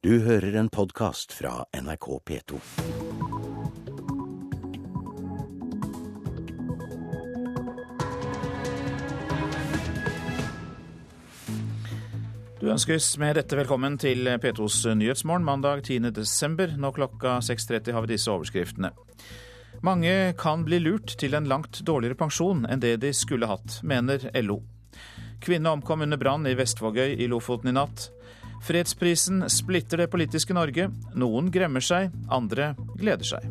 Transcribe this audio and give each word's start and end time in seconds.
Du 0.00 0.14
hører 0.24 0.54
en 0.56 0.68
podkast 0.72 1.34
fra 1.36 1.66
NRK 1.76 2.06
P2. 2.24 2.58
Du 12.60 12.70
ønskes 12.72 13.10
med 13.20 13.36
dette 13.36 13.58
velkommen 13.60 13.98
til 14.00 14.24
P2s 14.40 14.86
Nyhetsmorgen 14.96 15.44
mandag 15.44 15.82
10. 15.84 16.08
desember. 16.16 16.72
Nå 16.80 16.94
klokka 16.96 17.36
6.30 17.44 17.92
har 17.92 18.06
vi 18.06 18.14
disse 18.14 18.32
overskriftene. 18.32 18.94
Mange 19.84 20.32
kan 20.40 20.64
bli 20.64 20.78
lurt 20.80 21.12
til 21.20 21.36
en 21.36 21.50
langt 21.52 21.82
dårligere 21.84 22.16
pensjon 22.24 22.64
enn 22.64 22.80
det 22.80 23.02
de 23.04 23.12
skulle 23.12 23.52
hatt, 23.52 23.82
mener 23.84 24.30
LO. 24.40 24.62
Kvinne 25.44 25.76
omkom 25.76 26.08
under 26.08 26.16
brann 26.16 26.48
i 26.48 26.56
Vestvågøy 26.56 27.20
i 27.20 27.28
Lofoten 27.28 27.68
i 27.68 27.76
natt. 27.76 28.08
Fredsprisen 28.60 29.44
splitter 29.50 30.04
det 30.04 30.10
politiske 30.12 30.54
Norge. 30.56 30.90
Noen 31.16 31.50
gremmer 31.52 31.84
seg, 31.84 32.10
andre 32.30 32.74
gleder 33.00 33.26
seg. 33.34 33.46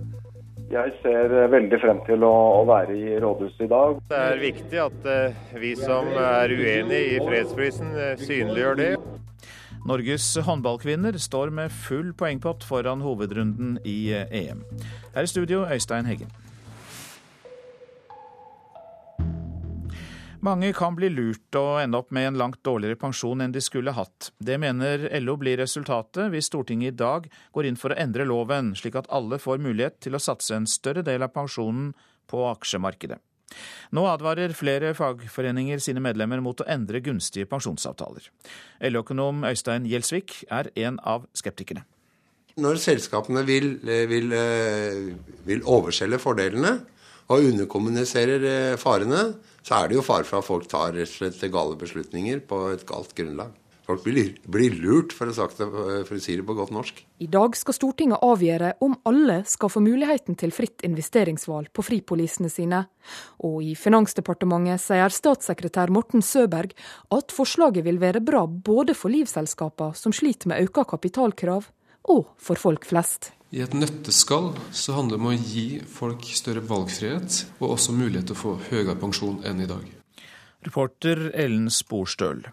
Jeg 0.69 0.91
ser 1.01 1.31
veldig 1.49 1.79
frem 1.81 2.01
til 2.05 2.23
å, 2.27 2.33
være 2.69 2.93
i 2.93 3.15
rådhuset 3.21 3.63
i 3.65 3.69
dag. 3.71 3.95
Det 4.11 4.19
er 4.21 4.41
viktig 4.43 4.81
at 4.83 5.07
uh, 5.09 5.39
vi 5.57 5.71
som 5.79 6.11
er 6.13 6.53
uenige 6.53 7.15
i 7.15 7.23
fredsprisen, 7.25 7.89
uh, 7.97 8.11
synliggjør 8.21 8.77
det. 8.77 8.91
Norges 9.89 10.27
håndballkvinner 10.45 11.17
står 11.17 11.49
med 11.55 11.73
full 11.73 12.11
poengpott 12.13 12.67
foran 12.67 13.01
hovedrunden 13.01 13.79
i 13.87 14.11
EM. 14.13 14.61
Her 15.15 15.25
i 15.25 15.31
studio, 15.31 15.63
Øystein 15.65 16.05
Heggen. 16.05 16.29
Mange 20.39 20.69
kan 20.71 20.95
bli 20.95 21.09
lurt 21.11 21.55
og 21.59 21.81
ende 21.81 21.99
opp 21.99 22.13
med 22.15 22.29
en 22.29 22.37
langt 22.39 22.61
dårligere 22.63 22.95
pensjon 22.95 23.41
enn 23.43 23.51
de 23.51 23.59
skulle 23.59 23.91
hatt. 23.91 24.29
Det 24.39 24.55
mener 24.61 25.01
LO 25.19 25.33
blir 25.41 25.59
resultatet 25.59 26.31
hvis 26.31 26.47
Stortinget 26.47 26.93
i 26.93 26.99
dag 27.01 27.25
går 27.51 27.67
inn 27.67 27.79
for 27.79 27.91
å 27.91 27.97
endre 27.99 28.23
loven, 28.23 28.71
slik 28.79 28.95
at 28.95 29.09
alle 29.11 29.35
får 29.41 29.59
mulighet 29.59 29.97
til 30.05 30.15
å 30.15 30.21
satse 30.23 30.55
en 30.55 30.67
større 30.69 31.03
del 31.03 31.25
av 31.27 31.33
pensjonen 31.35 31.91
på 32.31 32.45
aksjemarkedet. 32.53 33.19
Nå 33.97 34.05
advarer 34.07 34.53
flere 34.55 34.93
fagforeninger 34.95 35.81
sine 35.83 35.99
medlemmer 36.05 36.39
mot 36.45 36.63
å 36.63 36.69
endre 36.71 37.01
gunstige 37.03 37.49
pensjonsavtaler. 37.49 38.31
LO-økonom 38.87 39.43
Øystein 39.49 39.89
Gjelsvik 39.91 40.45
er 40.47 40.71
en 40.85 41.01
av 41.03 41.27
skeptikerne. 41.35 41.83
Når 42.59 42.79
selskapene 42.79 43.43
vil, 43.47 43.73
vil, 43.83 44.31
vil 45.47 45.67
overselge 45.67 46.21
fordelene 46.21 46.77
og 47.29 47.45
underkommuniserer 47.51 48.77
farene, 48.81 49.33
så 49.69 49.83
er 49.83 49.89
det 49.89 49.99
jo 49.99 50.05
fare 50.05 50.25
for 50.25 50.41
at 50.41 50.47
folk 50.47 50.65
tar 50.69 50.95
rett 50.95 51.05
og 51.05 51.13
slett 51.13 51.43
gale 51.53 51.77
beslutninger 51.77 52.39
på 52.49 52.63
et 52.73 52.87
galt 52.89 53.11
grunnlag. 53.13 53.53
Folk 53.85 54.03
blir, 54.05 54.35
blir 54.45 54.75
lurt, 54.77 55.13
for 55.17 55.29
å, 55.29 55.33
det, 55.33 55.65
for 56.05 56.13
å, 56.13 56.19
si 56.21 56.35
det 56.37 56.43
på 56.45 56.53
godt 56.57 56.73
norsk. 56.73 56.99
I 57.25 57.27
dag 57.29 57.55
skal 57.57 57.73
Stortinget 57.73 58.21
avgjøre 58.25 58.75
om 58.85 58.93
alle 59.09 59.39
skal 59.49 59.71
få 59.73 59.81
muligheten 59.81 60.37
til 60.37 60.53
fritt 60.53 60.85
investeringsvalg 60.85 61.71
på 61.73 61.85
fripolisene 61.85 62.51
sine. 62.53 62.83
Og 63.45 63.63
i 63.65 63.73
Finansdepartementet 63.77 64.83
sier 64.83 65.13
statssekretær 65.13 65.93
Morten 65.93 66.21
Søberg 66.25 66.77
at 67.17 67.33
forslaget 67.33 67.85
vil 67.89 67.97
være 68.01 68.21
bra 68.25 68.45
både 68.45 68.97
for 68.97 69.13
livselskapene 69.13 69.97
som 69.97 70.13
sliter 70.13 70.53
med 70.53 70.69
økte 70.69 70.85
kapitalkrav, 70.93 71.69
og 72.09 72.29
for 72.41 72.61
folk 72.61 72.85
flest. 72.89 73.33
I 73.49 73.63
et 73.65 73.73
nøtteskall 73.73 74.51
så 74.77 74.93
handler 74.93 75.17
det 75.17 75.23
om 75.23 75.29
å 75.31 75.33
gi 75.33 75.63
folk 75.89 76.25
større 76.37 76.61
valgfrihet, 76.69 77.39
og 77.57 77.71
også 77.73 77.95
mulighet 77.97 78.27
til 78.29 78.35
å 78.37 78.41
få 78.43 78.51
høyere 78.67 78.93
pensjon 79.01 79.39
enn 79.47 79.63
i 79.63 79.69
dag. 79.69 79.87
Reporter 80.67 81.31
Ellen 81.33 81.69
Sporstøl. 81.73 82.43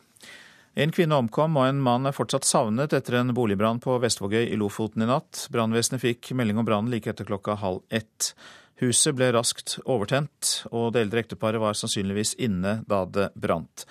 En 0.76 0.92
kvinne 0.92 1.18
omkom 1.20 1.58
og 1.60 1.68
en 1.68 1.82
mann 1.84 2.08
er 2.08 2.16
fortsatt 2.16 2.48
savnet 2.48 2.94
etter 2.96 3.18
en 3.20 3.34
boligbrann 3.36 3.80
på 3.84 3.96
Vestvågøy 4.00 4.46
i 4.46 4.56
Lofoten 4.60 5.04
i 5.04 5.08
natt. 5.08 5.46
Brannvesenet 5.52 6.00
fikk 6.00 6.30
melding 6.36 6.62
om 6.62 6.68
brannen 6.68 6.92
like 6.92 7.12
etter 7.12 7.28
klokka 7.28 7.58
halv 7.60 7.82
ett. 7.92 8.32
Huset 8.80 9.16
ble 9.16 9.28
raskt 9.36 9.78
overtent, 9.84 10.62
og 10.70 10.94
det 10.94 11.04
eldre 11.04 11.24
ekteparet 11.24 11.60
var 11.60 11.76
sannsynligvis 11.76 12.34
inne 12.44 12.78
da 12.88 13.02
det 13.04 13.30
brant. 13.36 13.84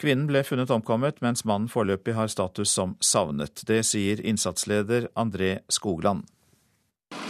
Kvinnen 0.00 0.28
ble 0.28 0.44
funnet 0.44 0.72
omkommet, 0.72 1.20
mens 1.24 1.44
mannen 1.48 1.68
foreløpig 1.72 2.16
har 2.16 2.32
status 2.32 2.72
som 2.72 2.96
savnet. 3.00 3.64
Det 3.68 3.82
sier 3.88 4.20
innsatsleder 4.24 5.08
André 5.16 5.58
Skogland. 5.72 6.24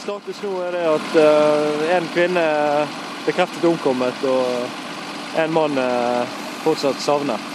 Status 0.02 0.40
nå 0.44 0.52
er 0.66 0.74
det 0.76 0.82
at 0.90 1.16
uh, 1.18 1.84
en 1.96 2.08
kvinne 2.14 2.42
er 2.42 2.96
bekreftet 3.26 3.64
omkommet 3.66 4.24
og 4.30 5.38
en 5.42 5.52
mann 5.52 5.78
er 5.82 6.28
fortsatt 6.64 7.00
savnet. 7.02 7.52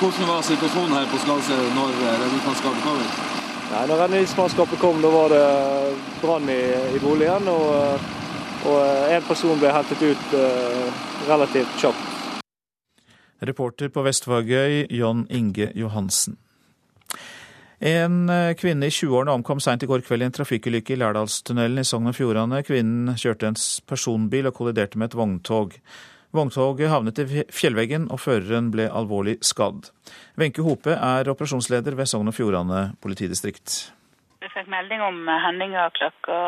Hvordan 0.00 0.28
var 0.28 0.42
situasjonen 0.44 0.96
her 0.98 1.06
på 1.10 1.20
Skalse 1.22 1.56
når 1.76 1.94
redningsmannskapet 2.04 2.84
kom? 2.84 3.00
Nei, 3.70 3.84
når 3.88 4.02
redningsmannskapet 4.04 4.82
kom, 4.82 5.00
da 5.02 5.12
var 5.14 5.32
det 5.32 5.44
brann 6.20 6.50
i, 6.52 6.60
i, 6.94 7.00
boligen. 7.02 7.48
Og, 7.48 8.08
og 8.68 8.80
en 9.14 9.26
person 9.28 9.58
ble 9.60 9.72
hentet 9.72 10.02
ut 10.04 10.36
relativt 11.28 11.80
kjapt. 11.80 12.14
Reporter 13.44 13.88
på 13.88 14.02
Vestvågøy, 14.02 14.86
John 14.90 15.26
Inge 15.30 15.70
Johansen. 15.74 16.38
En 17.80 18.30
kvinne 18.60 18.86
i 18.86 18.94
20-årene 18.94 19.34
omkom 19.34 19.60
seint 19.60 19.82
i 19.82 19.88
går 19.90 20.04
kveld 20.06 20.22
i 20.22 20.28
en 20.28 20.34
trafikkulykke 20.34 20.94
i 20.94 20.98
Lærdalstunnelen 21.00 21.82
i 21.82 21.86
Sogn 21.88 22.10
og 22.10 22.16
Fjordane. 22.16 22.62
Kvinnen 22.66 23.16
kjørte 23.18 23.50
en 23.50 23.58
personbil 23.88 24.46
og 24.50 24.54
kolliderte 24.56 25.00
med 25.00 25.10
et 25.10 25.16
vogntog. 25.18 25.74
Vogntoget 26.34 26.90
havnet 26.90 27.18
i 27.22 27.42
fjellveggen, 27.54 28.08
og 28.10 28.18
føreren 28.18 28.72
ble 28.74 28.88
alvorlig 28.90 29.36
skadd. 29.46 29.90
Wenche 30.40 30.64
Hope 30.66 30.90
er 30.90 31.28
operasjonsleder 31.30 31.94
ved 31.94 32.10
Sogn 32.10 32.30
og 32.30 32.34
Fjordane 32.34 32.88
politidistrikt. 33.02 33.92
Vi 34.42 34.50
fikk 34.50 34.66
melding 34.72 35.02
om 35.06 35.20
hendinga 35.44 35.86
klokka 35.94 36.38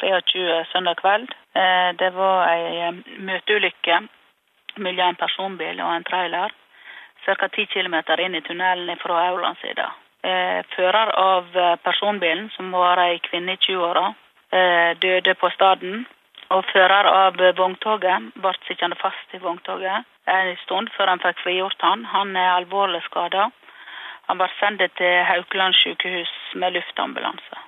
23 0.00 0.64
søndag 0.72 0.98
kveld. 0.98 1.30
Det 2.02 2.10
var 2.18 2.50
ei 2.50 2.90
møteulykke 3.28 4.00
mellom 4.82 5.12
en 5.12 5.20
personbil 5.22 5.80
og 5.80 5.92
en 5.94 6.08
trailer 6.10 6.50
ca. 7.24 7.48
10 7.48 7.70
km 7.72 7.96
inn 8.26 8.34
i 8.34 8.42
tunnelen 8.42 8.98
fra 9.02 9.22
Aurlandssida. 9.30 9.86
Fører 10.74 11.12
av 11.22 11.52
personbilen, 11.84 12.48
som 12.56 12.72
var 12.74 12.98
ei 12.98 13.20
kvinne 13.22 13.54
i 13.54 13.60
20-åra, 13.62 14.08
døde 14.98 15.34
på 15.38 15.50
stedet. 15.54 16.00
Og 16.54 16.66
fører 16.72 17.06
av 17.10 17.38
vogntoget 17.58 18.32
ble 18.38 18.52
sittende 18.66 18.98
fast 18.98 19.34
i 19.34 19.42
vogntoget 19.42 20.06
en 20.26 20.56
stund 20.64 20.90
før 20.96 21.12
han 21.12 21.22
fikk 21.22 21.40
frigjort 21.44 21.86
han. 21.86 22.04
Han 22.10 22.36
er 22.36 22.56
alvorlig 22.56 23.02
skada. 23.06 23.48
Han 24.26 24.40
ble 24.40 24.48
sendt 24.58 24.82
til 24.98 25.22
Haukeland 25.28 25.74
sykehus 25.78 26.32
med 26.58 26.74
luftambulanse. 26.74 27.62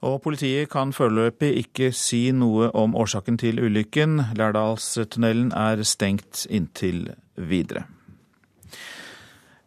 Og 0.00 0.22
politiet 0.24 0.70
kan 0.72 0.94
foreløpig 0.96 1.52
ikke 1.60 1.90
si 1.92 2.30
noe 2.32 2.70
om 2.74 2.96
årsaken 2.96 3.36
til 3.38 3.60
ulykken. 3.60 4.20
Lærdalstunnelen 4.38 5.52
er 5.52 5.84
stengt 5.84 6.46
inntil 6.50 7.10
videre. 7.36 7.84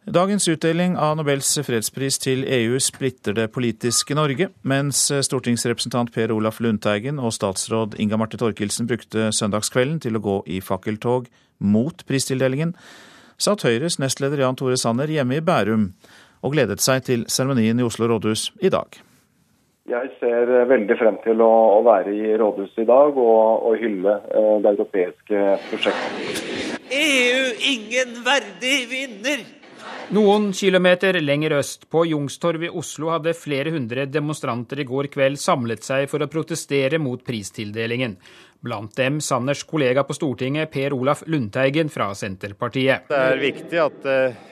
Dagens 0.04 0.44
utdeling 0.48 0.98
av 1.00 1.14
Nobels 1.16 1.48
fredspris 1.64 2.18
til 2.20 2.42
EU 2.44 2.76
splitter 2.76 3.32
det 3.32 3.46
politiske 3.54 4.12
Norge, 4.12 4.50
mens 4.60 4.98
stortingsrepresentant 5.24 6.12
Per 6.12 6.34
Olaf 6.34 6.58
Lundteigen 6.60 7.16
og 7.16 7.32
statsråd 7.32 7.96
Inga 7.96 8.18
Marte 8.20 8.36
Thorkildsen 8.36 8.84
brukte 8.90 9.30
søndagskvelden 9.32 10.02
til 10.04 10.20
å 10.20 10.22
gå 10.26 10.36
i 10.44 10.60
fakkeltog 10.60 11.30
mot 11.64 12.04
pristildelingen, 12.04 12.74
satt 13.40 13.64
Høyres 13.64 13.96
nestleder 13.96 14.44
Jan 14.44 14.60
Tore 14.60 14.76
Sanner 14.76 15.08
hjemme 15.08 15.40
i 15.40 15.46
Bærum 15.46 15.88
og 16.44 16.52
gledet 16.52 16.84
seg 16.84 17.08
til 17.08 17.24
seremonien 17.24 17.80
i 17.80 17.88
Oslo 17.88 18.12
rådhus 18.12 18.50
i 18.60 18.68
dag. 18.68 19.00
Jeg 19.88 20.12
ser 20.20 20.54
veldig 20.68 21.00
frem 21.00 21.16
til 21.24 21.40
å, 21.40 21.52
å 21.80 21.82
være 21.84 22.12
i 22.12 22.36
rådhuset 22.36 22.84
i 22.84 22.88
dag 22.92 23.16
og, 23.16 23.66
og 23.72 23.80
hylle 23.80 24.20
eh, 24.20 24.54
det 24.60 24.76
europeiske 24.76 25.50
prosjektet. 25.72 26.80
EU 26.92 27.44
ingen 27.72 28.18
verdig 28.28 28.78
vinner! 28.92 29.53
Noen 30.12 30.50
kilometer 30.52 31.16
lenger 31.20 31.54
øst, 31.56 31.86
på 31.88 32.02
Youngstorget 32.06 32.68
i 32.68 32.72
Oslo, 32.76 33.08
hadde 33.14 33.32
flere 33.32 33.72
hundre 33.72 34.04
demonstranter 34.04 34.82
i 34.82 34.84
går 34.84 35.08
kveld 35.14 35.40
samlet 35.40 35.86
seg 35.86 36.10
for 36.10 36.20
å 36.20 36.28
protestere 36.28 37.00
mot 37.00 37.22
pristildelingen. 37.24 38.18
Blant 38.64 38.94
dem 38.96 39.18
Sanners 39.24 39.62
kollega 39.68 40.04
på 40.04 40.16
Stortinget, 40.16 40.70
Per 40.72 40.94
Olaf 40.96 41.24
Lundteigen 41.28 41.90
fra 41.92 42.10
Senterpartiet. 42.16 43.08
Det 43.08 43.16
er 43.16 43.40
viktig 43.40 43.80
at 43.80 44.06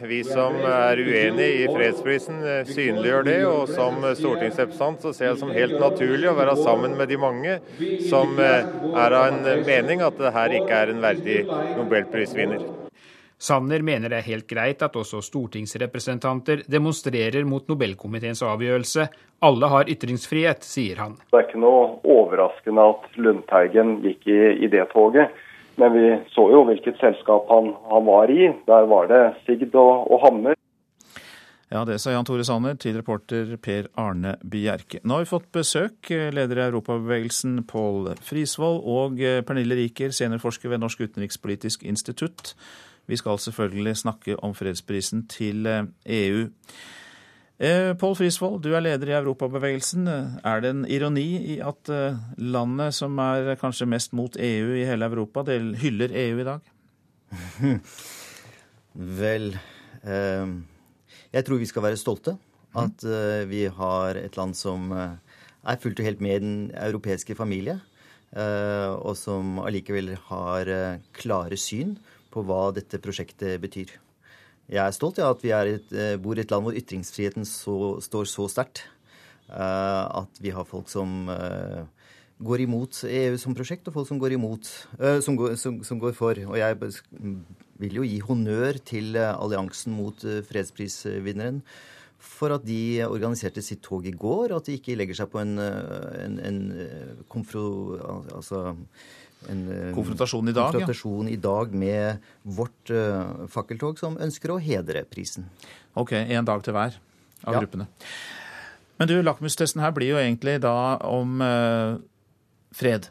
vi 0.08 0.20
som 0.24 0.56
er 0.56 1.00
uenige 1.00 1.62
i 1.62 1.70
fredsprisen, 1.72 2.42
synliggjør 2.72 3.28
det. 3.28 3.38
Og 3.48 3.72
som 3.72 4.00
stortingsrepresentant 4.04 5.04
så 5.04 5.14
ser 5.16 5.30
jeg 5.30 5.38
det 5.38 5.44
som 5.44 5.56
helt 5.56 5.80
naturlig 5.80 6.32
å 6.32 6.36
være 6.36 6.58
sammen 6.64 6.96
med 6.96 7.12
de 7.12 7.20
mange 7.20 7.58
som 8.08 8.36
er 8.40 9.18
av 9.20 9.26
en 9.30 9.66
mening 9.68 10.04
at 10.04 10.20
det 10.20 10.36
her 10.36 10.60
ikke 10.60 10.84
er 10.84 10.92
en 10.96 11.04
verdig 11.04 11.42
nobelprisvinner. 11.48 12.81
Sanner 13.42 13.82
mener 13.82 14.12
det 14.12 14.20
er 14.20 14.28
helt 14.28 14.46
greit 14.46 14.82
at 14.86 14.94
også 14.94 15.18
stortingsrepresentanter 15.26 16.62
demonstrerer 16.70 17.42
mot 17.48 17.66
Nobelkomiteens 17.66 18.44
avgjørelse. 18.46 19.08
Alle 19.42 19.70
har 19.72 19.88
ytringsfrihet, 19.90 20.62
sier 20.62 21.00
han. 21.02 21.16
Det 21.32 21.40
er 21.40 21.48
ikke 21.48 21.62
noe 21.64 21.96
overraskende 22.06 22.84
at 22.92 23.16
Lundteigen 23.18 23.96
gikk 24.04 24.28
i, 24.30 24.38
i 24.62 24.70
det 24.70 24.84
toget. 24.92 25.34
Men 25.80 25.94
vi 25.96 26.04
så 26.30 26.44
jo 26.52 26.60
hvilket 26.68 27.00
selskap 27.00 27.50
han, 27.50 27.72
han, 27.90 28.06
var 28.06 28.30
i. 28.30 28.52
Der 28.68 28.86
var 28.92 29.10
det 29.10 29.22
Sigd 29.42 29.74
og, 29.74 30.06
og 30.12 30.22
Hammer. 30.22 30.54
Ja, 31.72 31.82
det 31.88 31.96
sa 31.98 32.12
Jan 32.12 32.28
Tore 32.28 32.44
Sanner 32.46 32.76
til 32.78 32.94
reporter 33.00 33.56
Per 33.64 33.88
Arne 33.98 34.36
Bjerke. 34.44 35.00
Nå 35.02 35.16
har 35.16 35.24
vi 35.24 35.32
fått 35.32 35.50
besøk. 35.56 36.12
Leder 36.12 36.60
i 36.60 36.66
Europabevegelsen 36.68 37.62
Pål 37.66 38.12
Frisvold 38.22 38.82
og 38.84 39.18
Pernille 39.48 39.80
Riker, 39.80 40.14
seniorforsker 40.14 40.70
ved 40.70 40.84
Norsk 40.84 41.08
utenrikspolitisk 41.08 41.88
institutt. 41.88 42.52
Vi 43.06 43.16
skal 43.16 43.38
selvfølgelig 43.38 43.96
snakke 43.96 44.36
om 44.44 44.54
fredsprisen 44.54 45.26
til 45.26 45.66
EU. 46.06 46.48
Eh, 47.62 47.92
Pål 47.94 48.16
Frisvold, 48.18 48.56
du 48.64 48.72
er 48.74 48.82
leder 48.82 49.12
i 49.12 49.14
Europabevegelsen. 49.14 50.08
Er 50.42 50.62
det 50.64 50.70
en 50.72 50.86
ironi 50.90 51.28
i 51.54 51.58
at 51.62 51.90
eh, 51.94 52.16
landet 52.42 52.96
som 52.96 53.14
er 53.22 53.52
kanskje 53.60 53.86
mest 53.86 54.16
mot 54.18 54.34
EU 54.34 54.72
i 54.74 54.86
hele 54.88 55.06
Europa, 55.06 55.44
det 55.46 55.60
hyller 55.78 56.10
EU 56.24 56.40
i 56.42 56.46
dag? 56.48 56.72
Vel 59.22 59.52
eh, 59.54 60.56
jeg 61.36 61.46
tror 61.46 61.62
vi 61.62 61.70
skal 61.70 61.86
være 61.86 62.00
stolte. 62.00 62.34
At 62.74 63.04
vi 63.50 63.66
har 63.68 64.16
et 64.16 64.36
land 64.38 64.54
som 64.56 64.86
er 64.96 65.80
fullt 65.82 65.98
og 66.00 66.06
helt 66.06 66.22
med 66.24 66.32
i 66.32 66.40
den 66.40 66.54
europeiske 66.72 67.34
familie. 67.36 67.74
Og 68.32 69.12
som 69.20 69.58
allikevel 69.60 70.14
har 70.30 70.70
klare 71.12 71.58
syn 71.60 71.92
på 72.32 72.44
hva 72.46 72.70
dette 72.74 73.00
prosjektet 73.02 73.60
betyr. 73.62 73.92
Jeg 74.72 74.82
er 74.82 74.94
stolt 74.96 75.20
av 75.20 75.36
at 75.36 75.42
vi 75.44 75.52
et, 75.52 75.94
bor 76.22 76.38
i 76.38 76.42
et 76.44 76.52
land 76.52 76.64
hvor 76.64 76.76
ytringsfriheten 76.78 77.44
så, 77.48 77.98
står 78.00 78.30
så 78.30 78.48
sterkt. 78.48 78.86
at 79.52 80.38
vi 80.40 80.50
har 80.54 80.64
folk 80.64 80.88
som 80.88 81.26
går 82.40 82.62
imot 82.64 83.02
EU 83.04 83.36
som 83.36 83.54
prosjekt, 83.54 83.88
og 83.88 83.94
folk 83.98 84.08
som 84.08 84.18
går 84.22 84.38
imot, 84.38 84.70
som 85.20 85.36
som, 85.56 85.82
som 85.84 85.98
går 85.98 86.14
for. 86.16 86.38
Og 86.46 86.56
jeg 86.56 86.78
vil 87.82 87.98
jo 87.98 88.06
gi 88.06 88.20
honnør 88.22 88.78
til 88.86 89.16
eh, 89.18 89.32
alliansen 89.32 89.96
mot 89.96 90.24
eh, 90.26 90.42
fredsprisvinneren 90.46 91.62
for 92.22 92.54
at 92.54 92.62
de 92.62 93.02
organiserte 93.02 93.64
sitt 93.64 93.82
tog 93.82 94.06
i 94.06 94.14
går, 94.14 94.52
og 94.52 94.60
at 94.60 94.68
de 94.68 94.76
ikke 94.78 94.94
legger 94.98 95.18
seg 95.18 95.30
på 95.32 95.40
en, 95.42 95.56
eh, 95.58 96.12
en, 96.22 96.38
en, 96.50 96.60
konfro, 97.32 97.64
altså 98.36 98.76
en 99.50 99.62
konfrontasjon 99.96 100.50
i 100.50 100.54
dag, 100.54 100.70
konfrontasjon 100.70 101.30
ja. 101.30 101.34
i 101.34 101.40
dag 101.40 101.74
med 101.74 102.28
vårt 102.42 102.92
uh, 102.94 103.46
fakkeltog, 103.50 103.98
som 103.98 104.18
ønsker 104.22 104.54
å 104.54 104.60
hedre 104.62 105.04
prisen. 105.08 105.48
Ok, 105.98 106.14
én 106.14 106.46
dag 106.46 106.62
til 106.64 106.76
hver 106.76 106.98
av 107.42 107.56
ja. 107.56 107.58
gruppene. 107.58 107.88
Men 109.00 109.10
du, 109.10 109.16
lakmustesten 109.24 109.82
her 109.82 109.94
blir 109.96 110.12
jo 110.12 110.20
egentlig 110.20 110.58
da 110.62 110.74
om 111.08 111.42
uh, 111.42 111.98
fred. 112.76 113.08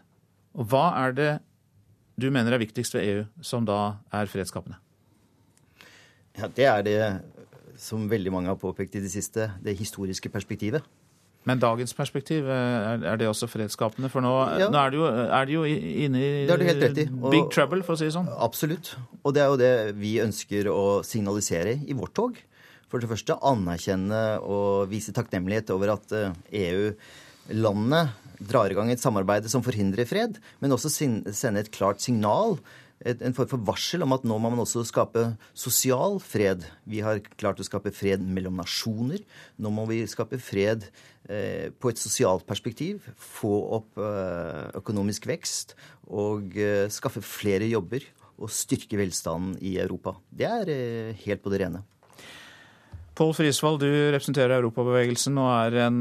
Og 0.56 0.68
hva 0.72 0.86
er 1.04 1.18
det 1.18 1.32
du 2.22 2.30
mener 2.32 2.54
er 2.54 2.62
viktigst 2.62 2.96
ved 2.96 3.08
EU, 3.08 3.28
som 3.44 3.66
da 3.68 3.98
er 4.14 4.30
fredsskapende? 4.32 4.80
Ja, 6.38 6.48
Det 6.48 6.66
er 6.66 6.84
det 6.86 7.02
som 7.82 8.06
veldig 8.10 8.32
mange 8.32 8.52
har 8.52 8.60
påpekt 8.62 8.96
i 8.96 9.02
det 9.04 9.12
siste, 9.12 9.50
det 9.64 9.74
historiske 9.80 10.30
perspektivet. 10.30 10.86
Men 11.50 11.62
dagens 11.62 11.94
perspektiv, 11.98 12.46
eh, 12.46 13.06
er 13.10 13.18
det 13.18 13.26
også 13.30 13.50
fredsskapende? 13.50 14.12
For 14.14 14.22
nå, 14.22 14.34
ja. 14.62 14.68
nå 14.70 14.78
er, 14.78 14.94
det 14.94 15.00
jo, 15.00 15.08
er 15.10 15.50
det 15.50 15.56
jo 15.56 15.64
inne 15.66 16.22
i, 16.22 16.30
i. 16.46 17.08
Og, 17.18 17.32
big 17.34 17.50
trouble, 17.54 17.82
for 17.88 17.98
å 17.98 18.02
si 18.02 18.06
det 18.10 18.14
sånn. 18.14 18.30
Absolutt. 18.46 18.94
Og 19.26 19.34
det 19.34 19.42
er 19.42 19.50
jo 19.50 19.60
det 19.62 19.74
vi 19.98 20.16
ønsker 20.22 20.70
å 20.70 21.02
signalisere 21.08 21.80
i 21.82 21.98
vårt 21.98 22.14
tog. 22.18 22.38
For 22.92 23.02
det 23.02 23.10
første 23.10 23.40
anerkjenne 23.48 24.22
og 24.44 24.92
vise 24.92 25.16
takknemlighet 25.16 25.72
over 25.74 25.96
at 25.96 26.14
EU-landene 26.14 28.04
eh, 28.04 28.12
e 28.12 28.32
drar 28.42 28.74
i 28.74 28.78
gang 28.78 28.90
et 28.90 29.02
samarbeid 29.02 29.46
som 29.52 29.62
forhindrer 29.66 30.08
fred, 30.10 30.38
men 30.62 30.74
også 30.74 30.90
sende 30.90 31.62
et 31.62 31.74
klart 31.74 32.02
signal 32.02 32.58
en 33.02 33.34
form 33.34 33.50
for 33.50 33.64
varsel 33.66 34.04
om 34.06 34.14
at 34.14 34.26
nå 34.28 34.38
må 34.38 34.52
man 34.52 34.62
også 34.62 34.84
skape 34.86 35.24
sosial 35.58 36.20
fred. 36.22 36.66
Vi 36.86 37.02
har 37.02 37.22
klart 37.40 37.62
å 37.62 37.66
skape 37.66 37.94
fred 37.96 38.22
mellom 38.22 38.60
nasjoner. 38.62 39.24
Nå 39.62 39.72
må 39.74 39.88
vi 39.90 40.04
skape 40.10 40.38
fred 40.42 40.86
eh, 41.26 41.70
på 41.74 41.92
et 41.92 42.02
sosialt 42.02 42.46
perspektiv. 42.48 43.08
Få 43.18 43.54
opp 43.80 44.02
eh, 44.02 44.68
økonomisk 44.78 45.26
vekst 45.32 45.76
og 46.12 46.54
eh, 46.58 46.90
skaffe 46.94 47.24
flere 47.26 47.70
jobber 47.72 48.06
og 48.42 48.54
styrke 48.54 48.98
velstanden 48.98 49.58
i 49.66 49.78
Europa. 49.82 50.16
Det 50.30 50.48
er 50.50 50.70
helt 51.26 51.44
på 51.44 51.52
det 51.54 51.62
rene. 51.62 51.84
Pål 53.18 53.36
Frisvold, 53.38 53.82
du 53.84 53.90
representerer 54.14 54.56
Europabevegelsen 54.56 55.36
og 55.38 55.50
er 55.52 55.76
en 55.84 56.00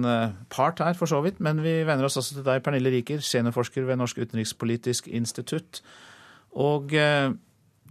part 0.48 0.80
her, 0.80 0.94
for 0.96 1.10
så 1.10 1.18
vidt. 1.24 1.40
Men 1.42 1.60
vi 1.60 1.80
venner 1.84 2.06
oss 2.06 2.16
også 2.16 2.38
til 2.38 2.46
deg, 2.46 2.62
Pernille 2.64 2.92
Riker, 2.94 3.20
seniorforsker 3.20 3.84
ved 3.84 3.98
Norsk 4.00 4.22
utenrikspolitisk 4.22 5.10
institutt. 5.10 5.82
Og 6.58 6.94
eh, 6.98 7.30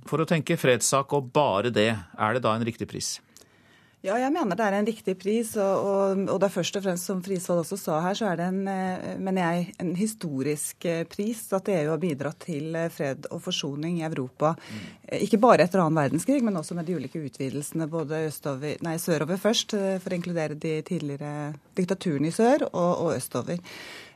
for 0.09 0.21
å 0.21 0.27
tenke 0.27 0.59
fredssak 0.59 1.15
og 1.15 1.31
bare 1.35 1.71
det, 1.73 1.91
er 1.95 2.35
det 2.35 2.43
da 2.45 2.55
en 2.55 2.65
riktig 2.65 2.89
pris? 2.89 3.17
Ja, 3.99 4.13
jeg 4.15 4.31
mener 4.31 4.55
det 4.55 4.63
er 4.63 4.75
en 4.77 4.87
riktig 4.87 5.17
pris. 5.19 5.49
Og, 5.59 5.87
og, 5.89 6.21
og 6.31 6.37
det 6.39 6.47
er 6.47 6.53
først 6.53 6.77
og 6.79 6.85
fremst, 6.85 7.09
som 7.09 7.19
Frisvold 7.23 7.65
også 7.65 7.77
sa 7.81 7.97
her, 8.05 8.15
så 8.15 8.29
er 8.29 8.39
det 8.39 8.45
en, 8.47 8.61
eh, 8.71 9.17
mener 9.19 9.43
jeg, 9.43 9.73
en 9.83 9.91
historisk 9.99 10.87
eh, 10.87 11.01
pris 11.09 11.41
at 11.55 11.67
EU 11.73 11.91
har 11.91 11.99
bidratt 11.99 12.39
til 12.45 12.77
fred 12.95 13.27
og 13.27 13.43
forsoning 13.43 13.99
i 13.99 14.05
Europa. 14.07 14.53
Mm. 14.55 14.87
Ikke 15.27 15.41
bare 15.43 15.67
etter 15.67 15.83
annen 15.83 15.99
verdenskrig, 15.99 16.39
men 16.47 16.55
også 16.61 16.79
med 16.79 16.87
de 16.87 16.95
ulike 16.95 17.19
utvidelsene 17.27 17.89
både 17.91 18.23
østover, 18.29 18.79
nei, 18.87 18.95
sørover 19.03 19.41
først, 19.41 19.75
for 19.75 20.15
å 20.15 20.19
inkludere 20.21 20.55
de 20.55 20.77
tidligere 20.87 21.51
diktaturene 21.75 22.31
i 22.31 22.35
sør, 22.35 22.69
og, 22.71 22.91
og 23.03 23.17
østover. 23.17 23.59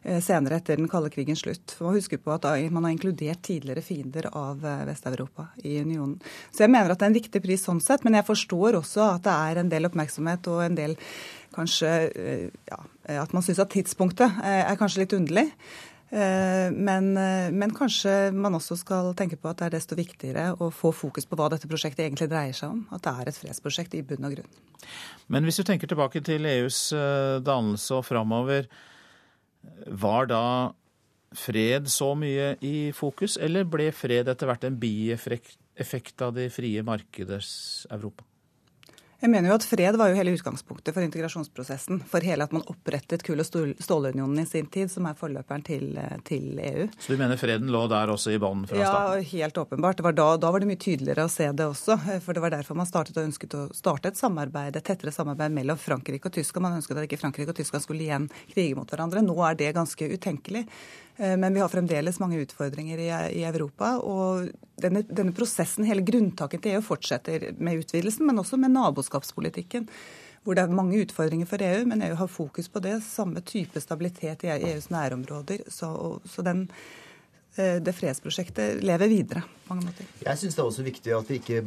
Eh, 0.04 0.20
senere 0.22 0.58
etter 0.60 0.76
den 0.78 0.90
kalde 0.92 1.10
krigens 1.10 1.40
slutt. 1.46 1.78
For 1.78 1.88
man 1.88 2.24
på 2.24 2.34
at 2.34 2.48
man 2.76 2.84
har 2.84 2.92
inkludert 2.92 3.42
tidligere 3.48 3.82
fiender 3.82 4.28
av 4.36 4.66
eh, 4.66 4.84
Vest-Europa 4.90 5.48
i 5.64 5.78
unionen. 5.80 6.18
Så 6.52 6.66
jeg 6.66 6.74
mener 6.74 6.92
at 6.92 7.00
det 7.00 7.08
er 7.08 7.14
en 7.14 7.22
viktig 7.22 7.42
pris 7.44 7.64
sånn 7.64 7.80
sett, 7.84 8.04
men 8.04 8.20
jeg 8.20 8.28
forstår 8.28 8.82
også 8.82 9.06
at 9.14 9.24
det 9.24 9.38
er 9.48 9.62
en 9.62 9.72
del 9.72 9.88
oppmerksomhet 9.88 10.52
og 10.52 10.60
en 10.66 10.76
del 10.76 10.98
kanskje 11.56 11.96
eh, 12.20 12.46
ja, 12.68 12.84
At 13.22 13.34
man 13.36 13.44
syns 13.46 13.64
at 13.64 13.72
tidspunktet 13.72 14.44
er 14.44 14.78
kanskje 14.80 15.04
litt 15.04 15.16
underlig. 15.16 15.50
Men, 16.14 17.08
men, 17.18 17.72
kanskje 17.74 18.30
man 18.38 18.54
også 18.54 18.76
skal 18.78 19.08
tenke 19.18 19.34
på 19.42 19.50
at 19.50 19.58
det 19.58 19.66
er 19.66 19.74
desto 19.74 19.96
viktigere 19.98 20.44
å 20.62 20.68
få 20.70 20.92
fokus 20.94 21.26
på 21.26 21.40
hva 21.40 21.48
dette 21.50 21.66
prosjektet 21.66 22.04
egentlig 22.06 22.28
dreier 22.30 22.54
seg 22.54 22.70
om. 22.70 22.84
At 22.94 23.02
det 23.08 23.14
er 23.18 23.32
et 23.32 23.40
fredsprosjekt 23.42 23.98
i 23.98 24.04
bunn 24.06 24.30
og 24.30 24.36
grunn. 24.36 24.52
Men 25.34 25.50
hvis 25.50 25.58
du 25.58 25.66
tenker 25.66 25.90
tilbake 25.90 26.22
til 26.22 26.46
EUs 26.46 26.84
dannelse 27.42 27.98
og 27.98 28.06
framover, 28.06 28.70
var 29.88 30.28
da 30.32 30.46
fred 31.34 31.90
så 31.90 32.12
mye 32.18 32.54
i 32.62 32.92
fokus, 32.96 33.38
eller 33.42 33.66
ble 33.66 33.90
fred 33.96 34.30
etter 34.30 34.50
hvert 34.50 34.68
en 34.68 34.78
bieffekt 34.80 36.22
av 36.26 36.36
det 36.38 36.52
frie 36.54 36.84
markedets 36.86 37.88
Europa? 37.94 38.26
Jeg 39.24 39.32
mener 39.32 39.48
jo 39.48 39.56
at 39.56 39.64
Fred 39.64 39.96
var 39.96 40.10
jo 40.12 40.18
hele 40.18 40.34
utgangspunktet 40.36 40.92
for 40.92 41.00
integrasjonsprosessen. 41.06 42.02
For 42.12 42.26
hele 42.28 42.44
at 42.44 42.52
man 42.52 42.66
opprettet 42.68 43.22
kull- 43.24 43.40
og 43.40 43.48
stålunionen 43.80 44.42
i 44.42 44.44
sin 44.50 44.66
tid, 44.68 44.92
som 44.92 45.06
er 45.08 45.16
forløperen 45.16 45.64
til, 45.64 45.96
til, 46.28 46.50
EU. 46.60 46.90
Så 47.00 47.14
du 47.14 47.22
mener 47.22 47.40
freden 47.40 47.72
lå 47.72 47.86
der 47.88 48.12
også 48.12 48.34
i 48.36 48.40
bånn 48.44 48.66
fra 48.68 48.82
starten? 48.82 49.24
Ja, 49.24 49.30
helt 49.32 49.62
åpenbart. 49.62 50.02
Det 50.02 50.04
var 50.10 50.18
da, 50.18 50.26
da, 50.44 50.52
var 50.52 50.60
det 50.60 50.68
mye 50.74 50.82
tydeligere 50.84 51.24
å 51.24 51.32
se 51.32 51.48
det 51.56 51.70
også. 51.70 51.96
For 52.26 52.36
det 52.36 52.44
var 52.44 52.52
derfor 52.58 52.76
man 52.76 52.90
startet 52.90 53.22
og 53.22 53.30
ønsket 53.30 53.56
å 53.56 53.64
starte 53.72 54.12
et 54.12 54.20
samarbeid, 54.20 54.76
et 54.76 54.88
tettere 54.92 55.16
samarbeid 55.16 55.56
mellom 55.56 55.80
Frankrike 55.80 56.28
og 56.28 56.36
Tyskland. 56.36 56.68
Man 56.68 56.82
ønsket 56.82 57.00
at 57.00 57.08
ikke 57.08 57.22
Frankrike 57.24 57.56
og 57.56 57.62
Tyskland 57.62 57.88
skulle 57.88 58.04
igjen 58.04 58.28
krige 58.52 58.76
mot 58.76 58.92
hverandre. 58.92 59.24
Nå 59.24 59.40
er 59.48 59.56
det 59.64 59.72
ganske 59.80 60.12
utenkelig. 60.18 60.66
Eh, 61.18 61.38
men 61.38 61.54
vi 61.54 61.60
har 61.60 61.70
fremdeles 61.70 62.20
mange 62.20 62.40
utfordringer 62.42 63.00
i, 63.30 63.44
Europa. 63.44 63.98
Og 63.98 64.50
denne, 64.82 65.04
denne, 65.10 65.34
prosessen, 65.36 65.86
hele 65.88 66.06
grunntaket 66.06 66.64
til 66.64 66.78
EU, 66.78 66.84
fortsetter 66.86 67.52
med 67.58 67.84
utvidelsen, 67.84 68.26
men 68.28 68.42
også 68.42 68.60
med 68.62 68.74
naboskapspolitikken. 68.74 69.88
Hvor 70.44 70.58
det 70.58 70.66
er 70.66 70.76
mange 70.76 71.00
utfordringer 71.00 71.48
for 71.48 71.64
EU, 71.64 71.86
men 71.88 72.04
EU 72.04 72.18
har 72.20 72.28
fokus 72.32 72.68
på 72.70 72.82
det. 72.84 72.98
Samme 73.06 73.44
type 73.46 73.80
stabilitet 73.80 74.44
i 74.44 74.52
EUs 74.58 74.90
nærområder. 74.92 75.64
Så, 75.72 76.20
så 76.26 76.44
den, 76.44 76.66
eh, 77.56 77.80
det 77.80 77.96
fredsprosjektet 77.96 78.84
lever 78.84 79.12
videre 79.12 79.46
på 79.46 79.76
mange 79.76 79.92
måter. 79.92 80.10
Jeg 80.26 80.42
syns 80.42 80.58
det 80.58 80.66
er 80.66 80.72
også 80.72 80.88
viktig 80.90 81.16
at 81.16 81.30
vi 81.32 81.40
ikke 81.40 81.64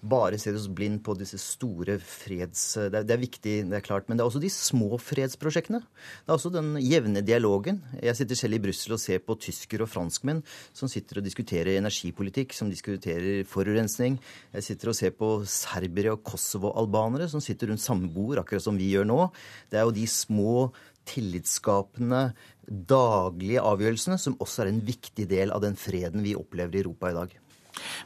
bare 0.00 0.38
ser 0.38 0.56
oss 0.58 0.68
blind 0.70 1.00
på 1.06 1.14
disse 1.18 1.38
store 1.42 1.98
freds... 2.02 2.62
Det 2.78 3.00
er, 3.00 3.06
det 3.06 3.14
er, 3.14 3.22
viktig, 3.22 3.54
det 3.70 3.78
er 3.78 3.84
klart, 3.84 4.06
men 4.08 4.18
det 4.18 4.22
er 4.22 4.30
også 4.30 4.42
de 4.42 4.50
små 4.52 4.98
fredsprosjektene. 5.02 5.80
Det 5.80 6.30
er 6.30 6.36
også 6.36 6.52
den 6.54 6.76
jevne 6.82 7.22
dialogen. 7.26 7.80
Jeg 8.02 8.18
sitter 8.18 8.38
selv 8.38 8.58
i 8.58 8.62
Brussel 8.68 8.94
og 8.94 9.02
ser 9.02 9.22
på 9.24 9.38
tyskere 9.42 9.86
og 9.86 9.90
franskmenn 9.92 10.44
som 10.76 10.90
sitter 10.90 11.20
og 11.20 11.26
diskuterer 11.26 11.78
energipolitikk, 11.78 12.54
som 12.54 12.70
diskuterer 12.70 13.42
forurensning. 13.48 14.20
Jeg 14.54 14.68
sitter 14.68 14.92
og 14.92 14.98
ser 14.98 15.16
på 15.18 15.32
serbere 15.48 16.14
og 16.14 16.22
Kosovo-albanere 16.26 17.30
som 17.32 17.42
sitter 17.42 17.72
rundt 17.72 17.82
samme 17.82 18.10
bord, 18.12 18.38
akkurat 18.42 18.64
som 18.64 18.78
vi 18.78 18.92
gjør 18.92 19.08
nå. 19.08 19.24
Det 19.72 19.80
er 19.80 19.88
jo 19.88 19.96
de 19.98 20.06
små 20.10 20.70
tillitsskapende 21.08 22.28
daglige 22.68 23.64
avgjørelsene 23.64 24.18
som 24.20 24.36
også 24.42 24.64
er 24.64 24.72
en 24.72 24.82
viktig 24.84 25.26
del 25.30 25.54
av 25.54 25.64
den 25.64 25.78
freden 25.80 26.24
vi 26.24 26.36
opplever 26.38 26.76
i 26.76 26.82
Europa 26.84 27.10
i 27.10 27.16
dag. 27.16 27.38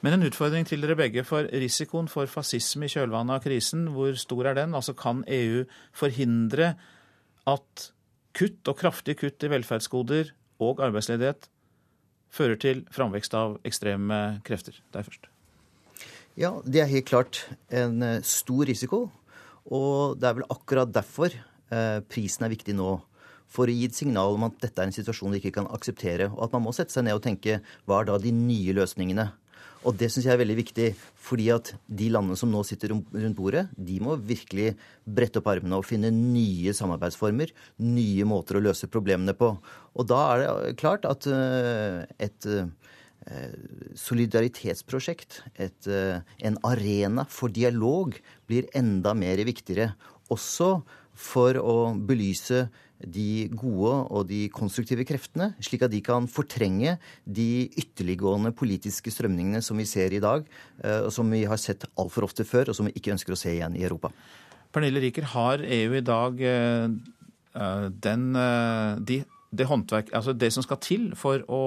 Men 0.02 0.16
en 0.16 0.26
utfordring 0.28 0.66
til 0.68 0.84
dere 0.84 0.98
begge. 0.98 1.24
For 1.26 1.48
risikoen 1.48 2.10
for 2.12 2.30
fascisme 2.30 2.88
i 2.88 2.92
kjølvannet 2.92 3.38
av 3.38 3.46
krisen, 3.46 3.88
hvor 3.94 4.16
stor 4.20 4.50
er 4.50 4.58
den? 4.60 4.76
Altså 4.78 4.94
Kan 4.98 5.24
EU 5.28 5.64
forhindre 5.96 6.74
at 7.48 7.88
kutt 8.36 8.68
og 8.70 8.78
kraftige 8.80 9.18
kutt 9.24 9.44
i 9.44 9.50
velferdsgoder 9.52 10.32
og 10.62 10.80
arbeidsledighet 10.84 11.48
fører 12.32 12.56
til 12.60 12.84
framvekst 12.94 13.36
av 13.36 13.58
ekstreme 13.68 14.22
krefter? 14.46 14.78
Deg 14.94 15.08
først. 15.08 15.28
Ja, 16.38 16.54
det 16.64 16.80
er 16.80 16.88
helt 16.88 17.10
klart 17.10 17.42
en 17.68 18.00
eh, 18.02 18.22
stor 18.24 18.64
risiko. 18.68 19.06
Og 19.68 20.18
det 20.18 20.28
er 20.28 20.38
vel 20.38 20.48
akkurat 20.50 20.90
derfor 20.90 21.32
eh, 21.32 21.98
prisen 22.08 22.46
er 22.46 22.52
viktig 22.54 22.74
nå. 22.78 22.96
For 23.52 23.68
å 23.68 23.74
gi 23.74 23.84
et 23.84 23.96
signal 23.96 24.38
om 24.38 24.46
at 24.48 24.56
dette 24.62 24.80
er 24.80 24.88
en 24.88 24.96
situasjon 24.96 25.34
vi 25.34 25.42
ikke 25.42 25.58
kan 25.58 25.68
akseptere. 25.76 26.30
Og 26.32 26.46
at 26.46 26.56
man 26.56 26.64
må 26.64 26.72
sette 26.72 26.94
seg 26.94 27.04
ned 27.04 27.18
og 27.18 27.24
tenke 27.24 27.60
hva 27.84 28.00
er 28.00 28.08
da 28.08 28.16
de 28.20 28.32
nye 28.32 28.72
løsningene? 28.78 29.28
Og 29.82 29.96
det 29.98 30.08
syns 30.12 30.28
jeg 30.28 30.34
er 30.36 30.40
veldig 30.42 30.58
viktig, 30.60 30.88
fordi 31.18 31.48
at 31.54 31.72
de 31.90 32.10
landene 32.14 32.38
som 32.38 32.50
nå 32.52 32.60
sitter 32.66 32.92
rundt 32.94 33.38
bordet, 33.38 33.64
de 33.74 33.98
må 34.04 34.14
virkelig 34.16 34.76
brette 35.02 35.40
opp 35.42 35.50
armene 35.50 35.80
og 35.80 35.86
finne 35.88 36.12
nye 36.14 36.74
samarbeidsformer, 36.76 37.50
nye 37.82 38.28
måter 38.28 38.58
å 38.58 38.64
løse 38.68 38.90
problemene 38.92 39.34
på. 39.38 39.50
Og 39.98 40.08
da 40.10 40.20
er 40.34 40.44
det 40.44 40.76
klart 40.82 41.08
at 41.08 41.26
eh, 41.30 42.04
et 42.22 42.46
Eh, 43.22 43.52
solidaritetsprosjekt, 43.94 45.42
et, 45.54 45.86
eh, 45.86 46.20
en 46.40 46.56
arena 46.64 47.24
for 47.28 47.48
dialog, 47.48 48.18
blir 48.48 48.66
enda 48.74 49.14
mer 49.14 49.36
viktigere. 49.36 49.94
Også 50.28 50.82
for 51.14 51.54
å 51.54 51.94
belyse 51.94 52.68
de 53.06 53.48
gode 53.58 53.94
og 54.12 54.26
de 54.30 54.44
konstruktive 54.54 55.06
kreftene, 55.08 55.52
slik 55.62 55.86
at 55.86 55.92
de 55.92 56.02
kan 56.04 56.28
fortrenge 56.30 56.96
de 57.24 57.66
ytterliggående 57.80 58.54
politiske 58.56 59.12
strømningene 59.14 59.62
som 59.64 59.80
vi 59.80 59.88
ser 59.88 60.14
i 60.14 60.22
dag, 60.22 60.46
eh, 60.84 61.00
og 61.06 61.10
som 61.14 61.30
vi 61.32 61.44
har 61.48 61.60
sett 61.60 61.88
altfor 61.96 62.28
ofte 62.28 62.46
før, 62.48 62.70
og 62.70 62.78
som 62.78 62.88
vi 62.88 62.94
ikke 62.98 63.14
ønsker 63.16 63.34
å 63.34 63.40
se 63.40 63.54
igjen 63.54 63.76
i 63.78 63.84
Europa. 63.86 64.12
Pernille 64.72 65.02
Riker, 65.02 65.26
har 65.34 65.60
EU 65.60 65.98
i 65.98 66.04
dag 66.06 66.38
den, 68.00 68.22
de, 69.04 69.18
det 69.52 69.66
håndverk, 69.68 70.08
altså 70.16 70.32
det 70.32 70.48
som 70.54 70.64
skal 70.64 70.78
til 70.80 71.10
for 71.20 71.44
å 71.44 71.60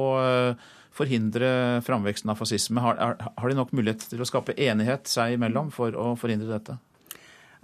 forhindre 0.96 1.84
framveksten 1.86 2.32
av 2.32 2.40
fascisme? 2.40 2.82
Har, 2.82 2.98
har, 3.20 3.48
de 3.50 3.58
nok 3.58 3.74
mulighet 3.76 4.08
til 4.10 4.24
å 4.24 4.28
skape 4.28 4.56
enighet 4.58 5.10
seg 5.12 5.36
imellom 5.36 5.72
for 5.76 5.96
å 5.98 6.14
forhindre 6.20 6.50
dette? 6.56 6.78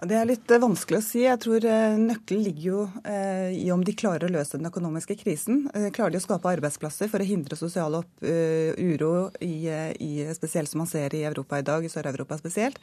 Det 0.02 0.16
er 0.18 0.26
litt 0.26 0.50
eh, 0.50 0.58
vanskelig 0.58 0.98
å 0.98 1.04
si. 1.06 1.20
Jeg 1.28 1.38
tror 1.44 1.66
eh, 1.70 1.94
nøkkelen 2.02 2.42
ligger 2.42 2.64
jo 2.66 2.78
eh, 3.06 3.52
i 3.54 3.68
om 3.70 3.84
de 3.86 3.94
klarer 3.94 4.26
å 4.26 4.34
løse 4.34 4.58
den 4.58 4.66
økonomiske 4.66 5.14
krisen. 5.20 5.68
Klarer 5.94 6.16
de 6.16 6.18
å 6.18 6.24
skape 6.24 6.50
arbeidsplasser 6.50 7.10
for 7.12 7.22
å 7.22 7.28
hindre 7.28 7.58
sosial 7.60 8.00
uro, 8.02 9.12
i, 9.46 9.68
i, 10.02 10.12
spesielt 10.34 10.72
som 10.72 10.82
man 10.82 10.90
ser 10.90 11.14
i 11.14 11.22
Europa 11.28 11.60
i 11.60 11.66
dag, 11.68 11.86
i 11.86 11.92
Sør-Europa 11.92 12.38
spesielt. 12.40 12.80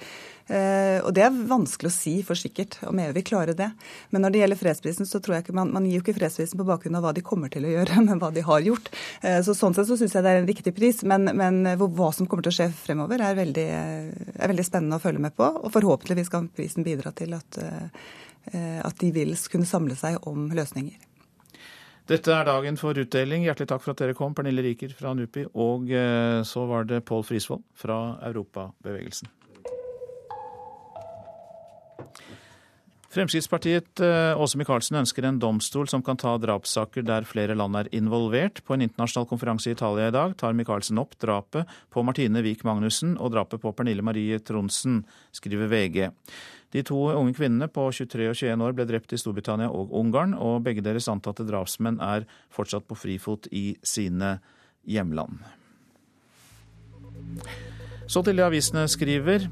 Og 0.49 1.11
det 1.17 1.25
er 1.25 1.41
vanskelig 1.49 1.89
å 1.89 1.95
si 1.95 2.15
for 2.27 2.39
sikkert 2.39 2.77
om 2.87 2.99
EU 3.01 3.15
vil 3.17 3.25
klare 3.27 3.55
det. 3.57 3.69
Men 4.13 4.25
når 4.25 4.35
det 4.35 4.43
gjelder 4.43 4.61
fredsprisen, 4.61 5.09
så 5.09 5.21
tror 5.23 5.39
jeg 5.39 5.47
ikke 5.47 5.57
man, 5.57 5.73
man 5.75 5.87
gir 5.89 5.99
jo 5.99 6.05
ikke 6.05 6.17
fredsprisen 6.19 6.61
på 6.61 6.67
bakgrunn 6.69 6.99
av 6.99 7.07
hva 7.07 7.15
de 7.17 7.25
kommer 7.25 7.53
til 7.53 7.67
å 7.67 7.73
gjøre, 7.73 8.03
men 8.09 8.21
hva 8.21 8.31
de 8.35 8.45
har 8.47 8.67
gjort. 8.67 8.91
Så 9.47 9.57
sånn 9.57 9.77
sett 9.77 9.89
så 9.89 9.99
syns 9.99 10.15
jeg 10.19 10.27
det 10.27 10.35
er 10.35 10.43
en 10.43 10.51
riktig 10.51 10.75
pris. 10.77 11.03
Men, 11.09 11.31
men 11.39 11.63
hva 11.79 12.13
som 12.15 12.29
kommer 12.29 12.47
til 12.47 12.55
å 12.55 12.59
skje 12.61 12.69
fremover, 12.85 13.23
er 13.25 13.39
veldig, 13.39 13.69
er 14.37 14.55
veldig 14.55 14.67
spennende 14.67 15.01
å 15.01 15.03
følge 15.03 15.25
med 15.25 15.37
på. 15.39 15.49
Og 15.63 15.73
forhåpentligvis 15.75 16.33
kan 16.35 16.51
prisen 16.53 16.87
bidra 16.87 17.08
bidra 17.09 17.13
til 17.17 17.35
at, 17.35 17.59
eh, 18.53 18.81
at 18.85 18.99
de 19.01 19.13
vil 19.13 19.35
kunne 19.51 19.67
samle 19.67 19.97
seg 19.97 20.19
om 20.27 20.51
løsninger. 20.51 20.97
Dette 22.09 22.33
er 22.33 22.47
dagen 22.49 22.79
for 22.81 22.97
utdeling. 22.97 23.43
Hjertelig 23.45 23.69
takk 23.69 23.83
for 23.85 23.93
at 23.93 24.01
dere 24.01 24.17
kom, 24.17 24.35
Pernille 24.35 24.63
Riker 24.65 24.95
fra 24.97 25.13
NUPI. 25.13 25.51
Og 25.61 25.91
eh, 25.93 26.41
så 26.43 26.65
var 26.67 26.89
det 26.89 27.05
Pål 27.05 27.25
Frisvold 27.29 27.67
fra 27.77 28.19
Europabevegelsen. 28.31 29.29
Fremskrittspartiet 33.09 34.01
eh, 34.05 34.41
Åse 34.41 34.59
Michaelsen 34.61 34.99
ønsker 35.01 35.25
en 35.25 35.39
domstol 35.41 35.89
som 35.89 36.03
kan 36.05 36.19
ta 36.21 36.35
drapssaker 36.37 37.07
der 37.09 37.25
flere 37.25 37.55
land 37.57 37.79
er 37.81 37.89
involvert. 37.97 38.61
På 38.69 38.77
en 38.77 38.85
internasjonal 38.85 39.29
konferanse 39.31 39.71
i 39.71 39.73
Italia 39.73 40.11
i 40.11 40.15
dag 40.15 40.35
tar 40.37 40.57
Michaelsen 40.57 41.01
opp 41.01 41.17
drapet 41.17 41.71
på 41.89 42.05
Martine 42.05 42.43
Wiik 42.45 42.67
Magnussen 42.69 43.17
og 43.17 43.33
drapet 43.33 43.63
på 43.63 43.73
Pernille 43.73 44.05
Marie 44.05 44.37
Tronsen, 44.45 45.01
skriver 45.33 45.73
VG. 45.73 46.11
De 46.77 46.85
to 46.85 46.99
unge 47.15 47.33
kvinnene 47.39 47.71
på 47.73 47.87
23 47.97 48.29
og 48.29 48.37
21 48.37 48.67
år 48.67 48.77
ble 48.77 48.89
drept 48.91 49.17
i 49.17 49.21
Storbritannia 49.21 49.71
og 49.73 49.95
Ungarn, 49.97 50.37
og 50.37 50.61
begge 50.69 50.85
deres 50.85 51.09
antatte 51.09 51.49
drapsmenn 51.49 52.03
er 52.05 52.29
fortsatt 52.53 52.85
på 52.85 52.99
frifot 53.07 53.49
i 53.57 53.71
sine 53.81 54.37
hjemland. 54.85 55.41
Så 58.05 58.21
til 58.25 58.37
det 58.37 58.45
avisene 58.45 58.85
skriver. 58.89 59.49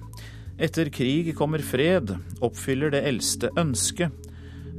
Etter 0.57 0.89
krig 0.89 1.35
kommer 1.37 1.61
fred, 1.61 2.15
oppfyller 2.41 2.95
det 2.95 3.03
eldste 3.05 3.51
ønsket. 3.61 4.13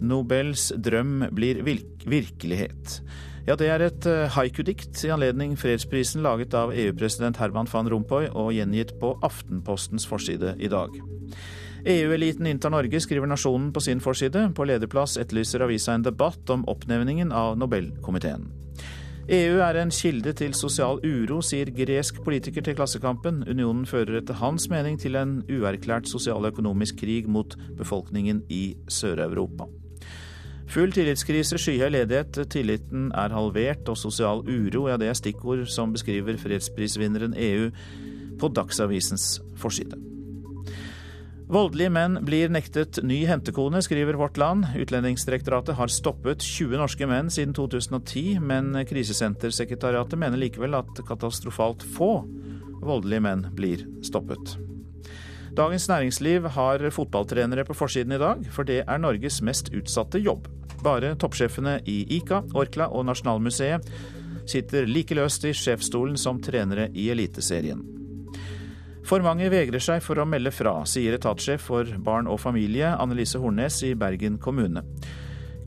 Nobels 0.02 0.72
drøm 0.74 1.28
blir 1.38 1.62
virkelighet. 1.62 3.02
Ja, 3.48 3.56
det 3.56 3.70
er 3.72 3.84
et 3.86 4.06
eh, 4.10 4.26
haiku-dikt 4.34 5.06
i 5.06 5.12
anledning 5.14 5.54
fredsprisen 5.58 6.26
laget 6.26 6.58
av 6.58 6.74
EU-president 6.74 7.38
Herman 7.40 7.70
van 7.72 7.88
Rompuy 7.94 8.26
og 8.28 8.52
gjengitt 8.58 8.96
på 9.00 9.14
Aftenpostens 9.24 10.10
forside 10.10 10.56
i 10.60 10.70
dag. 10.74 10.98
EU-eliten 11.88 12.50
inntar 12.50 12.74
Norge, 12.74 13.00
skriver 13.00 13.30
Nasjonen 13.30 13.70
på 13.72 13.86
sin 13.86 14.02
forside. 14.04 14.50
På 14.58 14.66
lederplass 14.68 15.16
etterlyser 15.22 15.64
avisa 15.64 15.94
en 15.94 16.04
debatt 16.10 16.50
om 16.52 16.66
oppnevningen 16.68 17.32
av 17.32 17.56
Nobelkomiteen. 17.62 18.50
EU 19.28 19.58
er 19.60 19.76
en 19.76 19.90
kilde 19.92 20.32
til 20.40 20.54
sosial 20.56 21.02
uro, 21.04 21.42
sier 21.44 21.68
gresk 21.76 22.22
politiker 22.24 22.64
til 22.64 22.78
Klassekampen. 22.78 23.42
Unionen 23.44 23.84
fører 23.84 24.22
etter 24.22 24.38
hans 24.40 24.70
mening 24.72 24.96
til 25.02 25.20
en 25.20 25.42
uerklært 25.52 26.08
sosial 26.08 26.48
og 26.48 26.54
økonomisk 26.54 27.02
krig 27.02 27.28
mot 27.28 27.58
befolkningen 27.76 28.46
i 28.48 28.78
Sør-Europa. 28.88 29.68
Full 30.72 30.96
tillitskrise, 30.96 31.60
skyhøy 31.60 31.92
ledighet, 31.92 32.40
tilliten 32.56 33.12
er 33.12 33.36
halvert 33.36 33.92
og 33.92 34.00
sosial 34.00 34.48
uro, 34.48 34.88
ja 34.88 34.96
det 34.96 35.12
er 35.12 35.20
stikkord 35.20 35.66
som 35.76 35.92
beskriver 35.92 36.40
fredsprisvinneren 36.40 37.36
EU 37.36 37.68
på 38.40 38.48
Dagsavisens 38.56 39.42
forside. 39.60 40.17
Voldelige 41.48 41.94
menn 41.96 42.18
blir 42.28 42.50
nektet 42.52 42.98
ny 43.08 43.22
hentekone, 43.24 43.80
skriver 43.80 44.18
Vårt 44.20 44.36
Land. 44.36 44.66
Utlendingsdirektoratet 44.76 45.78
har 45.80 45.88
stoppet 45.88 46.44
20 46.44 46.76
norske 46.82 47.08
menn 47.08 47.32
siden 47.32 47.54
2010, 47.56 48.42
men 48.44 48.76
Krisesentersekretariatet 48.90 50.20
mener 50.20 50.42
likevel 50.42 50.76
at 50.76 51.00
katastrofalt 51.08 51.86
få 51.96 52.10
voldelige 52.84 53.24
menn 53.24 53.46
blir 53.56 53.86
stoppet. 54.04 54.58
Dagens 55.56 55.88
Næringsliv 55.88 56.52
har 56.58 56.84
fotballtrenere 56.92 57.64
på 57.66 57.80
forsiden 57.80 58.18
i 58.18 58.22
dag, 58.22 58.44
for 58.52 58.68
det 58.68 58.82
er 58.84 59.00
Norges 59.00 59.40
mest 59.40 59.72
utsatte 59.72 60.20
jobb. 60.20 60.52
Bare 60.84 61.16
toppsjefene 61.16 61.80
i 61.88 62.02
ICA, 62.20 62.44
Orkla 62.60 62.92
og 62.92 63.08
Nasjonalmuseet 63.08 63.88
sitter 64.48 64.84
like 64.84 65.16
løst 65.16 65.48
i 65.48 65.56
sjefsstolen 65.56 66.20
som 66.20 66.44
trenere 66.44 66.92
i 66.92 67.08
Eliteserien. 67.16 67.88
For 69.08 69.24
mange 69.24 69.48
vegrer 69.48 69.80
seg 69.80 70.02
for 70.04 70.20
å 70.20 70.26
melde 70.28 70.52
fra, 70.52 70.82
sier 70.84 71.16
etatssjef 71.16 71.62
for 71.70 71.88
barn 72.04 72.28
og 72.28 72.42
familie 72.44 72.90
Annelise 73.00 73.40
Hornes 73.40 73.80
i 73.88 73.94
Bergen 73.96 74.36
kommune. 74.44 74.84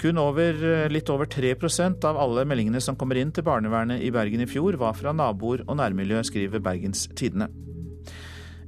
Kun 0.00 0.20
over, 0.20 0.52
litt 0.92 1.09
over 1.12 1.25
3% 1.28 2.04
av 2.09 2.18
alle 2.20 2.44
meldingene 2.49 2.80
som 2.85 2.99
kommer 3.00 3.16
inn 3.20 3.32
til 3.32 3.44
barnevernet 3.44 4.04
i 4.04 4.11
Bergen 4.12 4.44
i 4.44 4.49
fjor, 4.49 4.76
var 4.80 4.92
fra 4.97 5.14
naboer 5.16 5.64
og 5.66 5.78
nærmiljø, 5.80 6.20
skriver 6.28 6.61
Bergens 6.64 7.06
Tidende. 7.16 7.49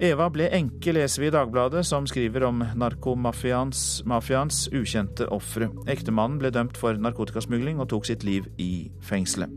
Eva 0.03 0.31
ble 0.33 0.49
enke, 0.57 0.93
leser 0.97 1.21
vi 1.21 1.29
i 1.29 1.35
Dagbladet, 1.37 1.85
som 1.87 2.09
skriver 2.09 2.49
om 2.49 2.65
narkomafiaens 2.81 4.63
ukjente 4.73 5.29
ofre. 5.37 5.69
Ektemannen 5.85 6.41
ble 6.41 6.49
dømt 6.53 6.81
for 6.81 6.97
narkotikasmugling 6.97 7.77
og 7.77 7.91
tok 7.93 8.09
sitt 8.09 8.25
liv 8.25 8.49
i 8.57 8.89
fengselet. 9.05 9.53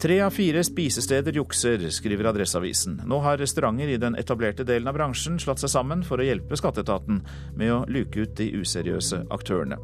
Tre 0.00 0.20
av 0.20 0.34
fire 0.34 0.60
spisesteder 0.64 1.36
jukser, 1.38 1.86
skriver 1.94 2.28
Adresseavisen. 2.28 2.98
Nå 3.06 3.18
har 3.24 3.38
restauranter 3.40 3.94
i 3.94 4.00
den 4.00 4.16
etablerte 4.18 4.66
delen 4.66 4.90
av 4.90 4.98
bransjen 4.98 5.38
slått 5.40 5.62
seg 5.62 5.72
sammen 5.72 6.02
for 6.04 6.20
å 6.20 6.26
hjelpe 6.26 6.58
skatteetaten 6.58 7.22
med 7.56 7.72
å 7.72 7.84
luke 7.88 8.26
ut 8.26 8.34
de 8.40 8.50
useriøse 8.58 9.22
aktørene. 9.32 9.78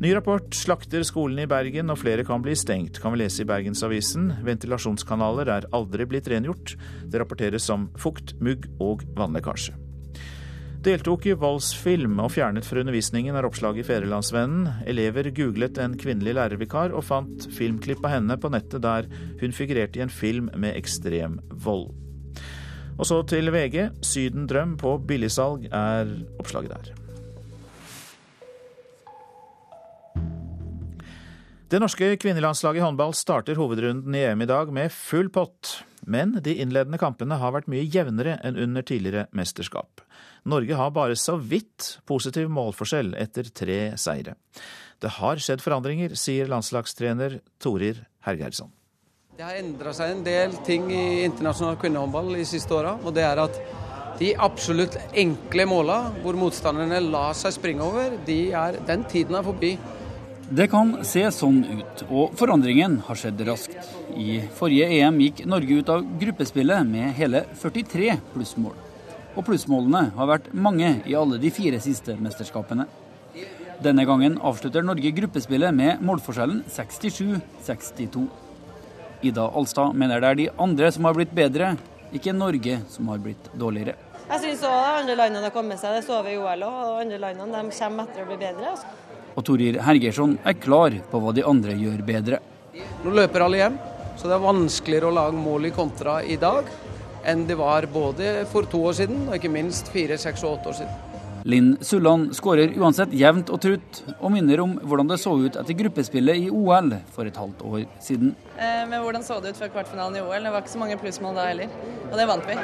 Ny 0.00 0.14
rapport 0.16 0.54
slakter 0.56 1.04
skolene 1.04 1.44
i 1.44 1.50
Bergen, 1.50 1.92
og 1.92 2.00
flere 2.00 2.24
kan 2.24 2.40
bli 2.40 2.54
stengt, 2.56 3.02
kan 3.02 3.12
vi 3.12 3.20
lese 3.20 3.42
i 3.44 3.50
Bergensavisen. 3.50 4.30
Ventilasjonskanaler 4.46 5.52
er 5.58 5.68
aldri 5.76 6.08
blitt 6.08 6.30
rengjort. 6.32 6.78
Det 7.04 7.20
rapporteres 7.20 7.68
om 7.74 7.90
fukt, 8.00 8.38
mugg 8.40 8.70
og 8.80 9.04
vannlekkasje. 9.18 9.76
Deltok 10.80 11.26
i 11.28 11.34
voldsfilm 11.36 12.14
og 12.24 12.30
fjernet 12.32 12.64
fra 12.64 12.80
undervisningen, 12.80 13.34
er 13.36 13.44
oppslaget 13.44 13.82
i 13.82 13.84
Fedrelandsvennen. 13.84 14.86
Elever 14.88 15.26
googlet 15.36 15.76
en 15.76 15.92
kvinnelig 16.00 16.32
lærervikar 16.38 16.94
og 16.96 17.04
fant 17.04 17.44
filmklipp 17.52 18.00
av 18.00 18.14
henne 18.14 18.38
på 18.40 18.48
nettet 18.48 18.80
der 18.86 19.10
hun 19.42 19.52
figurerte 19.52 20.00
i 20.00 20.04
en 20.06 20.12
film 20.14 20.48
med 20.56 20.78
ekstrem 20.80 21.36
vold. 21.66 21.90
Og 22.96 23.04
så 23.04 23.20
til 23.28 23.52
VG. 23.52 23.90
Sydendrøm 24.00 24.78
på 24.80 24.94
billigsalg 25.04 25.68
er 25.68 26.16
oppslaget 26.40 26.72
der. 26.72 26.96
Det 31.70 31.84
norske 31.84 32.14
kvinnelandslaget 32.24 32.80
i 32.80 32.86
håndball 32.88 33.12
starter 33.14 33.60
hovedrunden 33.60 34.16
i 34.16 34.24
EM 34.32 34.48
i 34.48 34.48
dag 34.48 34.72
med 34.72 34.96
full 34.96 35.28
pott. 35.28 35.82
Men 36.08 36.38
de 36.40 36.56
innledende 36.56 36.98
kampene 36.98 37.36
har 37.36 37.52
vært 37.52 37.68
mye 37.68 37.84
jevnere 37.84 38.40
enn 38.40 38.56
under 38.56 38.80
tidligere 38.80 39.28
mesterskap. 39.36 40.00
Norge 40.48 40.76
har 40.76 40.92
bare 40.94 41.16
så 41.18 41.36
vidt 41.36 41.98
positiv 42.08 42.48
målforskjell 42.52 43.14
etter 43.20 43.50
tre 43.52 43.80
seire. 44.00 44.36
Det 45.00 45.12
har 45.16 45.40
skjedd 45.40 45.62
forandringer, 45.64 46.14
sier 46.16 46.48
landslagstrener 46.50 47.40
Torir 47.60 48.02
Hergeirsson. 48.26 48.70
Det 49.36 49.46
har 49.46 49.56
endra 49.56 49.92
seg 49.96 50.10
en 50.12 50.24
del 50.24 50.52
ting 50.66 50.90
i 50.92 51.22
internasjonal 51.24 51.78
kvinnehåndball 51.80 52.34
de 52.36 52.44
siste 52.44 52.74
åra. 52.76 52.98
Og 53.04 53.14
det 53.16 53.24
er 53.24 53.40
at 53.40 53.62
De 54.20 54.34
absolutt 54.36 54.98
enkle 55.16 55.64
måla, 55.64 56.10
hvor 56.20 56.36
motstanderne 56.36 56.98
lar 57.06 57.32
seg 57.32 57.54
springe 57.54 57.80
over, 57.80 58.18
de 58.26 58.50
er, 58.52 58.76
den 58.84 59.06
tiden 59.08 59.38
er 59.38 59.46
forbi. 59.46 59.70
Det 60.50 60.66
kan 60.68 60.92
se 61.08 61.22
sånn 61.32 61.62
ut, 61.64 62.02
og 62.10 62.36
forandringen 62.36 62.98
har 63.06 63.16
skjedd 63.16 63.40
raskt. 63.48 63.78
I 64.12 64.42
forrige 64.58 64.90
EM 64.98 65.22
gikk 65.24 65.44
Norge 65.48 65.80
ut 65.80 65.94
av 65.94 66.04
gruppespillet 66.20 66.84
med 66.90 67.16
hele 67.16 67.46
43 67.62 68.18
plussmål. 68.34 68.89
Og 69.38 69.46
plussmålene 69.46 70.10
har 70.16 70.28
vært 70.30 70.50
mange 70.52 70.96
i 71.06 71.14
alle 71.14 71.38
de 71.42 71.52
fire 71.54 71.78
siste 71.82 72.16
mesterskapene. 72.18 72.86
Denne 73.80 74.04
gangen 74.04 74.36
avslutter 74.44 74.84
Norge 74.84 75.12
gruppespillet 75.16 75.72
med 75.72 76.02
målforskjellen 76.04 76.64
67-62. 76.68 78.26
Ida 79.24 79.46
Alstad 79.56 79.94
mener 79.96 80.20
det 80.20 80.30
er 80.30 80.38
de 80.40 80.48
andre 80.60 80.90
som 80.92 81.06
har 81.08 81.16
blitt 81.16 81.32
bedre, 81.36 81.74
ikke 82.12 82.34
Norge 82.34 82.80
som 82.90 83.08
har 83.12 83.22
blitt 83.22 83.50
dårligere. 83.54 83.94
Jeg 84.30 84.42
syns 84.44 84.66
òg 84.66 84.74
de 84.74 84.90
andre 84.98 85.16
landene 85.18 85.46
har 85.48 85.54
kommet 85.54 85.80
seg. 85.80 85.96
Det 85.96 86.04
så 86.06 86.20
vi 86.26 86.34
i 86.36 86.38
OL 86.38 86.66
òg. 86.66 86.76
Og 86.90 87.00
andre 87.04 87.22
landene 87.22 87.62
de 87.64 87.78
kommer 87.78 88.10
etter 88.10 88.26
å 88.26 88.28
bli 88.28 88.38
bedre. 88.42 88.74
Altså. 88.74 88.92
Og 89.34 89.46
Torir 89.46 89.80
Hergersson 89.86 90.36
er 90.44 90.58
klar 90.58 90.94
på 91.10 91.22
hva 91.22 91.32
de 91.34 91.46
andre 91.46 91.74
gjør 91.78 92.04
bedre. 92.06 92.42
Nå 93.04 93.14
løper 93.14 93.46
alle 93.46 93.62
hjem, 93.62 93.80
så 94.18 94.28
det 94.28 94.36
er 94.36 94.44
vanskeligere 94.44 95.08
å 95.08 95.16
lage 95.16 95.40
mål 95.40 95.70
i 95.70 95.74
kontra 95.74 96.20
i 96.22 96.36
dag 96.40 96.68
enn 97.28 97.46
det 97.48 97.56
var 97.60 97.86
både 97.92 98.44
for 98.50 98.68
to 98.70 98.82
år 98.90 98.98
siden 99.02 99.26
og 99.28 99.36
ikke 99.36 99.52
minst 99.52 99.90
fire, 99.92 100.18
seks 100.20 100.44
og 100.44 100.58
åtte 100.58 100.72
år 100.72 100.78
siden. 100.82 101.06
Linn 101.48 101.70
Sulland 101.80 102.34
skårer 102.36 102.74
uansett 102.76 103.14
jevnt 103.16 103.48
og 103.52 103.62
trutt, 103.64 104.02
og 104.18 104.32
minner 104.34 104.60
om 104.60 104.74
hvordan 104.84 105.08
det 105.08 105.16
så 105.22 105.32
ut 105.40 105.56
etter 105.56 105.76
gruppespillet 105.78 106.36
i 106.36 106.50
OL 106.52 106.92
for 107.14 107.28
et 107.28 107.38
halvt 107.40 107.62
år 107.64 107.86
siden. 108.04 108.34
Eh, 108.58 108.82
men 108.90 109.00
hvordan 109.00 109.24
så 109.24 109.38
det 109.40 109.54
ut 109.54 109.62
før 109.62 109.72
kvartfinalen 109.78 110.20
i 110.20 110.24
OL? 110.24 110.44
Det 110.44 110.52
var 110.52 110.60
ikke 110.64 110.74
så 110.74 110.82
mange 110.82 110.98
plussmål 111.00 111.40
da 111.40 111.46
heller, 111.48 111.72
og 112.10 112.18
det 112.20 112.28
vant 112.28 112.50
vi. 112.50 112.58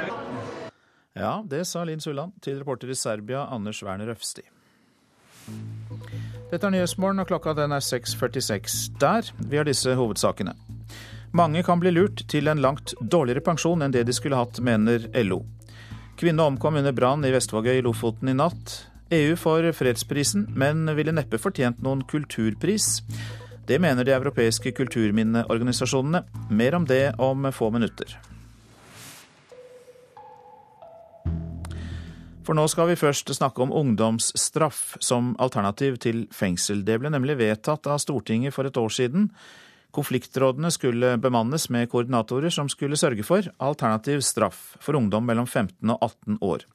Ja, 1.17 1.39
det 1.49 1.63
sa 1.65 1.87
Linn 1.89 2.05
Sulland 2.05 2.37
til 2.45 2.61
reporter 2.61 2.93
i 2.93 2.99
Serbia, 2.99 3.47
Anders 3.49 3.81
Werner 3.83 4.13
Øfsti. 4.13 4.45
Dette 6.51 6.67
er 6.69 6.75
Nyhetsmorgen, 6.75 7.23
og 7.23 7.31
klokka 7.31 7.57
den 7.57 7.73
er 7.73 7.81
6.46. 7.83 8.99
Der 9.01 9.33
vi 9.41 9.57
har 9.57 9.65
disse 9.67 9.95
hovedsakene. 9.97 10.53
Mange 11.37 11.61
kan 11.63 11.81
bli 11.81 11.91
lurt 11.93 12.23
til 12.33 12.49
en 12.49 12.63
langt 12.65 12.95
dårligere 13.13 13.43
pensjon 13.45 13.85
enn 13.85 13.93
det 13.93 14.07
de 14.09 14.13
skulle 14.17 14.39
hatt, 14.39 14.57
mener 14.65 15.03
LO. 15.21 15.43
Kvinne 16.17 16.47
omkom 16.49 16.79
under 16.81 16.95
brann 16.97 17.27
i 17.29 17.33
Vestvågøy 17.35 17.75
i 17.77 17.83
Lofoten 17.85 18.31
i 18.33 18.35
natt. 18.39 18.77
EU 19.13 19.35
får 19.37 19.69
fredsprisen, 19.77 20.47
men 20.57 20.89
ville 20.97 21.13
neppe 21.13 21.37
fortjent 21.37 21.83
noen 21.85 22.07
kulturpris. 22.09 23.03
Det 23.69 23.77
mener 23.85 24.09
de 24.09 24.15
europeiske 24.17 24.73
kulturminneorganisasjonene. 24.79 26.23
Mer 26.57 26.79
om 26.79 26.89
det 26.89 27.03
om 27.21 27.45
få 27.53 27.69
minutter. 27.75 28.17
For 32.49 32.57
nå 32.57 32.65
skal 32.73 32.89
vi 32.95 32.97
først 32.97 33.35
snakke 33.37 33.61
om 33.61 33.77
ungdomsstraff 33.77 34.97
som 35.05 35.35
alternativ 35.37 36.01
til 36.01 36.25
fengsel. 36.33 36.81
Det 36.87 36.97
ble 37.03 37.13
nemlig 37.13 37.37
vedtatt 37.43 37.93
av 37.93 38.01
Stortinget 38.01 38.57
for 38.57 38.65
et 38.65 38.81
år 38.81 38.97
siden. 39.03 39.29
Konfliktrådene 39.97 40.69
skulle 40.75 41.15
bemannes 41.23 41.71
med 41.73 41.89
koordinatorer 41.89 42.53
som 42.53 42.69
skulle 42.69 42.99
sørge 43.01 43.25
for 43.25 43.47
alternativ 43.65 44.21
straff 44.27 44.75
for 44.83 44.99
ungdom 44.99 45.25
mellom 45.25 45.47
15 45.47 45.95
og 45.95 46.03
18 46.03 46.39
år. 46.45 46.67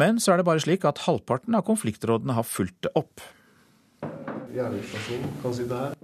Men 0.00 0.20
så 0.20 0.32
er 0.32 0.40
det 0.40 0.46
bare 0.48 0.62
slik 0.64 0.86
at 0.88 1.02
halvparten 1.04 1.58
av 1.58 1.66
konfliktrådene 1.66 2.36
har 2.38 2.46
fulgt 2.48 2.86
det 2.86 2.94
opp. 2.96 3.20
Gjerningspersonen 4.54 5.36
kan 5.42 5.56
sitte 5.58 5.82
her. 5.82 5.98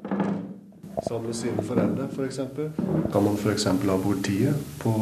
Sammen 1.07 1.31
med 1.31 1.37
sine 1.37 1.64
foreldre, 1.64 2.11
f.eks. 2.12 2.43
For 2.57 3.09
kan 3.12 3.25
man 3.25 3.40
f.eks. 3.40 3.66
ha 3.73 3.97
politiet 4.05 4.69
på 4.83 4.93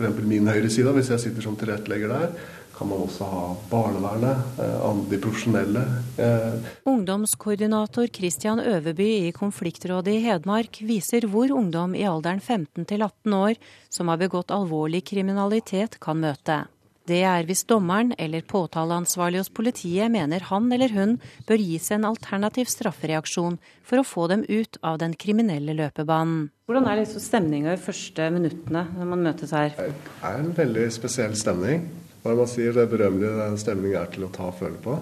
for 0.00 0.24
min 0.24 0.48
høyre 0.48 0.70
side, 0.72 0.92
hvis 0.96 1.10
jeg 1.12 1.20
sitter 1.26 1.44
som 1.44 1.56
tilrettelegger 1.60 2.08
der 2.08 2.32
kan 2.80 2.88
man 2.88 3.02
også 3.04 3.26
ha 3.28 3.44
barnevernet, 3.68 4.56
andre 4.56 5.10
de 5.10 5.20
profesjonelle. 5.20 5.82
Eh. 6.16 6.70
Ungdomskoordinator 6.88 8.08
Christian 8.08 8.62
Øverby 8.64 9.08
i 9.28 9.34
konfliktrådet 9.36 10.16
i 10.16 10.24
Hedmark 10.24 10.80
viser 10.88 11.28
hvor 11.28 11.52
ungdom 11.52 11.92
i 11.94 12.06
alderen 12.08 12.40
15 12.40 12.88
til 12.88 13.04
18 13.04 13.36
år 13.36 13.60
som 13.92 14.08
har 14.08 14.22
begått 14.24 14.54
alvorlig 14.54 15.04
kriminalitet, 15.12 16.00
kan 16.00 16.24
møte. 16.24 16.62
Det 17.10 17.20
er 17.26 17.44
hvis 17.44 17.66
dommeren 17.68 18.14
eller 18.22 18.44
påtaleansvarlig 18.48 19.40
hos 19.42 19.52
politiet 19.52 20.12
mener 20.12 20.44
han 20.48 20.72
eller 20.72 20.92
hun 20.94 21.16
bør 21.48 21.60
gis 21.60 21.90
en 21.92 22.06
alternativ 22.08 22.70
straffereaksjon 22.70 23.56
for 23.84 24.00
å 24.00 24.06
få 24.06 24.28
dem 24.32 24.44
ut 24.48 24.78
av 24.86 25.00
den 25.02 25.16
kriminelle 25.20 25.74
løpebanen. 25.76 26.48
Hvordan 26.70 26.86
er 26.86 27.02
liksom 27.02 27.24
stemninga 27.24 27.74
i 27.74 27.82
første 27.82 28.28
minuttene 28.32 28.86
når 28.94 29.10
man 29.12 29.26
møtes 29.26 29.52
her? 29.56 29.74
Det 29.74 29.90
er 30.22 30.38
en 30.44 30.54
veldig 30.56 30.86
spesiell 30.94 31.34
stemning. 31.36 31.90
Hva 32.20 32.34
man 32.36 32.48
sier, 32.50 32.74
det 32.76 32.90
berømmelige 32.92 33.38
den 33.38 33.56
stemningen 33.60 34.02
er 34.02 34.12
til 34.12 34.26
å 34.26 34.32
ta 34.34 34.50
og 34.50 34.58
føle 34.60 34.80
på. 34.84 34.98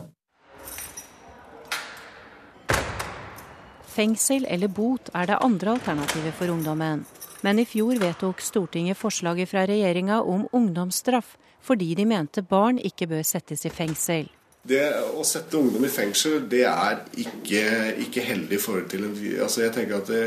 Fengsel 3.98 4.46
eller 4.46 4.70
bot 4.70 5.10
er 5.10 5.26
det 5.26 5.40
andre 5.42 5.74
alternativet 5.74 6.36
for 6.38 6.54
ungdommen. 6.54 7.02
Men 7.42 7.58
i 7.58 7.66
fjor 7.66 7.98
vedtok 7.98 8.42
Stortinget 8.42 8.98
forslaget 8.98 9.50
fra 9.50 9.64
regjeringa 9.66 10.20
om 10.22 10.46
ungdomsstraff, 10.54 11.34
fordi 11.62 11.94
de 11.98 12.06
mente 12.06 12.42
barn 12.46 12.78
ikke 12.78 13.10
bør 13.10 13.26
settes 13.26 13.66
i 13.66 13.74
fengsel. 13.74 14.30
Det 14.68 14.84
å 15.16 15.22
sette 15.24 15.56
ungdom 15.56 15.86
i 15.86 15.90
fengsel, 15.92 16.42
det 16.50 16.64
er 16.68 16.98
ikke, 17.16 17.62
ikke 18.04 18.24
heldig 18.26 18.58
i 18.58 18.60
forhold 18.60 18.90
til 18.92 19.06
altså 19.40 19.62
Jeg 19.62 19.72
tenker 19.76 20.02
at 20.02 20.10
det, 20.12 20.24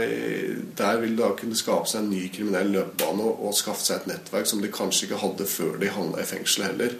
Der 0.79 1.01
vil 1.03 1.13
det 1.13 1.21
da 1.21 1.31
kunne 1.37 1.57
skape 1.59 1.89
seg 1.91 2.01
en 2.01 2.09
ny 2.09 2.23
kriminell 2.33 2.71
løpebane 2.73 3.21
og, 3.27 3.43
og 3.45 3.57
skaffe 3.57 3.85
seg 3.85 3.99
et 3.99 4.11
nettverk 4.15 4.49
som 4.49 4.63
de 4.63 4.71
kanskje 4.73 5.07
ikke 5.07 5.21
hadde 5.21 5.49
før 5.51 5.77
de 5.81 5.91
havna 5.93 6.23
i 6.23 6.29
fengsel 6.29 6.65
heller. 6.71 6.97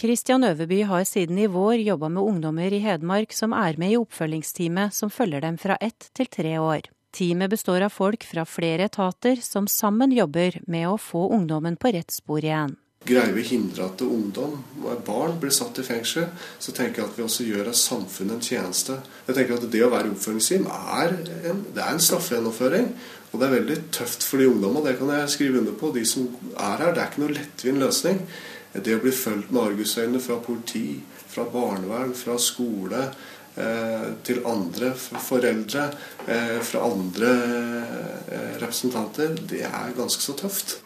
Kristian 0.00 0.46
Øverby 0.48 0.80
har 0.88 1.04
siden 1.04 1.38
i 1.38 1.46
vår 1.52 1.82
jobba 1.84 2.08
med 2.08 2.24
ungdommer 2.24 2.72
i 2.72 2.80
Hedmark 2.80 3.34
som 3.36 3.52
er 3.52 3.76
med 3.78 3.92
i 3.94 4.00
oppfølgingsteamet 4.00 4.96
som 4.96 5.12
følger 5.12 5.44
dem 5.44 5.60
fra 5.60 5.76
ett 5.84 6.08
til 6.16 6.30
tre 6.32 6.56
år. 6.58 6.88
Teamet 7.12 7.50
består 7.52 7.84
av 7.84 7.92
folk 7.92 8.24
fra 8.24 8.46
flere 8.46 8.86
etater 8.88 9.42
som 9.44 9.66
sammen 9.68 10.14
jobber 10.14 10.56
med 10.66 10.88
å 10.88 10.98
få 10.98 11.28
ungdommen 11.36 11.76
på 11.76 11.92
rett 11.92 12.14
spor 12.14 12.42
igjen. 12.42 12.78
Greier 13.00 13.32
vi 13.32 13.40
å 13.40 13.48
hindre 13.48 13.86
at 13.88 14.02
ungdom 14.04 14.58
og 14.84 14.98
barn 15.06 15.38
blir 15.40 15.52
satt 15.56 15.78
i 15.80 15.84
fengsel, 15.86 16.26
så 16.60 16.74
tenker 16.76 17.00
jeg 17.00 17.08
at 17.08 17.16
vi 17.16 17.24
også 17.24 17.46
gjør 17.46 17.70
samfunnet 17.72 18.36
en 18.36 18.44
tjeneste. 18.44 18.98
Jeg 19.24 19.38
tenker 19.38 19.56
at 19.56 19.70
Det 19.72 19.80
å 19.86 19.88
være 19.88 20.10
oppfølgingsteam 20.12 20.66
er 20.68 21.14
en, 21.48 21.62
det 21.72 21.80
er 21.80 21.94
en 21.94 22.04
straffegjennomføring. 22.04 22.90
Og 23.30 23.40
det 23.40 23.46
er 23.46 23.54
veldig 23.54 23.78
tøft 23.96 24.26
for 24.26 24.42
de 24.42 24.50
ungdommene, 24.50 24.90
det 24.90 24.98
kan 24.98 25.12
jeg 25.14 25.32
skrive 25.32 25.62
under 25.62 25.78
på. 25.80 25.94
De 25.94 26.04
som 26.04 26.28
er 26.52 26.84
her. 26.84 26.92
Det 26.92 27.00
er 27.00 27.08
ikke 27.08 27.22
noe 27.24 27.36
lettvint 27.38 27.82
løsning. 27.86 28.20
Det 28.74 28.98
å 28.98 29.02
bli 29.02 29.14
fulgt 29.16 29.54
med 29.54 29.62
argusøyne 29.62 30.20
fra 30.20 30.36
politi, 30.44 30.84
fra 31.30 31.46
barnevern, 31.48 32.12
fra 32.14 32.36
skole, 32.36 33.06
eh, 33.56 34.06
til 34.28 34.44
andre 34.44 34.92
foreldre, 34.98 35.88
eh, 36.26 36.60
fra 36.60 36.84
andre 36.84 37.32
eh, 38.28 38.54
representanter, 38.60 39.40
det 39.48 39.64
er 39.64 39.96
ganske 39.96 40.20
så 40.20 40.36
tøft. 40.36 40.82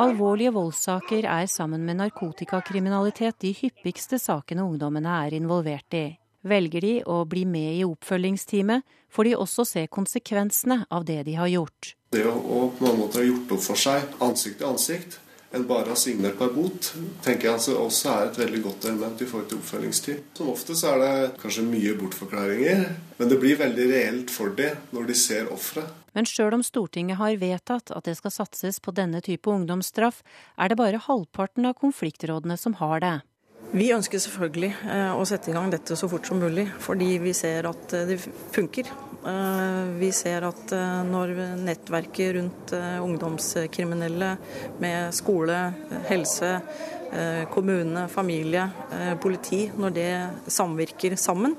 Alvorlige 0.00 0.52
voldssaker 0.54 1.26
er 1.28 1.46
sammen 1.50 1.82
med 1.84 1.98
narkotikakriminalitet 1.98 3.40
de 3.42 3.52
hyppigste 3.58 4.20
sakene 4.22 4.64
ungdommene 4.64 5.16
er 5.26 5.36
involvert 5.36 5.96
i. 5.98 6.06
Velger 6.46 6.80
de 6.86 6.92
å 7.04 7.24
bli 7.28 7.42
med 7.44 7.74
i 7.76 7.84
oppfølgingsteamet, 7.84 8.86
får 9.12 9.28
de 9.28 9.34
også 9.36 9.66
se 9.68 9.82
konsekvensene 9.92 10.84
av 10.88 11.04
det 11.04 11.24
de 11.26 11.34
har 11.36 11.50
gjort. 11.52 11.96
Det 12.14 12.22
å, 12.26 12.32
å 12.32 12.60
på 12.72 12.86
mange 12.86 13.02
måter 13.02 13.20
ha 13.20 13.26
gjort 13.26 13.52
opp 13.58 13.66
for 13.66 13.82
seg 13.82 14.22
ansikt 14.24 14.62
til 14.62 14.70
ansikt, 14.70 15.18
enn 15.50 15.66
bare 15.66 15.90
ha 15.90 15.98
signert 15.98 16.38
på 16.38 16.46
en 16.46 16.54
bot, 16.54 16.92
tenker 17.24 17.48
jeg 17.48 17.56
altså 17.58 17.76
også 17.82 18.12
er 18.12 18.28
et 18.28 18.40
veldig 18.40 18.62
godt 18.64 18.86
element 18.86 19.20
i 19.20 19.26
forhold 19.28 19.50
til 19.50 19.58
oppfølgingstid. 19.58 20.20
Som 20.38 20.52
oftest 20.54 20.86
er 20.86 21.00
det 21.02 21.14
kanskje 21.42 21.66
mye 21.66 21.96
bortforklaringer, 21.98 22.84
men 23.18 23.32
det 23.32 23.40
blir 23.42 23.58
veldig 23.60 23.88
reelt 23.90 24.30
for 24.32 24.54
dem 24.56 24.78
når 24.94 25.10
de 25.10 25.18
ser 25.18 25.50
offeret. 25.52 25.99
Men 26.16 26.26
sjøl 26.26 26.56
om 26.58 26.64
Stortinget 26.66 27.20
har 27.20 27.38
vedtatt 27.40 27.92
at 27.94 28.06
det 28.08 28.16
skal 28.18 28.34
satses 28.34 28.80
på 28.82 28.94
denne 28.96 29.22
type 29.24 29.50
ungdomsstraff, 29.50 30.22
er 30.58 30.70
det 30.70 30.80
bare 30.80 31.02
halvparten 31.06 31.68
av 31.70 31.78
konfliktrådene 31.78 32.58
som 32.58 32.78
har 32.82 33.04
det. 33.04 33.16
Vi 33.70 33.92
ønsker 33.94 34.18
selvfølgelig 34.18 34.72
eh, 34.90 35.12
å 35.14 35.22
sette 35.28 35.52
i 35.52 35.54
gang 35.54 35.68
dette 35.70 35.94
så 35.94 36.08
fort 36.10 36.26
som 36.26 36.40
mulig, 36.42 36.64
fordi 36.82 37.12
vi 37.22 37.30
ser 37.36 37.68
at 37.70 37.92
eh, 37.94 38.08
det 38.08 38.16
funker. 38.50 38.88
Eh, 39.20 39.92
vi 40.00 40.08
ser 40.16 40.48
at 40.48 40.74
når 41.06 41.34
nettverket 41.60 42.34
rundt 42.38 42.74
ungdomskriminelle 42.74 44.32
med 44.82 45.14
skole, 45.14 45.60
helse, 46.08 46.56
kommune, 47.50 48.04
familie, 48.10 48.68
politi, 49.22 49.64
når 49.74 49.94
det 49.96 50.10
samvirker 50.46 51.16
sammen, 51.18 51.56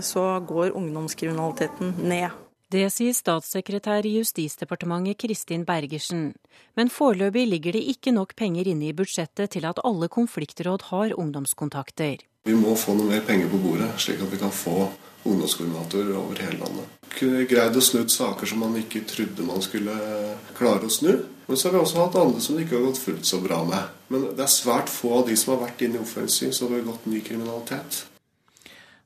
så 0.00 0.24
går 0.48 0.72
ungdomskriminaliteten 0.80 1.92
ned. 2.08 2.41
Det 2.72 2.86
sier 2.88 3.12
statssekretær 3.12 4.06
i 4.08 4.14
Justisdepartementet 4.14 5.18
Kristin 5.20 5.66
Bergersen. 5.68 6.30
Men 6.72 6.88
foreløpig 6.88 7.42
ligger 7.50 7.76
det 7.76 7.82
ikke 7.92 8.14
nok 8.16 8.32
penger 8.38 8.70
inne 8.70 8.86
i 8.88 8.94
budsjettet 8.96 9.52
til 9.52 9.66
at 9.68 9.80
alle 9.84 10.08
konfliktråd 10.08 10.86
har 10.88 11.12
ungdomskontakter. 11.20 12.22
Vi 12.48 12.54
må 12.56 12.72
få 12.80 12.94
noe 12.96 13.10
mer 13.10 13.20
penger 13.26 13.50
på 13.52 13.60
bordet, 13.60 13.90
slik 14.00 14.22
at 14.24 14.32
vi 14.32 14.40
kan 14.40 14.54
få 14.56 14.86
ungdomskoordinatorer 15.28 16.16
over 16.16 16.40
hele 16.40 16.62
landet. 16.62 16.94
Greid 17.50 17.76
å 17.76 17.82
snu 17.84 18.06
saker 18.08 18.48
som 18.48 18.64
man 18.64 18.78
ikke 18.80 19.04
trodde 19.10 19.44
man 19.46 19.60
skulle 19.62 19.98
klare 20.56 20.88
å 20.88 20.94
snu. 20.96 21.12
Men 21.50 21.60
så 21.60 21.68
har 21.68 21.76
vi 21.76 21.82
også 21.82 22.00
hatt 22.00 22.16
andre 22.22 22.40
som 22.40 22.56
det 22.56 22.64
ikke 22.64 22.78
har 22.78 22.86
gått 22.88 23.02
fullt 23.02 23.28
så 23.28 23.42
bra 23.44 23.60
med. 23.68 24.00
Men 24.08 24.30
det 24.32 24.46
er 24.46 24.54
svært 24.54 24.88
få 24.88 25.12
av 25.20 25.28
de 25.28 25.36
som 25.36 25.52
har 25.52 25.66
vært 25.66 25.84
inne 25.84 26.00
i 26.00 26.02
oppfølgingssyn, 26.06 26.56
som 26.56 26.72
har 26.72 26.80
begått 26.80 27.04
ny 27.12 27.20
kriminalitet. 27.26 28.06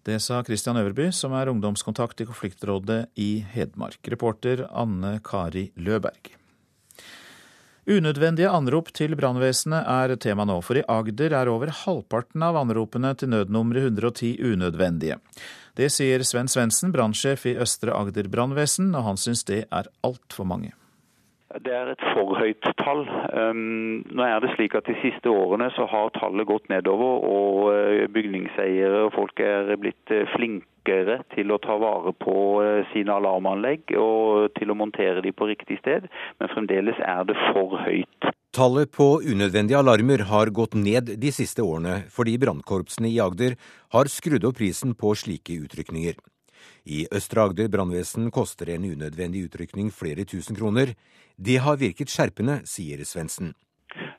Det 0.07 0.21
sa 0.23 0.39
Christian 0.47 0.77
Øverby, 0.79 1.09
som 1.11 1.33
er 1.35 1.49
ungdomskontakt 1.51 2.21
i 2.23 2.27
konfliktrådet 2.29 3.09
i 3.19 3.41
Hedmark. 3.51 3.99
Reporter 4.07 4.63
Anne 4.71 5.17
Kari 5.25 5.73
Løberg. 5.75 6.31
Unødvendige 7.91 8.53
anrop 8.55 8.93
til 8.95 9.17
brannvesenet 9.19 9.83
er 9.83 10.15
tema 10.23 10.47
nå, 10.47 10.61
for 10.63 10.79
i 10.79 10.87
Agder 10.87 11.35
er 11.41 11.51
over 11.51 11.75
halvparten 11.83 12.47
av 12.47 12.59
anropene 12.63 13.17
til 13.19 13.35
nødnummeret 13.35 13.91
110 13.91 14.33
unødvendige. 14.47 15.19
Det 15.75 15.91
sier 15.91 16.23
Sven 16.23 16.51
Svendsen, 16.51 16.95
brannsjef 16.95 17.51
i 17.51 17.59
Østre 17.59 17.95
Agder 17.99 18.31
brannvesen, 18.31 18.95
og 18.95 19.09
han 19.11 19.19
syns 19.19 19.43
det 19.51 19.65
er 19.75 19.91
altfor 20.07 20.47
mange. 20.47 20.71
Det 21.65 21.73
er 21.73 21.91
et 21.93 22.03
for 22.13 22.37
høyt 22.37 22.67
tall. 22.83 23.05
Um, 23.33 24.03
nå 24.13 24.25
er 24.27 24.41
det 24.45 24.53
slik 24.55 24.75
at 24.77 24.89
De 24.89 24.97
siste 25.01 25.31
årene 25.31 25.71
så 25.77 25.87
har 25.89 26.13
tallet 26.17 26.49
gått 26.49 26.69
nedover, 26.73 27.25
og 27.25 27.61
uh, 27.73 28.07
bygningseiere 28.13 29.07
og 29.07 29.15
folk 29.17 29.41
er 29.41 29.73
blitt 29.81 30.13
uh, 30.13 30.27
flinkere 30.35 31.21
til 31.33 31.55
å 31.55 31.61
ta 31.63 31.79
vare 31.81 32.13
på 32.21 32.37
uh, 32.61 32.85
sine 32.93 33.17
alarmanlegg 33.17 33.97
og 33.97 34.53
til 34.59 34.73
å 34.73 34.79
montere 34.79 35.25
de 35.25 35.33
på 35.33 35.49
riktig 35.49 35.81
sted, 35.81 36.11
men 36.41 36.53
fremdeles 36.53 37.01
er 37.01 37.25
det 37.29 37.39
for 37.49 37.79
høyt. 37.87 38.31
Tallet 38.57 38.93
på 38.93 39.19
unødvendige 39.25 39.81
alarmer 39.81 40.23
har 40.31 40.53
gått 40.55 40.77
ned 40.77 41.17
de 41.21 41.33
siste 41.35 41.65
årene 41.65 42.03
fordi 42.13 42.39
brannkorpsene 42.41 43.11
i 43.11 43.19
Agder 43.21 43.59
har 43.97 44.09
skrudd 44.13 44.45
opp 44.49 44.61
prisen 44.61 44.97
på 44.97 45.13
slike 45.17 45.59
utrykninger. 45.67 46.17
I 46.87 47.07
Østre 47.11 47.43
Agder 47.43 47.67
brannvesen 47.67 48.31
koster 48.31 48.71
en 48.71 48.85
unødvendig 48.87 49.49
utrykning 49.49 49.91
flere 49.91 50.25
tusen 50.25 50.55
kroner. 50.55 50.93
Det 51.37 51.59
har 51.59 51.81
virket 51.81 52.13
skjerpende, 52.13 52.61
sier 52.63 53.03
Svendsen. 53.03 53.55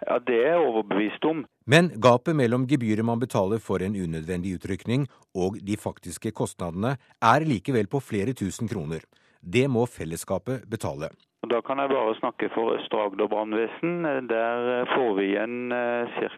Ja, 0.03 0.19
Det 0.19 0.35
er 0.35 0.57
jeg 0.57 0.65
overbevist 0.67 1.23
om. 1.25 1.45
Men 1.65 1.89
gapet 1.99 2.35
mellom 2.35 2.67
gebyret 2.67 3.05
man 3.05 3.19
betaler 3.19 3.59
for 3.59 3.79
en 3.79 3.95
unødvendig 3.95 4.57
utrykning 4.59 5.07
og 5.35 5.59
de 5.63 5.77
faktiske 5.77 6.31
kostnadene 6.31 6.97
er 7.21 7.45
likevel 7.47 7.87
på 7.87 7.99
flere 7.99 8.33
tusen 8.33 8.67
kroner. 8.67 8.99
Det 9.41 9.69
må 9.69 9.85
fellesskapet 9.85 10.67
betale. 10.69 11.09
Da 11.47 11.61
kan 11.61 11.79
jeg 11.79 11.89
bare 11.89 12.15
snakke 12.19 12.49
for 12.51 12.73
Østre 12.75 13.05
Agder 13.05 13.27
brannvesen. 13.31 14.03
Der 14.29 14.87
får 14.93 15.11
vi 15.17 15.27
igjen 15.31 15.69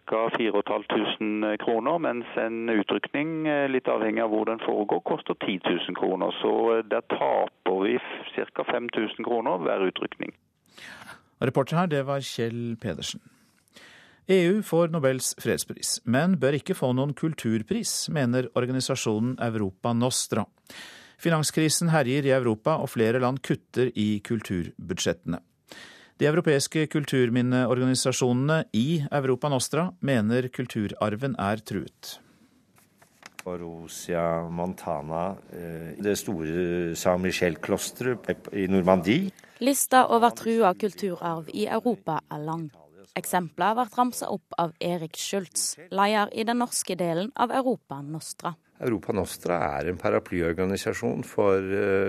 ca. 0.06 0.20
4500 0.36 1.56
kroner, 1.64 1.98
mens 1.98 2.26
en 2.38 2.70
utrykning, 2.70 3.48
litt 3.74 3.88
avhengig 3.90 4.22
av 4.22 4.30
hvor 4.34 4.46
den 4.50 4.62
foregår, 4.62 5.02
koster 5.10 5.34
10 5.46 5.58
000 5.66 5.98
kroner. 5.98 6.30
Så 6.42 6.52
der 6.92 7.02
taper 7.10 7.82
vi 7.86 7.96
ca. 8.36 8.66
5000 8.70 9.26
kroner 9.26 9.58
hver 9.64 9.88
utrykning. 9.88 10.34
Reporter 11.40 11.80
her, 11.80 11.90
det 11.90 12.06
var 12.06 12.20
Kjell 12.20 12.76
Pedersen. 12.80 13.22
EU 14.30 14.62
får 14.62 14.92
Nobels 14.94 15.32
fredspris, 15.42 15.96
men 16.06 16.36
bør 16.38 16.54
ikke 16.60 16.76
få 16.78 16.92
noen 16.94 17.16
kulturpris, 17.18 18.10
mener 18.14 18.46
organisasjonen 18.54 19.38
Europa 19.42 19.90
Nostra. 19.96 20.44
Finanskrisen 21.20 21.90
herjer 21.92 22.24
i 22.24 22.32
Europa, 22.32 22.78
og 22.80 22.88
flere 22.94 23.20
land 23.20 23.42
kutter 23.44 23.90
i 23.94 24.22
kulturbudsjettene. 24.24 25.42
De 26.20 26.26
europeiske 26.28 26.86
kulturminneorganisasjonene 26.92 28.64
i 28.76 29.02
Europa 29.08 29.48
Nostra 29.48 29.86
mener 30.00 30.48
kulturarven 30.52 31.36
er 31.40 31.62
truet. 31.64 32.18
Borussia 33.40 34.48
Montana, 34.52 35.34
det 35.96 36.16
store 36.20 36.92
Saint-Michel-klosteret 36.96 38.52
i 38.52 38.66
Normandie. 38.68 39.30
Lista 39.64 40.06
over 40.12 40.36
trua 40.36 40.74
kulturarv 40.76 41.48
i 41.56 41.64
Europa 41.68 42.20
er 42.30 42.44
lang. 42.44 42.68
Eksempler 43.16 43.76
blir 43.76 43.96
ramsa 43.96 44.28
opp 44.32 44.56
av 44.60 44.76
Erik 44.80 45.16
Schultz, 45.16 45.74
leder 45.90 46.28
i 46.36 46.44
den 46.44 46.60
norske 46.60 46.96
delen 47.00 47.32
av 47.34 47.50
Europa 47.50 48.00
Nostra. 48.04 48.54
Europa 48.80 49.12
Nostra 49.16 49.58
er 49.78 49.90
en 49.90 49.98
paraplyorganisasjon 50.00 51.24
for 51.28 51.64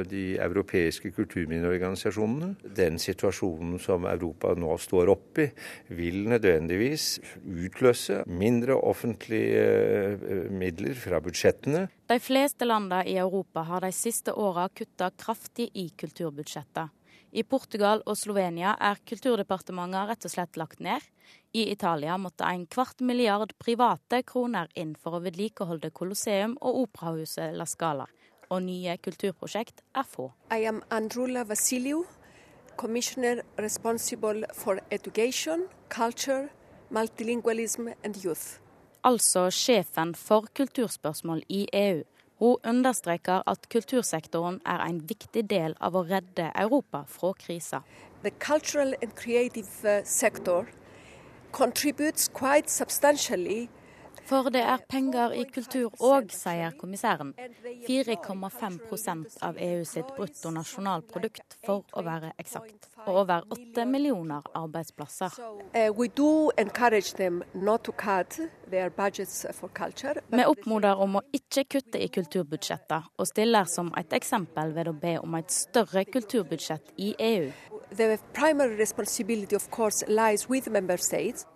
de 0.08 0.24
europeiske 0.40 1.12
kulturminneorganisasjonene. 1.16 2.54
Den 2.78 3.00
situasjonen 3.02 3.80
som 3.82 4.08
Europa 4.10 4.54
nå 4.56 4.78
står 4.80 5.12
oppi, 5.12 5.50
vil 5.98 6.24
nødvendigvis 6.32 7.10
utløse 7.44 8.22
mindre 8.32 8.78
offentlige 8.80 10.48
midler 10.52 10.96
fra 10.96 11.20
budsjettene. 11.24 11.88
De 12.12 12.20
fleste 12.20 12.68
landene 12.68 13.04
i 13.08 13.18
Europa 13.20 13.66
har 13.68 13.86
de 13.86 13.92
siste 13.96 14.34
åra 14.36 14.70
kutta 14.72 15.12
kraftig 15.20 15.70
i 15.76 15.90
kulturbudsjettet. 15.98 16.92
I 17.32 17.44
Portugal 17.48 18.02
og 18.06 18.18
Slovenia 18.20 18.74
er 18.84 19.00
kulturdepartementet 19.08 20.10
rett 20.10 20.26
og 20.28 20.34
slett 20.34 20.58
lagt 20.60 20.82
ned. 20.84 21.04
I 21.56 21.70
Italia 21.72 22.18
måtte 22.20 22.44
en 22.44 22.66
kvart 22.68 23.00
milliard 23.00 23.54
private 23.60 24.20
kroner 24.28 24.68
inn 24.76 24.98
for 25.00 25.16
å 25.16 25.22
vedlikeholde 25.24 25.94
Colosseum 25.96 26.58
og 26.60 26.82
operahuset 26.86 27.56
La 27.56 27.68
Scala. 27.68 28.10
Og 28.52 28.66
nye 28.66 28.98
kulturprosjekt 29.00 29.80
er 29.96 30.08
få. 30.08 30.28
I 30.52 30.68
am 30.68 30.82
Andrula 30.92 31.46
Vassiliou, 31.48 32.04
commissioner 32.76 33.46
responsible 33.58 34.44
for 34.54 34.82
education, 34.92 35.70
culture, 35.88 36.50
multilingualism 36.92 37.94
and 38.04 38.20
youth. 38.26 38.60
Altså 39.08 39.48
sjefen 39.50 40.12
for 40.20 40.52
kulturspørsmål 40.54 41.46
i 41.50 41.64
EU. 41.74 42.04
Hun 42.42 42.58
understreker 42.66 43.44
at 43.46 43.68
kultursektoren 43.70 44.56
er 44.66 44.82
en 44.82 45.04
viktig 45.10 45.44
del 45.50 45.76
av 45.78 45.94
å 45.94 46.02
redde 46.08 46.48
Europa 46.58 47.04
fra 47.06 47.36
krisa. 47.38 47.84
Substantially 52.68 53.70
For 54.26 54.50
det 54.54 54.62
er 54.62 54.82
penger 54.90 55.34
i 55.36 55.44
kultur 55.50 55.90
òg, 56.00 56.32
sier 56.34 56.72
kommissæren. 56.80 57.34
4,5 57.88 59.38
av 59.44 59.58
EU 59.58 59.84
sitt 59.86 60.12
bruttonasjonalprodukt, 60.18 61.58
for 61.66 61.84
å 61.94 62.04
være 62.06 62.32
eksakt. 62.42 62.90
Og 63.06 63.22
over 63.24 63.46
8 63.52 63.86
millioner 63.90 64.42
arbeidsplasser. 64.56 65.30
Vi 68.72 70.46
oppmoder 70.46 71.02
om 71.04 71.18
å 71.20 71.22
ikke 71.36 71.64
kutte 71.76 72.00
i 72.00 72.08
kulturbudsjettet, 72.14 73.10
og 73.20 73.28
stiller 73.28 73.68
som 73.68 73.92
et 74.00 74.14
eksempel 74.16 74.72
ved 74.76 74.88
å 74.88 74.96
be 74.96 75.18
om 75.20 75.36
et 75.36 75.52
større 75.52 76.06
kulturbudsjett 76.08 76.94
i 76.98 77.12
EU. 77.20 77.52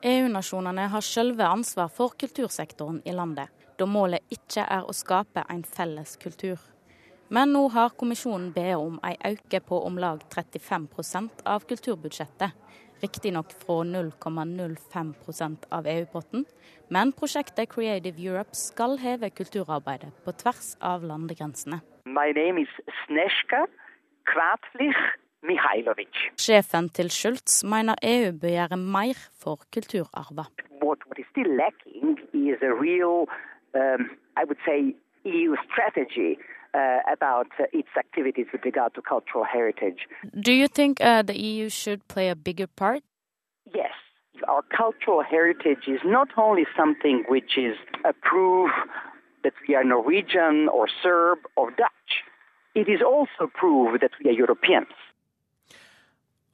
EU-nasjonene 0.04 0.88
har 0.92 1.08
selve 1.08 1.48
ansvar 1.48 1.88
for 1.96 2.18
kultursektoren 2.20 3.02
i 3.06 3.16
landet, 3.16 3.48
da 3.80 3.88
målet 3.88 4.28
ikke 4.36 4.68
er 4.68 4.84
å 4.84 4.96
skape 4.96 5.46
en 5.50 5.64
felles 5.64 6.18
kultur. 6.20 6.60
Men 7.28 7.56
nå 7.56 7.64
har 7.74 7.96
kommisjonen 7.98 8.52
bedt 8.54 8.76
om 8.78 9.00
en 9.04 9.16
øke 9.32 9.60
på 9.66 9.80
om 9.88 9.98
lag 9.98 10.22
35% 10.30 11.46
av 11.46 11.64
kulturbudsjettet. 11.66 12.52
Riktignok 13.04 13.52
fra 13.60 13.84
0,05% 13.84 15.66
av 15.76 15.88
EU-potten, 15.88 16.46
men 16.90 17.12
prosjektet 17.12 17.70
Creative 17.74 18.16
Europe 18.22 18.56
skal 18.56 18.96
heve 19.02 19.30
kulturarbeidet 19.36 20.14
på 20.24 20.32
tvers 20.40 20.76
av 20.80 21.04
landegrensene. 21.04 21.82
My 22.06 22.32
name 22.32 22.64
is 22.64 22.72
Snezhka 23.04 23.66
Kvatlich 24.32 25.02
Mihailovic. 25.44 26.16
Sjefen 26.40 26.88
til 26.90 27.12
Schultz 27.12 27.64
mener 27.68 28.00
EU 28.02 28.32
bør 28.42 28.56
gjøre 28.56 28.80
mer 28.80 29.20
for 29.44 29.60
kulturarven. 29.76 30.48
Um, 33.76 34.04
I 34.40 34.44
would 34.48 34.62
say, 34.66 34.96
EU 35.26 35.56
strategy 35.68 36.40
uh, 36.76 37.00
about 37.12 37.48
uh, 37.60 37.80
its 37.80 37.94
activities 37.98 38.48
with 38.52 38.64
regard 38.66 38.94
to 38.96 39.02
cultural 39.02 39.46
heritage. 39.58 40.00
Do 40.48 40.52
you 40.52 40.68
think 40.68 41.02
uh, 41.02 41.22
the 41.22 41.38
EU 41.40 41.70
should 41.70 42.02
play 42.08 42.28
a 42.30 42.36
bigger 42.36 42.68
part? 42.68 43.02
Yes. 43.74 43.94
Our 44.48 44.64
cultural 44.82 45.24
heritage 45.24 45.88
is 45.88 46.02
not 46.04 46.30
only 46.38 46.66
something 46.76 47.24
which 47.30 47.58
is 47.58 47.76
a 48.04 48.14
proof 48.30 48.70
that 49.44 49.54
we 49.68 49.76
are 49.76 49.84
Norwegian 49.84 50.68
or 50.70 50.88
Serb 51.02 51.40
or 51.56 51.72
Dutch. 51.72 52.12
It 52.82 52.88
is 52.90 53.02
also 53.02 53.50
proof 53.62 54.02
that 54.02 54.12
we 54.20 54.30
are 54.30 54.38
Europeans. 54.44 54.94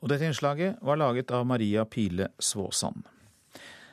Og 0.01 0.09
dette 0.09 0.25
innslaget 0.25 0.77
var 0.81 0.97
laget 0.97 1.31
av 1.31 1.45
Maria 1.45 1.85
Pile 1.85 2.27
Svåsand. 2.39 3.05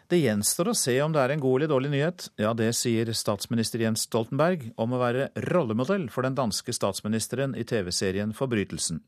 Det 0.08 0.22
gjenstår 0.22 0.70
å 0.70 0.76
se 0.78 0.94
om 1.04 1.12
det 1.12 1.20
er 1.20 1.34
en 1.34 1.40
god 1.42 1.58
eller 1.58 1.68
dårlig 1.68 1.90
nyhet. 1.92 2.30
Ja, 2.40 2.54
det 2.56 2.70
sier 2.78 3.10
statsminister 3.12 3.82
Jens 3.84 4.06
Stoltenberg 4.06 4.70
om 4.80 4.94
å 4.96 5.00
være 5.02 5.26
rollemodell 5.50 6.06
for 6.08 6.24
den 6.24 6.38
danske 6.38 6.72
statsministeren 6.72 7.52
i 7.52 7.66
TV-serien 7.68 8.32
Forbrytelsen. 8.32 9.02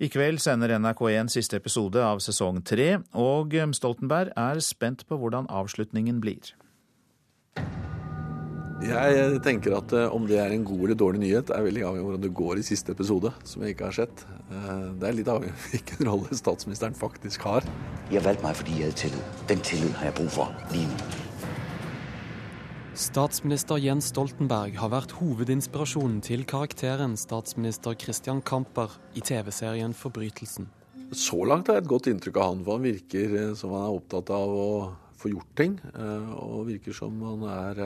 I 0.00 0.10
kveld 0.12 0.42
sender 0.44 0.74
NRK1 0.76 1.32
siste 1.32 1.56
episode 1.56 2.04
av 2.04 2.20
sesong 2.20 2.60
tre, 2.60 2.98
og 3.16 3.56
Stoltenberg 3.76 4.36
er 4.36 4.60
spent 4.60 5.06
på 5.08 5.16
hvordan 5.16 5.48
avslutningen 5.48 6.20
blir. 6.20 6.52
Jeg 8.80 9.40
tenker 9.44 9.74
at 9.76 9.92
eh, 9.92 10.08
om 10.08 10.24
det 10.24 10.38
er 10.40 10.54
en 10.54 10.62
god 10.64 10.86
eller 10.86 10.96
dårlig 10.96 11.20
nyhet, 11.20 11.50
er 11.52 11.64
veldig 11.66 11.82
avhengig 11.84 12.00
av 12.00 12.06
hvordan 12.06 12.22
det 12.24 12.30
går 12.38 12.60
i 12.60 12.64
siste 12.64 12.94
episode, 12.94 13.32
som 13.44 13.64
jeg 13.64 13.74
ikke 13.74 13.88
har 13.90 13.96
sett. 13.98 14.22
Eh, 14.48 14.84
det 14.96 15.08
er 15.08 15.16
litt 15.18 15.28
avhengig 15.28 15.52
av 15.52 15.64
hvilken 15.74 16.08
rolle 16.08 16.38
statsministeren 16.38 16.96
faktisk 16.96 17.44
har. 17.44 17.66
Jeg 18.08 18.24
valgte 18.24 18.46
meg 18.46 18.56
fordi 18.56 18.78
jeg 18.78 18.88
hadde 18.88 19.00
tillit. 19.02 19.42
Den 19.50 19.60
tilliten 19.68 19.98
har 20.00 20.08
jeg 20.08 20.16
bruk 20.16 20.32
for 20.32 20.54
lige 20.72 20.88
nå. 20.88 21.08
Statsminister 23.00 23.80
Jens 23.80 24.08
Stoltenberg 24.10 24.78
har 24.80 24.92
vært 24.92 25.12
hovedinspirasjonen 25.18 26.22
til 26.24 26.46
karakteren 26.48 27.18
statsminister 27.20 27.94
Christian 28.00 28.40
Kamper 28.44 28.96
i 29.16 29.22
TV-serien 29.24 29.92
Forbrytelsen. 29.96 30.70
Så 31.16 31.42
langt 31.44 31.68
har 31.68 31.78
jeg 31.78 31.84
et 31.84 31.92
godt 31.92 32.08
inntrykk 32.08 32.40
av 32.40 32.48
han, 32.54 32.64
for 32.64 32.80
han 32.80 32.88
virker 32.88 33.36
eh, 33.42 33.52
som 33.60 33.76
han 33.76 33.84
er 33.90 34.00
opptatt 34.00 34.32
av 34.32 34.56
å 34.56 34.72
få 35.20 35.34
gjort 35.34 35.52
ting. 35.60 35.76
Og 36.40 36.64
virker 36.70 36.96
som 36.96 37.20
han 37.28 37.42
er 37.52 37.80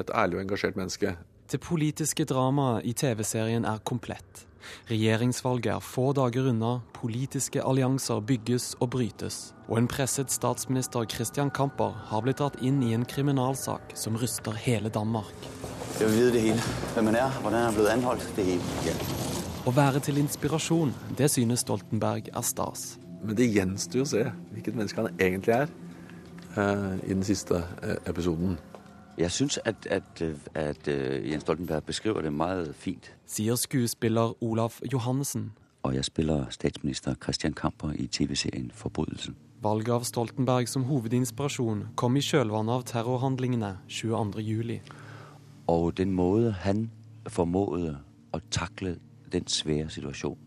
et 0.00 0.10
ærlig 0.14 0.38
og 0.38 0.44
engasjert 0.46 0.76
menneske. 0.76 1.16
Det 1.50 1.60
politiske 1.62 2.24
dramaet 2.26 2.84
i 2.84 2.92
TV-serien 2.92 3.64
er 3.64 3.82
komplett. 3.86 4.46
Regjeringsvalget 4.90 5.70
er 5.76 5.84
få 5.84 6.08
dager 6.16 6.48
unna, 6.50 6.80
politiske 6.96 7.62
allianser 7.62 8.20
bygges 8.26 8.72
og 8.80 8.90
brytes. 8.96 9.38
Og 9.68 9.78
en 9.78 9.88
presset 9.90 10.32
statsminister 10.34 11.06
Christian 11.10 11.50
Kamper 11.54 11.94
har 12.10 12.24
blitt 12.24 12.40
dratt 12.42 12.58
inn 12.62 12.82
i 12.82 12.92
en 12.96 13.06
kriminalsak 13.06 13.94
som 13.98 14.18
ryster 14.18 14.58
hele 14.66 14.90
Danmark. 14.90 15.48
Jeg 16.00 16.10
vil 16.10 16.18
vite 16.18 16.34
det 16.34 16.44
hele. 16.48 16.74
Hvem 16.94 17.12
han 17.12 17.18
er, 17.22 17.40
hvordan 17.40 17.60
han 17.60 17.70
er 17.70 17.78
blitt 17.78 17.92
anholdt. 17.94 18.28
Det 18.36 18.44
hele. 18.50 18.76
Ja. 18.86 18.94
Å 19.66 19.72
være 19.74 20.02
til 20.04 20.20
inspirasjon, 20.20 20.92
det 21.18 21.30
synes 21.32 21.64
Stoltenberg 21.64 22.28
er 22.30 22.44
stas. 22.46 22.96
Men 23.24 23.38
det 23.38 23.48
gjenstår 23.50 24.04
å 24.04 24.10
se 24.10 24.22
hvilket 24.52 24.76
menneske 24.76 25.02
han 25.02 25.16
egentlig 25.16 25.56
er 25.56 25.70
uh, 26.54 26.94
i 27.00 27.14
den 27.14 27.24
siste 27.26 27.58
uh, 27.58 27.96
episoden. 28.06 28.58
Jeg 29.18 29.30
syns 29.30 29.58
at, 29.64 29.86
at, 29.90 30.22
at, 30.54 30.88
øh, 30.88 31.30
Jens 31.30 31.42
Stoltenberg 31.42 31.84
beskriver 31.84 32.20
det 32.22 32.32
meget 32.32 32.74
fint. 32.74 33.16
Sier 33.26 33.54
skuespiller 33.54 34.42
Olaf 34.44 34.80
Johannessen. 34.92 35.52
Og 35.82 35.94
jeg 35.94 36.04
spiller 36.04 36.46
statsminister 36.50 37.14
Christian 37.14 37.52
Kamper 37.52 37.92
i 37.92 38.06
TV-serien 38.06 38.70
Forbrytelsen. 38.74 39.36
Valget 39.62 39.88
av 39.88 40.04
Stoltenberg 40.04 40.68
som 40.68 40.84
hovedinspirasjon 40.84 41.86
kom 41.96 42.16
i 42.16 42.20
kjølvannet 42.20 42.72
av 42.72 42.84
terrorhandlingene 42.84 43.78
22.07. 43.88 44.80
Og 45.66 45.96
den 45.96 46.12
måten 46.12 46.52
han 46.52 46.90
formådde 47.28 47.96
å 48.36 48.42
takle 48.50 48.98
den 49.32 49.48
svære 49.48 49.88
situasjonen 49.90 50.42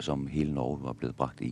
som 0.00 0.26
hele 0.26 0.54
Norge 0.54 0.84
var 0.84 0.94
blitt 0.98 1.16
brakt 1.16 1.42
i, 1.42 1.50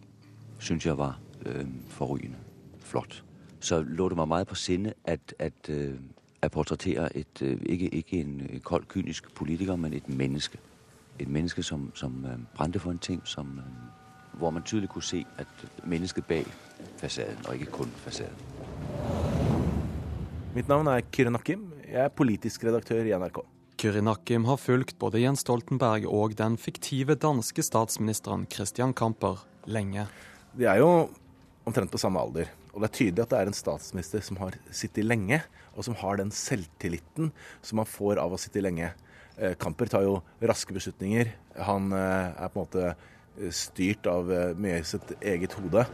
syns 0.58 0.86
jeg 0.86 0.98
var 0.98 1.18
øh, 1.46 1.66
forrygende 1.88 2.38
flott. 2.78 3.24
Så 3.60 3.82
lå 3.82 4.08
det 4.08 4.16
meg 4.16 4.28
meget 4.28 4.48
på 4.48 4.54
sinne 4.54 4.94
at, 5.04 5.34
at 5.38 5.68
øh, 5.68 5.98
at 6.42 6.50
portrættere 6.50 7.16
et, 7.16 7.42
øh, 7.42 7.60
ikke, 7.66 7.88
ikke 7.88 8.20
en 8.20 8.48
øh, 8.52 8.60
kold, 8.60 8.84
kynisk 8.84 9.34
politiker, 9.34 9.76
men 9.76 9.92
et 9.92 10.08
menneske. 10.08 10.58
Et 11.18 11.28
menneske 11.28 11.62
som, 11.62 11.92
som 11.94 12.26
brændte 12.54 12.78
for 12.78 12.90
en 12.90 12.98
ting, 12.98 13.22
som, 13.24 13.60
hvor 14.32 14.50
man 14.50 14.62
tydelig 14.62 14.88
kunne 14.88 15.02
se 15.02 15.26
at 15.38 15.46
mennesket 15.84 16.24
bag 16.24 16.46
fasaden, 16.96 17.46
og 17.48 17.54
ikke 17.54 17.66
kun 17.66 17.86
fasaden. 17.86 18.36
Mitt 20.54 20.68
navn 20.68 20.86
er 20.86 21.00
Kyrre 21.12 21.30
Nakkim. 21.30 21.72
Jeg 21.86 22.04
er 22.04 22.08
politisk 22.08 22.64
redaktør 22.64 23.04
i 23.04 23.18
NRK. 23.18 23.44
Kyrre 23.78 24.02
Nakkim 24.02 24.44
har 24.44 24.58
fulgt 24.60 24.98
både 24.98 25.22
Jens 25.22 25.44
Stoltenberg 25.44 26.06
og 26.08 26.34
den 26.38 26.58
fiktive 26.58 27.14
danske 27.14 27.62
statsministeren 27.62 28.46
Christian 28.50 28.92
Kamper 28.92 29.46
lenge. 29.66 30.06
De 30.58 30.66
er 30.66 30.82
jo 30.82 31.08
omtrent 31.64 31.92
på 31.92 31.98
samme 31.98 32.20
alder. 32.20 32.50
Og 32.74 32.82
det 32.82 32.90
er 32.90 32.96
tydelig 32.98 33.24
at 33.24 33.32
det 33.32 33.40
er 33.40 33.50
en 33.50 33.56
statsminister 33.56 34.22
som 34.24 34.38
har 34.40 34.56
sittet 34.74 35.06
lenge, 35.06 35.40
og 35.74 35.86
som 35.86 35.96
har 35.98 36.20
den 36.20 36.32
selvtilliten 36.34 37.30
som 37.62 37.80
man 37.80 37.88
får 37.88 38.20
av 38.22 38.34
å 38.34 38.40
sitte 38.40 38.62
lenge. 38.62 38.92
Eh, 39.40 39.54
Kamper 39.58 39.88
tar 39.90 40.04
jo 40.04 40.20
raske 40.44 40.74
beslutninger. 40.76 41.32
Han 41.66 41.90
eh, 41.96 42.36
er 42.36 42.52
på 42.52 42.60
en 42.60 42.66
måte 42.66 42.86
eh, 42.92 43.50
styrt 43.54 44.06
av 44.10 44.30
mye 44.60 44.82
sitt 44.86 45.14
eget 45.20 45.56
hode. 45.58 45.86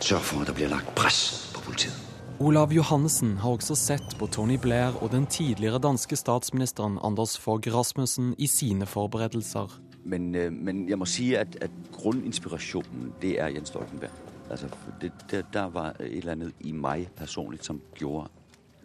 Sørg 0.00 0.24
for 0.26 0.44
at 0.44 0.50
det 0.50 0.56
blir 0.58 0.72
lagt 0.72 0.92
press 0.98 1.50
på 1.54 1.64
politiet. 1.70 2.06
Olav 2.40 2.72
Johannessen 2.72 3.34
har 3.42 3.58
også 3.58 3.74
sett 3.76 4.14
på 4.16 4.28
Tony 4.32 4.56
Blair 4.56 4.94
og 5.04 5.10
den 5.12 5.26
tidligere 5.28 5.80
danske 5.82 6.16
statsministeren 6.16 6.96
Anders 7.04 7.34
Fogh 7.36 7.68
Rasmussen 7.68 8.32
i 8.40 8.48
sine 8.48 8.88
forberedelser. 8.88 9.76
Men, 10.08 10.32
men 10.32 10.86
jeg 10.88 10.96
må 10.96 11.04
si 11.04 11.34
at, 11.36 11.58
at 11.60 11.74
grunninspirasjonen 11.92 13.12
det 13.20 13.36
er 13.44 13.52
Jens 13.52 13.74
Stoltenberg. 13.74 14.29
Altså, 14.50 14.68
det, 15.00 15.12
der, 15.30 15.42
der 15.52 15.70
var 15.70 15.94
et 16.00 16.18
eller 16.18 16.32
annet 16.32 16.66
i 16.66 16.72
meg 16.72 17.08
personlig 17.16 17.62
som 17.64 17.80
gjorde 17.98 18.28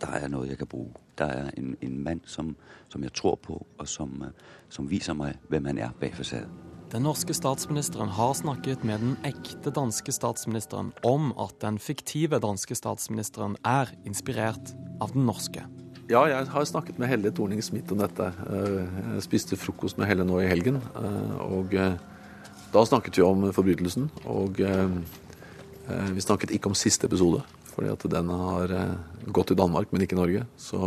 der 0.02 0.20
er 0.20 0.32
noe 0.32 0.48
jeg 0.50 0.60
kan 0.60 0.70
bruke. 0.70 1.00
Der 1.16 1.32
er 1.32 1.52
en, 1.58 1.76
en 1.82 1.98
mann 2.04 2.22
som, 2.28 2.56
som, 2.92 3.04
jeg 3.04 3.14
tror 3.16 3.38
på, 3.40 3.62
og 3.80 3.88
som, 3.88 4.26
som 4.70 4.90
viser 4.92 5.16
meg 5.16 5.40
hvem 5.50 5.70
han 5.72 5.80
er 5.80 5.94
bak 6.00 6.18
fasaden. 6.18 6.52
Den 6.92 7.08
norske 7.08 7.34
statsministeren 7.34 8.12
har 8.14 8.36
snakket 8.38 8.84
med 8.86 9.02
den 9.02 9.16
ekte 9.26 9.72
danske 9.74 10.14
statsministeren 10.14 10.92
om 11.04 11.32
at 11.42 11.56
den 11.64 11.80
fiktive 11.82 12.40
danske 12.40 12.76
statsministeren 12.78 13.58
er 13.66 13.90
inspirert 14.06 14.76
av 15.02 15.16
den 15.16 15.26
norske. 15.26 15.66
Ja, 16.12 16.28
jeg 16.30 16.46
har 16.52 16.68
snakket 16.70 17.00
med 17.02 17.10
Helle 17.10 17.32
Thorning-Smith 17.34 17.90
om 17.96 18.04
dette. 18.04 18.30
Jeg 19.16 19.24
spiste 19.26 19.58
frokost 19.58 19.98
med 19.98 20.12
Helle 20.12 20.28
nå 20.28 20.38
i 20.44 20.52
helgen. 20.52 20.78
Og 21.42 21.74
da 21.74 22.84
snakket 22.86 23.18
vi 23.18 23.26
om 23.26 23.48
forbrytelsen. 23.56 24.12
Og 24.30 24.62
Eh, 24.62 25.00
vi 25.88 26.24
snakket 26.24 26.54
ikke 26.56 26.72
om 26.72 26.78
siste 26.78 27.10
episode, 27.10 27.44
fordi 27.74 27.92
at 27.94 28.06
den 28.12 28.32
har 28.34 28.72
eh, 28.74 28.96
gått 29.34 29.54
i 29.54 29.60
Danmark, 29.60 29.92
men 29.92 30.06
ikke 30.06 30.18
i 30.18 30.22
Norge. 30.22 30.46
Så 30.58 30.80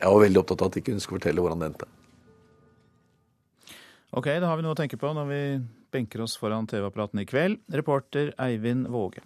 jeg 0.00 0.06
var 0.06 0.22
veldig 0.22 0.42
opptatt 0.42 0.62
av 0.62 0.70
at 0.70 0.78
ikke 0.80 0.94
hun 0.94 1.02
skulle 1.02 1.20
fortelle 1.20 1.42
hvordan 1.44 1.62
det 1.62 1.72
endte. 1.72 1.90
Ok, 4.10 4.26
da 4.42 4.48
har 4.50 4.58
vi 4.58 4.66
noe 4.66 4.74
å 4.74 4.78
tenke 4.78 4.98
på 4.98 5.12
når 5.14 5.28
vi 5.30 5.42
benker 5.94 6.22
oss 6.24 6.36
foran 6.38 6.66
TV-apparatene 6.70 7.22
i 7.22 7.28
kveld. 7.30 7.60
Reporter 7.74 8.32
Eivind 8.42 8.88
Våge. 8.90 9.22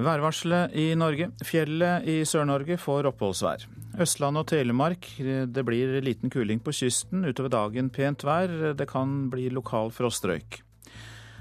Værvarselet 0.00 0.74
i 0.78 0.92
Norge. 0.94 1.32
Fjellet 1.44 2.06
i 2.08 2.20
Sør-Norge 2.28 2.78
får 2.78 3.08
oppholdsvær. 3.10 3.66
Østlandet 4.00 4.44
og 4.44 4.50
Telemark 4.52 5.08
det 5.18 5.64
blir 5.66 5.98
liten 6.04 6.30
kuling 6.30 6.62
på 6.62 6.74
kysten. 6.78 7.26
Utover 7.26 7.50
dagen 7.52 7.90
pent 7.90 8.22
vær. 8.24 8.74
Det 8.78 8.86
kan 8.90 9.24
bli 9.32 9.48
lokal 9.50 9.90
frostrøyk. 9.94 10.62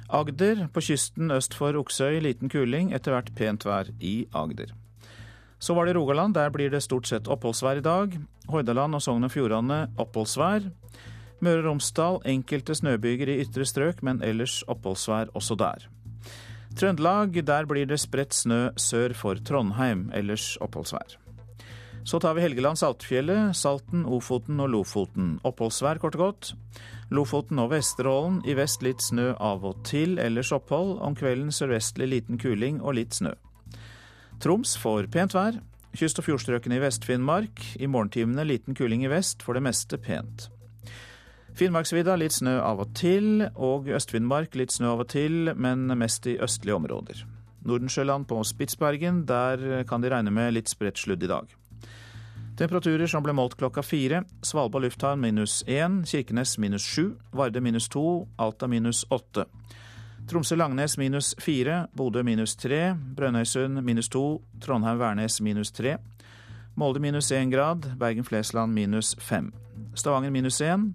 Agder, 0.09 0.67
på 0.73 0.81
kysten 0.81 1.29
øst 1.31 1.53
for 1.53 1.77
Oksøy 1.77 2.17
liten 2.25 2.49
kuling, 2.49 2.93
etter 2.97 3.13
hvert 3.13 3.29
pent 3.37 3.65
vær 3.67 3.91
i 4.01 4.25
Agder. 4.33 4.73
Så 5.59 5.75
var 5.75 5.85
det 5.85 5.95
Rogaland, 5.95 6.33
der 6.33 6.49
blir 6.49 6.71
det 6.71 6.81
stort 6.81 7.07
sett 7.07 7.27
oppholdsvær 7.27 7.77
i 7.77 7.85
dag. 7.85 8.15
Hordaland 8.49 8.95
og 8.95 9.03
Sogn 9.03 9.27
og 9.27 9.31
Fjordane 9.31 9.83
oppholdsvær. 9.99 10.65
Møre 11.45 11.61
og 11.61 11.67
Romsdal 11.67 12.19
enkelte 12.25 12.75
snøbyger 12.75 13.29
i 13.29 13.39
ytre 13.43 13.67
strøk, 13.67 14.01
men 14.01 14.23
ellers 14.25 14.63
oppholdsvær 14.71 15.33
også 15.37 15.59
der. 15.59 15.85
Trøndelag, 16.79 17.45
der 17.45 17.67
blir 17.69 17.85
det 17.85 17.99
spredt 17.99 18.33
snø 18.33 18.69
sør 18.77 19.13
for 19.13 19.35
Trondheim, 19.45 20.07
ellers 20.15 20.55
oppholdsvær. 20.63 21.19
Så 22.09 22.19
tar 22.19 22.33
vi 22.33 22.41
Helgeland, 22.41 22.79
Saltfjellet, 22.79 23.55
Salten, 23.55 24.01
Ofoten 24.09 24.57
og 24.63 24.71
Lofoten. 24.73 25.35
Oppholdsvær, 25.45 25.99
kort 26.01 26.15
og 26.17 26.21
godt. 26.23 26.47
Lofoten 27.13 27.59
og 27.61 27.69
Vesterålen. 27.69 28.39
I 28.49 28.55
vest 28.57 28.81
litt 28.81 29.03
snø 29.05 29.35
av 29.37 29.61
og 29.69 29.83
til, 29.85 30.17
ellers 30.17 30.49
opphold. 30.55 30.95
Om 31.05 31.13
kvelden 31.19 31.51
sørvestlig 31.53 32.07
liten 32.09 32.41
kuling 32.41 32.79
og 32.81 32.97
litt 32.97 33.13
snø. 33.19 33.35
Troms 34.41 34.73
får 34.81 35.11
pent 35.13 35.37
vær. 35.37 35.61
Kyst- 35.93 36.17
og 36.17 36.25
fjordstrøkene 36.31 36.79
i 36.79 36.81
Vest-Finnmark. 36.87 37.61
I 37.77 37.85
morgentimene 37.85 38.47
liten 38.55 38.73
kuling 38.73 39.05
i 39.05 39.13
vest, 39.13 39.45
for 39.45 39.53
det 39.53 39.67
meste 39.69 40.01
pent. 40.01 40.49
Finnmarksvidda 41.61 42.17
litt 42.17 42.39
snø 42.39 42.57
av 42.57 42.81
og 42.87 42.97
til, 42.97 43.51
og 43.53 43.85
Øst-Finnmark 43.85 44.57
litt 44.57 44.73
snø 44.73 44.95
av 44.95 45.05
og 45.05 45.11
til, 45.13 45.53
men 45.53 45.85
mest 45.93 46.25
i 46.25 46.39
østlige 46.41 46.81
områder. 46.81 47.21
Nordensjøland 47.69 48.25
på 48.25 48.41
Spitsbergen, 48.41 49.27
der 49.29 49.83
kan 49.85 50.01
de 50.01 50.09
regne 50.09 50.33
med 50.33 50.55
litt 50.57 50.73
spredt 50.73 50.97
sludd 50.97 51.21
i 51.21 51.35
dag. 51.37 51.58
Temperaturer 52.59 53.07
som 53.07 53.23
ble 53.23 53.31
målt 53.31 53.53
klokka 53.55 53.79
fire. 53.87 54.25
Svalbard 54.43 54.83
lufthavn 54.83 55.21
minus 55.23 55.61
én, 55.63 56.01
Kirkenes 56.03 56.57
minus 56.59 56.83
sju, 56.83 57.13
Varde 57.31 57.61
minus 57.63 57.87
to, 57.87 58.27
Alta 58.35 58.67
minus 58.67 59.05
åtte. 59.09 59.45
Tromsø-Langnes 60.27 60.97
minus 60.99 61.31
fire, 61.39 61.85
Bodø 61.95 62.19
minus 62.23 62.57
tre, 62.59 62.97
Brønnøysund 63.15 63.79
minus 63.81 64.11
to, 64.11 64.41
Trondheim-Værnes 64.59 65.39
minus 65.41 65.71
tre. 65.71 65.95
Molde 66.75 66.99
minus 66.99 67.31
én 67.31 67.47
grad, 67.47 67.93
Bergen-Flesland 67.95 68.75
minus 68.75 69.15
fem. 69.23 69.53
Stavanger 69.95 70.35
minus 70.35 70.59
én, 70.59 70.91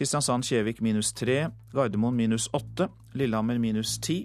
Kristiansand-Kjevik 0.00 0.82
minus 0.82 1.14
tre, 1.14 1.52
Gardermoen 1.72 2.18
minus 2.18 2.50
åtte, 2.52 2.90
Lillehammer 3.14 3.62
minus 3.62 4.00
ti, 4.02 4.24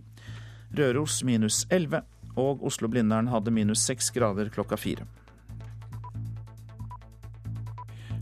Røros 0.73 1.21
minus 1.23 1.67
elleve, 1.69 2.01
og 2.35 2.65
Oslo-Blindern 2.65 3.29
hadde 3.29 3.53
minus 3.53 3.85
seks 3.85 4.09
grader 4.09 4.49
klokka 4.49 4.81
fire. 4.81 5.05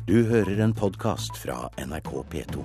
Du 0.09 0.23
hører 0.25 0.57
en 0.63 0.71
podkast 0.73 1.35
fra 1.37 1.67
NRK 1.77 2.07
P2. 2.31 2.63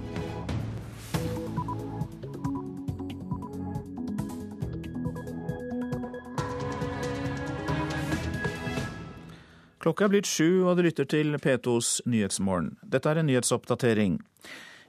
Klokka 9.76 10.07
er 10.07 10.14
blitt 10.14 10.24
sju, 10.24 10.64
og 10.64 10.78
du 10.78 10.87
lytter 10.87 11.04
til 11.04 11.37
P2s 11.37 11.98
Nyhetsmorgen. 12.09 12.78
Dette 12.80 13.12
er 13.12 13.20
en 13.20 13.28
nyhetsoppdatering. 13.28 14.16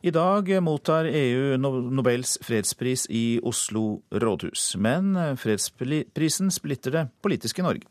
I 0.08 0.16
dag 0.16 0.54
mottar 0.64 1.10
EU 1.12 1.58
Nobels 1.60 2.38
fredspris 2.40 3.04
i 3.12 3.26
Oslo 3.44 4.00
rådhus. 4.16 4.78
Men 4.80 5.12
fredsprisen 5.36 6.56
splitter 6.56 7.02
det 7.02 7.06
politiske 7.20 7.68
Norge. 7.68 7.84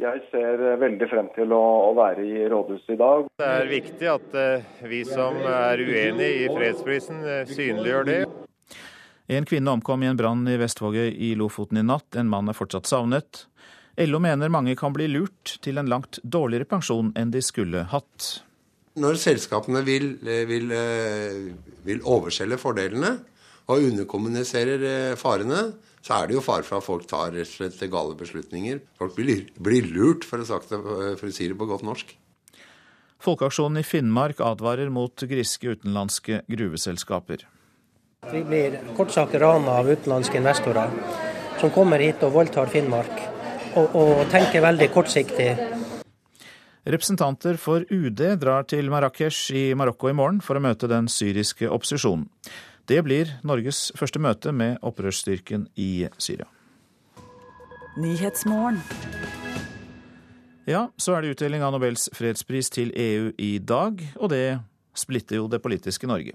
Jeg 0.00 0.22
ser 0.32 0.62
veldig 0.80 1.08
frem 1.10 1.28
til 1.34 1.52
å, 1.52 1.92
være 1.96 2.24
i 2.24 2.46
rådhuset 2.48 2.94
i 2.94 2.98
dag. 3.00 3.26
Det 3.38 3.48
er 3.48 3.68
viktig 3.70 4.08
at 4.08 4.38
eh, 4.38 4.70
vi 4.88 5.02
som 5.06 5.36
er 5.36 5.82
uenig 5.84 6.30
i 6.42 6.46
fredsprisen, 6.50 7.20
eh, 7.22 7.44
synliggjør 7.50 8.08
det. 8.08 8.20
En 9.32 9.46
kvinne 9.48 9.76
omkom 9.76 10.02
i 10.02 10.08
en 10.10 10.18
brann 10.18 10.42
i 10.48 10.56
Vestvågøy 10.60 11.12
i 11.12 11.34
Lofoten 11.38 11.78
i 11.78 11.84
natt. 11.86 12.08
En 12.18 12.30
mann 12.32 12.50
er 12.50 12.56
fortsatt 12.56 12.88
savnet. 12.90 13.46
LO 14.00 14.18
mener 14.24 14.48
mange 14.48 14.74
kan 14.76 14.94
bli 14.94 15.06
lurt 15.10 15.58
til 15.62 15.78
en 15.78 15.90
langt 15.90 16.18
dårligere 16.24 16.68
pensjon 16.68 17.12
enn 17.18 17.32
de 17.32 17.42
skulle 17.44 17.84
hatt. 17.92 18.42
Når 19.00 19.20
selskapene 19.20 19.82
vil, 19.84 20.18
eh, 20.26 20.44
vil, 20.48 20.72
eh, 20.72 21.52
vil 21.84 22.00
overselge 22.04 22.58
fordelene 22.58 23.20
og 23.68 23.78
underkommuniserer 23.80 24.84
eh, 24.84 25.14
farene, 25.16 25.72
så 26.02 26.18
er 26.18 26.28
det 26.28 26.36
jo 26.36 26.42
fare 26.42 26.66
for 26.66 26.80
at 26.80 26.86
folk 26.86 27.06
tar 27.10 27.30
rett 27.30 27.46
og 27.46 27.54
slett 27.54 27.90
gale 27.92 28.16
beslutninger. 28.18 28.82
Folk 28.98 29.14
blir, 29.16 29.46
blir 29.62 29.86
lurt, 29.86 30.26
for 30.26 30.42
å, 30.42 30.46
sagt, 30.48 30.74
for 30.74 31.28
å 31.28 31.34
si 31.34 31.46
det 31.46 31.58
på 31.58 31.68
godt 31.70 31.86
norsk. 31.86 32.16
Folkeaksjonen 33.22 33.78
i 33.78 33.86
Finnmark 33.86 34.40
advarer 34.42 34.90
mot 34.90 35.22
griske 35.30 35.76
utenlandske 35.76 36.40
gruveselskaper. 36.50 37.46
Vi 38.32 38.42
blir 38.46 38.80
kort 38.96 39.14
sagt 39.14 39.34
rana 39.38 39.78
av 39.78 39.90
utenlandske 39.90 40.40
investorer 40.42 40.90
som 41.60 41.70
kommer 41.70 42.02
hit 42.02 42.22
og 42.26 42.34
voldtar 42.34 42.70
Finnmark 42.70 43.14
og, 43.78 43.94
og 43.94 44.26
tenker 44.32 44.64
veldig 44.64 44.90
kortsiktig. 44.94 45.48
Representanter 46.82 47.58
for 47.62 47.86
UD 47.94 48.24
drar 48.42 48.66
til 48.66 48.90
Marrakech 48.90 49.44
i 49.54 49.64
Marokko 49.78 50.10
i 50.10 50.16
morgen 50.18 50.42
for 50.42 50.58
å 50.58 50.62
møte 50.64 50.90
den 50.90 51.06
syriske 51.06 51.70
opposisjonen. 51.70 52.26
Det 52.90 52.98
blir 53.06 53.30
Norges 53.46 53.90
første 53.98 54.18
møte 54.18 54.52
med 54.52 54.80
opprørsstyrken 54.82 55.68
i 55.78 56.08
Syria. 56.18 56.48
Ja, 60.66 60.86
så 60.98 61.14
er 61.14 61.22
det 61.22 61.34
utdeling 61.36 61.62
av 61.62 61.74
Nobels 61.74 62.08
fredspris 62.14 62.70
til 62.72 62.92
EU 62.94 63.32
i 63.38 63.56
dag, 63.58 63.98
og 64.16 64.30
det 64.32 64.60
splitter 64.98 65.40
jo 65.40 65.48
det 65.50 65.62
politiske 65.62 66.08
Norge. 66.10 66.34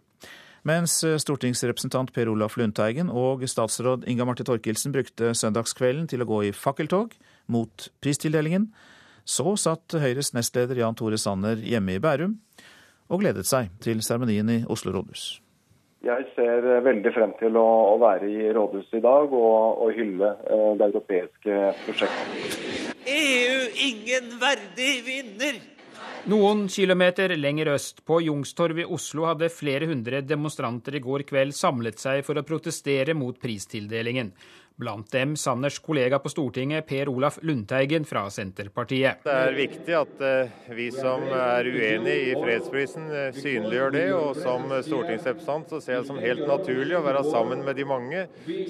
Mens 0.67 0.99
stortingsrepresentant 1.23 2.11
Per 2.15 2.27
Olaf 2.31 2.57
Lundteigen 2.59 3.09
og 3.13 3.45
statsråd 3.47 4.03
Inga 4.09 4.27
Marte 4.27 4.43
Thorkildsen 4.47 4.91
brukte 4.95 5.31
søndagskvelden 5.37 6.09
til 6.11 6.23
å 6.23 6.27
gå 6.27 6.41
i 6.47 6.53
fakkeltog 6.55 7.15
mot 7.47 7.87
pristildelingen, 8.03 8.69
så 9.27 9.55
satt 9.59 9.95
Høyres 9.99 10.33
nestleder 10.35 10.79
Jan 10.79 10.95
Tore 10.95 11.19
Sanner 11.19 11.59
hjemme 11.59 11.95
i 11.95 12.03
Bærum 12.03 12.37
og 13.07 13.23
gledet 13.23 13.47
seg 13.47 13.71
til 13.83 14.03
seremonien 14.03 14.49
i 14.51 14.63
Oslo 14.67 14.95
rådhus. 14.95 15.37
Jeg 16.07 16.27
ser 16.37 16.63
veldig 16.85 17.11
frem 17.11 17.33
til 17.35 17.57
å, 17.59 17.97
være 17.99 18.29
i 18.31 18.51
rådhuset 18.55 18.99
i 18.99 19.03
dag 19.03 19.33
og, 19.35 19.81
og 19.83 19.89
hylle 19.97 20.29
eh, 20.47 20.69
det 20.79 20.85
europeiske 20.87 21.57
prosjektet. 21.83 22.93
EU 23.11 23.57
ingen 23.89 24.37
verdig 24.39 24.93
vinner! 25.03 25.59
Noen 26.31 26.65
kilometer 26.71 27.31
lenger 27.39 27.73
øst, 27.73 28.01
på 28.07 28.21
Youngstorget 28.23 28.85
i 28.85 28.87
Oslo, 28.97 29.25
hadde 29.29 29.51
flere 29.51 29.87
hundre 29.87 30.19
demonstranter 30.23 30.95
i 30.95 31.03
går 31.03 31.23
kveld 31.27 31.55
samlet 31.55 31.99
seg 31.99 32.23
for 32.27 32.39
å 32.39 32.45
protestere 32.47 33.15
mot 33.15 33.35
pristildelingen. 33.39 34.33
Blant 34.77 35.11
dem 35.11 35.35
Sanners 35.35 35.79
kollega 35.79 36.19
på 36.21 36.29
Stortinget, 36.29 36.85
Per 36.85 37.09
Olaf 37.09 37.39
Lundteigen 37.41 38.03
fra 38.05 38.27
Senterpartiet. 38.29 39.23
Det 39.25 39.33
er 39.33 39.55
viktig 39.57 39.95
at 39.97 40.19
eh, 40.21 40.51
vi 40.77 40.91
som 40.93 41.23
er 41.33 41.65
uenig 41.65 42.13
i 42.27 42.35
fredsprisen, 42.37 43.07
eh, 43.09 43.31
synliggjør 43.33 43.95
det. 43.95 44.03
Og 44.13 44.37
som 44.37 44.69
stortingsrepresentant 44.85 45.73
så 45.73 45.79
ser 45.81 45.95
jeg 45.95 46.05
det 46.05 46.11
som 46.11 46.21
helt 46.21 46.45
naturlig 46.45 46.93
å 46.99 47.01
være 47.07 47.23
sammen 47.25 47.65
med 47.65 47.79
de 47.81 47.87
mange 47.89 48.27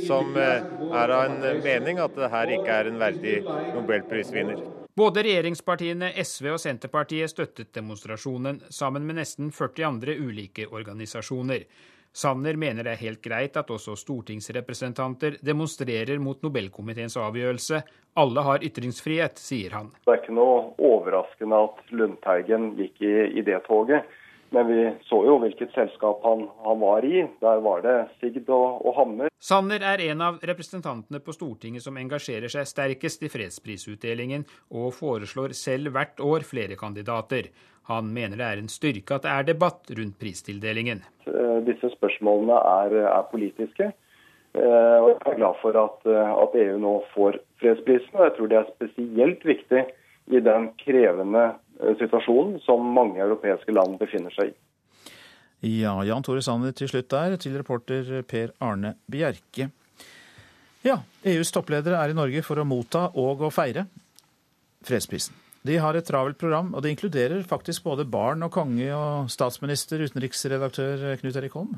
som 0.08 0.32
eh, 0.40 0.64
er 0.88 1.16
av 1.18 1.26
en 1.28 1.62
mening 1.66 2.00
at 2.00 2.16
det 2.16 2.32
her 2.32 2.56
ikke 2.56 2.80
er 2.80 2.94
en 2.94 3.04
verdig 3.04 3.36
nobelprisvinner. 3.76 4.64
Både 4.98 5.28
regjeringspartiene 5.28 6.14
SV 6.24 6.54
og 6.56 6.64
Senterpartiet 6.64 7.36
støttet 7.36 7.76
demonstrasjonen, 7.76 8.64
sammen 8.72 9.04
med 9.06 9.20
nesten 9.20 9.52
40 9.52 9.92
andre 9.92 10.16
ulike 10.24 10.72
organisasjoner. 10.72 11.68
Sanner 12.14 12.58
mener 12.58 12.84
det 12.88 12.96
er 12.96 13.04
helt 13.04 13.22
greit 13.22 13.58
at 13.60 13.70
også 13.70 13.96
stortingsrepresentanter 14.00 15.38
demonstrerer 15.46 16.18
mot 16.20 16.42
Nobelkomiteens 16.42 17.18
avgjørelse. 17.22 17.82
Alle 18.18 18.44
har 18.48 18.64
ytringsfrihet, 18.66 19.38
sier 19.38 19.76
han. 19.78 19.92
Det 20.06 20.14
er 20.14 20.24
ikke 20.24 20.38
noe 20.38 20.72
overraskende 20.82 21.60
at 21.68 21.92
Lundteigen 21.94 22.72
gikk 22.80 23.04
i, 23.06 23.14
i 23.38 23.46
det 23.46 23.62
toget. 23.68 24.08
Men 24.56 24.68
vi 24.68 24.84
så 25.10 25.20
jo 25.28 25.36
hvilket 25.44 25.74
selskap 25.76 26.24
han, 26.24 26.46
han 26.64 26.80
var 26.80 27.06
i. 27.06 27.26
Der 27.44 27.60
var 27.66 27.82
det 27.84 27.96
Sigd 28.22 28.48
og, 28.48 28.80
og, 28.86 28.94
Hammer. 28.96 29.32
Sanner 29.44 29.84
er 29.84 30.04
en 30.08 30.24
av 30.24 30.40
representantene 30.50 31.20
på 31.24 31.36
Stortinget 31.36 31.84
som 31.84 32.00
engasjerer 32.00 32.52
seg 32.52 32.70
sterkest 32.70 33.26
i 33.28 33.32
fredsprisutdelingen, 33.34 34.48
og 34.72 34.94
foreslår 34.96 35.56
selv 35.58 35.92
hvert 35.98 36.24
år 36.24 36.48
flere 36.48 36.80
kandidater. 36.80 37.52
Han 37.92 38.12
mener 38.16 38.40
det 38.40 38.48
er 38.48 38.64
en 38.64 38.72
styrke 38.72 39.16
at 39.16 39.28
det 39.28 39.36
er 39.36 39.52
debatt 39.52 39.92
rundt 40.00 40.18
pristildelingen. 40.20 41.04
Eh, 41.28 41.60
disse 41.68 41.92
spørsmålene 41.96 42.58
er, 42.58 42.98
er 43.12 43.30
politiske. 43.32 43.92
Eh, 44.58 44.98
og 45.04 45.12
jeg 45.12 45.22
er 45.34 45.40
glad 45.40 45.62
for 45.62 45.78
at, 45.78 46.00
eh, 46.10 46.34
at 46.44 46.58
EU 46.64 46.78
nå 46.82 46.98
får 47.14 47.40
fredsprisen. 47.62 48.16
og 48.16 48.26
Jeg 48.26 48.36
tror 48.38 48.52
det 48.52 48.60
er 48.60 48.76
spesielt 48.76 49.46
viktig 49.46 49.86
i 50.28 50.40
den 50.44 50.70
krevende 50.82 51.46
situasjonen 52.00 52.62
som 52.66 52.86
mange 52.96 53.22
europeiske 53.24 53.74
land 53.76 53.98
befinner 54.02 54.34
seg 54.36 54.52
i. 54.52 54.58
Ja, 55.82 55.96
Jan 56.06 56.26
Tore 56.26 56.44
Sanner 56.46 56.74
til 56.78 56.90
slutt 56.92 57.10
der, 57.10 57.36
til 57.42 57.58
reporter 57.58 58.22
Per 58.30 58.54
Arne 58.62 58.94
Bjerke. 59.10 59.72
Ja, 60.86 61.00
EUs 61.26 61.50
toppledere 61.52 61.98
er 61.98 62.14
i 62.14 62.18
Norge 62.18 62.44
for 62.46 62.62
å 62.62 62.68
motta 62.68 63.08
og 63.18 63.42
å 63.48 63.52
feire 63.54 63.88
fredsprisen. 64.86 65.36
De 65.68 65.76
har 65.82 65.98
et 65.98 66.06
travelt 66.08 66.38
program, 66.40 66.70
og 66.76 66.84
det 66.84 66.94
inkluderer 66.94 67.42
faktisk 67.48 67.84
både 67.84 68.06
barn 68.08 68.46
og 68.46 68.54
konge 68.54 68.88
og 68.96 69.32
statsminister, 69.34 70.06
utenriksredaktør 70.06 71.18
Knut 71.20 71.40
Erik 71.42 71.58
Holm. 71.58 71.74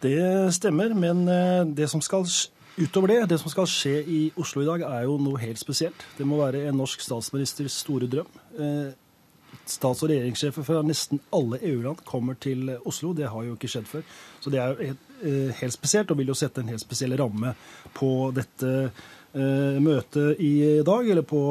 Det 0.00 0.52
stemmer, 0.54 0.94
men 0.96 1.26
eh, 1.28 1.64
det 1.76 1.90
som 1.92 2.04
skal 2.04 2.24
Utover 2.76 3.08
det, 3.08 3.30
det 3.30 3.38
som 3.40 3.48
skal 3.48 3.64
skje 3.72 4.02
i 4.04 4.18
Oslo 4.36 4.60
i 4.60 4.66
dag, 4.66 4.82
er 4.84 5.06
jo 5.08 5.14
noe 5.16 5.40
helt 5.40 5.56
spesielt. 5.56 6.02
Det 6.18 6.26
må 6.28 6.36
være 6.42 6.66
en 6.68 6.76
norsk 6.76 7.00
statsministers 7.00 7.72
store 7.80 8.04
drøm. 8.04 8.28
Eh, 8.58 8.94
stats- 9.66 10.02
og 10.04 10.10
regjeringssjefer 10.10 10.64
fra 10.66 10.82
nesten 10.86 11.20
alle 11.34 11.58
EU-land 11.62 12.04
kommer 12.06 12.38
til 12.38 12.70
Oslo. 12.86 13.12
Det 13.16 13.28
har 13.30 13.44
jo 13.44 13.56
ikke 13.56 13.70
skjedd 13.70 13.88
før. 13.90 14.06
Så 14.40 14.52
det 14.52 14.62
er 14.62 14.80
eh, 14.86 15.52
helt 15.60 15.74
spesielt, 15.74 16.10
og 16.10 16.20
vil 16.20 16.32
jo 16.32 16.38
sette 16.38 16.62
en 16.62 16.70
helt 16.70 16.82
spesiell 16.82 17.16
ramme 17.18 17.54
på 17.96 18.30
dette 18.36 18.72
eh, 18.86 19.78
møtet 19.82 20.40
i 20.42 20.54
dag, 20.86 21.10
eller 21.10 21.26
på 21.26 21.42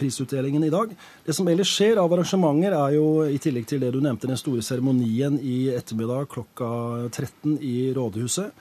prisutdelingen 0.00 0.64
i 0.64 0.72
dag. 0.72 0.94
Det 1.26 1.36
som 1.36 1.48
ellers 1.48 1.72
skjer 1.74 2.00
av 2.00 2.12
arrangementer, 2.14 2.76
er 2.78 2.96
jo 2.96 3.08
i 3.28 3.40
tillegg 3.42 3.68
til 3.68 3.84
det 3.84 3.92
du 3.94 4.00
nevnte, 4.00 4.30
den 4.30 4.40
store 4.40 4.64
seremonien 4.64 5.38
i 5.40 5.68
ettermiddag 5.76 6.30
klokka 6.32 6.70
13 7.10 7.58
i 7.60 7.78
Rådhuset. 7.96 8.54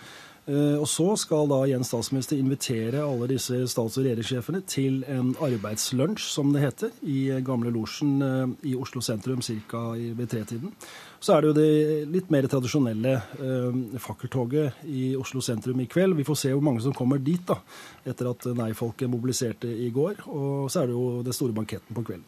Eh, 0.48 0.78
og 0.80 0.88
så 0.88 1.10
skal 1.20 1.50
da 1.52 1.58
Jens 1.68 1.90
statsminister 1.92 2.40
invitere 2.40 3.02
alle 3.04 3.28
disse 3.28 3.58
stats- 3.68 3.98
og 4.00 4.06
regjeringssjefene 4.06 4.62
til 4.64 5.02
en 5.12 5.34
arbeidslunsj, 5.44 6.24
som 6.32 6.54
det 6.54 6.64
heter, 6.64 6.94
i 7.04 7.26
gamle 7.44 7.74
losjen 7.76 8.14
eh, 8.24 8.54
i 8.72 8.76
Oslo 8.80 9.04
sentrum 9.04 9.44
ca. 9.44 9.82
ved 9.92 10.30
tretiden. 10.32 10.72
Så 11.20 11.36
er 11.36 11.42
det 11.42 11.50
jo 11.50 11.58
det 11.58 12.08
litt 12.14 12.32
mer 12.32 12.48
tradisjonelle 12.48 13.18
eh, 13.18 14.00
fakkeltoget 14.00 14.88
i 14.88 15.10
Oslo 15.20 15.44
sentrum 15.44 15.84
i 15.84 15.90
kveld. 15.92 16.16
Vi 16.16 16.28
får 16.28 16.40
se 16.46 16.56
hvor 16.56 16.64
mange 16.64 16.86
som 16.86 16.96
kommer 16.96 17.20
dit, 17.20 17.44
da, 17.44 17.60
etter 18.08 18.32
at 18.32 18.48
nei-folket 18.56 19.12
mobiliserte 19.12 19.68
i 19.68 19.92
går. 19.92 20.24
Og 20.32 20.72
så 20.72 20.86
er 20.86 20.88
det 20.88 20.96
jo 20.96 21.24
den 21.28 21.36
store 21.36 21.58
banketten 21.58 21.92
på 21.98 22.08
kvelden. 22.08 22.28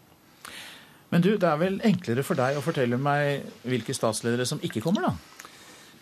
Men 1.10 1.24
du, 1.24 1.32
det 1.40 1.48
er 1.48 1.58
vel 1.58 1.80
enklere 1.88 2.22
for 2.26 2.38
deg 2.38 2.60
å 2.60 2.62
fortelle 2.62 3.00
meg 3.02 3.48
hvilke 3.64 3.96
statsledere 3.96 4.46
som 4.46 4.60
ikke 4.62 4.84
kommer, 4.84 5.08
da? 5.08 5.39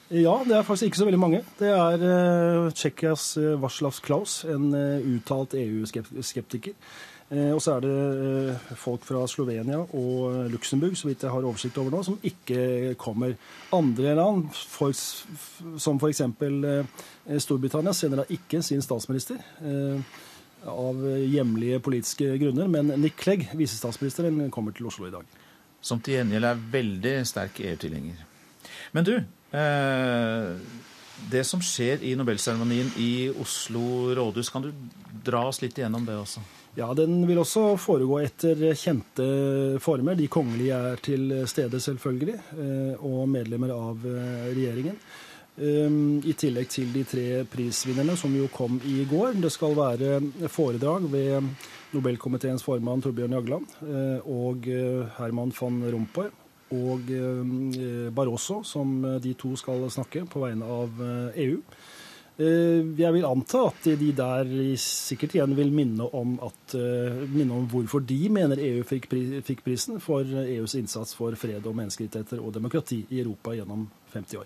Ja, 0.08 0.38
det 0.48 0.56
er 0.56 0.64
faktisk 0.64 0.88
ikke 0.88 1.00
så 1.02 1.06
veldig 1.06 1.20
mange. 1.20 1.40
Det 1.60 1.68
er 1.68 2.00
uh, 2.00 2.72
Tsjekkias 2.72 3.34
uh, 3.42 3.58
Václav 3.60 3.98
Klaus, 4.00 4.46
en 4.48 4.70
uh, 4.72 5.04
uttalt 5.04 5.58
EU-skeptiker. 5.60 6.78
Uh, 7.28 7.52
og 7.52 7.60
så 7.60 7.74
er 7.76 7.84
det 7.84 8.78
folk 8.80 9.04
fra 9.04 9.26
Slovenia 9.28 9.82
og 9.84 10.48
Luxembourg 10.54 10.96
så 10.96 11.10
vidt 11.10 11.26
jeg 11.28 11.34
har 11.34 11.44
oversikt 11.44 11.80
over 11.82 11.92
nå, 11.92 12.06
som 12.08 12.16
ikke 12.24 12.96
kommer. 12.96 13.36
Andre 13.76 14.16
land, 14.16 14.48
for, 14.56 14.96
som 14.96 16.00
f.eks. 16.00 16.24
Storbritannia, 17.44 17.92
sender 17.92 18.24
da 18.24 18.30
ikke 18.32 18.64
sin 18.64 18.82
statsminister. 18.82 19.44
av 20.68 21.04
hjemlige 21.04 21.80
politiske 21.80 22.38
grunner. 22.40 22.68
Men 22.68 22.96
Nick 23.02 23.20
Clegg, 23.20 23.50
visestatsministeren, 23.56 24.50
kommer 24.52 24.72
til 24.72 24.88
Oslo 24.88 25.08
i 25.08 25.12
dag. 25.12 25.28
Som 25.82 26.00
til 26.00 26.16
gjengjeld 26.16 26.48
er 26.48 26.68
veldig 26.72 27.18
sterk 27.28 27.60
EU-tilhenger. 27.60 28.24
Men 28.96 29.06
du, 29.06 29.14
Eh, 29.20 29.37
det 29.52 31.44
som 31.48 31.62
skjer 31.64 32.04
i 32.04 32.16
Nobelseremonien 32.20 32.92
i 33.00 33.30
Oslo 33.42 34.14
rådhus, 34.16 34.50
kan 34.54 34.62
du 34.66 34.72
dra 35.26 35.48
oss 35.48 35.62
litt 35.64 35.78
igjennom 35.78 36.06
det 36.08 36.18
også? 36.20 36.44
Ja, 36.78 36.94
Den 36.94 37.24
vil 37.26 37.40
også 37.42 37.72
foregå 37.82 38.20
etter 38.22 38.60
kjente 38.78 39.26
former. 39.82 40.14
De 40.16 40.28
kongelige 40.30 40.78
er 40.92 41.00
til 41.02 41.32
stede, 41.50 41.80
selvfølgelig, 41.82 42.38
og 43.02 43.24
medlemmer 43.34 43.74
av 43.74 44.06
regjeringen. 44.06 45.00
I 45.58 46.34
tillegg 46.38 46.70
til 46.70 46.92
de 46.94 47.02
tre 47.10 47.26
prisvinnerne 47.50 48.14
som 48.20 48.36
jo 48.38 48.46
kom 48.54 48.78
i 48.86 49.08
går. 49.10 49.40
Det 49.42 49.50
skal 49.50 49.74
være 49.74 50.20
foredrag 50.54 51.10
ved 51.10 51.50
Nobelkomiteens 51.96 52.62
formann 52.62 53.02
Torbjørn 53.02 53.34
Jagland 53.40 53.66
og 54.22 54.70
Herman 55.18 55.56
van 55.58 55.82
Rompuy 55.96 56.30
og 56.76 57.12
Barroso, 58.16 58.62
som 58.68 59.00
de 59.24 59.32
to 59.40 59.54
skal 59.60 59.86
snakke 59.94 60.26
på 60.28 60.42
vegne 60.44 60.68
av 60.68 61.00
EU. 61.36 61.62
Eh, 62.38 62.84
jeg 63.00 63.14
vil 63.16 63.26
anta 63.26 63.64
at 63.72 63.88
de 63.98 64.12
der 64.14 64.50
sikkert 64.78 65.34
igjen 65.34 65.56
vil 65.58 65.72
minne 65.74 66.06
om, 66.06 66.36
at, 66.46 66.76
eh, 66.78 67.24
minne 67.34 67.56
om 67.56 67.66
hvorfor 67.72 68.04
de 68.06 68.30
mener 68.30 68.62
EU 68.62 68.84
fikk, 68.86 69.64
prisen 69.66 69.98
for 70.00 70.22
EUs 70.22 70.76
innsats 70.78 71.16
for 71.18 71.34
fred 71.34 71.66
og 71.66 71.74
menneskerettigheter 71.80 72.44
og 72.44 72.54
demokrati 72.54 73.08
i 73.10 73.24
Europa 73.24 73.56
gjennom 73.58 73.88
50 74.14 74.38
år. 74.38 74.46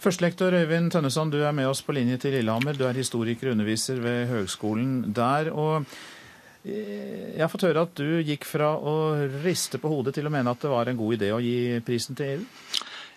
Førstelektor 0.00 0.56
Øyvind 0.56 0.90
Tønneson, 0.92 1.30
du 1.30 1.42
er 1.44 1.52
med 1.52 1.68
oss 1.68 1.82
på 1.82 1.92
linje 1.92 2.16
til 2.16 2.38
Lillehammer. 2.38 2.72
Du 2.72 2.84
er 2.88 2.96
historiker 2.96 3.50
og 3.50 3.58
underviser 3.58 4.00
ved 4.00 4.26
Høgskolen 4.32 5.12
der. 5.12 5.52
og 5.52 5.82
eh, 5.82 6.00
jeg 6.64 7.40
har 7.42 7.50
fått 7.52 7.66
høre 7.66 7.82
at 7.84 7.98
du 7.98 8.22
gikk 8.24 8.46
fra 8.48 8.70
å 8.80 8.94
riste 9.44 9.80
på 9.80 9.90
hodet 9.92 10.14
til 10.16 10.28
å 10.28 10.32
mene 10.32 10.52
at 10.54 10.62
det 10.64 10.72
var 10.72 10.88
en 10.88 10.96
god 10.96 11.18
idé 11.18 11.28
å 11.34 11.42
gi 11.44 11.80
prisen 11.84 12.16
til 12.16 12.38
EU? 12.38 12.46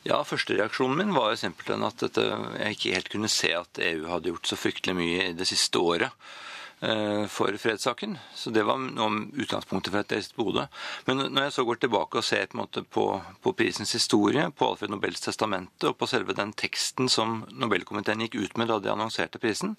Ja, 0.08 0.22
Førstereaksjonen 0.24 1.00
min 1.02 1.16
var 1.16 1.32
jo 1.34 1.40
simpelthen 1.42 1.84
at 1.88 2.04
dette, 2.04 2.26
jeg 2.62 2.76
ikke 2.76 2.94
helt 2.96 3.10
kunne 3.12 3.32
se 3.32 3.52
at 3.56 3.80
EU 3.84 4.06
hadde 4.12 4.32
gjort 4.32 4.52
så 4.52 4.60
fryktelig 4.60 4.96
mye 5.00 5.30
i 5.30 5.36
det 5.36 5.48
siste 5.50 5.80
året 5.80 6.12
eh, 6.12 6.47
for 6.80 7.56
fredssaken. 7.58 8.18
Så 8.38 8.52
Det 8.54 8.62
var 8.64 8.78
noe 8.78 9.24
utgangspunktet 9.34 9.90
for 9.90 10.04
at 10.04 10.12
jeg 10.12 10.20
reiste 10.20 10.36
til 10.36 10.44
Bodø. 10.44 10.66
Men 11.08 11.24
når 11.34 11.48
jeg 11.48 11.56
så 11.56 11.66
går 11.66 11.80
tilbake 11.82 12.20
og 12.20 12.26
ser 12.28 12.52
på, 12.54 12.68
på, 12.94 13.06
på, 13.42 13.54
prisens 13.58 13.96
historie, 13.98 14.44
på 14.52 14.70
Alfred 14.70 14.94
Nobels 14.94 15.24
testamente 15.24 15.90
og 15.90 15.98
på 15.98 16.10
selve 16.10 16.36
den 16.38 16.54
teksten 16.54 17.10
som 17.10 17.46
Nobelkomiteen 17.50 18.22
gikk 18.28 18.38
ut 18.38 18.62
med 18.62 18.70
da 18.70 18.78
de 18.80 18.94
annonserte 18.94 19.42
prisen, 19.42 19.74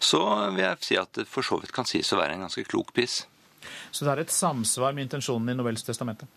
så 0.00 0.22
vil 0.54 0.64
jeg 0.64 0.86
si 0.86 0.96
at 0.96 1.12
det 1.18 1.28
for 1.28 1.44
så 1.44 1.60
vidt 1.60 1.76
kan 1.76 1.88
sies 1.88 2.12
å 2.14 2.20
være 2.22 2.38
en 2.38 2.48
ganske 2.48 2.64
klok 2.64 2.94
pris. 2.96 3.26
Så 3.90 4.06
det 4.06 4.12
er 4.12 4.22
et 4.24 4.34
samsvar 4.34 4.94
med 4.96 5.08
intensjonen 5.08 5.52
i 5.52 5.56
Nobels 5.58 5.84
testamente? 5.86 6.28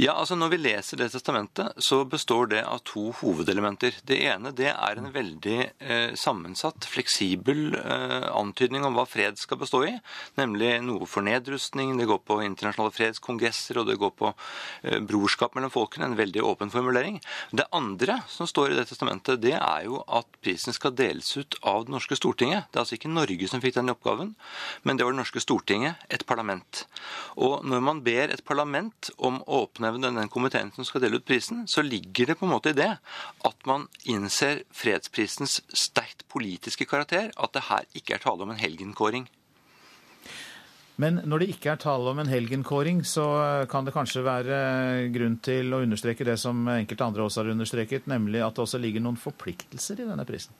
Ja, 0.00 0.12
altså 0.12 0.36
Når 0.36 0.52
vi 0.52 0.58
leser 0.60 1.00
det 1.00 1.10
testamentet, 1.14 1.76
så 1.82 2.02
består 2.04 2.50
det 2.52 2.62
av 2.66 2.82
to 2.84 3.08
hovedelementer. 3.20 3.96
Det 4.06 4.18
ene 4.28 4.52
det 4.56 4.68
er 4.72 4.98
en 5.00 5.08
veldig 5.14 5.58
eh, 5.62 6.14
sammensatt, 6.18 6.84
fleksibel 6.90 7.76
eh, 7.78 8.26
antydning 8.36 8.84
om 8.86 8.96
hva 8.96 9.06
fred 9.08 9.40
skal 9.40 9.60
bestå 9.60 9.82
i. 9.88 9.94
Nemlig 10.40 10.74
noe 10.84 11.08
for 11.08 11.24
nedrustning, 11.26 11.94
det 11.96 12.08
går 12.10 12.20
på 12.26 12.40
internasjonale 12.44 12.94
fredskongresser 12.94 13.80
og 13.80 13.88
det 13.90 13.98
går 14.02 14.12
på 14.18 14.32
eh, 14.32 14.98
brorskap 15.00 15.56
mellom 15.56 15.72
folkene. 15.72 16.10
En 16.10 16.18
veldig 16.18 16.44
åpen 16.44 16.72
formulering. 16.72 17.20
Det 17.56 17.68
andre 17.76 18.20
som 18.28 18.48
står 18.48 18.74
i 18.74 18.78
det 18.80 18.88
testamentet, 18.90 19.40
det 19.42 19.56
er 19.56 19.86
jo 19.88 20.02
at 20.06 20.28
prisen 20.44 20.76
skal 20.76 20.94
deles 20.96 21.32
ut 21.36 21.58
av 21.62 21.86
det 21.86 21.94
norske 21.96 22.18
Stortinget. 22.18 22.68
Det 22.70 22.78
er 22.78 22.84
altså 22.84 22.98
ikke 22.98 23.12
Norge 23.12 23.48
som 23.50 23.62
fikk 23.62 23.78
den 23.78 23.92
oppgaven, 23.92 24.34
men 24.84 24.96
det 24.96 25.06
var 25.06 25.14
det 25.14 25.22
norske 25.22 25.42
Stortinget, 25.42 26.04
et 26.12 26.24
parlament. 26.28 26.65
Og 27.36 27.64
når 27.68 27.82
man 27.84 28.02
ber 28.04 28.32
et 28.32 28.44
parlament 28.46 29.10
om 29.16 29.38
å 29.44 29.62
oppnevne 29.66 30.12
den 30.16 30.30
komiteen 30.32 30.72
som 30.76 30.86
skal 30.88 31.04
dele 31.04 31.20
ut 31.20 31.26
prisen, 31.28 31.64
så 31.68 31.84
ligger 31.84 32.32
det 32.32 32.38
på 32.40 32.46
en 32.48 32.54
måte 32.54 32.72
i 32.72 32.78
det 32.78 32.92
at 33.48 33.68
man 33.68 33.88
innser 34.08 34.64
fredsprisens 34.74 35.60
sterkt 35.72 36.26
politiske 36.32 36.88
karakter, 36.88 37.32
at 37.36 37.56
det 37.56 37.66
her 37.68 37.88
ikke 37.98 38.16
er 38.16 38.24
tale 38.24 38.46
om 38.46 38.54
en 38.54 38.60
helgenkåring. 38.62 39.28
Men 41.02 41.20
når 41.28 41.42
det 41.42 41.48
ikke 41.52 41.74
er 41.74 41.80
tale 41.82 42.08
om 42.08 42.20
en 42.22 42.30
helgenkåring, 42.30 43.02
så 43.04 43.26
kan 43.70 43.84
det 43.84 43.92
kanskje 43.92 44.24
være 44.24 44.60
grunn 45.12 45.36
til 45.44 45.74
å 45.76 45.82
understreke 45.84 46.24
det 46.24 46.38
som 46.40 46.62
enkelte 46.72 47.04
andre 47.04 47.26
også 47.26 47.42
har 47.42 47.52
understreket, 47.52 48.08
nemlig 48.08 48.40
at 48.44 48.56
det 48.56 48.64
også 48.64 48.80
ligger 48.80 49.04
noen 49.04 49.18
forpliktelser 49.20 50.00
i 50.00 50.08
denne 50.08 50.24
prisen? 50.28 50.56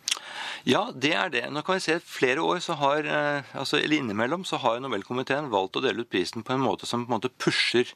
Ja, 0.68 0.90
det 0.92 1.14
er 1.16 1.32
det. 1.32 1.44
Nå 1.52 1.62
kan 1.64 1.78
vi 1.78 1.86
se 1.86 1.96
at 2.00 2.04
Flere 2.16 2.44
år 2.44 2.60
så 2.64 2.76
har, 2.80 3.04
eh, 3.04 3.56
altså, 3.56 3.78
eller 3.78 3.98
innimellom 3.98 4.44
så 4.44 4.60
har 4.62 4.80
Nobelkomiteen 4.80 5.50
valgt 5.52 5.76
å 5.76 5.82
dele 5.84 6.04
ut 6.04 6.10
prisen 6.10 6.44
på 6.46 6.54
en 6.54 6.64
måte 6.64 6.88
som 6.88 7.04
på 7.04 7.10
en 7.10 7.16
måte 7.18 7.32
pusher, 7.32 7.90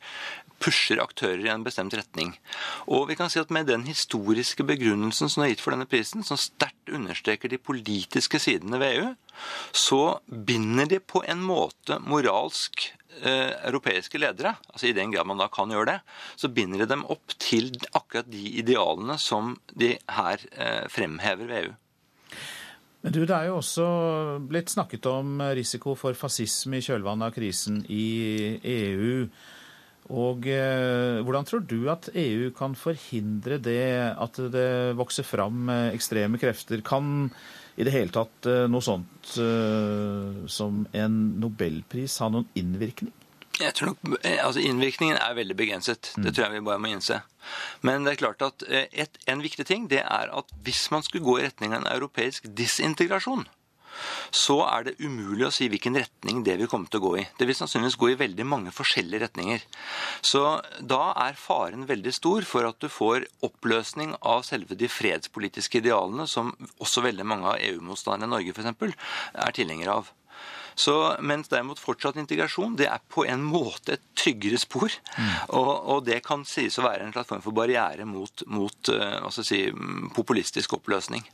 pusher 0.60 1.00
aktører 1.02 1.42
i 1.44 1.50
en 1.52 1.64
bestemt 1.66 1.94
retning. 1.96 2.34
Og 2.86 3.08
vi 3.10 3.16
kan 3.18 3.32
si 3.32 3.40
at 3.40 3.50
Med 3.50 3.66
den 3.66 3.86
historiske 3.88 4.64
begrunnelsen 4.64 5.30
som 5.32 5.42
er 5.42 5.50
gitt 5.50 5.64
for 5.64 5.74
denne 5.74 5.88
prisen, 5.90 6.22
som 6.22 6.38
sterkt 6.38 6.92
understreker 6.92 7.50
de 7.50 7.58
politiske 7.58 8.38
sidene 8.38 8.78
ved 8.78 9.00
EU, 9.00 9.10
så 9.72 10.20
binder 10.28 10.86
de 10.86 11.00
på 11.00 11.24
en 11.26 11.42
måte 11.42 11.98
moralsk 11.98 12.92
eh, 13.22 13.50
europeiske 13.66 14.20
ledere, 14.20 14.54
altså 14.70 14.90
i 14.90 14.94
den 14.96 15.10
grad 15.10 15.26
man 15.26 15.40
da 15.40 15.48
kan 15.52 15.72
gjøre 15.72 15.94
det, 15.94 15.98
så 16.36 16.52
binder 16.52 16.84
de 16.84 16.90
dem 16.92 17.04
opp 17.10 17.34
til 17.42 17.72
akkurat 17.92 18.30
de 18.30 18.42
idealene 18.62 19.18
som 19.18 19.56
de 19.74 19.96
her 19.98 20.46
eh, 20.52 20.86
fremhever 20.92 21.50
ved 21.50 21.64
EU. 21.64 21.76
Men 23.00 23.14
du, 23.16 23.22
Det 23.24 23.32
er 23.32 23.48
jo 23.48 23.60
også 23.60 23.86
blitt 24.44 24.70
snakket 24.70 25.06
om 25.08 25.40
risiko 25.56 25.94
for 25.96 26.14
fascisme 26.14 26.78
i 26.78 26.84
kjølvannet 26.84 27.30
av 27.30 27.36
krisen 27.36 27.80
i 27.88 28.60
EU. 28.60 29.24
Og 30.10 30.46
eh, 30.50 31.20
Hvordan 31.22 31.46
tror 31.46 31.62
du 31.70 31.84
at 31.92 32.10
EU 32.18 32.50
kan 32.56 32.74
forhindre 32.74 33.60
det, 33.62 33.86
at 34.18 34.42
det 34.50 34.96
vokser 34.98 35.26
fram 35.26 35.70
eh, 35.70 35.94
ekstreme 35.94 36.40
krefter? 36.42 36.82
Kan 36.82 37.30
i 37.80 37.86
det 37.86 37.94
hele 37.94 38.12
tatt 38.12 38.48
eh, 38.48 38.66
noe 38.70 38.84
sånt 38.84 39.36
eh, 39.40 40.44
som 40.50 40.84
en 40.92 41.16
nobelpris 41.40 42.18
ha 42.20 42.30
noen 42.32 42.48
innvirkning? 42.58 43.12
Jeg 43.60 43.76
tror 43.76 43.92
nok, 43.92 44.18
eh, 44.24 44.40
altså 44.42 44.62
Innvirkningen 44.64 45.18
er 45.20 45.36
veldig 45.36 45.56
begrenset. 45.56 46.12
Det 46.16 46.30
mm. 46.30 46.34
tror 46.34 46.46
jeg 46.46 46.56
vi 46.56 46.66
bare 46.66 46.82
må 46.82 46.90
innse. 46.92 47.20
Men 47.86 48.04
det 48.04 48.14
er 48.14 48.20
klart 48.24 48.44
at 48.44 48.64
et, 48.68 49.16
en 49.30 49.44
viktig 49.44 49.66
ting 49.68 49.88
det 49.90 50.02
er 50.02 50.32
at 50.36 50.52
hvis 50.64 50.88
man 50.92 51.04
skulle 51.06 51.24
gå 51.24 51.38
i 51.38 51.46
retning 51.46 51.72
av 51.72 51.82
en 51.82 51.92
europeisk 51.92 52.48
disintegrasjon, 52.56 53.46
så 54.34 54.60
er 54.66 54.86
det 54.88 54.96
umulig 55.00 55.46
å 55.46 55.52
si 55.54 55.68
hvilken 55.70 55.98
retning 56.00 56.42
det 56.46 56.56
vil 56.60 56.70
komme 56.70 56.90
til 56.90 57.00
å 57.00 57.06
gå 57.08 57.12
i. 57.22 57.26
Det 57.38 57.48
vil 57.48 57.58
sannsynligvis 57.58 57.98
gå 58.00 58.12
i 58.12 58.18
veldig 58.20 58.46
mange 58.48 58.74
forskjellige 58.74 59.24
retninger. 59.24 59.66
Så 60.26 60.44
da 60.80 61.02
er 61.26 61.40
faren 61.40 61.88
veldig 61.90 62.14
stor 62.16 62.46
for 62.48 62.68
at 62.68 62.80
du 62.82 62.88
får 62.92 63.26
oppløsning 63.46 64.14
av 64.20 64.44
selve 64.48 64.78
de 64.78 64.90
fredspolitiske 64.90 65.82
idealene 65.82 66.28
som 66.30 66.54
også 66.78 67.04
veldig 67.06 67.26
mange 67.26 67.52
av 67.52 67.60
EU-motstanderne 67.70 68.30
i 68.30 68.34
Norge 68.36 68.56
f.eks. 68.56 68.96
er 69.34 69.56
tilhengere 69.56 70.00
av. 70.00 70.14
Så, 70.80 70.94
mens 71.20 71.50
derimot 71.50 71.80
fortsatt 71.82 72.18
integrasjon 72.20 72.76
det 72.78 72.86
er 72.88 73.02
på 73.12 73.26
en 73.28 73.42
måte 73.44 73.96
et 73.96 74.04
tryggere 74.16 74.60
spor. 74.60 74.92
Mm. 75.16 75.32
Og, 75.58 75.72
og, 75.74 75.98
det 76.06 76.22
kan 76.26 76.46
sies 76.48 76.78
å 76.78 76.86
være 76.86 77.06
en 77.06 77.14
slags 77.14 77.28
form 77.32 77.44
for 77.44 77.56
barriere 77.56 78.06
mot, 78.08 78.46
mot 78.48 78.92
uh, 78.94 79.28
si, 79.44 79.66
populistisk 80.16 80.78
oppløsning. 80.78 81.26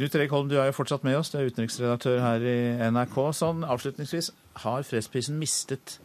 Knut 0.00 0.14
Erik 0.16 0.30
Holm, 0.32 0.46
du 0.48 0.54
er 0.56 0.70
jo 0.70 0.72
fortsatt 0.72 1.02
med 1.04 1.12
oss, 1.18 1.28
du 1.28 1.34
er 1.36 1.50
utenriksredaktør 1.52 2.22
her 2.24 2.40
i 2.40 2.54
NRK. 2.88 3.16
Sånn 3.36 3.66
avslutningsvis, 3.68 4.30
har 4.62 4.86
fredsprisen 4.88 5.36
mistet 5.36 5.98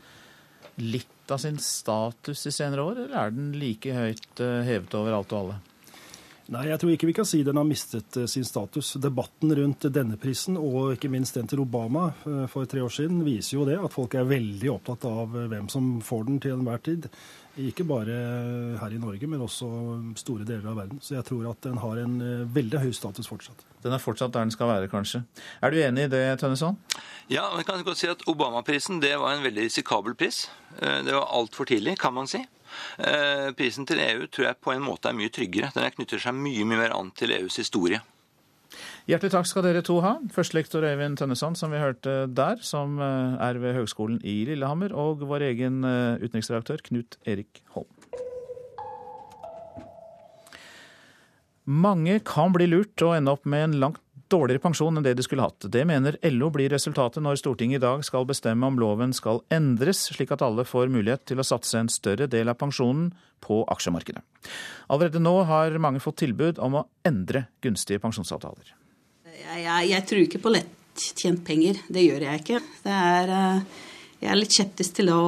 litt 0.75 1.31
av 1.31 1.39
sin 1.39 1.55
status 1.63 2.41
i 2.43 2.51
senere 2.51 2.83
år, 2.83 2.99
eller 3.05 3.15
er 3.21 3.31
den 3.31 3.53
like 3.55 3.95
høyt 3.95 4.43
eh, 4.43 4.65
hevet 4.67 4.97
over 4.99 5.15
alt 5.15 5.31
og 5.31 5.39
alle? 5.39 5.55
Nei, 6.53 6.67
jeg 6.69 6.77
tror 6.77 6.91
ikke 6.93 7.07
vi 7.09 7.15
kan 7.17 7.25
si 7.25 7.39
den 7.41 7.57
har 7.57 7.65
mistet 7.65 8.19
eh, 8.21 8.27
sin 8.29 8.45
status. 8.45 8.91
Debatten 9.01 9.49
rundt 9.57 9.87
denne 9.89 10.17
prisen, 10.21 10.59
og 10.61 10.93
ikke 10.93 11.09
minst 11.09 11.39
den 11.39 11.49
til 11.49 11.63
Obama 11.63 12.11
eh, 12.21 12.43
for 12.51 12.69
tre 12.69 12.83
år 12.85 12.93
siden, 12.93 13.23
viser 13.25 13.57
jo 13.57 13.65
det 13.65 13.79
at 13.81 13.95
folk 13.95 14.13
er 14.13 14.29
veldig 14.29 14.69
opptatt 14.75 15.07
av 15.09 15.33
hvem 15.49 15.71
som 15.73 15.95
får 16.05 16.27
den 16.29 16.37
til 16.43 16.53
enhver 16.59 16.83
tid. 16.85 17.09
Ikke 17.65 17.85
bare 17.87 18.15
her 18.81 18.93
i 18.93 18.99
Norge, 18.99 19.27
men 19.31 19.41
også 19.41 19.67
store 20.19 20.45
deler 20.45 20.67
av 20.69 20.79
verden. 20.81 20.99
Så 21.01 21.15
jeg 21.15 21.25
tror 21.25 21.45
at 21.49 21.65
den 21.65 21.79
har 21.81 22.01
en 22.03 22.17
eh, 22.21 22.47
veldig 22.57 22.81
høy 22.83 22.91
status 22.93 23.29
fortsatt. 23.31 23.65
Den 23.81 23.95
er 23.95 24.01
fortsatt 24.03 24.33
der 24.35 24.45
den 24.45 24.53
skal 24.53 24.69
være, 24.69 24.89
kanskje. 24.91 25.23
Er 25.65 25.73
du 25.73 25.79
enig 25.81 26.05
i 26.05 26.11
det, 26.11 26.23
Tønneson? 26.41 26.77
Ja, 27.31 27.47
man 27.55 27.65
kan 27.65 27.81
godt 27.87 28.03
si 28.03 28.11
at 28.11 28.21
Obama-prisen 28.29 29.01
det 29.01 29.15
var 29.21 29.33
en 29.33 29.45
veldig 29.45 29.65
risikabel 29.65 30.13
pris. 30.19 30.45
Eh, 30.77 31.01
det 31.07 31.15
var 31.15 31.31
altfor 31.33 31.65
tidlig, 31.73 31.97
kan 32.01 32.13
man 32.13 32.29
si. 32.29 32.43
Eh, 32.99 33.51
prisen 33.57 33.87
til 33.87 34.01
EU 34.03 34.27
tror 34.27 34.49
jeg 34.49 34.61
på 34.63 34.73
en 34.75 34.83
måte 34.85 35.11
er 35.11 35.17
mye 35.17 35.33
tryggere. 35.33 35.71
Den 35.75 35.95
knytter 35.95 36.21
seg 36.21 36.37
mye, 36.37 36.67
mye 36.67 36.83
mer 36.85 36.95
an 36.97 37.11
til 37.15 37.33
EUs 37.35 37.59
historie. 37.61 38.01
Hjertelig 39.05 39.35
takk 39.35 39.47
skal 39.49 39.65
dere 39.67 39.83
to 39.85 39.99
ha. 40.01 40.15
Førstelektor 40.33 40.85
Øyvind 40.87 41.19
Tønneson, 41.19 41.55
som 41.55 41.73
vi 41.73 41.81
hørte 41.81 42.25
der, 42.33 42.61
som 42.65 42.97
eh, 42.99 43.35
er 43.47 43.59
ved 43.61 43.77
Høgskolen 43.77 44.17
i 44.25 44.39
Lillehammer, 44.49 44.95
og 44.97 45.21
vår 45.29 45.49
egen 45.51 45.83
eh, 45.85 46.23
utenriksredaktør 46.23 46.81
Knut 46.89 47.19
Erik 47.25 47.61
Holm. 47.75 47.91
Mange 51.65 52.19
kan 52.21 52.53
bli 52.53 52.67
lurt 52.69 53.01
og 53.01 53.15
ende 53.15 53.33
opp 53.33 53.47
med 53.49 53.63
en 53.65 53.79
langt 53.81 54.01
dårligere 54.31 54.63
pensjon 54.63 54.97
enn 54.97 55.05
det 55.05 55.15
de 55.17 55.25
skulle 55.25 55.45
hatt. 55.45 55.67
Det 55.71 55.83
mener 55.87 56.17
LO 56.31 56.49
blir 56.53 56.71
resultatet 56.73 57.23
når 57.23 57.41
Stortinget 57.41 57.81
i 57.81 57.85
dag 57.85 58.05
skal 58.05 58.27
bestemme 58.29 58.67
om 58.67 58.79
loven 58.81 59.13
skal 59.15 59.43
endres, 59.53 60.07
slik 60.15 60.33
at 60.35 60.45
alle 60.45 60.65
får 60.67 60.93
mulighet 60.93 61.27
til 61.29 61.41
å 61.41 61.47
satse 61.47 61.77
en 61.79 61.91
større 61.91 62.29
del 62.31 62.49
av 62.51 62.59
pensjonen 62.61 63.11
på 63.45 63.61
aksjemarkedet. 63.75 64.23
Allerede 64.89 65.21
nå 65.21 65.37
har 65.49 65.77
mange 65.81 66.01
fått 66.01 66.23
tilbud 66.23 66.61
om 66.63 66.81
å 66.81 66.87
endre 67.05 67.47
gunstige 67.65 68.01
pensjonsavtaler 68.01 68.75
jeg, 69.35 69.65
jeg, 69.65 69.89
jeg 69.91 70.05
tror 70.09 70.23
ikke 70.25 70.41
på 70.43 70.53
tjent 70.95 71.43
penger. 71.47 71.81
Det 71.91 72.03
gjør 72.05 72.27
jeg 72.27 72.41
ikke. 72.43 72.61
Er, 72.91 73.33
eh, 73.35 73.81
jeg 74.23 74.31
er 74.31 74.39
litt 74.39 74.55
skeptisk 74.55 74.99
til 75.01 75.11
å, 75.13 75.23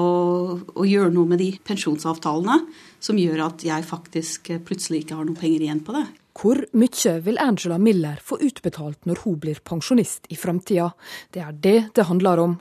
å, 0.74 0.86
gjøre 0.88 1.14
noe 1.14 1.34
med 1.34 1.42
de 1.44 1.52
pensjonsavtalene 1.68 2.62
som 3.04 3.20
gjør 3.20 3.46
at 3.50 3.66
jeg 3.68 3.88
faktisk 3.88 4.54
plutselig 4.68 5.04
ikke 5.04 5.20
har 5.20 5.28
noen 5.28 5.40
penger 5.40 5.68
igjen 5.68 5.84
på 5.86 5.96
det. 5.98 6.06
Hvor 6.38 6.60
mye 6.78 7.16
vil 7.26 7.40
Angela 7.42 7.80
Miller 7.82 8.20
få 8.22 8.38
utbetalt 8.46 9.08
når 9.10 9.24
hun 9.24 9.40
blir 9.42 9.58
pensjonist 9.66 10.30
i 10.30 10.38
framtida? 10.38 10.92
Det 11.34 11.42
er 11.42 11.56
det 11.58 11.80
det 11.98 12.06
handler 12.06 12.44
om. 12.44 12.58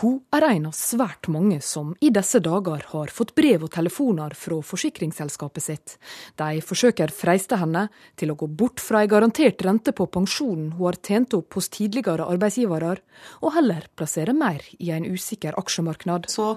Hun 0.00 0.20
er 0.34 0.46
en 0.50 0.68
av 0.70 0.76
svært 0.76 1.28
mange 1.32 1.60
som 1.64 1.94
i 2.00 2.10
disse 2.14 2.40
dager 2.44 2.84
har 2.92 3.12
fått 3.14 3.34
brev 3.38 3.66
og 3.66 3.72
telefoner 3.74 4.34
fra 4.38 4.60
forsikringsselskapet 4.64 5.64
sitt. 5.64 5.96
De 6.40 6.60
forsøker 6.64 7.12
freiste 7.14 7.58
henne 7.60 7.88
til 8.20 8.32
å 8.32 8.38
gå 8.40 8.48
bort 8.48 8.82
fra 8.82 9.02
en 9.04 9.10
garantert 9.10 9.62
rente 9.66 9.94
på 9.96 10.06
pensjonen 10.12 10.72
hun 10.74 10.84
har 10.84 10.98
tjent 11.02 11.34
opp 11.38 11.56
hos 11.58 11.70
tidligere 11.72 12.26
arbeidsgivere, 12.30 12.96
og 13.44 13.54
heller 13.54 13.86
plassere 13.96 14.34
mer 14.36 14.64
i 14.78 14.90
en 14.94 15.06
usikker 15.06 15.58
aksjemarknad. 15.60 16.28
Så 16.30 16.54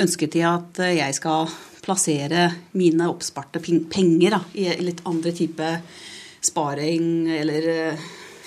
ønsket 0.00 0.34
de 0.36 0.44
at 0.48 0.82
jeg 0.94 1.16
skal 1.16 1.48
plassere 1.84 2.48
mine 2.78 3.08
oppsparte 3.10 3.62
penger 3.62 4.38
da, 4.38 4.42
i 4.56 4.68
litt 4.82 5.02
andre 5.08 5.34
type 5.36 5.70
sparing 6.44 7.30
eller 7.34 7.68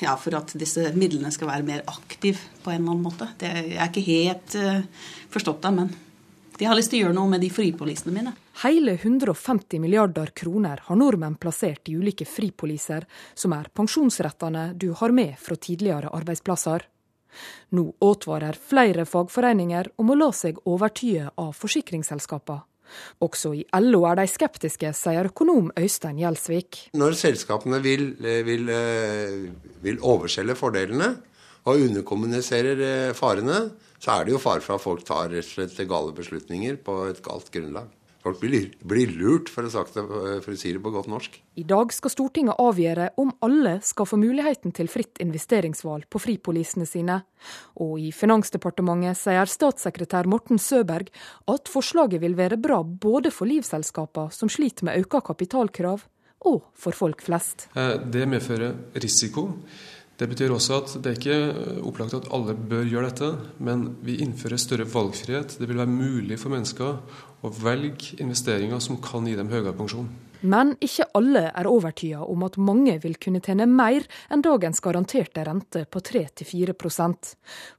ja, 0.01 0.15
for 0.19 0.37
at 0.37 0.53
disse 0.59 0.91
midlene 0.95 1.31
skal 1.33 1.49
være 1.51 1.65
mer 1.67 1.85
aktive 1.89 2.39
på 2.63 2.71
en 2.71 2.81
eller 2.81 2.91
annen 2.93 3.05
måte. 3.05 3.29
Det 3.39 3.49
er 3.49 3.87
ikke 3.87 4.05
helt 4.07 4.57
uh, 4.59 5.07
forstått 5.33 5.63
det, 5.65 5.71
men 5.77 5.95
de 6.57 6.65
har 6.65 6.77
lyst 6.77 6.89
til 6.89 7.01
å 7.01 7.07
gjøre 7.07 7.17
noe 7.19 7.29
med 7.29 7.43
de 7.45 7.49
fripolisene 7.53 8.13
mine. 8.15 8.33
Hele 8.63 8.95
150 8.97 9.81
milliarder 9.81 10.31
kroner 10.33 10.81
har 10.87 10.97
nordmenn 10.97 11.37
plassert 11.37 11.89
i 11.91 11.97
ulike 11.97 12.25
fripoliser, 12.25 13.05
som 13.37 13.53
er 13.53 13.69
pensjonsrettene 13.69 14.71
du 14.73 14.89
har 14.97 15.13
med 15.13 15.35
fra 15.37 15.57
tidligere 15.61 16.09
arbeidsplasser. 16.17 16.87
Nå 17.77 17.83
advarer 18.01 18.57
flere 18.57 19.05
fagforeninger 19.05 19.91
om 20.01 20.09
å 20.09 20.17
la 20.17 20.31
seg 20.33 20.57
overtyde 20.65 21.29
av 21.37 21.53
forsikringsselskapene. 21.53 22.65
Også 23.23 23.53
i 23.57 23.63
LO 23.81 24.03
er 24.09 24.19
de 24.19 24.27
skeptiske, 24.29 24.91
sier 24.97 25.29
økonom 25.31 25.71
Øystein 25.77 26.19
Gjelsvik. 26.21 26.87
Når 26.97 27.17
selskapene 27.19 27.81
vil, 27.83 28.09
eh, 28.23 28.43
vil, 28.47 28.69
eh, 28.69 29.49
vil 29.83 29.99
overselge 30.01 30.55
fordelene 30.55 31.15
og 31.67 31.83
underkommuniserer 31.83 32.81
eh, 32.87 33.13
farene, 33.13 33.71
så 33.99 34.19
er 34.19 34.25
det 34.25 34.35
jo 34.35 34.41
fare 34.41 34.61
for 34.61 34.77
at 34.77 34.83
folk 34.83 35.05
tar 35.05 35.29
rett 35.33 35.45
og 35.45 35.53
slett 35.55 35.89
gale 35.89 36.13
beslutninger 36.13 36.77
på 36.85 37.09
et 37.09 37.23
galt 37.25 37.49
grunnlag. 37.51 37.89
Folk 38.27 38.41
blir, 38.43 38.73
blir 38.83 39.11
lurt, 39.15 39.47
for 39.47 39.63
å, 39.63 39.69
det, 39.71 40.01
for 40.43 40.51
å, 40.51 40.57
si 40.59 40.73
det 40.75 40.81
på 40.83 40.91
godt 40.91 41.07
norsk. 41.07 41.37
I 41.55 41.63
dag 41.67 41.93
skal 41.95 42.11
Stortinget 42.11 42.59
avgjøre 42.59 43.13
om 43.21 43.31
alle 43.45 43.77
skal 43.87 44.09
få 44.09 44.19
muligheten 44.19 44.73
til 44.75 44.89
fritt 44.91 45.21
investeringsvalg 45.23 46.09
på 46.11 46.19
fripolisene 46.19 46.83
sine. 46.89 47.21
Og 47.79 48.01
i 48.03 48.11
Finansdepartementet 48.11 49.21
sier 49.21 49.47
statssekretær 49.47 50.27
Morten 50.27 50.59
Søberg 50.59 51.13
at 51.47 51.71
forslaget 51.71 52.19
vil 52.25 52.35
være 52.35 52.59
bra 52.59 52.81
både 52.83 53.31
for 53.31 53.47
livselskapene 53.47 54.35
som 54.35 54.51
sliter 54.51 54.89
med 54.89 55.05
økt 55.05 55.21
kapitalkrav, 55.29 56.03
og 56.51 56.65
for 56.77 56.93
folk 56.93 57.23
flest. 57.23 57.69
Eh, 57.79 57.95
det 58.11 58.27
medfører 58.27 58.99
risiko. 58.99 59.47
Det 60.17 60.25
betyr 60.31 60.49
også 60.49 60.77
at 60.81 60.93
det 61.05 61.11
er 61.11 61.17
ikke 61.19 61.81
opplagt 61.85 62.15
at 62.17 62.27
alle 62.33 62.55
bør 62.57 62.87
gjøre 62.89 63.09
dette, 63.11 63.27
men 63.61 63.83
vi 64.05 64.15
innfører 64.23 64.57
større 64.57 64.87
valgfrihet. 64.89 65.59
Det 65.61 65.67
vil 65.69 65.77
være 65.77 65.93
mulig 65.93 66.39
for 66.41 66.49
mennesker 66.53 66.95
å 67.41 67.51
velge 67.53 68.17
investeringer 68.21 68.79
som 68.83 69.01
kan 69.01 69.27
gi 69.27 69.35
dem 69.37 69.51
høyere 69.51 69.75
pensjon. 69.77 70.09
Men 70.41 70.75
ikke 70.85 71.07
alle 71.17 71.47
er 71.49 71.67
overtyda 71.69 72.21
om 72.29 72.43
at 72.45 72.59
mange 72.61 72.93
vil 73.01 73.15
kunne 73.17 73.41
tjene 73.41 73.65
mer 73.65 74.05
enn 74.29 74.43
dagens 74.45 74.83
garanterte 74.85 75.43
rente 75.47 75.83
på 75.89 76.01
3-4 76.05 76.75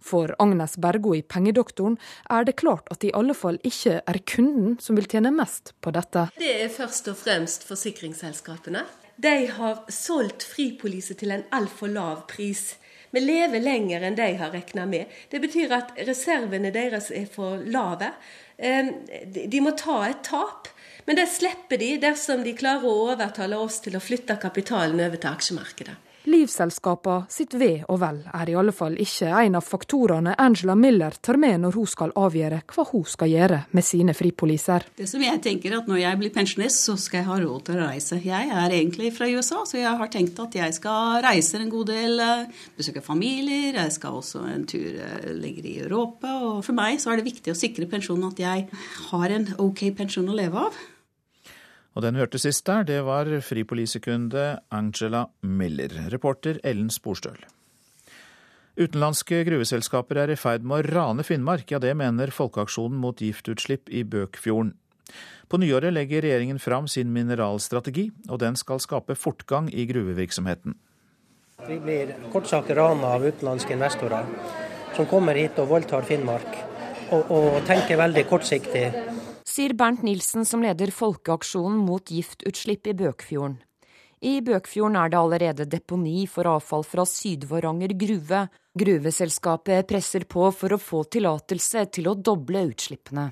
For 0.03 0.35
Agnes 0.43 0.77
Bergo 0.77 1.15
i 1.15 1.23
Pengedoktoren 1.23 1.99
er 2.29 2.45
det 2.45 2.57
klart 2.59 2.91
at 2.91 3.01
det 3.01 3.13
i 3.13 3.15
alle 3.15 3.35
fall 3.35 3.61
ikke 3.63 4.01
er 4.03 4.23
kunden 4.27 4.79
som 4.83 4.97
vil 4.99 5.07
tjene 5.07 5.31
mest 5.31 5.75
på 5.81 5.95
dette. 5.95 6.31
Det 6.39 6.55
er 6.65 6.69
først 6.69 7.09
og 7.09 7.17
fremst 7.17 7.69
forsikringsselskapene 7.69 8.83
de 9.19 9.47
har 9.51 9.81
solgt 9.91 10.45
fripolise 10.47 11.17
til 11.19 11.33
en 11.35 11.43
altfor 11.51 11.91
lav 11.91 12.21
pris. 12.31 12.77
Vi 13.11 13.19
lever 13.19 13.59
lenger 13.65 14.05
enn 14.07 14.15
de 14.15 14.29
har 14.39 14.53
regna 14.55 14.85
med. 14.87 15.11
Det 15.31 15.41
betyr 15.43 15.75
at 15.75 15.97
reservene 16.07 16.71
deres 16.71 17.11
er 17.11 17.27
for 17.33 17.59
lave. 17.59 18.13
De 18.59 19.61
må 19.63 19.73
ta 19.79 20.01
et 20.09 20.25
tap. 20.27 20.69
Men 21.09 21.17
det 21.17 21.29
slipper 21.33 21.81
de 21.81 21.95
dersom 22.03 22.43
de 22.45 22.53
klarer 22.59 22.85
å 22.85 23.07
overtale 23.15 23.57
oss 23.57 23.79
til 23.81 23.97
å 23.97 24.03
flytte 24.03 24.37
kapitalen 24.43 25.01
over 25.01 25.17
til 25.17 25.31
aksjemarkedet. 25.31 25.95
Livselskapa 26.29 27.23
sitt 27.33 27.55
ve 27.57 27.71
og 27.89 28.01
vel 28.03 28.19
er 28.37 28.51
i 28.51 28.57
alle 28.59 28.73
fall 28.77 28.99
ikke 29.01 29.31
en 29.33 29.57
av 29.57 29.65
faktorene 29.65 30.35
Angela 30.39 30.75
Miller 30.77 31.17
tar 31.25 31.39
med 31.41 31.63
når 31.63 31.79
hun 31.79 31.89
skal 31.89 32.13
avgjøre 32.19 32.61
hva 32.69 32.85
hun 32.91 33.07
skal 33.09 33.33
gjøre 33.33 33.61
med 33.77 33.87
sine 33.87 34.15
fripoliser. 34.17 34.85
Det 34.99 35.09
som 35.09 35.25
jeg 35.25 35.41
tenker 35.45 35.79
at 35.79 35.89
Når 35.89 36.03
jeg 36.03 36.19
blir 36.21 36.33
pensjonist, 36.35 36.83
så 36.85 36.97
skal 37.01 37.23
jeg 37.23 37.29
ha 37.31 37.39
råd 37.41 37.63
til 37.65 37.79
å 37.79 37.87
reise. 37.87 38.19
Jeg 38.21 38.51
er 38.53 38.75
egentlig 38.77 39.13
fra 39.17 39.29
USA, 39.31 39.63
så 39.65 39.79
jeg 39.79 39.95
har 40.03 40.11
tenkt 40.13 40.41
at 40.43 40.59
jeg 40.59 40.75
skal 40.77 41.23
reise 41.25 41.57
en 41.57 41.73
god 41.73 41.89
del, 41.89 42.21
eh, 42.21 42.45
besøke 42.77 43.01
familier. 43.01 43.79
Jeg 43.79 43.93
skal 43.97 44.21
også 44.21 44.45
en 44.53 44.67
tur 44.69 45.01
eh, 45.01 45.33
lenger 45.33 45.65
i 45.65 45.79
Europa. 45.87 46.35
Og 46.45 46.61
for 46.67 46.77
meg 46.77 47.01
så 47.01 47.13
er 47.13 47.23
det 47.23 47.31
viktig 47.31 47.55
å 47.55 47.59
sikre 47.59 47.89
pensjonen 47.89 48.29
at 48.29 48.45
jeg 48.45 48.69
har 49.11 49.37
en 49.39 49.49
ok 49.59 49.89
pensjon 49.97 50.29
å 50.29 50.37
leve 50.37 50.69
av. 50.69 50.77
Og 51.99 52.05
den 52.05 52.15
hørte 52.15 52.39
sist 52.39 52.63
der, 52.69 52.85
det 52.87 53.01
var 53.03 53.27
fripolisekunde 53.43 54.61
Angela 54.71 55.25
Miller. 55.43 55.91
Reporter 56.13 56.61
Ellen 56.63 56.93
Sporstøl. 56.95 57.41
Utenlandske 58.79 59.41
gruveselskaper 59.43 60.21
er 60.23 60.31
i 60.31 60.37
ferd 60.39 60.63
med 60.63 60.79
å 60.79 60.93
rane 60.95 61.25
Finnmark, 61.27 61.67
ja 61.75 61.81
det 61.83 61.97
mener 61.99 62.31
Folkeaksjonen 62.31 63.01
mot 63.03 63.19
giftutslipp 63.19 63.91
i 63.91 64.05
Bøkfjorden. 64.07 64.77
På 65.51 65.59
nyåret 65.59 65.91
legger 65.97 66.23
regjeringen 66.23 66.63
fram 66.63 66.87
sin 66.87 67.11
mineralstrategi, 67.11 68.13
og 68.31 68.39
den 68.45 68.55
skal 68.55 68.79
skape 68.79 69.19
fortgang 69.19 69.67
i 69.75 69.89
gruvevirksomheten. 69.91 70.79
Vi 71.67 71.81
blir 71.83 72.15
kort 72.31 72.47
sagt 72.47 72.71
rana 72.79 73.17
av 73.17 73.27
utenlandske 73.27 73.75
investorer 73.75 74.31
som 74.95 75.11
kommer 75.11 75.35
hit 75.35 75.59
og 75.59 75.73
voldtar 75.75 76.07
Finnmark, 76.07 76.61
og, 77.11 77.27
og 77.27 77.65
tenker 77.67 77.99
veldig 77.99 78.29
kortsiktig 78.31 78.87
sier 79.59 79.75
Bernt 79.75 80.05
Nilsen 80.07 80.45
som 80.47 80.63
leder 80.63 80.93
Folkeaksjonen 80.95 81.81
mot 81.83 82.13
giftutslipp 82.15 82.87
i 82.87 82.93
Bøkfjorden. 82.95 83.57
I 84.23 84.39
Bøkfjorden 84.43 84.99
er 84.99 85.11
det 85.11 85.19
allerede 85.19 85.67
deponi 85.71 86.27
for 86.31 86.47
avfall 86.51 86.85
fra 86.87 87.05
Sydvaranger 87.07 87.95
gruve. 87.99 88.45
Gruveselskapet 88.79 89.89
presser 89.91 90.27
på 90.31 90.47
for 90.55 90.75
å 90.75 90.79
få 90.79 91.03
tillatelse 91.11 91.85
til 91.95 92.11
å 92.11 92.15
doble 92.15 92.69
utslippene. 92.71 93.29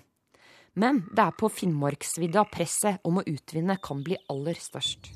Men 0.75 1.05
det 1.13 1.29
er 1.29 1.39
på 1.39 1.51
Finnmarksvidda 1.51 2.47
presset 2.51 3.07
om 3.07 3.21
å 3.21 3.27
utvinne 3.27 3.79
kan 3.83 4.03
bli 4.07 4.19
aller 4.31 4.59
størst. 4.59 5.13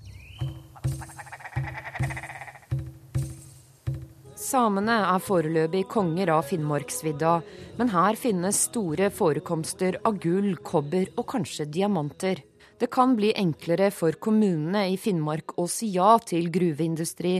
Samene 4.50 4.96
er 5.06 5.20
foreløpig 5.22 5.84
konger 5.92 6.30
av 6.34 6.48
Finnmarksvidda, 6.48 7.36
men 7.78 7.90
her 7.92 8.16
finnes 8.18 8.64
store 8.66 9.06
forekomster 9.14 10.00
av 10.08 10.16
gull, 10.18 10.56
kobber 10.66 11.06
og 11.14 11.28
kanskje 11.30 11.68
diamanter. 11.70 12.40
Det 12.80 12.88
kan 12.90 13.12
bli 13.14 13.30
enklere 13.38 13.92
for 13.94 14.16
kommunene 14.18 14.88
i 14.90 14.96
Finnmark 14.98 15.54
å 15.60 15.68
si 15.70 15.92
ja 15.94 16.16
til 16.26 16.48
gruveindustri, 16.50 17.36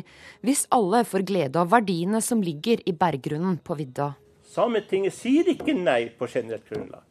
hvis 0.47 0.69
alle 0.77 1.01
får 1.09 1.25
glede 1.33 1.59
av 1.59 1.73
verdiene 1.73 2.21
som 2.23 2.45
ligger 2.47 2.85
i 2.87 2.95
berggrunnen 2.95 3.59
på 3.59 3.79
vidda. 3.81 4.13
Sametinget 4.47 5.17
sier 5.17 5.51
ikke 5.51 5.75
nei 5.75 6.13
på 6.15 6.31
generelt 6.31 6.69
grunnlag. 6.71 7.03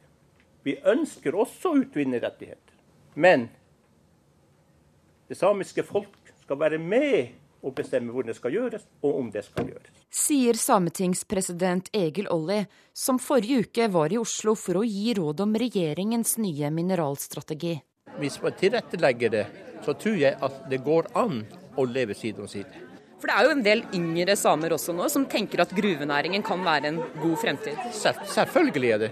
Vi 0.63 0.77
ønsker 0.93 1.35
også 1.35 1.73
å 1.73 1.81
utvinne 1.81 2.23
rettigheter. 2.23 2.79
Men 3.19 3.49
det 5.27 5.35
samiske 5.41 5.83
folk 5.83 6.15
skal 6.45 6.63
være 6.63 6.79
med 6.79 7.35
og 7.63 7.75
bestemme 7.75 8.13
hvor 8.13 8.25
det 8.27 8.35
skal 8.37 8.53
gjøres, 8.55 8.85
og 9.03 9.19
om 9.19 9.29
det 9.33 9.43
skal 9.47 9.69
gjøres. 9.69 10.01
Sier 10.09 10.57
sametingspresident 10.59 11.91
Egil 11.95 12.29
Olli, 12.33 12.61
som 12.93 13.19
forrige 13.21 13.67
uke 13.67 13.89
var 13.91 14.13
i 14.13 14.19
Oslo 14.21 14.55
for 14.59 14.81
å 14.81 14.85
gi 14.87 15.13
råd 15.17 15.45
om 15.45 15.55
regjeringens 15.59 16.37
nye 16.41 16.71
mineralstrategi. 16.73 17.77
Hvis 18.19 18.39
man 18.43 18.55
tilrettelegger 18.59 19.33
det, 19.33 19.45
så 19.85 19.95
tror 19.95 20.17
jeg 20.19 20.37
at 20.43 20.61
det 20.71 20.81
går 20.83 21.11
an 21.19 21.43
å 21.79 21.85
leve 21.87 22.17
side 22.17 22.41
om 22.43 22.49
side. 22.51 22.85
For 23.19 23.27
det 23.27 23.35
er 23.35 23.47
jo 23.47 23.55
en 23.57 23.63
del 23.63 23.81
yngre 23.95 24.35
samer 24.39 24.73
også 24.75 24.95
nå 24.95 25.09
som 25.11 25.25
tenker 25.27 25.59
at 25.63 25.73
gruvenæringen 25.75 26.43
kan 26.45 26.63
være 26.63 26.93
en 26.93 27.01
god 27.19 27.35
fremtid? 27.41 27.79
Selvfølgelig 27.91 28.93
er 28.95 29.03
det. 29.03 29.09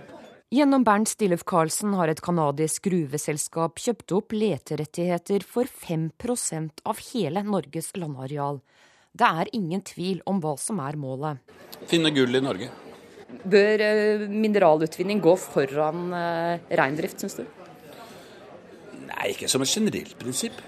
Gjennom 0.47 0.85
Bernt 0.87 1.09
Stillef 1.11 1.41
Karlsen 1.43 1.91
har 1.99 2.07
et 2.07 2.21
canadisk 2.23 2.85
gruveselskap 2.87 3.81
kjøpt 3.83 4.13
opp 4.15 4.31
leterettigheter 4.31 5.43
for 5.43 5.67
5% 5.67 6.85
av 6.87 7.01
hele 7.09 7.43
Norges 7.43 7.91
landareal. 7.99 8.61
Det 9.11 9.27
er 9.27 9.51
ingen 9.59 9.83
tvil 9.83 10.21
om 10.23 10.39
hva 10.39 10.53
som 10.55 10.79
er 10.79 10.95
målet. 10.95 11.43
Finne 11.91 12.13
gull 12.15 12.39
i 12.39 12.43
Norge. 12.45 12.71
Bør 13.43 13.85
eh, 13.89 14.23
mineralutvinning 14.23 15.19
gå 15.19 15.35
foran 15.49 16.15
eh, 16.15 16.63
reindrift, 16.79 17.19
syns 17.19 17.41
du? 17.41 17.43
Nei, 19.03 19.33
ikke 19.35 19.51
som 19.51 19.67
et 19.67 19.75
generelt 19.75 20.15
prinsipp. 20.15 20.63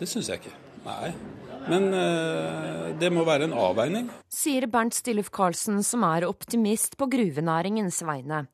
Det 0.00 0.08
syns 0.08 0.32
jeg 0.32 0.40
ikke. 0.40 0.56
Nei. 0.88 1.12
Men 1.68 1.90
det 2.96 3.10
må 3.12 3.28
være 3.28 3.44
en 3.44 3.52
avveining. 3.52 4.06
Sier 4.32 4.64
Bernt 4.72 4.96
Stilluf 4.96 5.28
Karlsen, 5.28 5.82
som 5.84 6.06
er 6.08 6.24
optimist 6.24 6.96
på 6.96 7.10
gruvenæringens 7.12 8.00
vegne. 8.08 8.46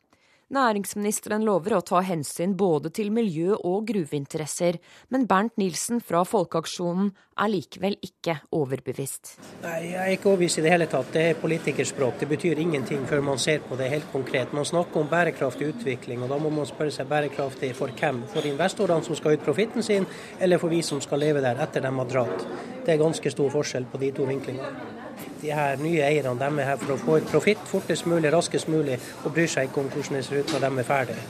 Næringsministeren 0.52 1.40
lover 1.44 1.78
å 1.78 1.84
ta 1.88 2.02
hensyn 2.04 2.52
både 2.56 2.90
til 2.92 3.08
miljø- 3.10 3.56
og 3.64 3.86
gruveinteresser, 3.88 4.76
men 5.08 5.24
Bernt 5.26 5.56
Nilsen 5.56 6.02
fra 6.04 6.20
Folkeaksjonen 6.28 7.08
er 7.40 7.48
likevel 7.48 7.96
ikke 8.04 8.36
overbevist. 8.52 9.38
Nei, 9.62 9.92
Jeg 9.94 10.02
er 10.02 10.12
ikke 10.18 10.28
overbevist 10.28 10.58
i 10.58 10.64
det 10.66 10.70
hele 10.74 10.86
tatt. 10.86 11.12
Det 11.12 11.22
er 11.30 11.40
politikerspråk. 11.40 12.18
Det 12.20 12.28
betyr 12.28 12.60
ingenting 12.60 13.06
før 13.06 13.22
man 13.22 13.38
ser 13.38 13.60
på 13.60 13.76
det 13.76 13.88
helt 13.90 14.10
konkret. 14.12 14.52
Man 14.52 14.64
snakker 14.64 15.00
om 15.00 15.08
bærekraftig 15.08 15.70
utvikling, 15.72 16.22
og 16.22 16.28
da 16.28 16.38
må 16.38 16.50
man 16.50 16.66
spørre 16.66 16.92
seg 16.92 17.08
bærekraftig 17.08 17.74
for 17.74 17.88
hvem? 17.88 18.24
For 18.28 18.42
investorene 18.42 19.04
som 19.04 19.16
skal 19.16 19.38
ut 19.38 19.44
profitten 19.44 19.82
sin, 19.82 20.06
eller 20.40 20.58
for 20.58 20.68
vi 20.68 20.82
som 20.82 21.00
skal 21.00 21.18
leve 21.24 21.40
der 21.40 21.56
etter 21.56 21.80
de 21.80 21.94
har 21.94 22.12
dratt? 22.12 22.46
Det 22.84 22.92
er 22.92 23.00
ganske 23.00 23.30
stor 23.30 23.50
forskjell 23.50 23.88
på 23.88 23.98
de 23.98 24.12
to 24.12 24.28
vinklingene 24.28 25.03
de 25.44 25.52
her 25.52 25.76
nye 25.82 26.00
eierne 26.04 26.38
de 26.40 26.48
er 26.62 26.70
her 26.70 26.80
for 26.80 26.94
å 26.94 27.00
få 27.00 27.18
ut 27.20 27.28
profitt 27.28 27.68
fortest 27.68 28.08
mulig, 28.08 28.32
raskest 28.32 28.70
mulig, 28.72 28.96
og 29.24 29.34
bryr 29.36 29.50
seg 29.50 29.68
ikke 29.68 29.82
om 29.82 29.90
hvordan 29.92 30.18
det 30.18 30.24
ser 30.26 30.40
ut 30.40 30.54
når 30.54 30.64
de 30.64 30.72
er 30.80 30.88
ferdige. 30.88 31.28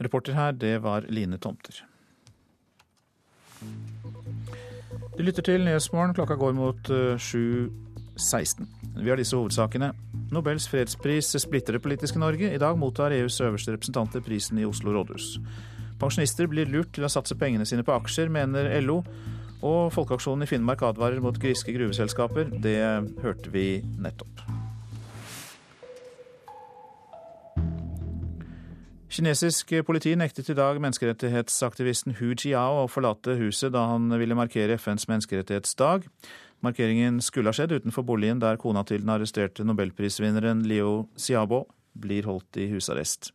Reporter 0.00 0.36
her, 0.38 0.52
det 0.56 0.78
var 0.82 1.04
Line 1.12 1.36
Tomter. 1.38 1.82
Du 5.18 5.24
lytter 5.24 5.44
til 5.44 5.66
Nyhetsmorgen. 5.66 6.14
Klokka 6.16 6.38
går 6.40 6.54
mot 6.56 6.88
7.16. 7.20 8.62
Eh, 8.64 9.02
Vi 9.04 9.10
har 9.10 9.16
disse 9.20 9.36
hovedsakene. 9.36 9.92
Nobels 10.32 10.68
fredspris 10.68 11.36
splitter 11.42 11.76
det 11.76 11.82
politiske 11.82 12.18
Norge. 12.18 12.54
I 12.54 12.58
dag 12.58 12.78
mottar 12.78 13.12
EUs 13.12 13.40
øverste 13.40 13.72
representanter 13.72 14.20
prisen 14.24 14.58
i 14.58 14.64
Oslo 14.64 14.92
rådhus. 14.96 15.38
Pensjonister 16.00 16.48
blir 16.48 16.64
lurt 16.64 16.94
til 16.96 17.04
å 17.04 17.12
satse 17.12 17.36
pengene 17.36 17.66
sine 17.68 17.84
på 17.84 17.92
aksjer, 17.92 18.32
mener 18.32 18.72
LO. 18.80 19.02
Og 19.60 19.92
Folkeaksjonen 19.92 20.46
i 20.46 20.48
Finnmark 20.48 20.82
advarer 20.88 21.20
mot 21.20 21.36
griske 21.40 21.74
gruveselskaper. 21.76 22.48
Det 22.64 22.80
hørte 23.20 23.52
vi 23.52 23.82
nettopp. 24.00 24.44
Kinesisk 29.10 29.72
politi 29.84 30.12
nektet 30.14 30.52
i 30.52 30.54
dag 30.54 30.78
menneskerettighetsaktivisten 30.80 32.14
Hu 32.20 32.28
Jiao 32.38 32.84
å 32.84 32.86
forlate 32.88 33.34
huset 33.40 33.74
da 33.74 33.88
han 33.90 34.06
ville 34.20 34.38
markere 34.38 34.78
FNs 34.78 35.08
menneskerettighetsdag. 35.10 36.06
Markeringen 36.62 37.18
skulle 37.24 37.50
ha 37.50 37.56
skjedd 37.56 37.74
utenfor 37.74 38.06
boligen 38.06 38.40
der 38.40 38.60
kona 38.60 38.84
til 38.86 39.02
den 39.02 39.10
arresterte 39.12 39.66
nobelprisvinneren 39.66 40.62
Liu 40.68 41.08
Xiaobo 41.18 41.64
blir 42.00 42.30
holdt 42.30 42.60
i 42.62 42.70
husarrest. 42.70 43.32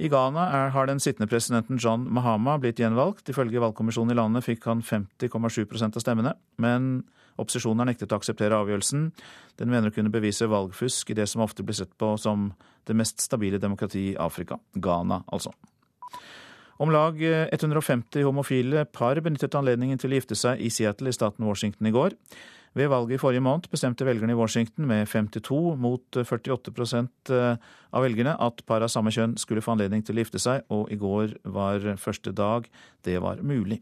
I 0.00 0.08
Ghana 0.08 0.46
er, 0.48 0.70
har 0.72 0.86
den 0.88 1.00
sittende 1.02 1.28
presidenten 1.28 1.78
John 1.80 2.06
Mahama 2.08 2.54
blitt 2.60 2.80
gjenvalgt. 2.80 3.28
Ifølge 3.28 3.60
valgkommisjonen 3.60 4.14
i 4.14 4.16
landet 4.16 4.46
fikk 4.46 4.64
han 4.70 4.80
50,7% 4.80 5.98
av 5.98 6.04
stemmene, 6.04 6.32
men 6.62 7.02
opposisjonen 7.40 7.82
har 7.82 7.90
nektet 7.90 8.12
å 8.12 8.20
akseptere 8.20 8.56
avgjørelsen. 8.62 9.10
Den 9.60 9.72
mener 9.72 9.92
å 9.92 9.94
kunne 9.94 10.12
bevise 10.12 10.48
valgfusk 10.48 11.12
i 11.12 11.18
det 11.18 11.28
som 11.28 11.44
ofte 11.44 11.66
blir 11.66 11.76
sett 11.76 11.92
på 12.00 12.14
som 12.20 12.48
det 12.88 12.96
mest 12.96 13.20
stabile 13.20 13.60
demokrati 13.60 14.10
i 14.14 14.16
Afrika, 14.16 14.56
Ghana 14.72 15.20
altså. 15.28 15.52
Om 16.80 16.94
lag 16.94 17.20
150 17.20 18.24
homofile 18.24 18.86
par 18.88 19.20
benyttet 19.20 19.52
anledningen 19.58 20.00
til 20.00 20.14
å 20.14 20.16
gifte 20.16 20.38
seg 20.38 20.62
i 20.64 20.72
Seattle 20.72 21.12
i 21.12 21.16
staten 21.16 21.44
Washington 21.44 21.90
i 21.90 21.92
går. 21.92 22.16
Ved 22.78 22.86
valget 22.86 23.16
i 23.16 23.18
forrige 23.18 23.42
måned 23.42 23.66
bestemte 23.70 24.06
velgerne 24.06 24.30
i 24.30 24.38
Washington 24.38 24.86
med 24.86 25.08
52 25.10 25.74
mot 25.74 26.18
48 26.22 27.00
eh, 27.34 27.56
av 27.90 28.04
velgerne 28.04 28.36
at 28.38 28.62
par 28.66 28.84
av 28.86 28.92
samme 28.92 29.10
kjønn 29.10 29.34
skulle 29.42 29.62
få 29.64 29.74
anledning 29.74 30.04
til 30.06 30.14
å 30.14 30.22
gifte 30.22 30.38
seg, 30.38 30.62
og 30.70 30.86
i 30.92 30.98
går 31.00 31.34
var 31.50 31.82
første 31.98 32.30
dag 32.30 32.70
det 33.02 33.18
var 33.18 33.42
mulig. 33.42 33.80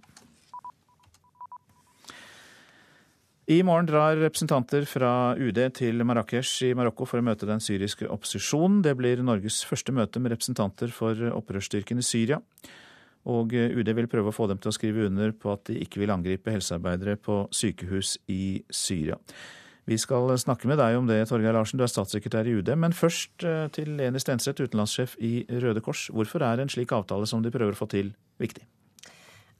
I 3.48 3.62
morgen 3.64 3.86
drar 3.88 4.18
representanter 4.20 4.84
fra 4.84 5.32
UD 5.40 5.56
til 5.76 6.04
Marrakech 6.04 6.50
i 6.66 6.74
Marokko 6.76 7.06
for 7.08 7.20
å 7.20 7.24
møte 7.24 7.48
den 7.48 7.62
syriske 7.64 8.04
opposisjonen. 8.04 8.82
Det 8.84 8.92
blir 8.96 9.22
Norges 9.24 9.62
første 9.64 9.92
møte 9.96 10.20
med 10.20 10.34
representanter 10.34 10.92
for 10.92 11.16
opprørsstyrken 11.32 12.00
i 12.00 12.04
Syria. 12.04 12.42
Og 13.28 13.54
eh, 13.56 13.72
UD 13.76 13.92
vil 13.98 14.10
prøve 14.10 14.32
å 14.32 14.36
få 14.36 14.48
dem 14.50 14.60
til 14.62 14.72
å 14.72 14.74
skrive 14.76 15.06
under 15.08 15.32
på 15.36 15.52
at 15.52 15.68
de 15.68 15.78
ikke 15.84 16.02
vil 16.02 16.14
angripe 16.14 16.52
helsearbeidere 16.54 17.18
på 17.20 17.42
sykehus 17.54 18.16
i 18.32 18.60
Syria. 18.70 19.18
Vi 19.88 19.96
skal 19.96 20.34
snakke 20.36 20.68
med 20.68 20.76
deg 20.76 20.98
om 20.98 21.06
det, 21.08 21.22
Torgeir 21.30 21.54
Larsen, 21.56 21.80
du 21.80 21.84
er 21.86 21.88
statssekretær 21.88 22.48
i 22.48 22.58
UD. 22.58 22.74
Men 22.76 22.96
først 22.96 23.44
eh, 23.44 23.68
til 23.72 23.94
Leni 23.96 24.20
Stenseth, 24.20 24.60
utenlandssjef 24.60 25.16
i 25.24 25.46
Røde 25.48 25.80
Kors. 25.84 26.10
Hvorfor 26.12 26.44
er 26.44 26.60
en 26.60 26.72
slik 26.72 26.92
avtale 26.92 27.28
som 27.28 27.44
de 27.44 27.52
prøver 27.54 27.72
å 27.72 27.80
få 27.80 27.88
til, 27.92 28.12
viktig? 28.42 28.66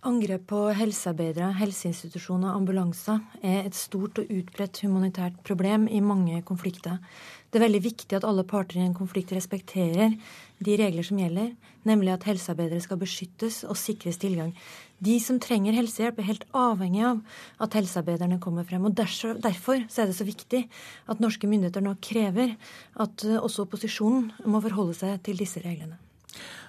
Angrep 0.06 0.44
på 0.46 0.60
helsearbeidere, 0.78 1.48
helseinstitusjoner 1.58 2.52
og 2.52 2.60
ambulanser 2.60 3.18
er 3.42 3.64
et 3.64 3.74
stort 3.74 4.20
og 4.20 4.28
utbredt 4.30 4.78
humanitært 4.84 5.40
problem 5.48 5.88
i 5.90 5.98
mange 6.04 6.38
konflikter. 6.46 7.00
Det 7.48 7.58
er 7.58 7.64
veldig 7.64 7.80
viktig 7.82 8.20
at 8.20 8.26
alle 8.28 8.44
parter 8.46 8.78
i 8.78 8.84
en 8.84 8.94
konflikt 8.94 9.32
respekterer 9.34 10.14
de 10.64 10.76
regler 10.80 11.06
som 11.06 11.18
gjelder, 11.20 11.52
nemlig 11.86 12.12
at 12.12 12.26
helsearbeidere 12.28 12.82
skal 12.82 12.98
beskyttes 13.00 13.60
og 13.68 13.78
sikres 13.78 14.18
tilgang. 14.18 14.52
De 15.04 15.14
som 15.22 15.38
trenger 15.40 15.76
helsehjelp, 15.76 16.18
er 16.18 16.28
helt 16.32 16.46
avhengig 16.56 17.04
av 17.06 17.20
at 17.62 17.76
helsearbeiderne 17.78 18.40
kommer 18.42 18.66
frem. 18.66 18.84
og 18.84 18.96
Derfor, 18.98 19.38
er 19.38 20.06
det 20.10 20.16
så 20.18 20.26
viktig 20.26 20.64
at 21.06 21.20
norske 21.22 21.46
myndigheter 21.46 21.84
nå 21.84 21.94
krever 22.02 22.56
at 22.98 23.24
eh, 23.24 23.38
også 23.38 23.68
opposisjonen 23.68 24.32
må 24.46 24.62
forholde 24.64 24.98
seg 24.98 25.22
til 25.22 25.38
disse 25.38 25.62
reglene. 25.62 26.00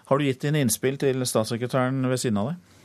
Har 0.10 0.18
du 0.18 0.26
gitt 0.26 0.42
dine 0.42 0.62
innspill 0.62 0.98
til 1.02 1.26
statssekretæren 1.26 2.06
ved 2.10 2.22
siden 2.22 2.42
av 2.42 2.52
deg? 2.52 2.79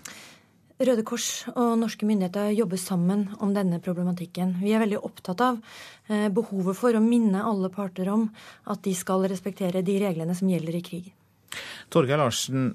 Røde 0.84 1.04
Kors 1.06 1.46
og 1.54 1.78
norske 1.80 2.04
myndigheter 2.04 2.50
jobber 2.52 2.80
sammen 2.80 3.28
om 3.42 3.52
denne 3.56 3.78
problematikken. 3.80 4.56
Vi 4.60 4.74
er 4.74 4.82
veldig 4.82 4.98
opptatt 5.06 5.40
av 5.44 5.60
eh, 6.10 6.26
behovet 6.34 6.76
for 6.76 6.96
å 6.96 7.02
minne 7.04 7.40
alle 7.46 7.70
parter 7.72 8.10
om 8.12 8.26
at 8.68 8.82
de 8.84 8.92
skal 8.96 9.24
respektere 9.30 9.84
de 9.86 9.94
reglene 10.02 10.34
som 10.36 10.50
gjelder 10.50 10.76
i 10.76 10.82
krig. 10.84 11.06
Torgeir 11.92 12.20
Larsen, 12.20 12.74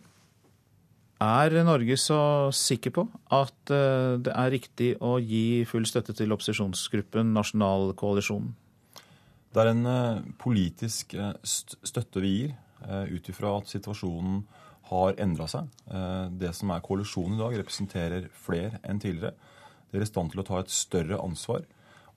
er 1.20 1.58
Norge 1.68 1.98
så 2.00 2.22
sikker 2.56 2.96
på 2.96 3.04
at 3.36 3.74
eh, 3.76 4.16
det 4.26 4.34
er 4.34 4.54
riktig 4.56 4.90
å 5.04 5.18
gi 5.20 5.66
full 5.70 5.86
støtte 5.90 6.16
til 6.18 6.34
opposisjonsgruppen 6.34 7.36
Nasjonalkoalisjonen? 7.36 8.56
Det 9.54 9.62
er 9.62 9.74
en 9.74 9.86
eh, 9.92 10.24
politisk 10.42 11.14
støtte 11.44 12.26
vi 12.26 12.34
gir 12.40 12.58
ut 12.80 13.26
ifra 13.28 13.58
at 13.60 13.68
situasjonen 13.68 14.38
har 14.90 15.18
endra 15.22 15.48
seg. 15.50 15.68
Eh, 15.92 16.28
det 16.42 16.54
som 16.58 16.72
er 16.74 16.84
koalisjonen 16.86 17.38
i 17.38 17.42
dag, 17.44 17.58
representerer 17.62 18.30
flere 18.34 18.82
enn 18.84 19.02
tidligere. 19.02 19.36
Dere 19.90 20.04
er 20.04 20.08
i 20.08 20.10
stand 20.10 20.34
til 20.34 20.42
å 20.44 20.48
ta 20.48 20.62
et 20.62 20.74
større 20.74 21.20
ansvar. 21.22 21.66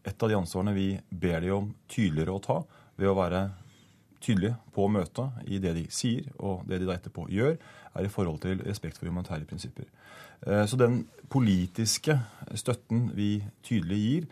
Et 0.05 0.25
av 0.25 0.31
de 0.31 0.39
ansvarene 0.39 0.75
vi 0.77 0.87
ber 1.11 1.41
de 1.45 1.53
om 1.55 1.73
tydeligere 1.93 2.35
å 2.37 2.43
ta, 2.43 2.59
ved 2.99 3.11
å 3.11 3.19
være 3.19 3.43
tydelige 4.23 4.57
på 4.75 4.87
møtet 4.93 5.47
i 5.51 5.59
det 5.63 5.75
de 5.77 5.87
sier, 5.93 6.29
og 6.39 6.67
det 6.69 6.81
de 6.81 6.89
da 6.89 6.97
etterpå 6.97 7.27
gjør, 7.33 7.57
er 7.93 8.07
i 8.07 8.13
forhold 8.13 8.41
til 8.45 8.63
respekt 8.65 8.99
for 8.99 9.11
humanitære 9.11 9.49
prinsipper. 9.49 9.89
Eh, 10.47 10.65
så 10.67 10.79
den 10.81 11.05
politiske 11.33 12.19
støtten 12.59 13.11
vi 13.17 13.43
tydelig 13.67 14.01
gir, 14.03 14.29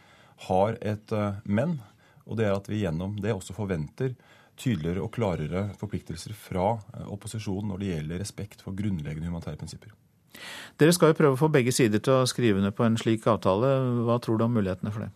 har 0.49 0.78
et 0.80 1.12
eh, 1.12 1.41
men, 1.45 1.78
og 2.24 2.38
det 2.38 2.47
er 2.49 2.57
at 2.57 2.68
vi 2.70 2.84
gjennom 2.84 3.18
det 3.20 3.34
også 3.34 3.57
forventer 3.57 4.14
tydeligere 4.61 5.03
og 5.05 5.13
klarere 5.15 5.69
forpliktelser 5.81 6.37
fra 6.37 6.75
eh, 6.77 7.09
opposisjonen 7.09 7.73
når 7.73 7.83
det 7.83 7.91
gjelder 7.95 8.23
respekt 8.25 8.65
for 8.65 8.77
grunnleggende 8.77 9.31
humanitære 9.31 9.61
prinsipper. 9.61 9.95
Dere 10.81 10.95
skal 10.97 11.11
jo 11.11 11.19
prøve 11.19 11.37
å 11.37 11.41
få 11.41 11.51
begge 11.53 11.73
sider 11.75 12.03
til 12.03 12.21
å 12.21 12.29
skrive 12.29 12.61
under 12.61 12.73
på 12.75 12.87
en 12.87 12.99
slik 13.01 13.27
avtale. 13.29 13.73
Hva 14.07 14.21
tror 14.23 14.39
du 14.39 14.47
om 14.47 14.55
mulighetene 14.57 14.93
for 14.95 15.07
det? 15.07 15.11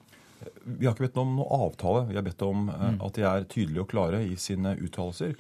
Vi 0.65 0.87
har 0.87 0.95
ikke 0.95 1.07
bedt 1.07 1.21
om 1.21 1.37
noe 1.39 1.61
avtale. 1.69 2.05
Vi 2.11 2.19
har 2.19 2.27
bedt 2.27 2.43
om 2.45 2.69
eh, 2.73 2.89
mm. 2.97 2.99
at 3.07 3.19
de 3.19 3.29
er 3.29 3.47
tydelige 3.49 3.85
og 3.85 3.93
klare 3.93 4.25
i 4.27 4.35
sine 4.41 4.75
uttalelser. 4.81 5.37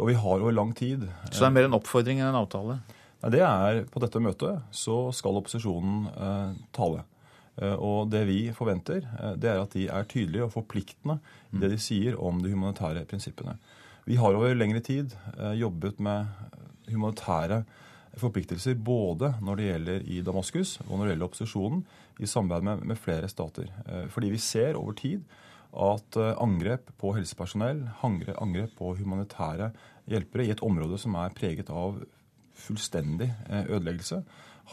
Og 0.00 0.08
vi 0.08 0.16
har 0.16 0.40
over 0.40 0.54
lang 0.56 0.70
tid 0.72 1.02
Så 1.28 1.42
det 1.42 1.48
er 1.50 1.52
mer 1.52 1.66
en 1.68 1.76
oppfordring 1.76 2.22
enn 2.22 2.30
en 2.30 2.38
avtale? 2.38 2.78
Nei, 3.20 3.30
det 3.34 3.42
er 3.44 3.82
På 3.92 4.00
dette 4.00 4.22
møtet 4.24 4.62
så 4.72 4.96
skal 5.12 5.36
opposisjonen 5.42 6.06
eh, 6.12 6.54
tale. 6.72 7.04
Eh, 7.60 7.76
og 7.76 8.08
det 8.12 8.24
vi 8.28 8.40
forventer, 8.56 9.04
eh, 9.18 9.36
det 9.36 9.50
er 9.50 9.60
at 9.60 9.76
de 9.76 9.86
er 9.88 10.08
tydelige 10.08 10.46
og 10.46 10.54
forpliktende 10.54 11.18
i 11.52 11.60
det 11.60 11.72
de 11.74 11.80
sier 11.80 12.16
om 12.16 12.40
de 12.42 12.52
humanitære 12.52 13.04
prinsippene. 13.08 13.58
Vi 14.08 14.16
har 14.18 14.34
over 14.34 14.56
lengre 14.56 14.80
tid 14.80 15.12
eh, 15.36 15.58
jobbet 15.60 16.00
med 16.00 16.26
humanitære 16.88 17.62
forpliktelser 18.20 18.76
både 18.76 19.34
når 19.40 19.56
det 19.56 19.68
gjelder 19.68 20.08
i 20.10 20.22
Damaskus 20.24 20.78
og 20.88 20.98
når 20.98 21.04
det 21.04 21.12
gjelder 21.12 21.28
opposisjonen, 21.28 21.84
i 22.20 22.28
samarbeid 22.28 22.64
med, 22.66 22.82
med 22.90 22.98
flere 23.00 23.28
stater. 23.28 23.70
Fordi 24.12 24.28
vi 24.30 24.38
ser 24.38 24.76
over 24.76 24.92
tid 24.92 25.22
at 25.72 26.18
angrep 26.20 26.90
på 27.00 27.14
helsepersonell, 27.16 27.80
angrep 28.04 28.74
på 28.76 28.90
humanitære 28.98 29.70
hjelpere 30.12 30.44
i 30.44 30.52
et 30.52 30.60
område 30.62 31.00
som 31.00 31.16
er 31.16 31.32
preget 31.34 31.72
av 31.72 31.96
fullstendig 32.52 33.30
ødeleggelse, 33.48 34.20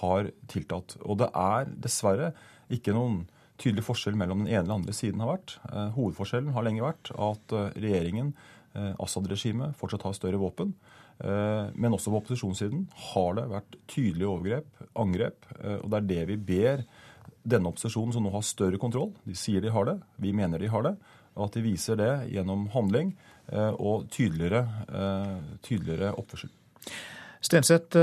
har 0.03 0.29
tiltatt. 0.51 0.97
Og 1.07 1.21
det 1.23 1.31
er 1.31 1.71
dessverre 1.79 2.33
ikke 2.73 2.93
noen 2.95 3.23
tydelig 3.59 3.83
forskjell 3.87 4.17
mellom 4.19 4.43
den 4.43 4.53
ene 4.53 4.63
eller 4.63 4.79
andre 4.79 4.95
siden 4.95 5.21
har 5.23 5.33
vært. 5.33 5.57
Eh, 5.71 5.91
hovedforskjellen 5.97 6.55
har 6.55 6.65
lenge 6.65 6.85
vært 6.85 7.11
at 7.15 7.55
eh, 7.55 7.75
regjeringen, 7.83 8.31
eh, 8.77 8.93
Assad-regimet, 9.03 9.75
fortsatt 9.79 10.05
har 10.07 10.17
større 10.17 10.41
våpen. 10.41 10.73
Men 11.19 11.91
også 11.91 12.13
på 12.13 12.19
opposisjonssiden 12.21 12.85
har 13.09 13.33
det 13.35 13.41
vært 13.51 13.73
tydelige 13.91 14.29
overgrep, 14.31 14.83
angrep. 15.03 15.49
Og 15.81 15.89
det 15.91 15.97
er 15.97 16.05
det 16.07 16.21
vi 16.29 16.37
ber 16.47 16.85
denne 17.43 17.67
opposisjonen 17.73 18.15
som 18.15 18.23
nå 18.23 18.31
har 18.31 18.45
større 18.47 18.79
kontroll, 18.79 19.09
de 19.27 19.35
sier 19.35 19.59
de 19.59 19.73
har 19.75 19.89
det, 19.89 19.97
vi 20.15 20.31
mener 20.31 20.63
de 20.63 20.69
har 20.71 20.85
det, 20.87 20.93
og 21.35 21.49
at 21.49 21.57
de 21.57 21.65
viser 21.65 21.99
det 21.99 22.13
gjennom 22.31 22.69
handling 22.71 23.11
og 23.51 24.07
tydeligere, 24.15 24.63
tydeligere 25.59 26.13
oppførsel. 26.23 26.55
Stenseth, 27.39 27.95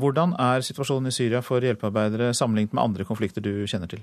hvordan 0.00 0.32
er 0.34 0.64
situasjonen 0.66 1.12
i 1.12 1.14
Syria 1.14 1.40
for 1.46 1.62
hjelpearbeidere 1.62 2.32
sammenlignet 2.34 2.74
med 2.74 2.82
andre 2.82 3.06
konflikter 3.06 3.44
du 3.44 3.52
kjenner 3.70 3.90
til? 3.90 4.02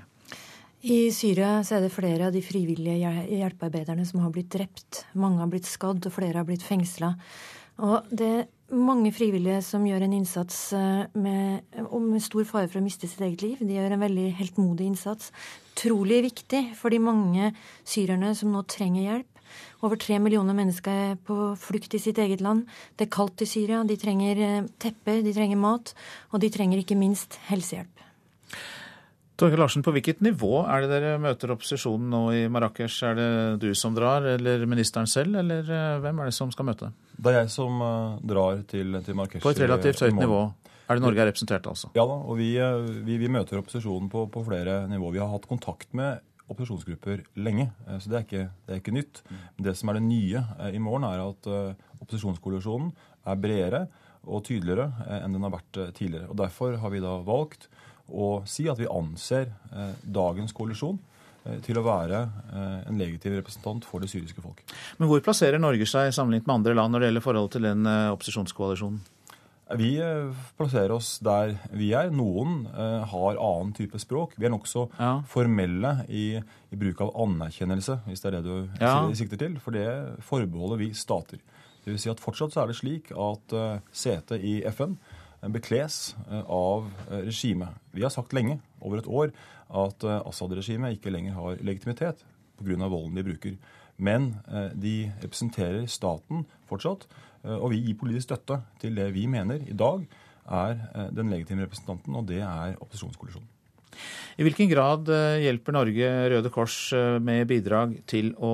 I 0.87 1.09
Syria 1.11 1.57
er 1.59 1.81
det 1.83 1.91
flere 1.91 2.27
av 2.29 2.35
de 2.35 2.43
frivillige 2.45 3.11
hjelpearbeiderne 3.33 4.05
som 4.05 4.21
har 4.21 4.31
blitt 4.31 4.51
drept. 4.53 5.05
Mange 5.17 5.41
har 5.41 5.49
blitt 5.51 5.67
skadd, 5.67 6.05
og 6.05 6.13
flere 6.13 6.39
har 6.39 6.47
blitt 6.47 6.63
fengsla. 6.63 7.15
Og 7.83 8.05
det 8.09 8.27
er 8.27 8.45
mange 8.77 9.11
frivillige 9.13 9.59
som 9.65 9.85
gjør 9.85 10.05
en 10.05 10.15
innsats 10.17 10.57
eh, 10.77 11.03
med, 11.17 11.65
med, 11.77 12.21
stor 12.25 12.45
fare 12.49 12.69
for 12.69 12.79
å 12.79 12.85
miste 12.85 13.09
sitt 13.09 13.21
eget 13.25 13.43
liv. 13.45 13.61
De 13.61 13.77
gjør 13.77 13.95
en 13.95 14.05
veldig 14.05 14.27
heltmodig 14.39 14.89
innsats. 14.91 15.31
Trolig 15.77 16.23
viktig 16.25 16.63
for 16.77 16.93
de 16.93 17.01
mange 17.01 17.51
syrerne 17.85 18.33
som 18.37 18.53
nå 18.53 18.63
trenger 18.69 19.05
hjelp. 19.05 19.36
Over 19.85 19.99
tre 20.01 20.17
millioner 20.23 20.57
mennesker 20.57 21.03
er 21.11 21.19
på 21.27 21.51
flukt 21.59 21.93
i 21.93 22.01
sitt 22.01 22.19
eget 22.21 22.41
land. 22.43 22.65
Det 22.97 23.07
er 23.07 23.13
kaldt 23.13 23.43
i 23.45 23.49
Syria. 23.49 23.83
De 23.87 23.97
trenger 23.99 24.41
eh, 24.41 24.65
teppe, 24.81 25.19
de 25.25 25.35
trenger 25.35 25.59
mat, 25.61 25.93
og 26.31 26.43
de 26.43 26.51
trenger 26.53 26.81
ikke 26.81 26.97
minst 26.99 27.39
helsehjelp. 27.51 28.05
Torgeir 29.37 29.59
Larsen, 29.61 29.83
på 29.85 29.91
hvilket 29.93 30.23
nivå 30.25 30.63
er 30.65 30.81
det 30.81 30.95
dere 30.95 31.17
møter 31.21 31.51
opposisjonen 31.53 32.07
nå 32.09 32.21
i 32.33 32.39
Marrakech? 32.49 32.95
Er 33.05 33.17
det 33.19 33.27
du 33.61 33.67
som 33.77 33.93
drar, 33.93 34.25
eller 34.33 34.63
ministeren 34.65 35.05
selv, 35.09 35.37
eller 35.43 35.67
eh, 35.69 35.97
hvem 36.01 36.23
er 36.23 36.31
det 36.31 36.37
som 36.37 36.49
skal 36.53 36.65
møte? 36.71 36.89
Det 37.13 37.33
er 37.33 37.43
jeg 37.43 37.51
som 37.53 37.77
uh, 37.81 38.15
drar 38.25 38.63
til, 38.69 38.97
til 39.05 39.17
Marrakech. 39.19 39.43
På 39.45 39.53
et 39.53 39.61
relativt 39.61 40.01
høyt 40.01 40.17
nivå? 40.17 40.41
Er 40.87 40.97
det 40.97 41.03
Norge 41.03 41.21
er 41.21 41.29
representert, 41.29 41.67
altså? 41.67 41.91
Ja 41.97 42.05
da, 42.07 42.15
og 42.15 42.39
vi, 42.39 42.53
eh, 42.63 42.89
vi, 43.05 43.19
vi 43.19 43.29
møter 43.31 43.59
opposisjonen 43.59 44.07
på, 44.09 44.25
på, 44.31 44.43
flere 44.47 44.79
nivåer. 44.89 45.17
Vi 45.17 45.21
har 45.21 45.29
hatt 45.33 45.47
kontakt 45.49 45.91
med 45.97 46.23
opposisjonsgrupper 46.47 47.25
lenge, 47.43 47.67
så 47.99 48.07
det 48.07 48.17
er 48.17 48.25
ikke, 48.25 48.43
det 48.65 48.73
er 48.73 48.81
ikke 48.81 48.95
nytt. 48.95 49.21
Men 49.29 49.65
det 49.67 49.73
som 49.75 49.91
er 49.91 49.97
det 49.97 50.05
nye 50.05 50.43
i 50.71 50.79
morgen, 50.79 51.03
er 51.07 51.23
at 51.25 51.49
opposisjonskoalisjonen 51.99 52.93
er 53.27 53.41
bredere 53.43 53.81
og 54.27 54.45
tydeligere 54.47 54.87
enn 55.19 55.35
den 55.35 55.43
har 55.43 55.53
vært 55.57 55.81
tidligere. 55.97 56.29
Og 56.31 56.39
Derfor 56.39 56.79
har 56.79 56.93
vi 56.93 57.03
da 57.03 57.17
valgt 57.27 57.67
å 58.07 58.41
si 58.47 58.67
at 58.71 58.79
vi 58.79 58.89
anser 58.89 59.49
eh, 59.71 59.93
dagens 60.03 60.55
koalisjon 60.55 60.97
eh, 61.45 61.59
til 61.65 61.79
å 61.79 61.85
være 61.85 62.21
eh, 62.23 62.87
en 62.87 62.99
legitim 62.99 63.35
representant 63.37 63.85
for 63.87 64.03
det 64.03 64.11
syriske 64.11 64.43
folk. 64.43 64.63
Men 64.99 65.11
hvor 65.11 65.23
plasserer 65.25 65.61
Norge 65.61 65.87
seg 65.89 66.13
sammenlignet 66.15 66.47
med 66.47 66.59
andre 66.59 66.77
land 66.77 66.95
når 66.95 67.03
det 67.03 67.11
gjelder 67.11 67.27
forholdet 67.27 67.57
til 67.57 67.67
den 67.67 67.93
opposisjonskoalisjonen? 68.15 69.03
Vi 69.75 69.89
plasserer 70.55 70.93
oss 70.95 71.17
der 71.19 71.57
vi 71.75 71.89
er. 71.97 72.07
Noen 72.15 72.61
har 72.71 73.35
annen 73.35 73.73
type 73.75 73.99
språk. 73.99 74.37
Vi 74.39 74.47
er 74.47 74.53
nokså 74.53 74.85
ja. 74.95 75.09
formelle 75.27 75.91
i, 76.07 76.39
i, 76.39 76.79
bruk 76.79 77.03
av 77.03 77.11
anerkjennelse, 77.25 77.97
hvis 78.07 78.23
det 78.23 78.29
er 78.29 78.37
det 78.37 78.45
du 78.47 78.79
ja. 78.79 78.93
sikter 79.19 79.41
til. 79.41 79.57
For 79.59 79.75
det 79.75 79.89
forbeholder 80.23 80.79
vi 80.79 80.93
stater. 80.95 81.43
Det 81.87 81.93
vil 81.93 82.01
si 82.03 82.09
at 82.11 82.19
Fortsatt 82.19 82.51
så 82.51 82.65
er 82.65 82.67
det 82.67 82.81
slik 82.81 83.13
at 83.15 83.53
uh, 83.55 83.77
setet 83.95 84.43
i 84.43 84.57
FN 84.75 84.97
bekles 85.53 86.17
uh, 86.27 86.41
av 86.51 86.89
eh, 87.05 87.21
regimet. 87.29 87.77
Vi 87.95 88.03
har 88.03 88.11
sagt 88.11 88.33
lenge, 88.35 88.57
over 88.83 88.99
et 88.99 89.07
år, 89.07 89.31
at 89.71 90.03
uh, 90.03 90.17
Assad-regimet 90.27 90.97
ikke 90.97 91.13
lenger 91.13 91.37
har 91.37 91.61
legitimitet 91.63 92.25
pga. 92.59 92.89
volden 92.91 93.15
de 93.15 93.23
bruker. 93.23 93.55
Men 93.97 94.33
de 94.77 95.07
representerer 95.23 95.87
staten 95.89 96.43
fortsatt, 96.69 97.07
og 97.55 97.69
vi 97.71 97.81
gir 97.85 97.97
politisk 97.99 98.27
støtte 98.29 98.59
til 98.81 98.97
det 98.97 99.09
vi 99.15 99.25
mener 99.31 99.63
i 99.63 99.75
dag 99.77 100.03
er 100.47 100.77
den 101.11 101.31
legitime 101.31 101.65
representanten, 101.65 102.15
og 102.15 102.27
det 102.29 102.39
er 102.39 102.77
opposisjonskoalisjonen. 102.79 103.47
I 104.37 104.45
hvilken 104.45 104.69
grad 104.69 105.09
hjelper 105.41 105.75
Norge 105.75 106.11
Røde 106.31 106.51
Kors 106.53 106.77
med 107.23 107.47
bidrag 107.49 107.97
til, 108.07 108.31
å, 108.39 108.53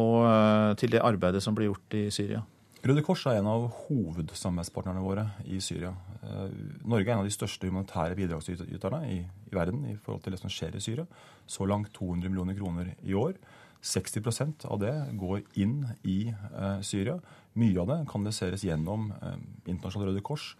til 0.79 0.93
det 0.95 1.03
arbeidet 1.05 1.43
som 1.43 1.57
blir 1.57 1.69
gjort 1.69 1.97
i 1.99 2.07
Syria? 2.13 2.41
Røde 2.83 2.99
Kors 2.99 3.21
er 3.31 3.37
en 3.39 3.47
av 3.47 3.69
hovedsamarbeidspartnerne 3.85 5.03
våre 5.05 5.21
i 5.47 5.61
Syria. 5.63 5.93
Eh, 6.19 6.49
Norge 6.83 7.07
er 7.07 7.13
en 7.13 7.21
av 7.21 7.29
de 7.29 7.31
største 7.31 7.69
humanitære 7.69 8.17
bidragsyterne 8.17 8.99
i, 9.07 9.21
i, 9.23 9.53
verden 9.55 9.85
i 9.87 9.95
forhold 9.95 10.25
til 10.25 10.35
det 10.35 10.41
som 10.41 10.51
skjer 10.51 10.75
i 10.75 10.81
Syria. 10.83 11.05
Så 11.47 11.63
langt 11.63 11.93
200 11.95 12.27
millioner 12.27 12.57
kroner 12.57 12.89
i 13.07 13.15
år. 13.15 13.37
60% 13.83 14.67
av 14.67 14.81
det 14.83 14.91
går 15.19 15.45
inn 15.63 15.77
i 16.03 16.17
eh, 16.33 16.83
Syria. 16.83 17.15
Mye 17.59 17.81
av 17.83 17.89
det 17.91 17.99
kanaliseres 18.09 18.63
gjennom 18.65 19.11
eh, 19.19 19.37
Internasjonal 19.67 20.09
Røde 20.09 20.23
Kors, 20.25 20.53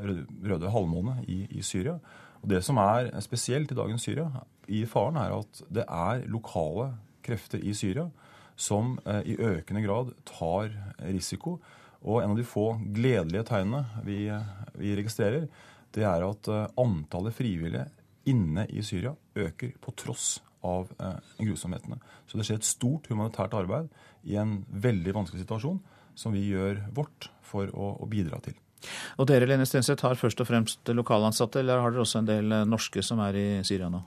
Røde, 0.00 0.24
Røde 0.42 0.72
Halvmåne 0.72 1.20
i, 1.28 1.44
i, 1.50 1.62
Syria. 1.62 1.98
Og 2.40 2.48
Det 2.50 2.62
som 2.64 2.80
er 2.82 3.12
spesielt 3.22 3.70
i 3.70 3.78
dagens 3.78 4.06
Syria, 4.06 4.30
i 4.66 4.84
faren, 4.88 5.18
er 5.20 5.36
at 5.36 5.62
det 5.68 5.84
er 5.86 6.24
lokale 6.30 6.92
krefter 7.22 7.62
i 7.62 7.74
Syria 7.76 8.08
som 8.60 8.96
eh, 9.04 9.22
i 9.32 9.36
økende 9.38 9.84
grad 9.84 10.14
tar 10.28 10.72
risiko. 11.06 11.58
Og 12.00 12.22
en 12.22 12.32
av 12.32 12.38
de 12.38 12.46
få 12.48 12.72
gledelige 12.96 13.44
tegnene 13.48 13.84
vi, 14.06 14.24
vi 14.80 14.94
registrerer, 14.96 15.46
det 15.94 16.06
er 16.06 16.26
at 16.26 16.50
eh, 16.50 16.68
antallet 16.80 17.36
frivillige 17.36 17.86
inne 18.30 18.66
i 18.68 18.82
Syria 18.84 19.14
øker 19.34 19.74
på 19.80 19.94
tross 19.98 20.38
av 20.66 20.90
eh, 21.00 21.16
grusomhetene. 21.40 22.00
Så 22.28 22.38
det 22.38 22.46
skjer 22.46 22.60
et 22.60 22.68
stort 22.68 23.08
humanitært 23.10 23.56
arbeid 23.56 23.88
i 24.28 24.36
en 24.40 24.60
veldig 24.68 25.16
vanskelig 25.16 25.44
situasjon 25.44 25.80
som 26.20 26.36
vi 26.36 26.44
gjør 26.50 26.82
vårt 26.96 27.30
for 27.46 27.72
å, 27.72 27.94
å 28.00 28.10
bidra 28.10 28.42
til. 28.44 28.58
Og 29.20 29.26
dere 29.28 29.48
Lene 29.48 29.66
Stenseth, 29.68 30.04
har 30.06 30.16
først 30.16 30.40
og 30.40 30.48
fremst 30.48 30.92
lokalansatte, 30.92 31.60
eller 31.60 31.82
har 31.82 31.92
dere 31.92 32.04
også 32.04 32.22
en 32.22 32.28
del 32.28 32.60
norske 32.68 33.02
som 33.04 33.20
er 33.24 33.36
i 33.36 33.48
Syria 33.66 33.90
nå? 33.92 34.04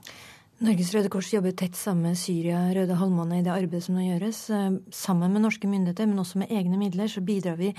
Norges 0.62 0.92
Røde 0.94 1.10
Kors 1.10 1.32
jobber 1.32 1.50
tett 1.58 1.74
sammen 1.74 2.12
med 2.12 2.18
Syria 2.18 2.60
Røde 2.72 2.94
Halvmåne 2.94 3.40
i 3.40 3.42
det 3.42 3.50
arbeidet 3.50 3.82
som 3.88 3.96
nå 3.98 4.04
gjøres. 4.04 4.38
Eh, 4.54 4.76
sammen 4.94 5.34
med 5.34 5.42
norske 5.42 5.66
myndigheter, 5.66 6.06
men 6.06 6.22
også 6.22 6.38
med 6.44 6.52
egne 6.54 6.78
midler, 6.78 7.10
så 7.10 7.24
bidrar 7.26 7.58
vi 7.58 7.72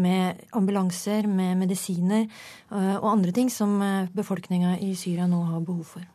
med 0.00 0.40
ambulanser, 0.56 1.28
med 1.28 1.60
medisiner 1.60 2.24
eh, 2.24 2.96
og 2.96 3.10
andre 3.10 3.36
ting 3.36 3.52
som 3.52 3.76
eh, 3.84 4.08
befolkninga 4.16 4.78
i 4.80 4.94
Syria 4.96 5.28
nå 5.28 5.42
har 5.50 5.60
behov 5.66 5.84
for. 5.98 6.08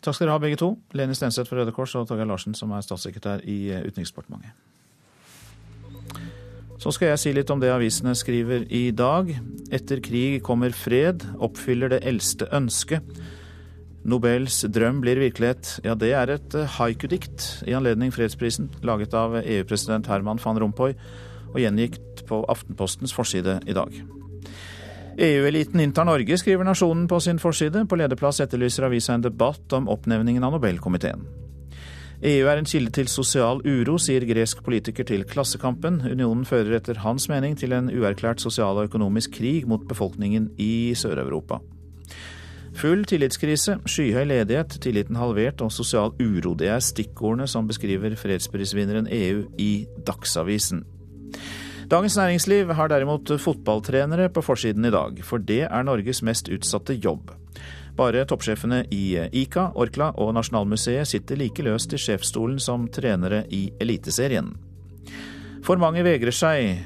Takk 0.00 0.16
skal 0.16 0.24
dere 0.24 0.38
ha 0.38 0.42
begge 0.42 0.58
to. 0.58 0.72
Lene 0.96 1.14
Stenseth 1.14 1.50
fra 1.50 1.60
Røde 1.60 1.76
Kors 1.76 1.94
og 2.00 2.08
Torgeir 2.08 2.26
Larsen 2.32 2.56
som 2.56 2.72
er 2.72 2.88
statssekretær 2.88 3.44
i 3.44 3.60
Utenriksdepartementet. 3.84 4.56
Så 6.78 6.92
skal 6.94 7.10
jeg 7.10 7.20
si 7.22 7.32
litt 7.34 7.50
om 7.50 7.58
det 7.58 7.72
avisene 7.74 8.14
skriver 8.14 8.62
i 8.70 8.88
dag. 8.94 9.32
Etter 9.74 9.98
krig 10.02 10.38
kommer 10.46 10.70
fred, 10.70 11.24
oppfyller 11.42 11.90
det 11.90 12.04
eldste 12.06 12.46
ønsket. 12.54 13.18
Nobels 14.08 14.60
drøm 14.70 15.00
blir 15.02 15.18
virkelighet. 15.20 15.80
Ja, 15.84 15.96
det 15.98 16.12
er 16.14 16.30
et 16.36 16.54
eh, 16.56 16.76
haiku-dikt 16.78 17.48
i 17.68 17.74
anledning 17.76 18.14
fredsprisen, 18.14 18.70
laget 18.86 19.16
av 19.18 19.40
EU-president 19.42 20.06
Herman 20.08 20.40
van 20.40 20.60
Rompuy 20.62 20.94
og 21.48 21.58
gjengitt 21.60 22.22
på 22.28 22.40
Aftenpostens 22.48 23.12
forside 23.16 23.58
i 23.66 23.74
dag. 23.76 23.98
EU-eliten 25.18 25.82
inntar 25.82 26.06
Norge, 26.06 26.38
skriver 26.38 26.64
Nasjonen 26.64 27.08
på 27.10 27.18
sin 27.20 27.42
forside. 27.42 27.82
På 27.90 27.98
lederplass 27.98 28.38
etterlyser 28.44 28.86
avisa 28.86 29.18
en 29.18 29.26
debatt 29.26 29.74
om 29.74 29.90
oppnevningen 29.90 30.46
av 30.46 30.54
Nobelkomiteen. 30.54 31.26
EU 32.18 32.48
er 32.50 32.58
en 32.58 32.66
kilde 32.66 32.90
til 32.90 33.06
sosial 33.06 33.60
uro, 33.62 33.94
sier 34.02 34.24
gresk 34.26 34.64
politiker 34.66 35.06
til 35.06 35.22
Klassekampen. 35.28 36.00
Unionen 36.02 36.42
fører 36.48 36.80
etter 36.80 36.98
hans 37.04 37.28
mening 37.30 37.54
til 37.60 37.76
en 37.76 37.92
uerklært 37.94 38.42
sosial 38.42 38.80
og 38.80 38.88
økonomisk 38.88 39.36
krig 39.36 39.68
mot 39.70 39.84
befolkningen 39.86 40.48
i 40.58 40.96
Sør-Europa. 40.98 41.60
Full 42.78 43.06
tillitskrise, 43.06 43.78
skyhøy 43.86 44.26
ledighet, 44.26 44.80
tilliten 44.82 45.18
halvert 45.18 45.62
og 45.62 45.70
sosial 45.70 46.10
uro. 46.18 46.56
Det 46.58 46.72
er 46.74 46.82
stikkordene 46.82 47.46
som 47.46 47.70
beskriver 47.70 48.18
fredsprisvinneren 48.18 49.06
EU 49.14 49.46
i 49.62 49.86
Dagsavisen. 50.06 50.82
Dagens 51.88 52.18
Næringsliv 52.18 52.74
har 52.74 52.90
derimot 52.90 53.30
fotballtrenere 53.40 54.26
på 54.28 54.42
forsiden 54.42 54.84
i 54.84 54.90
dag, 54.90 55.22
for 55.24 55.38
det 55.38 55.68
er 55.70 55.86
Norges 55.86 56.20
mest 56.26 56.50
utsatte 56.50 56.98
jobb. 56.98 57.30
Bare 57.98 58.22
toppsjefene 58.30 58.84
i 58.94 59.18
ICA, 59.40 59.72
Orkla 59.74 60.12
og 60.22 60.30
Nasjonalmuseet 60.36 61.08
sitter 61.10 61.40
like 61.40 61.64
løst 61.66 61.96
i 61.96 61.98
sjefsstolen 61.98 62.60
som 62.62 62.84
trenere 62.94 63.42
i 63.50 63.64
Eliteserien. 63.82 64.52
For 65.66 65.82
mange 65.82 66.04
vegrer 66.06 66.34
seg 66.34 66.84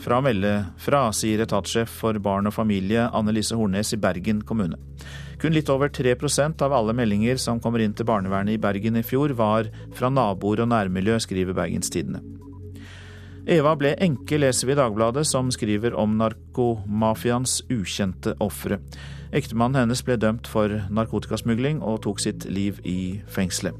fra 0.00 0.18
å 0.18 0.24
melde 0.24 0.54
fra, 0.80 1.10
sier 1.12 1.42
etatssjef 1.44 1.92
for 2.00 2.16
barn 2.22 2.48
og 2.48 2.56
familie 2.56 3.10
Anne 3.12 3.34
Lise 3.36 3.58
Hornes 3.60 3.92
i 3.92 4.00
Bergen 4.00 4.40
kommune. 4.48 4.80
Kun 5.40 5.52
litt 5.52 5.68
over 5.68 5.92
3% 5.92 6.64
av 6.64 6.72
alle 6.72 6.96
meldinger 6.96 7.36
som 7.40 7.60
kommer 7.60 7.84
inn 7.84 7.92
til 7.92 8.08
barnevernet 8.08 8.56
i 8.56 8.62
Bergen 8.62 8.96
i 8.96 9.04
fjor, 9.04 9.36
var 9.36 9.68
fra 9.92 10.08
naboer 10.08 10.64
og 10.64 10.72
nærmiljø, 10.72 11.18
skriver 11.20 11.56
Bergenstidene. 11.60 12.24
Eva 13.44 13.74
ble 13.76 13.92
enke, 14.00 14.38
leser 14.40 14.70
vi 14.70 14.72
i 14.72 14.78
Dagbladet, 14.78 15.26
som 15.28 15.50
skriver 15.52 15.92
om 16.00 16.16
narkomafiaens 16.16 17.58
ukjente 17.68 18.32
ofre. 18.40 18.78
Ektemannen 19.36 19.82
hennes 19.82 20.00
ble 20.06 20.16
dømt 20.16 20.48
for 20.48 20.72
narkotikasmugling 20.88 21.82
og 21.84 22.00
tok 22.06 22.22
sitt 22.24 22.46
liv 22.48 22.80
i 22.88 23.20
fengselet. 23.28 23.76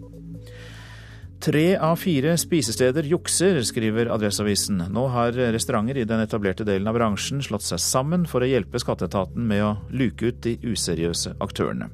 Tre 1.44 1.64
av 1.76 1.98
fire 2.00 2.36
spisesteder 2.40 3.08
jukser, 3.08 3.58
skriver 3.64 4.12
Adresseavisen. 4.12 4.84
Nå 4.92 5.08
har 5.12 5.36
restauranter 5.52 6.00
i 6.00 6.06
den 6.08 6.22
etablerte 6.24 6.64
delen 6.64 6.88
av 6.88 6.96
bransjen 6.96 7.42
slått 7.44 7.64
seg 7.66 7.80
sammen 7.84 8.24
for 8.28 8.44
å 8.44 8.48
hjelpe 8.48 8.80
skatteetaten 8.80 9.44
med 9.48 9.64
å 9.64 9.74
luke 9.92 10.32
ut 10.32 10.40
de 10.44 10.56
useriøse 10.64 11.36
aktørene. 11.44 11.90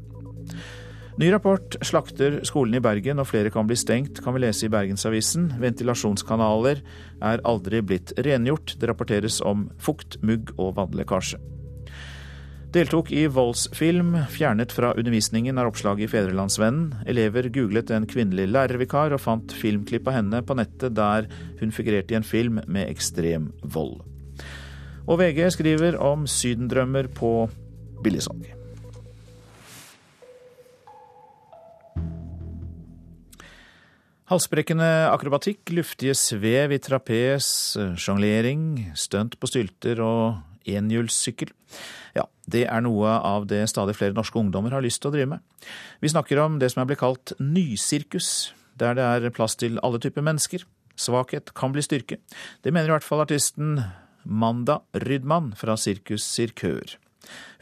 Ny 1.18 1.32
rapport 1.32 1.74
slakter 1.82 2.38
skolen 2.46 2.78
i 2.78 2.82
Bergen 2.82 3.18
og 3.18 3.26
flere 3.28 3.50
kan 3.50 3.66
bli 3.66 3.76
stengt, 3.78 4.22
kan 4.22 4.36
vi 4.36 4.44
lese 4.44 4.68
i 4.68 4.72
Bergensavisen. 4.72 5.48
Ventilasjonskanaler 5.61 6.82
er 7.26 7.42
aldri 7.48 7.82
blitt 7.82 8.14
rengjort. 8.16 8.76
Det 8.78 8.88
rapporteres 8.88 9.40
om 9.42 9.68
fukt, 9.82 10.20
mugg 10.22 10.52
og 10.56 10.76
vannlekkasje. 10.78 11.40
Deltok 12.70 13.08
i 13.11 13.24
voldsfilm, 13.26 14.12
fjernet 14.30 14.70
fra 14.70 14.92
undervisningen, 14.94 15.58
er 15.58 15.66
oppslaget 15.66 16.06
i 16.06 16.11
Fedrelandsvennen. 16.12 17.00
Elever 17.11 17.48
googlet 17.50 17.90
en 17.90 18.06
kvinnelig 18.06 18.46
lærervikar 18.52 19.11
og 19.16 19.24
fant 19.24 19.50
filmklipp 19.50 20.06
av 20.06 20.20
henne 20.20 20.42
på 20.46 20.54
nettet 20.54 20.94
der 20.94 21.26
hun 21.58 21.74
figurerte 21.74 22.14
i 22.14 22.20
en 22.20 22.28
film 22.28 22.62
med 22.70 22.86
ekstrem 22.86 23.50
vold. 23.74 23.98
Og 25.11 25.18
VG 25.18 25.42
skriver 25.56 25.98
om 25.98 26.30
sydendrømmer 26.30 27.11
på 27.18 27.34
billigsalg. 28.06 28.59
Halsbrekkende 34.31 34.87
akrobatikk, 35.11 35.72
luftige 35.74 36.12
svev 36.14 36.70
i 36.70 36.76
trapes, 36.78 37.47
sjonglering, 37.99 38.93
stunt 38.95 39.33
på 39.43 39.49
stylter 39.51 39.99
og 40.07 40.70
enhjulssykkel. 40.70 41.51
Ja, 42.14 42.28
det 42.47 42.62
er 42.70 42.85
noe 42.87 43.16
av 43.26 43.49
det 43.51 43.64
stadig 43.72 43.97
flere 43.99 44.14
norske 44.14 44.39
ungdommer 44.39 44.76
har 44.76 44.87
lyst 44.87 45.03
til 45.03 45.11
å 45.11 45.16
drive 45.16 45.33
med. 45.33 45.43
Vi 45.99 46.12
snakker 46.14 46.39
om 46.45 46.61
det 46.62 46.70
som 46.70 46.85
er 46.85 46.87
blitt 46.93 47.03
kalt 47.03 47.35
nysirkus, 47.43 48.53
der 48.78 48.95
det 49.01 49.09
er 49.09 49.35
plass 49.35 49.59
til 49.59 49.83
alle 49.83 49.99
typer 49.99 50.22
mennesker. 50.22 50.62
Svakhet 50.95 51.51
kan 51.59 51.74
bli 51.74 51.83
styrke. 51.83 52.22
Det 52.62 52.70
mener 52.70 52.87
i 52.87 52.95
hvert 53.01 53.11
fall 53.11 53.24
artisten 53.26 53.81
Manda 54.22 54.78
Rydman 54.95 55.57
fra 55.59 55.74
Sirkus 55.74 56.22
Sirkør. 56.22 56.99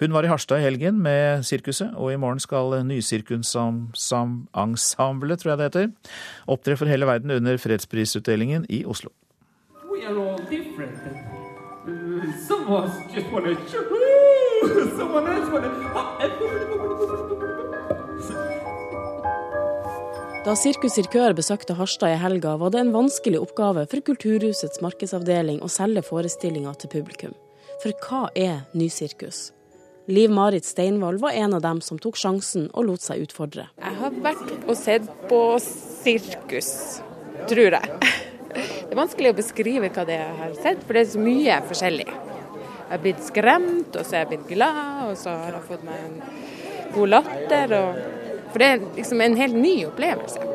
Hun 0.01 0.12
var 0.14 0.25
i 0.25 0.29
Harstad 0.31 0.59
i 0.61 0.66
helgen 0.66 1.03
med 1.03 1.45
sirkuset, 1.45 1.91
og 1.97 2.12
i 2.12 2.16
morgen 2.21 2.41
skal 2.41 2.85
Nysirkusensemblet, 2.87 5.41
tror 5.41 5.51
jeg 5.53 5.59
det 5.59 5.66
heter, 5.69 5.89
opptre 6.47 6.77
for 6.77 6.87
hele 6.91 7.07
verden 7.07 7.31
under 7.35 7.57
fredsprisutdelingen 7.59 8.66
i 8.69 8.85
Oslo. 8.85 9.11
We 9.91 10.07
are 10.07 10.19
all 10.19 10.39
different. 10.51 10.99
Some 12.47 12.64
just 13.14 13.27
wanna 13.33 13.57
Someone 14.97 15.29
else 15.29 15.53
wanna 15.53 15.69
Da 20.45 20.55
Sirkus 20.57 20.95
Sirkør 20.97 21.35
besøkte 21.37 21.75
Harstad 21.77 22.14
i 22.14 22.21
helga, 22.23 22.55
var 22.57 22.71
det 22.73 22.81
en 22.81 22.95
vanskelig 22.95 23.41
oppgave 23.43 23.83
for 23.91 24.01
Kulturhusets 24.07 24.81
markedsavdeling 24.81 25.59
å 25.61 25.69
selge 25.69 26.01
forestillinga 26.07 26.73
til 26.81 26.93
publikum. 26.95 27.35
For 27.83 27.93
hva 28.07 28.23
er 28.33 28.62
nysirkus? 28.73 29.51
Liv 30.09 30.31
Marit 30.31 30.65
Steinvold 30.65 31.21
var 31.21 31.31
en 31.31 31.55
av 31.55 31.61
dem 31.61 31.81
som 31.85 31.99
tok 32.01 32.17
sjansen 32.17 32.71
og 32.73 32.87
lot 32.89 33.03
seg 33.05 33.27
utfordre. 33.27 33.67
Jeg 33.77 33.97
har 33.99 34.15
vært 34.25 34.55
og 34.65 34.77
sett 34.81 35.05
på 35.29 35.41
sirkus, 35.61 36.71
tror 37.51 37.77
jeg. 37.77 37.99
Det 38.55 38.89
er 38.89 38.97
vanskelig 38.97 39.35
å 39.35 39.37
beskrive 39.37 39.91
hva 39.93 40.07
det 40.09 40.17
er 40.17 40.25
jeg 40.25 40.39
har 40.39 40.55
sett, 40.63 40.87
for 40.87 40.97
det 40.97 41.03
er 41.03 41.11
så 41.13 41.21
mye 41.21 41.59
forskjellig. 41.69 42.09
Jeg 42.09 42.89
har 42.95 43.03
blitt 43.05 43.21
skremt, 43.27 43.91
og 43.93 44.01
så 44.01 44.17
er 44.17 44.25
jeg 44.25 44.31
blitt 44.31 44.49
glad, 44.55 44.81
og 45.11 45.21
så 45.21 45.37
har 45.43 45.59
jeg 45.59 45.67
fått 45.69 45.85
meg 45.85 46.07
en 46.07 46.17
god 46.97 47.13
latter. 47.19 47.77
Og... 47.83 48.01
For 48.49 48.65
det 48.65 48.71
er 48.71 48.87
liksom 48.97 49.21
en 49.27 49.37
helt 49.43 49.61
ny 49.61 49.75
opplevelse. 49.91 50.49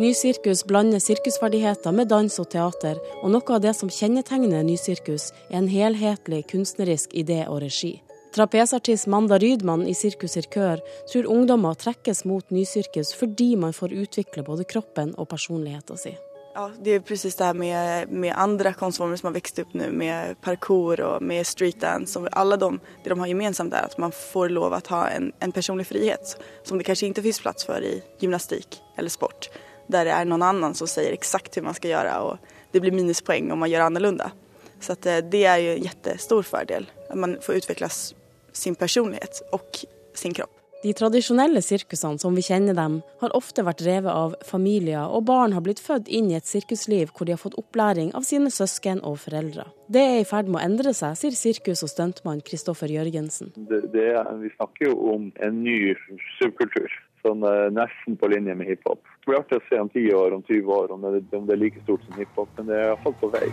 Nysirkus 0.00 0.64
blander 0.64 0.98
sirkusferdigheter 0.98 1.92
med 1.92 2.08
dans 2.08 2.38
og 2.40 2.46
teater, 2.48 2.96
og 3.20 3.34
noe 3.34 3.52
av 3.52 3.58
det 3.60 3.74
som 3.76 3.90
kjennetegner 3.92 4.62
nysirkus, 4.64 5.26
er 5.50 5.58
en 5.58 5.68
helhetlig 5.68 6.46
kunstnerisk 6.48 7.12
idé 7.12 7.42
og 7.44 7.58
regi. 7.66 7.98
Trapesartist 8.32 9.10
Manda 9.12 9.36
Rydman 9.42 9.84
i 9.84 9.92
Sirkus 9.92 10.38
Sirkør 10.38 10.80
tror 11.12 11.28
ungdommer 11.28 11.76
trekkes 11.76 12.24
mot 12.24 12.48
nysirkus 12.48 13.12
fordi 13.12 13.50
man 13.60 13.76
får 13.76 13.92
utvikle 14.06 14.46
både 14.48 14.64
kroppen 14.72 15.12
og 15.20 15.28
personligheten 15.34 16.00
sin. 16.00 16.18
Ja, 16.56 16.70
det 16.80 16.96
er 16.96 17.04
precis 17.04 17.36
det 17.36 17.50
her 17.50 17.60
med, 17.60 18.08
med 18.08 18.32
andre 18.32 18.72
konstformer 18.72 19.20
som 19.20 19.28
har 19.28 19.36
vokst 19.36 19.60
opp 19.60 19.76
nå, 19.76 19.92
med 19.92 20.40
parkour 20.40 21.02
og 21.04 21.22
med 21.22 21.44
streetdance. 21.44 22.24
Alle 22.32 22.56
de, 22.56 22.78
det 23.04 23.12
de 23.12 23.20
har 23.20 23.34
gemensamt 23.36 23.76
er 23.76 23.92
at 23.92 24.00
man 24.00 24.16
får 24.16 24.48
lov 24.56 24.72
å 24.72 24.86
ha 24.94 25.08
en, 25.12 25.28
en 25.44 25.52
personlig 25.52 25.90
frihet 25.92 26.38
som 26.64 26.80
det 26.80 26.88
kanskje 26.88 27.12
ikke 27.12 27.28
finnes 27.28 27.44
plass 27.44 27.68
for 27.68 27.84
i 27.84 27.98
gymnastikk 28.24 28.80
eller 28.96 29.12
sport 29.12 29.52
der 29.92 30.08
det 30.08 30.14
er 30.16 30.28
noen 30.28 30.46
annen 30.46 30.76
som 30.78 30.88
sier 30.90 31.14
eksakt 31.14 31.54
hvordan 31.54 31.70
man 31.70 31.78
skal 31.78 31.94
gjøre, 31.94 32.14
og 32.26 32.72
det 32.72 32.82
blir 32.82 32.94
minuspoeng 32.94 33.50
om 33.52 33.62
man 33.64 33.72
gjør 33.72 33.88
annerledes. 33.88 34.38
Så 34.80 34.96
eh, 35.08 35.20
det 35.20 35.44
er 35.44 35.60
jo 35.64 35.74
en 35.76 35.90
kjempestor 35.90 36.46
fordel, 36.48 36.88
at 37.10 37.18
man 37.18 37.36
får 37.44 37.60
utvikle 37.62 37.90
sin 37.90 38.78
personlighet 38.78 39.42
og 39.52 39.84
sin 40.16 40.34
kropp. 40.36 40.56
De 40.80 40.94
tradisjonelle 40.96 41.60
sirkusene 41.60 42.16
som 42.22 42.32
vi 42.32 42.40
kjenner 42.40 42.72
dem, 42.72 43.02
har 43.20 43.34
ofte 43.36 43.60
vært 43.66 43.82
drevet 43.82 44.08
av 44.08 44.36
familier, 44.48 45.10
og 45.12 45.26
barn 45.28 45.52
har 45.52 45.60
blitt 45.66 45.82
født 45.84 46.08
inn 46.08 46.30
i 46.30 46.38
et 46.38 46.48
sirkusliv 46.48 47.12
hvor 47.12 47.28
de 47.28 47.34
har 47.34 47.42
fått 47.42 47.58
opplæring 47.60 48.14
av 48.16 48.24
sine 48.24 48.48
søsken 48.48 49.02
og 49.04 49.18
foreldre. 49.26 49.66
Det 49.92 50.00
er 50.00 50.22
i 50.22 50.28
ferd 50.28 50.48
med 50.48 50.62
å 50.62 50.64
endre 50.64 50.94
seg, 50.96 51.18
sier 51.20 51.36
sirkus- 51.36 51.84
og 51.84 51.92
stuntmann 51.92 52.40
Kristoffer 52.46 52.88
Jørgensen. 52.88 53.52
Det, 53.68 53.82
det, 53.92 54.08
vi 54.40 54.54
snakker 54.54 54.88
jo 54.88 54.96
om 55.12 55.28
en 55.44 55.60
ny 55.66 55.92
subkultur 56.38 56.88
sånn 57.24 57.44
uh, 57.46 57.68
nesten 57.74 58.18
på 58.20 58.30
linje 58.32 58.56
med 58.56 58.70
hiphop. 58.70 59.02
Det 59.20 59.30
blir 59.30 59.40
artig 59.40 59.60
å 59.60 59.66
se 59.68 59.80
om 59.80 59.92
10 59.92 60.12
år, 60.16 60.36
om 60.36 60.44
20 60.46 60.76
år, 60.80 60.92
om 60.96 61.06
det, 61.06 61.24
om 61.36 61.48
det 61.48 61.56
er 61.56 61.64
like 61.64 61.86
stort 61.86 62.04
som 62.08 62.20
hiphop. 62.20 62.52
Men 62.58 62.70
det 62.70 62.78
er 62.78 62.92
iallfall 62.92 63.16
på 63.20 63.32
vei. 63.34 63.48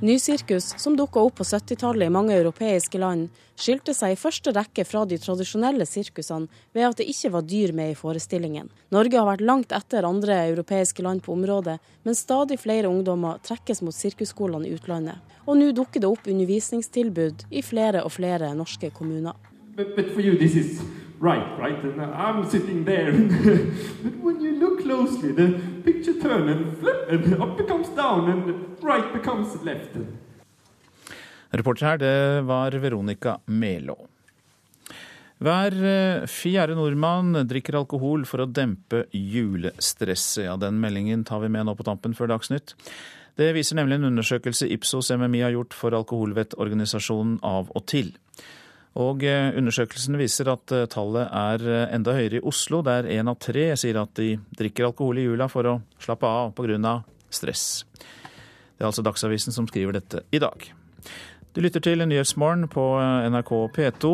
Nysirkus, 0.00 0.74
som 0.80 0.94
dukka 0.96 1.20
opp 1.20 1.34
på 1.36 1.44
70-tallet 1.44 2.06
i 2.08 2.12
mange 2.12 2.32
europeiske 2.32 2.98
land, 2.98 3.26
skilte 3.60 3.92
seg 3.92 4.14
i 4.14 4.16
første 4.16 4.54
rekke 4.56 4.86
fra 4.88 5.02
de 5.04 5.18
tradisjonelle 5.20 5.84
sirkusene 5.84 6.48
ved 6.72 6.86
at 6.86 7.02
det 7.02 7.06
ikke 7.12 7.32
var 7.34 7.44
dyr 7.44 7.74
med 7.76 7.92
i 7.92 7.98
forestillingen. 7.98 8.70
Norge 8.96 9.20
har 9.20 9.28
vært 9.28 9.44
langt 9.44 9.74
etter 9.76 10.08
andre 10.08 10.38
europeiske 10.54 11.04
land 11.04 11.20
på 11.26 11.34
området, 11.36 11.76
men 12.08 12.16
stadig 12.16 12.56
flere 12.62 12.88
ungdommer 12.88 13.44
trekkes 13.44 13.84
mot 13.84 13.96
sirkusskolene 13.96 14.70
i 14.70 14.72
utlandet. 14.78 15.20
Og 15.44 15.60
nå 15.60 15.68
dukker 15.76 16.00
det 16.00 16.08
opp 16.08 16.32
undervisningstilbud 16.32 17.50
i 17.52 17.60
flere 17.60 18.00
og 18.00 18.16
flere 18.16 18.54
norske 18.56 18.88
kommuner. 18.96 19.36
But, 19.80 19.96
but 19.96 20.14
for 20.14 20.20
you 20.20 20.36
this 20.38 20.54
is 20.54 20.82
right, 21.20 21.58
right? 21.58 21.82
And 21.84 22.00
I'm 22.02 22.48
sitting 22.50 22.84
there. 22.84 23.12
but 24.04 24.16
when 24.26 24.40
you 24.40 24.52
look 24.60 24.82
closely, 24.82 25.32
the 25.32 25.60
picture 25.84 26.20
turns 26.20 26.50
and 26.50 26.78
flip, 26.78 27.08
and 27.10 27.42
up 27.42 27.56
becomes 27.56 27.88
down, 27.96 28.30
and 28.30 28.82
right 28.82 29.12
becomes 29.12 29.56
left. 29.62 29.96
Reporter 31.50 31.86
her, 31.86 31.98
det 31.98 32.42
var 32.46 32.72
Veronica 32.72 33.40
Melå. 33.46 33.96
Hver 35.40 35.72
eh, 35.72 36.26
fjerde 36.28 36.76
nordmann 36.76 37.32
drikker 37.48 37.78
alkohol 37.80 38.26
for 38.28 38.44
å 38.44 38.46
dempe 38.46 39.06
julestresset. 39.16 40.44
Ja, 40.44 40.58
Den 40.60 40.82
meldingen 40.82 41.24
tar 41.24 41.40
vi 41.40 41.48
med 41.48 41.64
nå 41.66 41.74
på 41.78 41.86
tampen 41.88 42.14
før 42.14 42.34
Dagsnytt. 42.34 42.74
Det 43.40 43.48
viser 43.56 43.78
nemlig 43.78 43.96
en 43.96 44.10
undersøkelse 44.10 44.68
Ipsos 44.68 45.08
MMI 45.16 45.40
har 45.46 45.54
gjort 45.54 45.74
for 45.74 45.96
alkoholvettorganisasjonen 45.96 47.38
Av 47.46 47.72
og 47.72 47.86
til. 47.88 48.12
Og 48.98 49.22
eh, 49.22 49.52
Undersøkelsen 49.54 50.18
viser 50.18 50.50
at 50.50 50.72
eh, 50.74 50.88
tallet 50.90 51.30
er 51.30 51.62
eh, 51.62 51.94
enda 51.94 52.14
høyere 52.16 52.40
i 52.40 52.44
Oslo, 52.46 52.80
der 52.82 53.06
én 53.06 53.30
av 53.30 53.38
tre 53.38 53.68
sier 53.78 54.00
at 54.00 54.16
de 54.18 54.34
drikker 54.58 54.88
alkohol 54.88 55.20
i 55.20 55.28
jula 55.28 55.46
for 55.52 55.68
å 55.68 55.78
slappe 56.02 56.26
av 56.26 56.52
pga. 56.58 56.96
stress. 57.30 57.84
Det 57.94 58.82
er 58.82 58.88
altså 58.88 59.04
Dagsavisen 59.06 59.54
som 59.54 59.68
skriver 59.68 60.00
dette 60.00 60.24
i 60.32 60.40
dag. 60.42 60.72
Du 61.54 61.60
lytter 61.60 61.82
til 61.82 62.02
Nyhetsmorgen 62.02 62.68
på 62.70 62.82
NRK 63.30 63.52
P2. 63.76 64.10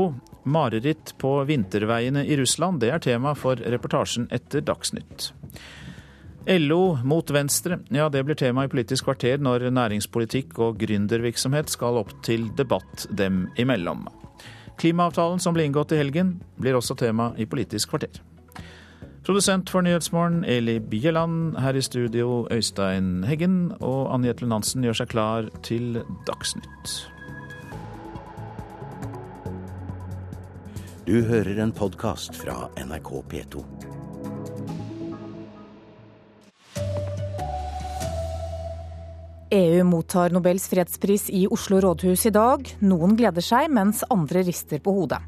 Mareritt 0.46 1.14
på 1.18 1.32
vinterveiene 1.44 2.22
i 2.24 2.36
Russland, 2.36 2.80
det 2.80 2.92
er 2.92 3.02
tema 3.02 3.34
for 3.34 3.56
reportasjen 3.56 4.28
etter 4.30 4.62
Dagsnytt. 4.62 5.32
LO 6.46 6.98
mot 7.02 7.30
venstre, 7.34 7.80
ja 7.90 8.06
det 8.08 8.22
blir 8.22 8.38
tema 8.38 8.64
i 8.64 8.70
Politisk 8.70 9.08
kvarter 9.08 9.42
når 9.42 9.66
næringspolitikk 9.74 10.60
og 10.62 10.78
gründervirksomhet 10.78 11.72
skal 11.72 11.98
opp 12.04 12.14
til 12.22 12.46
debatt 12.54 13.08
dem 13.10 13.48
imellom. 13.58 14.06
Klimaavtalen 14.76 15.40
som 15.40 15.56
ble 15.56 15.64
inngått 15.66 15.94
i 15.96 16.00
helgen, 16.00 16.36
blir 16.60 16.76
også 16.76 16.96
tema 17.00 17.32
i 17.40 17.46
Politisk 17.48 17.94
kvarter. 17.94 18.20
Produsent 19.26 19.70
for 19.70 19.82
Nyhetsmorgen 19.82 20.44
Eli 20.44 20.78
Bieland. 20.78 21.56
Her 21.58 21.74
i 21.74 21.82
studio 21.82 22.46
Øystein 22.50 23.24
Heggen. 23.26 23.72
Og 23.80 24.14
Anne 24.14 24.28
Jetlund 24.28 24.54
Hansen 24.54 24.86
gjør 24.86 25.00
seg 25.00 25.10
klar 25.10 25.50
til 25.66 25.98
Dagsnytt. 26.28 26.94
Du 31.06 31.22
hører 31.26 31.58
en 31.62 31.74
podkast 31.74 32.38
fra 32.38 32.68
NRK 32.78 33.10
P2. 33.32 33.66
EU 39.50 39.84
mottar 39.84 40.30
Nobels 40.30 40.68
fredspris 40.68 41.30
i 41.30 41.46
Oslo 41.46 41.78
rådhus 41.80 42.26
i 42.26 42.32
dag. 42.34 42.66
Noen 42.82 43.14
gleder 43.14 43.44
seg, 43.44 43.68
mens 43.70 44.02
andre 44.10 44.42
rister 44.42 44.80
på 44.82 44.90
hodet. 44.96 45.20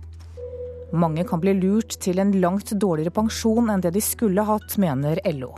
Mange 0.90 1.22
kan 1.28 1.38
bli 1.38 1.52
lurt 1.54 1.94
til 2.02 2.18
en 2.18 2.32
langt 2.42 2.72
dårligere 2.74 3.14
pensjon 3.14 3.70
enn 3.70 3.84
det 3.84 3.92
de 3.94 4.02
skulle 4.02 4.42
hatt, 4.42 4.74
mener 4.80 5.22
LO. 5.36 5.52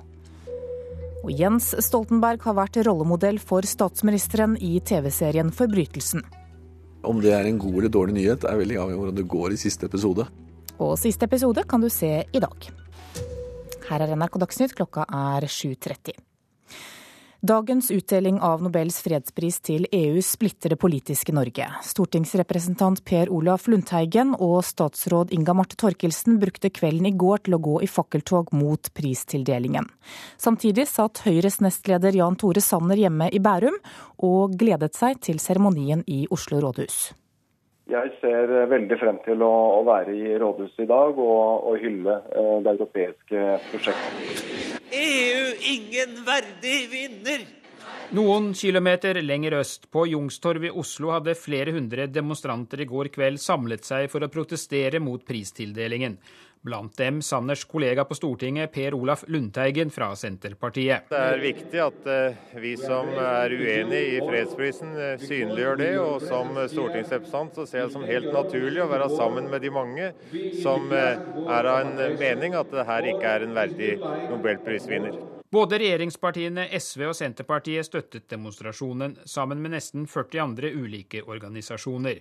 Og 1.25 1.33
Jens 1.33 1.73
Stoltenberg 1.87 2.45
har 2.45 2.59
vært 2.61 2.77
rollemodell 2.85 3.41
for 3.41 3.65
statsministeren 3.65 4.59
i 4.61 4.77
TV-serien 4.85 5.53
Forbrytelsen. 5.57 6.27
Om 7.01 7.25
det 7.25 7.33
er 7.33 7.49
en 7.49 7.61
god 7.61 7.79
eller 7.79 7.97
dårlig 7.97 8.21
nyhet, 8.21 8.45
er 8.45 8.61
veldig 8.61 8.77
avhengig 8.77 8.99
av 8.99 9.05
hvordan 9.07 9.21
det 9.23 9.29
går 9.39 9.57
i 9.57 9.63
siste 9.63 9.89
episode. 9.89 10.29
Og 10.77 10.99
siste 11.01 11.25
episode 11.25 11.65
kan 11.69 11.81
du 11.81 11.89
se 11.89 12.19
i 12.29 12.45
dag. 12.45 12.73
Her 13.89 14.05
er 14.05 14.19
NRK 14.21 14.43
Dagsnytt, 14.45 14.77
klokka 14.77 15.09
er 15.09 15.49
7.30. 15.49 16.30
Dagens 17.43 17.91
utdeling 17.91 18.37
av 18.45 18.61
Nobels 18.61 18.99
fredspris 19.01 19.63
til 19.65 19.87
EU 19.97 20.21
splitter 20.21 20.75
det 20.75 20.77
politiske 20.77 21.33
Norge. 21.33 21.71
Stortingsrepresentant 21.89 23.01
Per 23.09 23.31
Olaf 23.33 23.65
Lundteigen 23.73 24.35
og 24.37 24.59
statsråd 24.69 25.33
Inga 25.33 25.55
Marte 25.57 25.79
Torkelsen 25.81 26.37
brukte 26.43 26.69
kvelden 26.69 27.09
i 27.09 27.15
går 27.17 27.41
til 27.47 27.57
å 27.57 27.63
gå 27.65 27.79
i 27.81 27.89
fakkeltog 27.89 28.53
mot 28.53 28.91
pristildelingen. 28.93 29.89
Samtidig 30.37 30.85
satt 30.91 31.23
Høyres 31.25 31.63
nestleder 31.65 32.21
Jan 32.21 32.37
Tore 32.37 32.61
Sanner 32.61 33.01
hjemme 33.01 33.31
i 33.33 33.41
Bærum 33.41 33.81
og 34.21 34.61
gledet 34.61 34.93
seg 35.01 35.25
til 35.25 35.41
seremonien 35.41 36.05
i 36.13 36.27
Oslo 36.29 36.61
rådhus. 36.61 37.07
Jeg 37.91 38.11
ser 38.21 38.51
veldig 38.71 38.97
frem 39.01 39.17
til 39.25 39.41
å, 39.43 39.53
å 39.81 39.87
være 39.87 40.15
i 40.15 40.35
rådhuset 40.39 40.85
i 40.85 40.91
dag 40.91 41.17
og, 41.19 41.71
og 41.71 41.81
hylle 41.83 42.21
eh, 42.31 42.59
det 42.63 42.75
europeiske 42.77 43.47
prosjektet. 43.71 44.85
EU 44.95 45.49
ingen 45.73 46.21
verdig 46.27 46.77
vinner! 46.93 47.49
Noen 48.15 48.49
kilometer 48.59 49.21
lenger 49.23 49.61
øst, 49.61 49.85
på 49.91 50.03
Youngstorget 50.11 50.71
i 50.71 50.79
Oslo, 50.83 51.13
hadde 51.15 51.37
flere 51.39 51.75
hundre 51.75 52.09
demonstranter 52.11 52.83
i 52.83 52.89
går 52.91 53.11
kveld 53.15 53.39
samlet 53.43 53.87
seg 53.87 54.09
for 54.11 54.27
å 54.27 54.31
protestere 54.31 54.99
mot 55.03 55.23
pristildelingen. 55.27 56.17
Blant 56.63 56.97
dem 56.97 57.23
Sanners 57.23 57.65
kollega 57.65 58.05
på 58.05 58.15
Stortinget, 58.15 58.73
Per 58.73 58.95
Olaf 58.95 59.25
Lundteigen 59.27 59.91
fra 59.91 60.11
Senterpartiet. 60.17 61.07
Det 61.09 61.17
er 61.17 61.41
viktig 61.41 61.81
at 61.81 62.09
eh, 62.13 62.37
vi 62.61 62.75
som 62.77 63.09
er 63.17 63.55
uenig 63.57 64.01
i 64.11 64.19
fredsprisen, 64.21 64.93
eh, 64.93 65.25
synliggjør 65.25 65.81
det. 65.81 65.89
Og 66.03 66.27
som 66.29 66.53
stortingsrepresentant 66.69 67.57
så 67.57 67.65
ser 67.65 67.81
jeg 67.81 67.89
det 67.89 67.95
som 67.97 68.05
helt 68.05 68.29
naturlig 68.35 68.85
å 68.85 68.91
være 68.93 69.09
sammen 69.15 69.49
med 69.49 69.65
de 69.65 69.73
mange 69.73 70.11
som 70.61 70.93
eh, 70.93 71.17
er 71.47 71.71
av 71.73 71.81
en 71.87 72.21
mening 72.21 72.59
at 72.61 72.77
det 72.77 72.85
her 72.93 73.09
ikke 73.15 73.33
er 73.39 73.49
en 73.49 73.57
verdig 73.57 73.95
nobelprisvinner. 74.03 75.17
Både 75.51 75.81
regjeringspartiene 75.81 76.69
SV 76.77 77.09
og 77.09 77.17
Senterpartiet 77.17 77.89
støttet 77.89 78.29
demonstrasjonen, 78.31 79.17
sammen 79.25 79.65
med 79.65 79.79
nesten 79.79 80.05
40 80.07 80.45
andre 80.45 80.77
ulike 80.77 81.25
organisasjoner. 81.25 82.21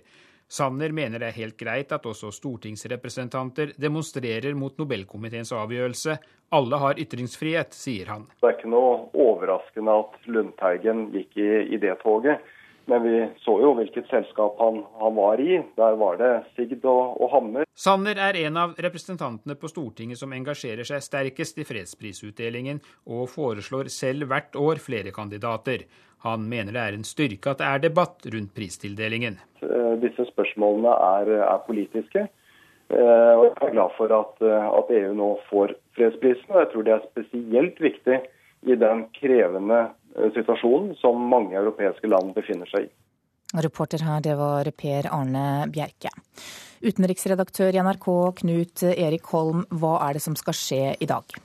Sanner 0.50 0.90
mener 0.90 1.22
det 1.22 1.28
er 1.30 1.36
helt 1.38 1.58
greit 1.60 1.92
at 1.94 2.06
også 2.10 2.32
stortingsrepresentanter 2.34 3.76
demonstrerer 3.78 4.56
mot 4.58 4.74
Nobelkomiteens 4.80 5.52
avgjørelse. 5.54 6.16
Alle 6.58 6.80
har 6.82 6.98
ytringsfrihet, 6.98 7.76
sier 7.76 8.10
han. 8.10 8.24
Det 8.40 8.48
er 8.48 8.56
ikke 8.56 8.72
noe 8.72 8.96
overraskende 9.14 9.94
at 10.02 10.26
Lundteigen 10.26 11.06
gikk 11.14 11.38
i, 11.38 11.50
i 11.70 11.78
det 11.78 11.94
toget. 12.02 12.42
Men 12.90 13.04
vi 13.04 13.14
så 13.44 13.54
jo 13.62 13.70
hvilket 13.78 14.08
selskap 14.10 14.58
han, 14.58 14.82
han 14.98 15.14
var 15.14 15.38
i. 15.38 15.60
Der 15.78 15.98
var 16.00 16.18
det 16.18 16.32
sigd 16.56 16.82
og, 16.82 17.20
og 17.22 17.30
hammer. 17.30 17.68
Sanner 17.78 18.18
er 18.18 18.40
en 18.42 18.58
av 18.58 18.74
representantene 18.82 19.54
på 19.54 19.70
Stortinget 19.70 20.18
som 20.18 20.34
engasjerer 20.34 20.88
seg 20.88 21.04
sterkest 21.06 21.60
i 21.62 21.68
fredsprisutdelingen, 21.68 22.82
og 23.06 23.28
foreslår 23.30 23.92
selv 23.94 24.26
hvert 24.32 24.58
år 24.58 24.82
flere 24.82 25.14
kandidater. 25.14 25.86
Han 26.26 26.48
mener 26.48 26.74
det 26.76 26.82
er 26.82 26.96
en 26.96 27.06
styrke 27.06 27.54
at 27.54 27.62
det 27.62 27.68
er 27.68 27.82
debatt 27.86 28.26
rundt 28.32 28.52
pristildelingen. 28.56 29.38
Eh, 29.64 29.92
disse 30.02 30.26
spørsmålene 30.28 30.92
er, 30.92 31.32
er 31.46 31.62
politiske. 31.64 32.26
Eh, 32.90 33.32
og 33.38 33.46
jeg 33.46 33.54
er 33.68 33.74
glad 33.76 33.94
for 33.96 34.12
at, 34.16 34.34
eh, 34.44 34.66
at, 34.80 34.92
EU 35.00 35.14
nå 35.16 35.30
får 35.48 35.76
fredsprisen. 35.96 36.50
Og 36.52 36.60
jeg 36.64 36.70
tror 36.72 36.86
det 36.86 36.96
er 36.96 37.06
spesielt 37.08 37.80
viktig 37.80 38.18
i 38.68 38.76
den 38.76 39.06
krevende 39.16 39.86
situasjonen 40.34 40.96
som 41.00 41.20
mange 41.30 41.54
europeiske 41.56 42.08
land 42.10 42.34
befinner 42.36 42.68
seg 42.68 42.88
i. 42.88 42.92
Reporter 43.64 44.02
her, 44.04 44.20
det 44.22 44.34
var 44.38 44.68
Per 44.76 45.08
Arne 45.10 45.70
Bjerke. 45.72 46.12
Utenriksredaktør 46.84 47.74
i 47.74 47.80
NRK 47.82 48.08
Knut 48.42 48.84
Erik 48.90 49.26
Holm, 49.32 49.64
hva 49.80 49.96
er 50.06 50.18
det 50.18 50.22
som 50.24 50.36
skal 50.38 50.56
skje 50.56 50.82
i 51.00 51.08
dag? 51.08 51.38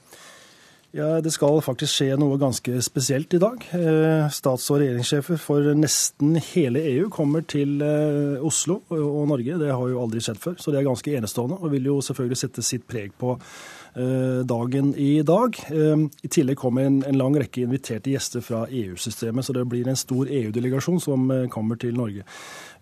Ja, 0.96 1.20
Det 1.22 1.34
skal 1.36 1.58
faktisk 1.60 1.92
skje 1.92 2.16
noe 2.16 2.38
ganske 2.40 2.78
spesielt 2.80 3.34
i 3.36 3.40
dag. 3.42 3.60
Eh, 3.76 4.30
stats- 4.32 4.70
og 4.72 4.80
regjeringssjefer 4.80 5.36
for 5.36 5.74
nesten 5.76 6.38
hele 6.54 6.80
EU 6.94 7.10
kommer 7.12 7.44
til 7.44 7.82
eh, 7.84 8.40
Oslo 8.40 8.78
og 8.88 9.28
Norge. 9.28 9.58
Det 9.60 9.74
har 9.74 9.90
jo 9.92 10.00
aldri 10.00 10.24
skjedd 10.24 10.40
før, 10.40 10.56
så 10.56 10.72
det 10.72 10.80
er 10.80 10.88
ganske 10.88 11.18
enestående. 11.18 11.58
Og 11.60 11.74
vil 11.74 11.90
jo 11.92 11.98
selvfølgelig 12.00 12.40
sette 12.40 12.64
sitt 12.64 12.88
preg 12.88 13.12
på 13.20 13.34
eh, 13.36 14.40
dagen 14.48 14.94
i 14.96 15.20
dag. 15.20 15.60
I 15.68 16.32
tillegg 16.32 16.62
kommer 16.64 16.88
en, 16.88 17.02
lang 17.12 17.36
rekke 17.44 17.66
inviterte 17.68 18.16
gjester 18.16 18.40
fra 18.40 18.64
EU-systemet, 18.64 19.44
så 19.44 19.52
det 19.52 19.68
blir 19.68 19.92
en 19.92 20.00
stor 20.00 20.32
EU-delegasjon 20.32 21.04
som 21.04 21.28
kommer 21.52 21.76
til 21.76 22.00
Norge. 22.00 22.24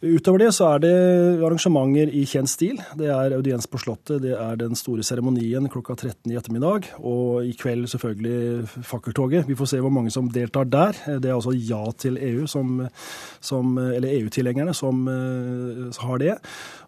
Utover 0.03 0.43
det 0.43 0.51
så 0.51 0.67
er 0.73 0.83
det 0.83 0.93
arrangementer 1.39 2.11
i 2.11 2.25
kjent 2.27 2.51
stil. 2.51 2.79
Det 2.99 3.07
er 3.07 3.35
audiens 3.37 3.69
på 3.71 3.79
Slottet, 3.79 4.21
det 4.25 4.33
er 4.35 4.57
den 4.59 4.75
store 4.75 5.03
seremonien 5.05 5.69
klokka 5.71 5.95
13 5.95 6.31
i 6.31 6.35
ettermiddag. 6.39 6.89
Og 6.99 7.47
i 7.47 7.53
kveld 7.55 7.87
selvfølgelig 7.91 8.67
fakkeltoget. 8.83 9.47
Vi 9.47 9.55
får 9.55 9.71
se 9.71 9.79
hvor 9.83 9.93
mange 9.93 10.11
som 10.11 10.27
deltar 10.31 10.67
der. 10.67 10.99
Det 11.07 11.29
er 11.29 11.37
altså 11.37 11.55
Ja 11.55 11.85
til 11.97 12.19
EU, 12.19 12.47
som, 12.51 12.81
som, 13.39 13.77
eller 13.79 14.11
EU-tilhengerne, 14.19 14.75
som 14.75 14.93
som 15.93 16.09
har 16.09 16.17
det. 16.17 16.35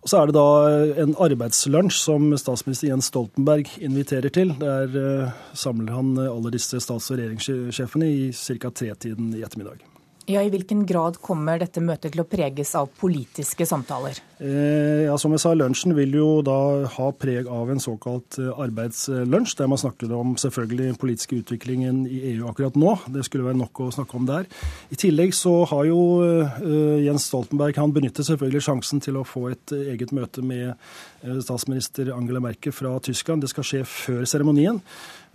Og 0.04 0.10
så 0.10 0.22
er 0.22 0.30
det 0.30 0.36
da 0.38 1.02
en 1.04 1.16
arbeidslunsj 1.26 1.98
som 1.98 2.30
statsminister 2.38 2.92
Jens 2.92 3.10
Stoltenberg 3.12 3.72
inviterer 3.80 4.30
til. 4.30 4.54
Der 4.60 4.92
uh, 4.94 5.34
samler 5.54 5.96
han 5.96 6.16
alle 6.20 6.54
disse 6.54 6.82
stats- 6.84 7.12
og 7.12 7.20
regjeringssjefene 7.20 8.12
i 8.12 8.32
ca. 8.36 8.70
tretiden 8.70 9.34
i 9.36 9.44
ettermiddag. 9.46 9.95
Ja, 10.26 10.42
I 10.42 10.50
hvilken 10.50 10.88
grad 10.90 11.20
kommer 11.22 11.60
dette 11.62 11.84
møtet 11.86 12.16
til 12.16 12.24
å 12.24 12.26
preges 12.26 12.72
av 12.78 12.88
politiske 12.98 13.66
samtaler? 13.70 14.18
Eh, 14.42 15.06
ja, 15.06 15.14
Som 15.22 15.36
jeg 15.36 15.44
sa, 15.44 15.52
Lunsjen 15.54 15.94
vil 15.94 16.16
jo 16.18 16.42
da 16.42 16.58
ha 16.96 17.10
preg 17.14 17.46
av 17.46 17.70
en 17.70 17.82
såkalt 17.82 18.40
eh, 18.42 18.50
arbeidslunsj, 18.50 19.54
der 19.60 19.70
man 19.70 19.78
snakker 19.78 20.16
om 20.18 20.34
selvfølgelig 20.42 20.98
politiske 20.98 21.38
utviklingen 21.44 22.04
i 22.10 22.24
EU 22.34 22.50
akkurat 22.50 22.74
nå. 22.80 22.96
Det 23.14 23.22
skulle 23.28 23.46
være 23.46 23.60
nok 23.60 23.84
å 23.86 23.92
snakke 23.94 24.18
om 24.18 24.26
der. 24.26 24.50
I 24.90 24.98
tillegg 24.98 25.36
så 25.38 25.54
har 25.70 25.86
jo 25.92 26.00
eh, 26.26 27.06
Jens 27.06 27.28
Stoltenberg 27.30 27.78
han 27.78 27.94
benyttet 27.94 28.26
selvfølgelig 28.26 28.64
sjansen 28.66 29.04
til 29.06 29.22
å 29.22 29.28
få 29.30 29.52
et 29.54 29.76
eh, 29.78 29.92
eget 29.94 30.16
møte 30.16 30.42
med 30.42 30.72
eh, 30.72 31.38
statsminister 31.46 32.10
Angela 32.18 32.42
Merkel 32.42 32.74
fra 32.74 32.98
Tyskland. 32.98 33.46
Det 33.46 33.54
skal 33.54 33.70
skje 33.70 33.84
før 33.86 34.26
seremonien. 34.26 34.82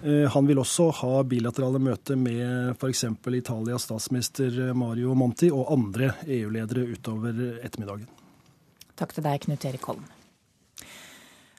Eh, 0.00 0.28
han 0.32 0.46
vil 0.48 0.60
også 0.62 0.90
ha 1.02 1.12
bilaterale 1.28 1.80
møter 1.82 2.16
med 2.16 2.76
f.eks. 2.76 3.04
Italias 3.36 3.88
statsminister 3.88 4.72
Mario 4.76 5.16
Monti 5.18 5.50
og 5.52 5.72
andre 5.74 6.14
EU-ledere 6.26 6.86
utover 6.94 7.44
ettermiddagen. 7.60 8.08
Takk 9.00 9.14
til 9.16 9.24
deg, 9.24 9.44
Knut 9.46 9.68
Erik 9.68 9.86
Holm. 9.88 10.08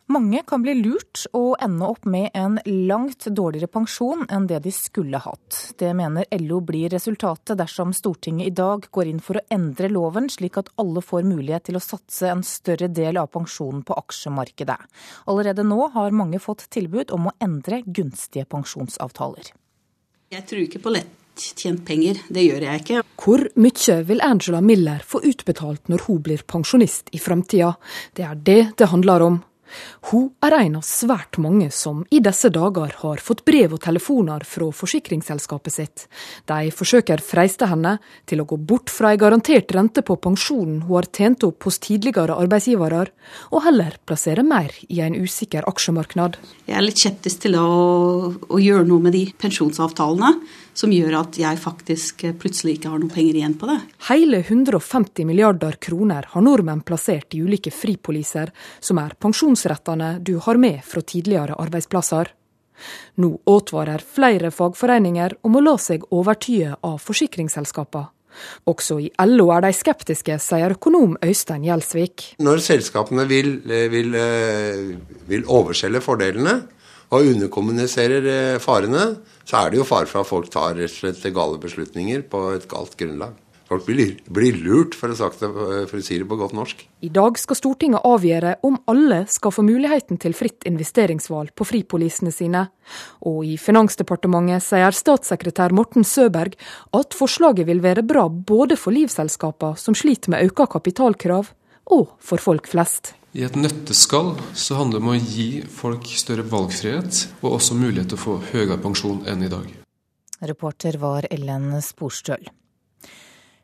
Mange 0.10 0.42
kan 0.48 0.64
bli 0.64 0.74
lurt 0.80 1.26
og 1.38 1.56
ende 1.64 1.88
opp 1.88 2.06
med 2.10 2.34
en 2.34 2.58
langt 2.66 3.28
dårligere 3.32 3.70
pensjon 3.72 4.26
enn 4.34 4.48
det 4.50 4.60
de 4.66 4.74
skulle 4.76 5.22
hatt. 5.22 5.60
Det 5.80 5.92
mener 5.96 6.26
LO 6.42 6.60
blir 6.66 6.90
resultatet 6.92 7.60
dersom 7.60 7.94
Stortinget 7.96 8.50
i 8.50 8.56
dag 8.56 8.88
går 8.92 9.12
inn 9.12 9.22
for 9.24 9.40
å 9.40 9.46
endre 9.54 9.92
loven, 9.92 10.28
slik 10.30 10.58
at 10.60 10.74
alle 10.82 11.04
får 11.06 11.24
mulighet 11.30 11.70
til 11.70 11.80
å 11.80 11.84
satse 11.84 12.28
en 12.32 12.44
større 12.44 12.90
del 12.92 13.22
av 13.22 13.30
pensjonen 13.32 13.86
på 13.88 13.96
aksjemarkedet. 14.02 14.80
Allerede 15.32 15.64
nå 15.68 15.88
har 15.94 16.12
mange 16.18 16.42
fått 16.44 16.66
tilbud 16.74 17.14
om 17.16 17.30
å 17.30 17.36
endre 17.40 17.84
gunstige 17.86 18.50
pensjonsavtaler. 18.52 19.54
Jeg 20.32 20.48
tror 20.48 20.66
ikke 20.66 20.82
på 20.84 20.96
lett 20.98 21.18
tjent 21.40 21.86
penger. 21.88 22.20
Det 22.28 22.44
gjør 22.44 22.66
jeg 22.68 22.82
ikke. 22.84 23.04
Hvor 23.22 23.46
mye 23.56 23.96
vil 24.08 24.26
Angela 24.26 24.60
Miller 24.66 25.06
få 25.08 25.22
utbetalt 25.28 25.88
når 25.92 26.04
hun 26.08 26.20
blir 26.26 26.44
pensjonist 26.48 27.14
i 27.16 27.22
framtida? 27.22 27.74
Det 28.18 28.28
er 28.28 28.36
det 28.36 28.60
det 28.80 28.92
handler 28.92 29.28
om. 29.30 29.40
Hun 30.12 30.30
er 30.44 30.56
en 30.58 30.78
av 30.80 30.86
svært 30.88 31.40
mange 31.42 31.70
som 31.74 32.04
i 32.12 32.22
disse 32.24 32.52
dager 32.54 32.94
har 33.02 33.24
fått 33.24 33.44
brev 33.48 33.76
og 33.78 33.84
telefoner 33.84 34.46
fra 34.48 34.70
forsikringsselskapet 34.76 35.74
sitt. 35.74 36.06
De 36.50 36.72
forsøker 36.76 37.24
freiste 37.24 37.70
henne 37.72 37.98
til 38.30 38.44
å 38.44 38.48
gå 38.50 38.58
bort 38.58 38.92
fra 38.94 39.14
en 39.14 39.22
garantert 39.22 39.72
rente 39.76 40.04
på 40.06 40.18
pensjonen 40.22 40.82
hun 40.86 40.96
har 40.96 41.10
tjent 41.12 41.44
opp 41.48 41.68
hos 41.68 41.80
tidligere 41.84 42.38
arbeidsgivere, 42.38 43.06
og 43.52 43.64
heller 43.66 43.96
plassere 44.06 44.44
mer 44.46 44.74
i 44.90 45.02
en 45.04 45.16
usikker 45.18 45.68
aksjemarknad. 45.70 46.38
Jeg 46.68 46.78
er 46.78 46.86
litt 46.86 47.02
skeptisk 47.02 47.46
til 47.46 47.58
å, 47.60 47.70
å 48.36 48.62
gjøre 48.62 48.88
noe 48.88 49.08
med 49.08 49.16
de 49.18 49.26
pensjonsavtalene 49.42 50.36
som 50.74 50.92
gjør 50.94 51.18
at 51.20 51.40
jeg 51.40 51.60
faktisk 51.62 52.26
plutselig 52.42 52.78
ikke 52.78 52.92
har 52.94 53.02
noen 53.02 53.14
penger 53.14 53.40
igjen 53.40 53.58
på 53.60 53.70
det. 53.70 53.78
Hele 54.10 54.42
150 54.44 55.28
milliarder 55.28 55.78
kroner 55.84 56.28
har 56.32 56.46
nordmenn 56.46 56.84
plassert 56.88 57.36
i 57.36 57.42
ulike 57.44 57.74
fripoliser, 57.76 58.54
som 58.80 59.02
er 59.02 59.18
pensjonsrettene 59.20 60.16
du 60.20 60.38
har 60.44 60.62
med 60.62 60.82
fra 60.88 61.04
tidligere 61.04 61.60
arbeidsplasser. 61.62 62.32
Nå 63.22 63.36
advarer 63.50 64.02
flere 64.02 64.50
fagforeninger 64.54 65.38
om 65.46 65.60
å 65.60 65.62
la 65.64 65.76
seg 65.82 66.08
overtyde 66.10 66.80
av 66.88 66.98
forsikringsselskapene. 67.04 68.10
Også 68.72 68.96
i 69.04 69.10
LO 69.28 69.50
er 69.52 69.66
de 69.66 69.74
skeptiske, 69.76 70.38
sier 70.40 70.72
økonom 70.72 71.18
Øystein 71.20 71.66
Gjelsvik. 71.68 72.30
Når 72.40 72.62
selskapene 72.64 73.26
vil, 73.28 73.58
vil, 73.68 74.16
vil 75.28 75.44
overselge 75.52 76.00
fordelene 76.06 76.62
og 77.12 77.28
underkommuniserer 77.34 78.60
farene, 78.64 79.06
så 79.44 79.66
er 79.66 79.72
det 79.72 79.82
jo 79.82 79.88
fare 79.88 80.08
for 80.08 80.24
at 80.24 80.30
folk 80.30 80.52
tar 80.52 80.78
rett 80.80 80.92
og 80.92 80.98
slett 80.98 81.34
gale 81.36 81.60
beslutninger 81.62 82.24
på 82.32 82.44
et 82.56 82.68
galt 82.72 82.96
grunnlag. 83.00 83.36
Folk 83.72 83.86
blir, 83.88 84.58
lurt, 84.60 84.98
for 85.00 85.14
å, 85.14 85.16
det, 85.16 85.48
for 85.88 85.96
å 85.96 86.04
si 86.04 86.18
det 86.20 86.26
på 86.28 86.36
godt 86.36 86.52
norsk. 86.58 86.82
I 87.08 87.12
dag 87.16 87.38
skal 87.40 87.56
Stortinget 87.56 88.04
avgjøre 88.04 88.58
om 88.68 88.76
alle 88.92 89.22
skal 89.32 89.54
få 89.56 89.64
muligheten 89.64 90.20
til 90.20 90.36
fritt 90.36 90.68
investeringsvalg 90.68 91.54
på 91.56 91.68
fripolisene 91.70 92.34
sine. 92.36 92.66
Og 93.24 93.46
i 93.48 93.56
Finansdepartementet 93.56 94.66
sier 94.66 94.92
statssekretær 94.98 95.72
Morten 95.78 96.04
Søberg 96.04 96.60
at 97.00 97.16
forslaget 97.16 97.70
vil 97.72 97.80
være 97.86 98.04
bra 98.04 98.28
både 98.28 98.76
for 98.76 98.92
livselskapene 98.92 99.80
som 99.80 99.96
sliter 99.96 100.36
med 100.36 100.52
økt 100.52 100.68
kapitalkrav, 100.76 101.56
og 101.96 102.12
for 102.20 102.44
folk 102.44 102.68
flest. 102.68 103.16
I 103.32 103.46
et 103.48 103.56
nøtteskall 103.56 104.34
så 104.60 104.76
handler 104.76 105.00
det 105.00 105.06
om 105.06 105.12
å 105.14 105.20
gi 105.20 105.62
folk 105.72 106.08
større 106.20 106.44
valgfrihet, 106.52 107.28
og 107.40 107.54
også 107.56 107.78
mulighet 107.80 108.10
til 108.12 108.20
å 108.20 108.24
få 108.26 108.34
høyere 108.50 108.76
pensjon 108.84 109.22
enn 109.32 109.46
i 109.46 109.52
dag. 109.52 109.70
Reporter 110.44 110.98
var 111.00 111.28
Ellen 111.32 111.78
Sporstøl. 111.86 112.50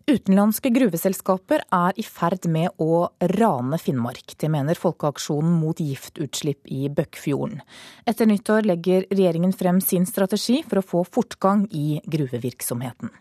Utenlandske 0.08 0.72
gruveselskaper 0.72 1.66
er 1.76 1.98
i 2.00 2.06
ferd 2.08 2.48
med 2.48 2.80
å 2.80 3.10
rane 3.34 3.76
Finnmark. 3.82 4.38
Det 4.40 4.48
mener 4.48 4.80
Folkeaksjonen 4.80 5.58
mot 5.60 5.82
giftutslipp 5.84 6.72
i 6.72 6.88
Bøkkfjorden. 6.88 7.60
Etter 8.08 8.32
nyttår 8.32 8.70
legger 8.72 9.04
regjeringen 9.12 9.52
frem 9.52 9.84
sin 9.84 10.08
strategi 10.08 10.62
for 10.64 10.80
å 10.80 10.86
få 10.94 11.04
fortgang 11.04 11.68
i 11.76 12.00
gruvevirksomheten. 12.08 13.12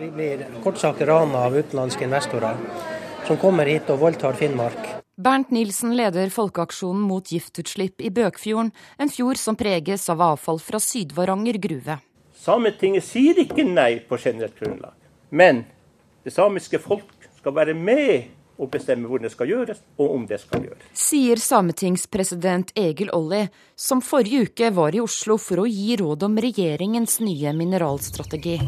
Vi 0.00 0.08
blir 0.16 0.48
kort 0.64 0.80
sagt 0.80 1.04
rana 1.04 1.44
av 1.44 1.60
utenlandske 1.60 2.08
investorer 2.08 2.56
som 3.28 3.36
kommer 3.36 3.68
hit 3.68 3.92
og 3.92 4.00
voldtar 4.06 4.40
Finnmark. 4.40 5.01
Bernt 5.16 5.50
Nilsen 5.52 5.92
leder 5.92 6.30
Folkeaksjonen 6.32 7.02
mot 7.04 7.28
giftutslipp 7.28 8.00
i 8.00 8.08
Bøkfjorden, 8.08 8.70
en 8.96 9.10
fjord 9.12 9.36
som 9.36 9.58
preges 9.60 10.06
av 10.08 10.22
avfall 10.24 10.56
fra 10.56 10.80
Sydvaranger 10.80 11.58
gruve. 11.60 11.98
Sametinget 12.32 13.04
sier 13.04 13.36
ikke 13.44 13.66
nei 13.68 13.98
på 14.08 14.16
generelt 14.16 14.56
grunnlag, 14.56 14.96
men 15.28 15.66
det 16.24 16.32
samiske 16.32 16.80
folk 16.80 17.28
skal 17.36 17.54
være 17.58 17.74
med 17.76 18.30
og 18.62 18.70
bestemme 18.72 19.10
hvor 19.10 19.22
det 19.22 19.32
skal 19.34 19.50
gjøres, 19.50 19.82
og 19.98 20.14
om 20.16 20.26
det 20.30 20.38
skal 20.44 20.66
gjøres. 20.68 20.88
Sier 20.96 21.40
sametingspresident 21.42 22.72
Egil 22.78 23.10
Olli, 23.16 23.44
som 23.76 24.02
forrige 24.04 24.46
uke 24.46 24.70
var 24.74 24.94
i 24.94 25.02
Oslo 25.02 25.38
for 25.42 25.64
å 25.64 25.68
gi 25.68 25.96
råd 26.00 26.28
om 26.28 26.38
regjeringens 26.46 27.18
nye 27.24 27.54
mineralstrategi. 27.58 28.58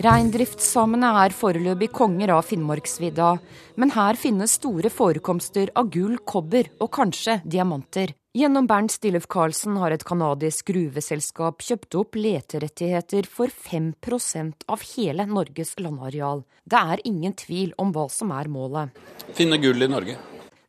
Reindriftssamene 0.00 1.10
er 1.24 1.34
foreløpig 1.36 1.90
konger 1.92 2.32
av 2.32 2.46
Finnmarksvidda, 2.48 3.34
men 3.76 3.92
her 3.92 4.16
finnes 4.16 4.56
store 4.56 4.88
forekomster 4.92 5.72
av 5.76 5.90
gull, 5.92 6.16
kobber 6.24 6.70
og 6.80 6.88
kanskje 6.96 7.40
diamanter. 7.44 8.14
Gjennom 8.30 8.66
Bernt 8.66 8.92
Stillef 8.94 9.24
Karlsen 9.26 9.74
har 9.82 9.90
et 9.90 10.04
canadisk 10.06 10.68
gruveselskap 10.70 11.64
kjøpt 11.66 11.96
opp 11.98 12.14
leterettigheter 12.14 13.26
for 13.26 13.50
5% 13.50 14.68
av 14.70 14.84
hele 14.92 15.24
Norges 15.26 15.72
landareal. 15.82 16.44
Det 16.62 16.78
er 16.78 17.02
ingen 17.10 17.34
tvil 17.34 17.72
om 17.82 17.90
hva 17.90 18.04
som 18.06 18.30
er 18.30 18.46
målet. 18.46 18.94
Finne 19.34 19.58
gull 19.58 19.82
i 19.82 19.88
Norge. 19.90 20.14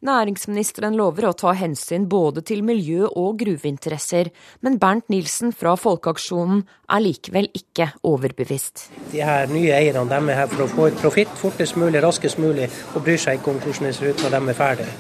Næringsministeren 0.01 0.97
lover 0.97 1.27
å 1.29 1.35
ta 1.37 1.53
hensyn 1.53 2.07
både 2.09 2.41
til 2.49 2.63
miljø- 2.65 3.11
og 3.11 3.37
gruveinteresser, 3.43 4.31
men 4.65 4.79
Bernt 4.81 5.13
Nilsen 5.13 5.53
fra 5.53 5.75
Folkeaksjonen 5.77 6.65
er 6.89 7.05
likevel 7.05 7.51
ikke 7.53 7.91
overbevist. 8.01 8.87
De 9.13 9.21
her 9.21 9.45
nye 9.53 9.77
eierne 9.77 10.07
de 10.09 10.33
er 10.33 10.41
her 10.41 10.49
for 10.49 10.65
å 10.65 10.69
få 10.73 10.89
ut 10.89 10.99
profitt 11.05 11.37
fortest 11.45 11.77
mulig, 11.77 12.01
raskest 12.01 12.41
mulig, 12.41 12.71
og 12.95 13.05
bryr 13.05 13.21
seg 13.21 13.37
ikke 13.37 13.53
om 13.53 13.61
hvordan 13.61 13.91
det 13.91 13.95
ser 13.99 14.15
ut 14.15 14.25
når 14.25 14.37
de 14.39 14.43
er 14.49 14.61
ferdige. 14.65 14.99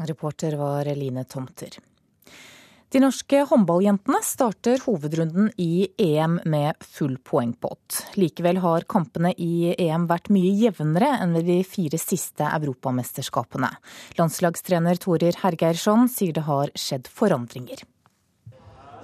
Reporter 0.00 0.56
var 0.56 0.88
Line 0.96 1.28
Tomter. 1.28 1.76
De 2.90 2.98
norske 2.98 3.44
håndballjentene 3.46 4.18
starter 4.26 4.80
hovedrunden 4.82 5.52
i 5.62 5.86
EM 6.02 6.40
med 6.50 6.74
full 6.82 7.12
poengpott. 7.22 8.00
Likevel 8.18 8.58
har 8.64 8.82
kampene 8.90 9.30
i 9.38 9.76
EM 9.76 10.08
vært 10.10 10.26
mye 10.34 10.50
jevnere 10.58 11.12
enn 11.22 11.36
ved 11.36 11.46
de 11.46 11.60
fire 11.62 12.00
siste 12.02 12.48
europamesterskapene. 12.58 13.70
Landslagstrener 14.18 14.98
Torir 14.98 15.38
Hergeirsson 15.38 16.10
sier 16.10 16.34
det 16.34 16.48
har 16.50 16.74
skjedd 16.74 17.06
forandringer. 17.06 17.86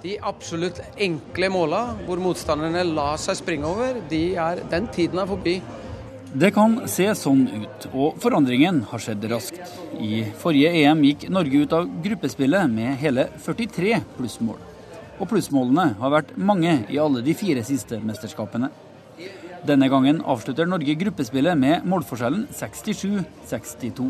De 0.03 0.19
absolutt 0.19 0.83
enkle 0.99 1.47
måla, 1.55 1.85
hvor 2.03 2.19
motstanderne 2.19 2.83
lar 2.91 3.15
seg 3.23 3.39
springe 3.39 3.71
over, 3.71 4.03
de 4.11 4.23
er, 4.35 4.67
den 4.67 4.91
tiden 4.91 5.23
er 5.23 5.31
forbi. 5.31 5.61
Det 6.33 6.49
kan 6.51 6.73
se 6.91 7.05
sånn 7.15 7.45
ut, 7.47 7.85
og 7.95 8.17
forandringen 8.19 8.81
har 8.89 8.99
skjedd 8.99 9.23
raskt. 9.31 9.61
I 9.95 10.25
forrige 10.35 10.73
EM 10.81 11.05
gikk 11.07 11.27
Norge 11.31 11.61
ut 11.63 11.75
av 11.77 11.85
gruppespillet 12.03 12.67
med 12.71 12.97
hele 12.99 13.29
43 13.45 14.01
plussmål. 14.17 14.57
Og 15.17 15.29
plussmålene 15.31 15.93
har 16.01 16.11
vært 16.11 16.33
mange 16.35 16.73
i 16.91 16.99
alle 16.99 17.23
de 17.23 17.35
fire 17.37 17.63
siste 17.65 18.01
mesterskapene. 18.03 18.69
Denne 19.67 19.87
gangen 19.89 20.19
avslutter 20.19 20.67
Norge 20.67 20.97
gruppespillet 20.99 21.57
med 21.57 21.87
målforskjellen 21.87 22.43
67-62. 22.51 24.09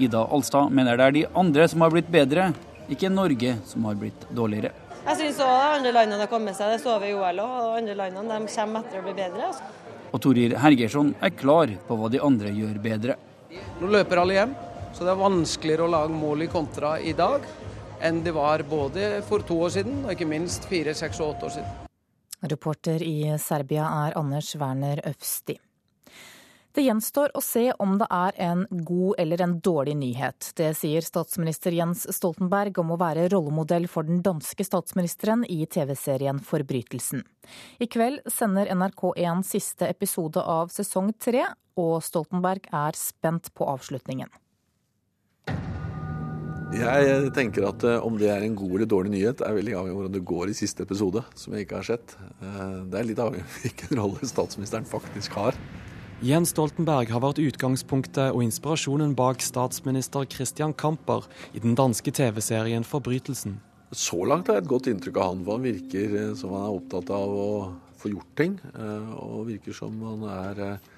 Ida 0.00 0.24
Alstad 0.24 0.72
mener 0.72 0.96
det 0.96 1.06
er 1.06 1.16
de 1.18 1.26
andre 1.36 1.68
som 1.68 1.84
har 1.84 1.92
blitt 1.92 2.08
bedre, 2.10 2.48
ikke 2.88 3.12
Norge 3.12 3.58
som 3.68 3.84
har 3.86 4.00
blitt 4.00 4.24
dårligere. 4.32 4.72
Jeg 5.04 5.16
syns 5.20 5.44
òg 5.44 5.76
andre 5.76 5.92
landene 5.94 6.24
har 6.24 6.32
kommet 6.32 6.56
seg. 6.56 6.72
Det 6.72 6.80
så 6.82 6.96
vi 7.00 7.12
i 7.12 7.14
OL 7.16 7.44
òg. 7.44 7.76
Andre 7.82 7.94
landene 7.96 8.40
de 8.40 8.50
kommer 8.56 8.88
etter 8.88 9.00
å 9.00 9.04
bli 9.04 9.14
bedre. 9.20 9.52
Og 10.10 10.20
Torir 10.22 10.56
Hergersson 10.58 11.14
er 11.22 11.34
klar 11.38 11.70
på 11.86 11.96
hva 11.98 12.10
de 12.10 12.20
andre 12.22 12.50
gjør 12.54 12.80
bedre. 12.82 13.16
Nå 13.80 13.90
løper 13.90 14.22
alle 14.22 14.36
hjem, 14.36 14.54
så 14.94 15.06
det 15.06 15.12
er 15.12 15.22
vanskeligere 15.22 15.86
å 15.86 15.92
lage 15.94 16.14
mål 16.14 16.46
i 16.46 16.50
kontra 16.50 16.96
i 16.98 17.14
dag 17.16 17.46
enn 18.00 18.22
det 18.24 18.32
var 18.32 18.64
både 18.68 19.20
for 19.28 19.44
to 19.46 19.58
år 19.66 19.74
siden 19.76 20.04
og 20.06 20.14
ikke 20.14 20.28
minst 20.28 20.66
fire, 20.70 20.94
seks 20.96 21.20
og 21.20 21.34
åtte 21.34 21.48
år 21.50 21.56
siden. 21.58 21.88
Reporter 22.50 23.02
i 23.04 23.34
Serbia 23.36 23.84
er 24.06 24.16
Anders 24.16 24.54
Werner 24.56 25.02
Øfsti. 25.10 25.58
Det 26.70 26.84
gjenstår 26.86 27.32
å 27.34 27.40
se 27.42 27.64
om 27.82 27.96
det 27.98 28.06
er 28.14 28.36
en 28.46 28.60
god 28.70 29.18
eller 29.18 29.40
en 29.42 29.56
dårlig 29.58 29.96
nyhet. 29.98 30.52
Det 30.54 30.68
sier 30.78 31.02
statsminister 31.02 31.74
Jens 31.74 32.04
Stoltenberg 32.14 32.78
om 32.78 32.92
å 32.94 32.98
være 33.00 33.24
rollemodell 33.32 33.88
for 33.90 34.06
den 34.06 34.20
danske 34.22 34.62
statsministeren 34.66 35.42
i 35.50 35.64
TV-serien 35.66 36.38
Forbrytelsen. 36.38 37.24
I 37.82 37.90
kveld 37.90 38.22
sender 38.30 38.70
NRK1 38.70 39.42
siste 39.50 39.90
episode 39.90 40.44
av 40.46 40.70
sesong 40.70 41.10
tre, 41.18 41.42
og 41.74 41.98
Stoltenberg 42.06 42.70
er 42.70 42.94
spent 42.94 43.50
på 43.56 43.66
avslutningen. 43.66 44.30
Jeg 46.70 47.34
tenker 47.34 47.66
at 47.66 47.82
eh, 47.82 47.98
om 47.98 48.14
det 48.14 48.28
er 48.30 48.44
en 48.46 48.54
god 48.54 48.76
eller 48.76 48.86
dårlig 48.94 49.10
nyhet, 49.16 49.42
er 49.42 49.56
veldig 49.58 49.74
avhengig 49.74 49.90
av 49.90 49.96
hvordan 49.98 50.14
det 50.20 50.26
går 50.30 50.52
i 50.52 50.58
siste 50.62 50.86
episode, 50.86 51.26
som 51.34 51.56
jeg 51.56 51.66
ikke 51.66 51.80
har 51.80 51.88
sett. 51.96 52.14
Eh, 52.38 52.74
det 52.86 53.00
er 53.00 53.08
litt 53.10 53.22
avhengig 53.26 53.42
av 53.42 53.62
hvilken 53.64 53.98
rolle 54.04 54.34
statsministeren 54.36 54.86
faktisk 54.86 55.34
har. 55.34 55.58
Jens 56.20 56.50
Stoltenberg 56.52 57.08
har 57.14 57.22
vært 57.24 57.38
utgangspunktet 57.40 58.34
og 58.34 58.42
inspirasjonen 58.44 59.14
bak 59.16 59.40
statsminister 59.40 60.26
Christian 60.28 60.74
Kamper 60.76 61.24
i 61.56 61.62
den 61.64 61.72
danske 61.72 62.12
TV-serien 62.12 62.84
'Forbrytelsen'. 62.84 63.56
Så 63.90 64.20
langt 64.28 64.46
har 64.46 64.58
jeg 64.58 64.64
et 64.66 64.68
godt 64.68 64.90
inntrykk 64.92 65.16
av 65.16 65.30
han, 65.30 65.44
for 65.46 65.56
han 65.56 65.64
virker 65.64 66.16
eh, 66.20 66.34
som 66.36 66.52
han 66.52 66.66
er 66.66 66.76
opptatt 66.76 67.08
av 67.16 67.32
å 67.32 67.48
få 67.96 68.12
gjort 68.12 68.36
ting. 68.36 68.58
Eh, 68.68 69.08
og 69.16 69.48
virker 69.48 69.72
som 69.72 69.96
han 70.04 70.26
er 70.28 70.60
eh, 70.66 70.90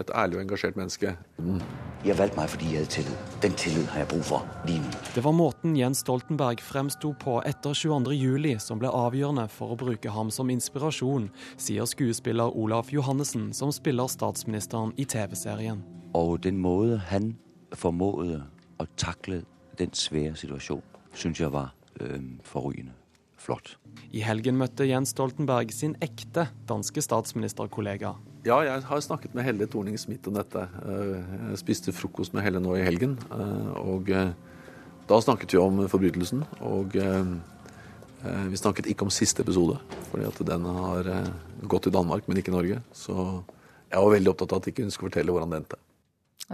et 0.00 0.10
ærlig 0.14 0.38
og 0.38 0.42
engasjert 0.42 0.76
menneske. 0.76 1.16
Mm. 1.38 1.60
Jeg 2.04 2.18
valgte 2.18 2.38
meg 2.38 2.50
fordi 2.52 2.68
jeg 2.70 2.84
hadde 2.84 2.92
tillit. 2.94 3.36
Den 3.42 3.56
tillit 3.58 3.88
har 3.92 4.04
jeg 4.04 4.08
bruk 4.08 4.26
for 4.28 4.66
lige 4.68 4.82
nå. 4.82 4.90
Det 5.14 5.24
var 5.24 5.34
måten 5.36 5.76
Jens 5.76 6.02
Stoltenberg 6.04 6.60
fremsto 6.62 7.12
på 7.20 7.38
etter 7.48 7.76
22.07 7.76 8.58
som 8.62 8.82
ble 8.82 8.92
avgjørende 8.92 9.48
for 9.52 9.74
å 9.74 9.78
bruke 9.80 10.12
ham 10.12 10.30
som 10.30 10.52
inspirasjon, 10.52 11.30
sier 11.56 11.88
skuespiller 11.88 12.52
Olaf 12.56 12.92
Johannessen, 12.92 13.52
som 13.56 13.72
spiller 13.74 14.10
statsministeren 14.12 14.92
i 14.96 15.04
TV-serien. 15.04 15.82
Og 16.14 16.38
den 16.44 16.60
måten 16.62 17.02
han 17.10 17.32
formådde 17.74 18.44
å 18.80 18.86
takle 19.00 19.42
den 19.80 19.92
svære 19.92 20.36
situasjonen, 20.36 20.84
syns 21.16 21.40
jeg 21.40 21.52
var 21.52 21.72
øh, 22.00 22.20
forrygende 22.44 22.94
flott. 23.46 23.76
I 24.12 24.22
helgen 24.26 24.58
møtte 24.60 24.86
Jens 24.88 25.14
Stoltenberg 25.14 25.72
sin 25.74 25.96
ekte 26.04 26.48
danske 26.68 27.02
statsministerkollega. 27.04 28.14
Ja, 28.46 28.60
jeg 28.62 28.84
har 28.86 29.00
snakket 29.02 29.32
med 29.34 29.42
Helle 29.42 29.66
Thorning 29.66 29.96
Smith 29.98 30.28
om 30.30 30.36
dette. 30.36 30.60
Eh, 30.86 31.14
jeg 31.50 31.58
spiste 31.64 31.94
frokost 31.94 32.30
med 32.36 32.44
Helle 32.46 32.60
nå 32.62 32.76
i 32.78 32.84
helgen. 32.86 33.16
Eh, 33.34 33.72
og 33.80 34.10
eh, 34.14 34.30
da 35.08 35.18
snakket 35.18 35.56
vi 35.56 35.58
om 35.58 35.80
forbrytelsen. 35.90 36.44
Og 36.66 36.94
vi 38.50 38.58
snakket 38.58 38.88
ikke 38.90 39.06
om 39.06 39.10
siste 39.14 39.44
episode, 39.44 39.76
fordi 40.10 40.24
at 40.26 40.38
den 40.48 40.64
har 40.66 41.08
gått 41.70 41.86
i 41.86 41.92
Danmark, 41.94 42.26
men 42.26 42.40
ikke 42.40 42.50
i 42.50 42.56
Norge. 42.56 42.78
Så 42.94 43.14
jeg 43.14 44.02
var 44.02 44.14
veldig 44.14 44.32
opptatt 44.32 44.54
av 44.54 44.62
at 44.62 44.70
ikke 44.70 44.86
hun 44.86 44.94
skulle 44.94 45.12
fortelle 45.12 45.34
hvordan 45.34 45.52
det 45.52 45.60
endte. 45.60 45.78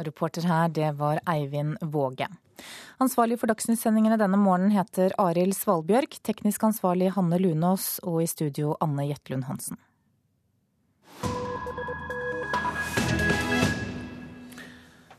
Reporter 0.09 0.49
her, 0.49 0.69
det 0.73 0.91
var 1.01 1.21
Eivind 1.29 1.79
Våge. 1.81 2.29
Ansvarlig 3.01 3.41
for 3.41 3.53
dagsnyttsendingene 3.53 4.21
denne 4.21 4.41
morgenen 4.41 4.75
heter 4.77 5.17
Arild 5.21 5.57
Svalbjørg, 5.57 6.21
teknisk 6.29 6.69
ansvarlig 6.69 7.15
Hanne 7.17 7.41
Lunås 7.41 7.95
og 8.05 8.21
i 8.25 8.29
studio 8.29 8.77
Anne 8.85 9.09
Jetlund 9.09 9.49
Hansen. 9.49 9.81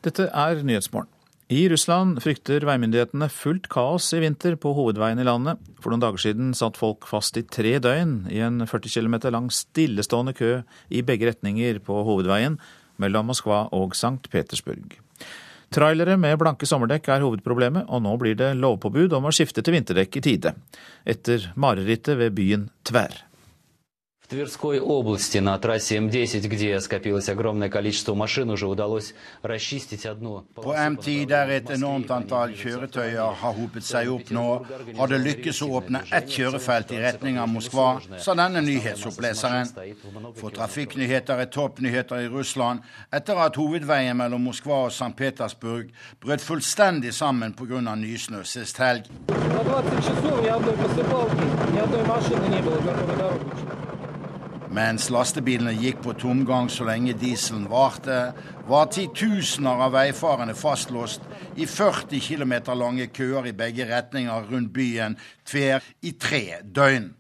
Dette 0.04 0.28
er 0.36 0.64
Nyhetsmorgen. 0.68 1.08
I 1.54 1.68
Russland 1.72 2.18
frykter 2.24 2.64
veimyndighetene 2.66 3.28
fullt 3.32 3.70
kaos 3.72 4.10
i 4.16 4.20
vinter 4.24 4.56
på 4.60 4.72
hovedveien 4.76 5.20
i 5.22 5.26
landet. 5.28 5.60
For 5.84 5.92
noen 5.92 6.02
dager 6.02 6.20
siden 6.20 6.52
satt 6.58 6.80
folk 6.80 7.08
fast 7.08 7.38
i 7.40 7.44
tre 7.46 7.76
døgn 7.84 8.26
i 8.32 8.42
en 8.44 8.64
40 8.68 8.96
km 8.96 9.16
lang 9.36 9.48
stillestående 9.54 10.34
kø 10.36 10.52
i 10.90 11.04
begge 11.06 11.30
retninger 11.30 11.80
på 11.84 12.02
hovedveien, 12.08 12.58
mellom 13.00 13.32
Moskva 13.32 13.68
og 13.76 13.96
St. 13.96 14.32
Petersburg. 14.32 14.98
Trailere 15.74 16.18
med 16.20 16.38
blanke 16.42 16.68
sommerdekk 16.70 17.08
er 17.10 17.24
hovedproblemet, 17.26 17.88
og 17.88 18.04
nå 18.06 18.18
blir 18.22 18.36
det 18.40 18.54
lovpåbud 18.60 19.16
om 19.18 19.30
å 19.30 19.34
skifte 19.34 19.64
til 19.64 19.78
vinterdekk 19.78 20.20
i 20.20 20.26
tide. 20.28 20.56
Etter 21.06 21.48
marerittet 21.56 22.20
ved 22.20 22.36
byen 22.38 22.68
Tver. 22.86 23.24
Тверской 24.33 24.79
области 24.79 25.39
на 25.39 25.59
трассе 25.59 25.97
М10, 25.97 26.49
где 26.49 26.79
скопилось 26.81 27.31
огромное 27.31 27.71
количество 27.71 28.13
машин, 28.13 28.51
уже 28.51 28.67
удалось 28.67 29.15
расчистить 29.41 30.05
одну 30.05 30.45
På 30.55 30.75
M10, 30.75 31.25
der 31.25 31.49
et 31.49 31.71
enormt 31.71 32.11
antall 32.11 32.53
kjøretøyer 32.53 33.33
har 33.41 33.55
hopet 33.57 33.85
seg 33.89 34.11
opp 34.13 34.29
nå, 34.29 34.45
har 34.99 35.09
det 35.09 35.23
lykkes 35.25 35.63
å 35.65 35.71
åpne 35.81 36.03
ett 36.13 36.29
kjørefelt 36.29 36.93
i 36.93 37.01
retning 37.01 37.39
av 37.41 37.49
Moskva, 37.49 38.03
sa 38.21 38.35
denne 38.37 38.61
nyhetsoppleseren. 38.61 39.73
For 40.37 40.53
trafikknyheter 40.53 41.41
er 41.41 41.49
toppnyheter 41.49 42.27
i 42.27 42.29
Russland 42.29 42.85
etter 43.09 43.41
at 43.41 43.57
hovedveien 43.57 44.21
mellom 44.21 44.45
Moskva 44.45 44.85
og 44.91 44.93
St. 44.93 45.15
Petersburg 45.17 45.89
brøt 46.21 46.45
fullstendig 46.45 47.17
sammen 47.17 47.57
pga. 47.57 47.81
nysnø 47.97 48.45
sist 48.45 48.77
helg. 48.77 49.09
Mens 54.74 55.12
lastebilene 55.14 55.76
gikk 55.78 56.00
på 56.02 56.16
tomgang 56.18 56.66
så 56.72 56.88
lenge 56.88 57.14
dieselen 57.22 57.68
varte, 57.70 58.32
var 58.66 58.88
titusener 58.90 59.84
av 59.86 59.92
veifarende 59.94 60.56
fastlåst 60.58 61.22
i 61.62 61.68
40 61.70 62.18
km 62.24 62.56
lange 62.80 63.06
køer 63.14 63.52
i 63.52 63.54
begge 63.54 63.86
retninger 63.86 64.48
rundt 64.50 64.72
byen 64.74 65.18
Tver 65.46 65.86
i 66.02 66.16
tre 66.18 66.64
døgn. 66.64 67.12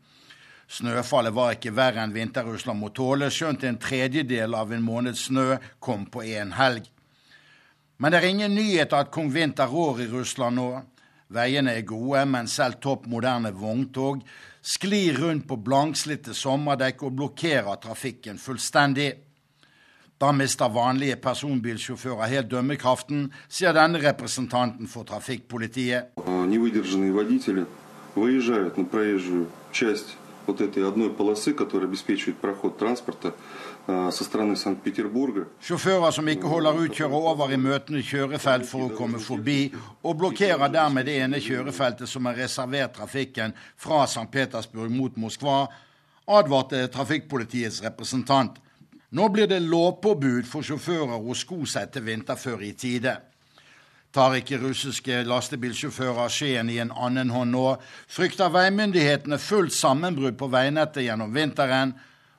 Snøfallet 0.65 1.35
var 1.35 1.53
ikke 1.53 1.75
verre 1.77 2.01
enn 2.01 2.15
Vinter-Russland 2.15 2.79
må 2.79 2.89
tåle, 2.89 3.29
skjønt 3.29 3.67
en 3.69 3.77
tredjedel 3.77 4.57
av 4.57 4.73
en 4.73 4.81
måneds 4.81 5.27
snø 5.27 5.59
kom 5.77 6.07
på 6.09 6.23
én 6.25 6.55
helg. 6.57 6.87
Men 8.01 8.15
det 8.15 8.23
er 8.23 8.31
ingen 8.31 8.57
nyhet 8.57 8.95
at 8.97 9.13
kong 9.13 9.29
Vinter 9.29 9.69
rår 9.69 10.01
i 10.01 10.09
Russland 10.09 10.57
nå. 10.57 10.71
Veiene 11.33 11.77
er 11.77 11.85
gode, 11.85 12.25
men 12.25 12.49
selv 12.49 12.81
topp 12.81 13.05
moderne 13.09 13.53
vogntog 13.53 14.25
sklir 14.62 15.18
rundt 15.20 15.46
på 15.48 15.56
blankslitte 15.56 16.34
sommerdekk 16.34 17.02
og 17.02 17.16
blokkerer 17.16 17.80
trafikken 17.82 18.38
fullstendig. 18.38 19.12
Da 20.18 20.32
mister 20.32 20.68
vanlige 20.68 21.16
personbilsjåfører 21.22 22.26
helt 22.26 22.50
dømmekraften, 22.50 23.28
sier 23.48 23.72
denne 23.72 24.02
representanten 24.02 24.88
for 24.88 25.04
trafikkpolitiet. 25.04 26.10
вот 30.48 30.60
этой 30.62 30.88
одной 30.88 31.10
полосы, 31.10 31.52
которая 31.52 31.88
обеспечивает 31.88 32.38
проход 32.38 32.78
транспорта 32.78 33.28
со 33.28 33.34
стороны 33.34 33.36
Санкт-Петербурга. 33.36 33.71
Sjåfører 33.83 34.55
som 36.15 36.27
ikke 36.31 36.47
holder 36.47 36.77
ut, 36.79 36.93
kjører 36.95 37.25
over 37.33 37.51
i 37.51 37.57
møtende 37.59 37.99
kjørefelt 37.99 38.63
for 38.69 38.85
å 38.85 38.93
komme 38.95 39.19
forbi, 39.19 39.75
og 40.07 40.15
blokkerer 40.21 40.71
dermed 40.71 41.03
det 41.09 41.17
ene 41.25 41.41
kjørefeltet 41.43 42.07
som 42.07 42.23
er 42.31 42.39
reservert 42.45 42.95
trafikken 42.95 43.51
fra 43.75 44.05
St. 44.07 44.23
Petersburg 44.31 44.87
mot 44.93 45.17
Moskva, 45.19 45.67
advarte 46.31 46.87
trafikkpolitiets 46.93 47.81
representant. 47.83 48.55
Nå 49.11 49.27
blir 49.29 49.47
det 49.51 49.59
lovpåbud 49.67 50.47
for 50.47 50.63
sjåfører 50.63 51.19
å 51.19 51.35
sko 51.35 51.65
seg 51.67 51.91
til 51.91 52.07
vinterføre 52.07 52.63
i 52.69 52.73
tide. 52.79 53.17
Tar 54.15 54.39
ikke 54.39 54.61
russiske 54.61 55.25
lastebilsjåfører 55.27 56.31
skjeen 56.31 56.69
i 56.71 56.79
en 56.79 56.95
annen 56.95 57.35
hånd 57.35 57.51
nå, 57.51 57.75
frykter 58.07 58.47
veimyndighetene 58.53 59.37
fullt 59.41 59.73
sammenbrudd 59.75 60.37
på 60.39 60.47
veinettet 60.53 61.03
gjennom 61.03 61.35
vinteren, 61.35 61.91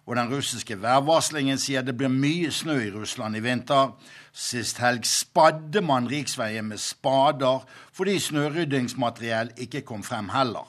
og 0.07 0.17
den 0.17 0.29
russiske 0.33 0.77
værvarslingen 0.83 1.59
sier 1.61 1.85
det 1.85 1.97
blir 1.97 2.13
mye 2.13 2.51
snø 2.53 2.77
i 2.87 2.93
Russland 2.93 3.39
i 3.39 3.43
vinter. 3.45 3.95
Sist 4.33 4.81
helg 4.83 5.07
spadde 5.09 5.81
man 5.85 6.11
riksveien 6.11 6.69
med 6.69 6.83
spader 6.83 7.65
fordi 7.95 8.19
snøryddingsmateriell 8.19 9.55
ikke 9.57 9.85
kom 9.87 10.03
frem 10.05 10.29
heller. 10.35 10.69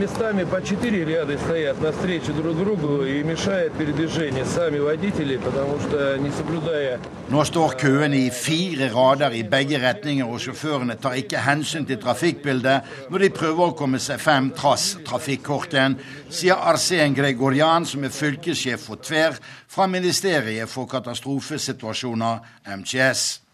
Местами 0.00 0.44
по 0.44 0.60
четыре 0.62 1.04
ряда 1.04 1.38
стоят 1.38 1.80
навстречу 1.80 2.32
друг 2.32 2.58
другу 2.58 3.04
и 3.04 3.22
мешают 3.22 3.72
передвижение 3.74 4.44
сами 4.44 4.78
водители, 4.78 5.36
потому 5.36 5.78
что 5.80 6.18
не 6.18 6.30
соблюдая... 6.30 6.98
Nå 7.30 7.44
står 7.44 7.74
køene 7.78 8.18
i 8.26 8.30
fire 8.30 8.90
rader 8.90 9.30
i 9.30 9.42
begge 9.42 9.78
retninger, 9.78 10.26
og 10.26 10.40
sjåførene 10.40 10.98
tar 10.98 11.14
ikke 11.14 11.38
hensyn 11.38 11.86
til 11.86 11.98
trafikkbildet 12.02 13.08
når 13.10 13.24
de 13.24 13.30
prøver 13.30 13.70
å 13.70 13.76
komme 13.78 13.98
seg 14.02 14.20
frem 14.20 14.50
trass 14.58 14.98
trafikkorken, 15.06 15.96
sier 16.28 16.58
Arsen 16.58 17.14
Gregorian, 17.14 17.86
som 17.86 18.04
er 18.04 18.14
fylkessjef 18.14 18.86
for 18.90 18.98
Tver 18.98 19.38
fra 19.70 19.86
Ministeriet 19.86 20.68
for 20.68 20.90
katastrofesituasjoner, 20.90 22.42
MTS. 22.66 23.46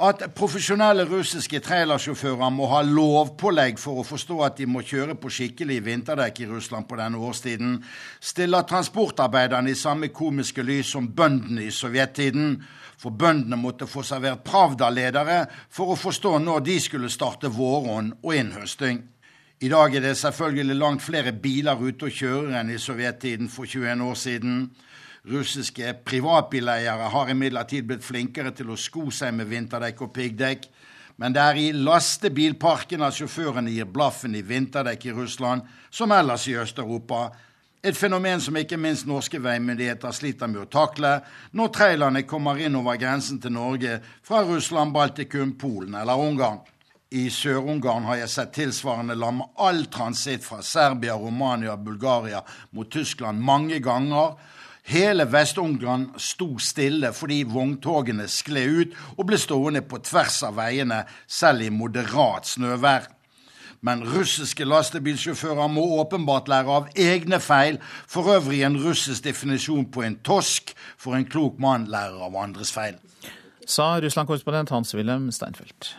At 0.00 0.22
profesjonelle 0.32 1.04
russiske 1.04 1.58
trailersjåfører 1.60 2.48
må 2.56 2.70
ha 2.70 2.78
lovpålegg 2.80 3.76
for 3.76 4.00
å 4.00 4.04
forstå 4.08 4.38
at 4.46 4.54
de 4.56 4.64
må 4.64 4.80
kjøre 4.80 5.12
på 5.20 5.28
skikkelig 5.28 5.76
vinterdekk 5.84 6.40
i 6.40 6.46
Russland 6.48 6.88
på 6.88 6.96
denne 6.96 7.20
årstiden, 7.20 7.74
stiller 8.16 8.64
transportarbeiderne 8.64 9.74
i 9.74 9.76
samme 9.76 10.08
komiske 10.08 10.64
lys 10.64 10.94
som 10.94 11.10
bøndene 11.12 11.66
i 11.66 11.74
sovjettiden. 11.74 12.54
For 12.96 13.12
bøndene 13.12 13.60
måtte 13.60 13.84
få 13.88 14.00
servert 14.00 14.40
Pravda-ledere 14.48 15.42
for 15.68 15.92
å 15.92 16.00
forstå 16.00 16.38
når 16.46 16.64
de 16.64 16.80
skulle 16.80 17.12
starte 17.12 17.52
våronn 17.52 18.14
og 18.22 18.32
innhøsting. 18.38 19.02
I 19.60 19.68
dag 19.68 19.92
er 19.92 20.06
det 20.06 20.16
selvfølgelig 20.16 20.78
langt 20.80 21.04
flere 21.04 21.36
biler 21.36 21.76
ute 21.76 22.08
og 22.08 22.16
kjører 22.22 22.62
enn 22.62 22.72
i 22.72 22.80
sovjettiden 22.80 23.52
for 23.52 23.68
21 23.68 24.08
år 24.08 24.16
siden. 24.16 24.62
Russiske 25.28 25.94
privatbileiere 26.04 27.10
har 27.12 27.30
imidlertid 27.30 27.84
blitt 27.84 28.04
flinkere 28.04 28.54
til 28.56 28.72
å 28.72 28.78
sko 28.80 29.10
seg 29.12 29.34
med 29.36 29.50
vinterdekk 29.50 30.06
og 30.06 30.14
piggdekk. 30.16 30.64
Men 31.20 31.34
det 31.36 31.42
er 31.44 31.58
i 31.60 31.66
lastebilparken 31.76 33.04
at 33.04 33.18
sjåførene 33.18 33.74
gir 33.74 33.88
blaffen 33.92 34.34
i 34.38 34.40
vinterdekk 34.40 35.10
i 35.10 35.14
Russland, 35.18 35.66
som 35.92 36.12
ellers 36.16 36.46
i 36.48 36.56
Øst-Europa. 36.56 37.26
Et 37.84 37.96
fenomen 37.96 38.40
som 38.40 38.56
ikke 38.56 38.78
minst 38.80 39.06
norske 39.08 39.36
veimyndigheter 39.40 40.12
sliter 40.16 40.48
med 40.48 40.62
å 40.62 40.70
takle 40.72 41.18
når 41.56 41.72
trailerne 41.76 42.22
kommer 42.28 42.60
inn 42.60 42.76
over 42.80 42.96
grensen 43.00 43.40
til 43.40 43.52
Norge 43.52 43.98
fra 44.24 44.40
Russland, 44.48 44.94
Baltikum, 44.96 45.52
Polen 45.60 45.96
eller 46.00 46.20
Ungarn. 46.20 46.62
I 47.10 47.26
Sør-Ungarn 47.32 48.04
har 48.06 48.20
jeg 48.20 48.32
sett 48.32 48.52
tilsvarende 48.54 49.16
lamme 49.18 49.48
all 49.58 49.82
transitt 49.92 50.44
fra 50.46 50.60
Serbia, 50.62 51.16
Romania 51.18 51.76
Bulgaria 51.76 52.40
mot 52.76 52.88
Tyskland 52.92 53.42
mange 53.44 53.80
ganger 53.84 54.36
Hele 54.90 55.22
Vest-Ungarn 55.30 56.08
sto 56.18 56.56
stille 56.58 57.12
fordi 57.14 57.44
vogntogene 57.46 58.24
skled 58.26 58.72
ut 58.80 58.96
og 59.14 59.28
ble 59.28 59.38
stående 59.38 59.84
på 59.86 60.00
tvers 60.02 60.40
av 60.48 60.56
veiene, 60.58 61.04
selv 61.30 61.62
i 61.62 61.70
moderat 61.70 62.48
snøvær. 62.50 63.06
Men 63.86 64.02
russiske 64.02 64.66
lastebilsjåfører 64.66 65.70
må 65.70 65.84
åpenbart 66.02 66.50
lære 66.50 66.74
av 66.80 66.90
egne 66.98 67.38
feil, 67.40 67.78
for 68.10 68.34
øvrig 68.34 68.64
en 68.66 68.80
russisk 68.82 69.24
definisjon 69.24 69.86
på 69.94 70.02
en 70.04 70.18
tosk, 70.26 70.74
for 70.98 71.14
en 71.14 71.24
klok 71.24 71.62
mann 71.62 71.86
lærer 71.88 72.26
av 72.26 72.36
andres 72.42 72.74
feil. 72.74 72.98
Sa 73.70 73.94
Russland-korrespondent 74.02 74.74
Hans-Wilhelm 74.74 75.30
Steinfeld. 75.30 75.94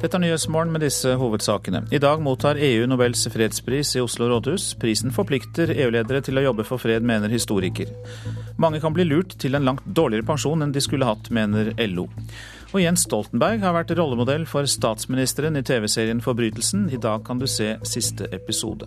Dette 0.00 0.16
er 0.16 0.22
Nyhetsmorgen 0.22 0.70
med 0.72 0.80
disse 0.84 1.12
hovedsakene. 1.20 1.82
I 1.92 1.98
dag 2.00 2.22
mottar 2.24 2.56
EU 2.56 2.86
Nobels 2.88 3.26
fredspris 3.28 3.92
i 3.98 4.00
Oslo 4.00 4.30
rådhus. 4.30 4.70
Prisen 4.80 5.12
forplikter 5.12 5.72
EU-ledere 5.74 6.22
til 6.24 6.40
å 6.40 6.44
jobbe 6.46 6.64
for 6.64 6.80
fred, 6.80 7.04
mener 7.04 7.32
historiker. 7.32 7.90
Mange 8.60 8.80
kan 8.80 8.96
bli 8.96 9.04
lurt 9.04 9.36
til 9.42 9.58
en 9.58 9.66
langt 9.68 9.84
dårligere 9.84 10.28
pensjon 10.30 10.64
enn 10.64 10.72
de 10.72 10.80
skulle 10.84 11.08
hatt, 11.08 11.28
mener 11.34 11.74
LO. 11.92 12.06
Og 12.70 12.80
Jens 12.80 13.04
Stoltenberg 13.08 13.64
har 13.66 13.74
vært 13.74 13.92
rollemodell 13.98 14.46
for 14.48 14.68
statsministeren 14.70 15.58
i 15.58 15.64
TV-serien 15.66 16.22
Forbrytelsen. 16.24 16.86
I 16.94 17.00
dag 17.02 17.24
kan 17.26 17.42
du 17.42 17.48
se 17.50 17.74
siste 17.82 18.30
episode. 18.32 18.86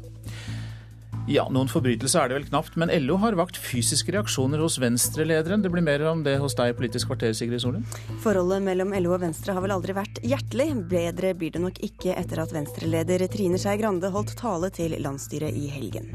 Ja, 1.24 1.45
noen 1.48 1.70
forbrytelser 1.72 2.20
er 2.20 2.32
det 2.32 2.36
vel 2.36 2.45
knapt, 2.50 2.74
men 2.76 2.90
LO 3.06 3.16
har 3.22 3.38
vakt 3.40 3.56
fysiske 3.56 4.12
reaksjoner 4.12 4.60
hos 4.60 4.76
Venstre-lederen. 4.84 5.62
Det 5.64 5.70
blir 5.72 5.86
mer 5.86 6.02
om 6.10 6.20
det 6.26 6.34
hos 6.41 6.52
deg 6.60 6.74
i 6.74 6.76
Politisk 6.76 7.08
kvarter, 7.08 7.32
Sigrid 7.32 7.64
Solund? 7.64 7.88
Forholdet 8.20 8.60
mellom 8.66 8.91
LO 8.91 9.14
og 9.16 9.22
Venstre 9.22 9.56
har 9.56 9.64
vel 9.64 9.72
aldri 9.72 9.95
vært 9.95 10.20
hjertelig. 10.20 10.74
Bedre 10.91 11.32
blir 11.40 11.54
det 11.56 11.62
nok 11.64 11.80
ikke 11.88 12.18
etter 12.20 12.41
at 12.44 12.52
Venstre-leder 12.52 13.24
Trine 13.32 13.62
Skei 13.62 13.78
Grande 13.80 14.12
holdt 14.12 14.36
tale 14.36 14.68
til 14.76 14.98
landsstyret 15.00 15.56
i 15.56 15.70
helgen. 15.72 16.12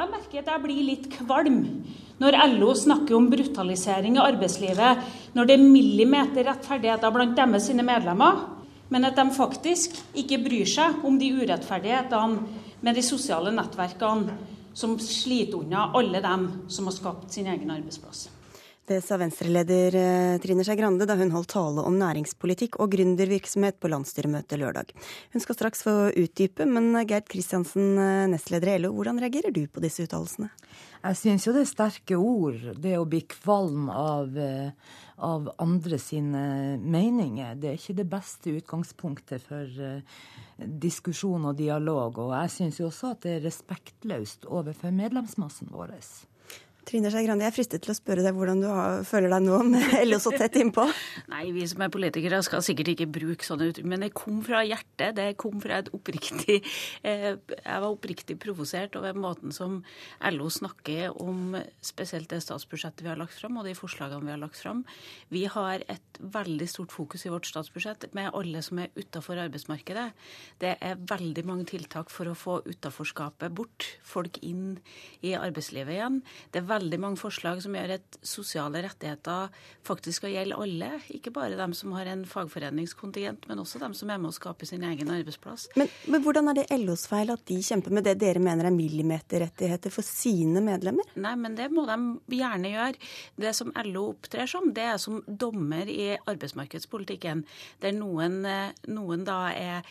Jeg 0.00 0.12
merker 0.16 0.40
at 0.40 0.50
jeg 0.54 0.64
blir 0.64 0.82
litt 0.88 1.12
kvalm 1.18 1.60
når 2.24 2.40
LO 2.56 2.72
snakker 2.72 3.20
om 3.20 3.28
brutalisering 3.28 4.16
i 4.16 4.24
arbeidslivet, 4.24 5.06
når 5.36 5.44
det 5.44 5.60
er 5.60 5.70
millimeter 5.76 6.48
rettferdigheter 6.48 7.12
blant 7.12 7.36
deres 7.36 7.68
medlemmer 7.84 8.46
men 8.88 9.08
at 9.08 9.16
de 9.16 9.24
faktisk 9.34 9.96
ikke 10.20 10.42
bryr 10.44 10.68
seg 10.68 11.04
om 11.06 11.18
de 11.20 11.32
urettferdighetene 11.40 12.62
med 12.84 12.98
de 12.98 13.04
sosiale 13.04 13.52
nettverkene 13.54 14.38
som 14.74 14.98
sliter 15.00 15.62
unna 15.62 15.90
alle 15.94 16.20
dem 16.20 16.48
som 16.68 16.90
har 16.90 16.96
skapt 16.96 17.32
sin 17.32 17.46
egen 17.46 17.70
arbeidsplass. 17.70 18.28
Det 18.84 18.98
sa 19.00 19.16
Venstre-leder 19.16 19.94
eh, 19.96 20.34
Trine 20.44 20.64
Skei 20.66 20.76
Grande 20.76 21.06
da 21.08 21.14
hun 21.16 21.30
holdt 21.32 21.54
tale 21.54 21.80
om 21.88 21.94
næringspolitikk 21.96 22.76
og 22.84 22.90
gründervirksomhet 22.92 23.78
på 23.80 23.88
landsstyremøtet 23.88 24.60
lørdag. 24.60 24.90
Hun 25.32 25.40
skal 25.40 25.56
straks 25.56 25.80
få 25.86 25.94
utdype, 26.10 26.66
men 26.68 26.90
Gerd 27.08 27.24
Kristiansen, 27.32 27.94
eh, 27.96 28.26
nestleder 28.28 28.74
i 28.74 28.82
LO, 28.82 28.90
hvordan 28.98 29.22
reagerer 29.24 29.56
du 29.56 29.62
på 29.72 29.80
disse 29.80 30.04
uttalelsene? 30.04 30.50
Jeg 31.00 31.20
syns 31.22 31.48
jo 31.48 31.54
det 31.56 31.62
er 31.64 31.70
sterke 31.70 32.18
ord, 32.20 32.60
det 32.84 32.98
å 33.00 33.08
bli 33.08 33.22
kvalm 33.32 33.88
av, 33.88 34.36
eh, 34.36 35.00
av 35.22 35.50
andre 35.62 35.98
sine 36.02 36.44
meninger. 36.82 37.54
Det 37.60 37.70
er 37.70 37.78
ikke 37.78 37.98
det 38.00 38.08
beste 38.10 38.54
utgangspunktet 38.58 39.44
for 39.46 40.02
diskusjon 40.58 41.50
og 41.50 41.58
dialog. 41.58 42.18
Og 42.26 42.34
jeg 42.34 42.54
syns 42.56 42.80
jo 42.80 42.88
også 42.90 43.14
at 43.14 43.26
det 43.26 43.36
er 43.36 43.44
respektløst 43.46 44.48
overfor 44.50 44.94
medlemsmassen 44.94 45.70
vår. 45.74 45.94
Trine 46.84 47.08
Skei 47.08 47.24
Grande, 47.24 47.46
jeg 47.46 47.52
er 47.52 47.56
fristet 47.56 47.82
til 47.84 47.92
å 47.92 47.96
spørre 47.96 48.22
deg 48.24 48.34
hvordan 48.36 48.60
du 48.60 48.66
har, 48.68 49.04
føler 49.08 49.32
deg 49.32 49.44
nå 49.46 49.60
med 49.70 49.94
LO 50.08 50.18
så 50.20 50.34
tett 50.36 50.58
innpå? 50.60 50.84
Nei, 51.32 51.46
vi 51.56 51.64
som 51.68 51.80
er 51.84 51.92
politikere 51.92 52.42
skal 52.44 52.64
sikkert 52.64 52.90
ikke 52.92 53.06
bruke 53.14 53.46
sånne 53.46 53.70
uttrykk, 53.70 53.88
men 53.88 54.04
det 54.04 54.10
kom 54.16 54.42
fra 54.44 54.60
hjertet. 54.66 55.14
Det 55.16 55.30
kom 55.40 55.62
fra 55.64 55.78
et 55.80 55.88
oppriktig 55.96 56.58
eh, 57.08 57.30
Jeg 57.40 57.84
var 57.84 57.88
oppriktig 57.88 58.36
provosert 58.42 58.98
over 59.00 59.16
måten 59.16 59.54
som 59.54 59.78
LO 60.34 60.50
snakker 60.52 61.16
om 61.24 61.56
spesielt 61.84 62.28
det 62.32 62.42
statsbudsjettet 62.44 63.04
vi 63.04 63.12
har 63.12 63.20
lagt 63.20 63.38
fram, 63.38 63.56
og 63.60 63.68
de 63.68 63.76
forslagene 63.78 64.28
vi 64.28 64.34
har 64.34 64.42
lagt 64.42 64.60
fram. 64.60 64.84
Vi 65.32 65.46
har 65.48 65.86
et 65.88 66.20
veldig 66.20 66.68
stort 66.70 66.92
fokus 66.92 67.24
i 67.24 67.32
vårt 67.32 67.48
statsbudsjett 67.48 68.10
med 68.16 68.32
alle 68.36 68.60
som 68.64 68.82
er 68.82 68.92
utafor 68.98 69.40
arbeidsmarkedet. 69.46 70.10
Det 70.60 70.76
er 70.84 71.00
veldig 71.00 71.46
mange 71.48 71.68
tiltak 71.72 72.12
for 72.12 72.28
å 72.28 72.36
få 72.38 72.60
utaforskapet 72.68 73.56
bort, 73.56 73.88
folk 74.04 74.38
inn 74.44 74.76
i 75.24 75.34
arbeidslivet 75.38 75.96
igjen. 75.96 76.20
Det 76.52 76.60
er 76.60 76.70
veldig 76.74 77.00
mange 77.00 77.20
forslag 77.20 77.62
som 77.64 77.74
gjør 77.76 77.96
at 77.96 78.18
sosiale 78.24 78.82
rettigheter 78.84 79.52
faktisk 79.86 80.22
skal 80.22 80.34
gjelde 80.34 80.58
alle. 80.60 80.90
Ikke 81.14 81.32
bare 81.34 81.58
dem 81.58 81.74
som 81.76 81.94
har 81.96 82.08
en 82.10 82.24
fagforeningskontingent, 82.28 83.48
men 83.50 83.62
også 83.62 83.80
dem 83.82 83.94
som 83.96 84.10
er 84.10 84.20
med 84.20 84.32
å 84.32 84.36
skape 84.36 84.68
sin 84.68 84.84
egen 84.86 85.12
arbeidsplass. 85.14 85.68
Men, 85.78 85.90
men 86.10 86.24
hvordan 86.24 86.50
er 86.50 86.60
det 86.60 86.78
LOs 86.82 87.06
feil 87.10 87.32
at 87.34 87.44
de 87.50 87.58
kjemper 87.64 87.94
med 87.94 88.06
det 88.08 88.16
dere 88.22 88.42
mener 88.42 88.68
er 88.68 88.74
millimeterrettigheter 88.74 89.94
for 89.94 90.06
sine 90.06 90.62
medlemmer? 90.64 91.08
Nei, 91.20 91.34
men 91.40 91.56
det 91.58 91.70
må 91.72 91.86
de 91.88 91.98
gjerne 92.38 92.72
gjøre. 92.74 93.12
Det 93.40 93.54
som 93.56 93.72
LO 93.88 94.06
opptrer 94.14 94.50
som, 94.50 94.70
det 94.74 94.86
er 94.94 95.00
som 95.02 95.20
dommer 95.26 95.88
i 95.90 96.14
arbeidsmarkedspolitikken. 96.16 97.44
Der 97.84 97.94
noen, 97.96 98.42
noen 98.88 99.26
da 99.26 99.40
er 99.54 99.84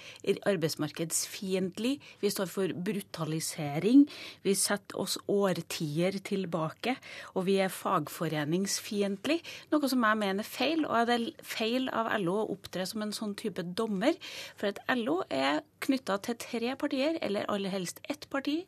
arbeidsmarkedsfiendtlig. 0.49 1.95
Vi 2.21 2.33
står 2.33 2.51
for 2.51 2.73
brutalisering. 2.73 4.05
Vi 4.43 4.55
setter 4.57 4.99
oss 4.99 5.17
årtier 5.31 6.19
tilbake 6.23 6.72
tilbake, 6.73 6.97
og 7.35 7.45
vi 7.47 7.57
er 7.61 7.71
fagforeningsfiendtlige, 7.71 9.43
noe 9.71 9.89
som 9.89 10.03
jeg 10.03 10.17
mener 10.17 10.43
er 10.43 10.47
feil. 10.47 10.85
Og 10.85 11.07
det 11.07 11.15
er 11.15 11.43
feil 11.43 11.89
av 11.89 12.11
LO 12.21 12.35
å 12.41 12.49
opptre 12.53 12.85
som 12.85 13.01
en 13.01 13.13
sånn 13.13 13.35
type 13.35 13.63
dommer, 13.63 14.13
for 14.55 14.71
at 14.71 14.79
LO 14.95 15.23
er 15.29 15.61
knytta 15.83 16.17
til 16.23 16.37
tre 16.39 16.75
partier, 16.75 17.19
eller 17.21 17.49
aller 17.51 17.73
helst 17.73 17.99
ett 18.09 18.29
parti, 18.29 18.63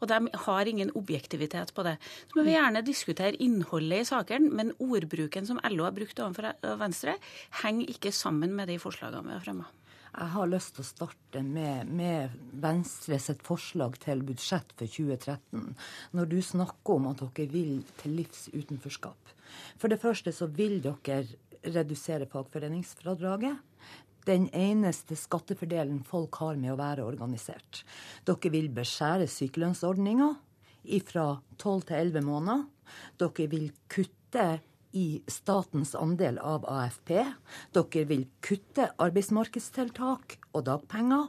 og 0.00 0.08
de 0.08 0.20
har 0.46 0.66
ingen 0.66 0.92
objektivitet 0.94 1.74
på 1.74 1.84
det. 1.86 1.96
Så 2.30 2.38
må 2.38 2.46
vi 2.46 2.56
gjerne 2.56 2.84
diskutere 2.86 3.38
innholdet 3.40 4.04
i 4.04 4.10
sakene, 4.10 4.50
men 4.50 4.74
ordbruken 4.78 5.46
som 5.46 5.60
LO 5.70 5.86
har 5.88 5.96
brukt 5.96 6.20
overfor 6.20 6.52
Venstre, 6.80 7.18
henger 7.64 7.90
ikke 7.90 8.14
sammen 8.14 8.54
med 8.54 8.70
de 8.70 8.78
forslagene 8.80 9.26
vi 9.26 9.36
har 9.38 9.44
fremma. 9.44 9.68
Jeg 10.10 10.32
har 10.34 10.48
lyst 10.50 10.74
til 10.74 10.82
å 10.82 10.88
starte 10.88 11.42
med, 11.46 11.90
med 11.94 12.34
Venstre 12.62 13.18
sitt 13.22 13.44
forslag 13.46 13.94
til 14.02 14.24
budsjett 14.26 14.72
for 14.74 14.90
2013. 14.90 15.76
Når 16.18 16.30
du 16.32 16.40
snakker 16.42 16.96
om 16.98 17.06
at 17.12 17.22
dere 17.22 17.46
vil 17.52 17.76
til 18.00 18.16
livs 18.18 18.48
utenforskap. 18.50 19.34
For 19.78 19.92
det 19.92 20.00
første 20.02 20.34
så 20.34 20.50
vil 20.50 20.80
dere 20.82 21.22
redusere 21.62 22.28
fagforeningsfradraget. 22.30 23.60
Den 24.26 24.48
eneste 24.52 25.16
skattefordelen 25.16 26.02
folk 26.04 26.36
har 26.42 26.58
med 26.60 26.74
å 26.74 26.80
være 26.80 27.06
organisert. 27.06 27.84
Dere 28.26 28.52
vil 28.52 28.68
beskjære 28.74 29.30
sykelønnsordninga 29.30 30.32
fra 31.06 31.26
12 31.60 31.86
til 31.86 31.96
11 32.00 32.26
måneder. 32.26 32.66
Dere 33.20 33.48
vil 33.52 33.70
kutte 33.88 34.48
i 34.92 35.22
statens 35.30 35.94
andel 35.94 36.38
av 36.42 36.64
AFP. 36.68 37.12
Dere 37.74 38.04
vil 38.10 38.24
kutte 38.44 38.90
arbeidsmarkedstiltak 39.00 40.38
og 40.52 40.64
dagpenger. 40.66 41.28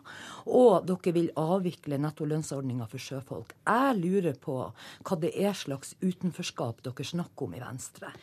Og 0.49 0.88
dere 0.89 1.15
vil 1.15 1.31
avvikle 1.39 1.99
nettolønnsordninga 2.01 2.88
for 2.91 3.01
sjøfolk. 3.01 3.55
Jeg 3.67 3.99
lurer 4.01 4.38
på 4.41 4.57
hva 4.71 5.19
det 5.21 5.33
er 5.38 5.57
slags 5.57 5.95
utenforskap 6.01 6.81
dere 6.85 7.07
snakker 7.13 7.47
om 7.47 7.57
i 7.57 7.63
Venstre. 7.63 8.13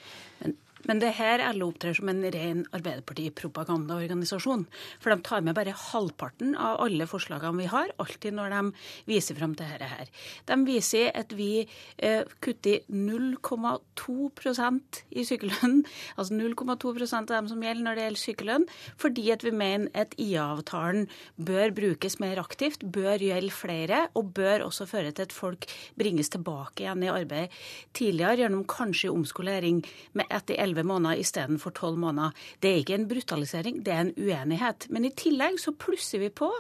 Men 0.42 0.56
men 0.86 1.00
det 1.02 1.16
her 1.18 1.42
LO 1.56 1.70
opptrer 1.72 1.96
som 1.96 2.10
en 2.10 2.22
ren 2.32 2.64
Arbeiderparti-propagandaorganisasjon. 2.76 4.66
For 5.02 5.12
de 5.12 5.26
tar 5.26 5.44
med 5.46 5.56
bare 5.58 5.74
halvparten 5.74 6.54
av 6.54 6.78
alle 6.84 7.08
forslagene 7.10 7.62
vi 7.62 7.70
har, 7.72 7.92
alltid 7.98 8.36
når 8.36 8.54
de 8.54 8.62
viser 9.10 9.38
fram 9.38 9.56
til 9.58 9.70
dette 9.70 9.90
her. 9.90 10.12
De 10.48 10.58
viser 10.68 11.10
at 11.18 11.34
vi 11.36 11.64
eh, 11.64 12.22
kutter 12.44 12.84
0,2% 12.92 15.02
i 15.10 15.26
sykelønn, 15.28 15.80
altså 16.16 16.38
0,2% 16.38 17.18
av 17.18 17.34
dem 17.34 17.50
som 17.50 17.64
gjelder 17.64 17.86
når 17.86 17.98
det 17.98 18.06
gjelder 18.06 18.24
sykelønn, 18.24 18.68
fordi 19.00 19.26
at 19.34 19.46
vi 19.46 19.54
mener 19.54 19.90
at 19.98 20.14
IA-avtalen 20.20 21.08
bør 21.36 21.74
brukes 21.76 22.18
mer 22.22 22.40
aktivt, 22.42 22.84
bør 22.84 23.18
gjelde 23.22 23.54
flere, 23.54 24.04
og 24.18 24.32
bør 24.36 24.66
også 24.68 24.88
føre 24.88 25.12
til 25.14 25.28
at 25.28 25.34
folk 25.34 25.66
bringes 25.98 26.30
tilbake 26.32 26.84
igjen 26.84 27.04
i 27.04 27.12
arbeid 27.12 27.54
tidligere 27.96 28.42
gjennom 28.42 28.64
kanskje 28.68 29.12
omskolering 29.12 29.80
med 30.18 30.28
etter 30.34 30.60
elleve 30.78 30.88
måneder 30.88 31.18
istedenfor 31.18 31.74
tolv 31.74 31.98
måneder. 31.98 32.32
Det 32.60 32.70
er 32.70 32.82
ikke 32.82 32.96
en 32.98 33.08
brutalisering, 33.08 33.82
det 33.84 33.92
er 33.92 34.04
en 34.04 34.12
uenighet. 34.16 34.86
Men 34.90 35.06
i 35.06 35.10
tillegg 35.10 35.58
så 35.60 35.72
plusser 35.72 36.22
vi 36.22 36.30
på, 36.30 36.50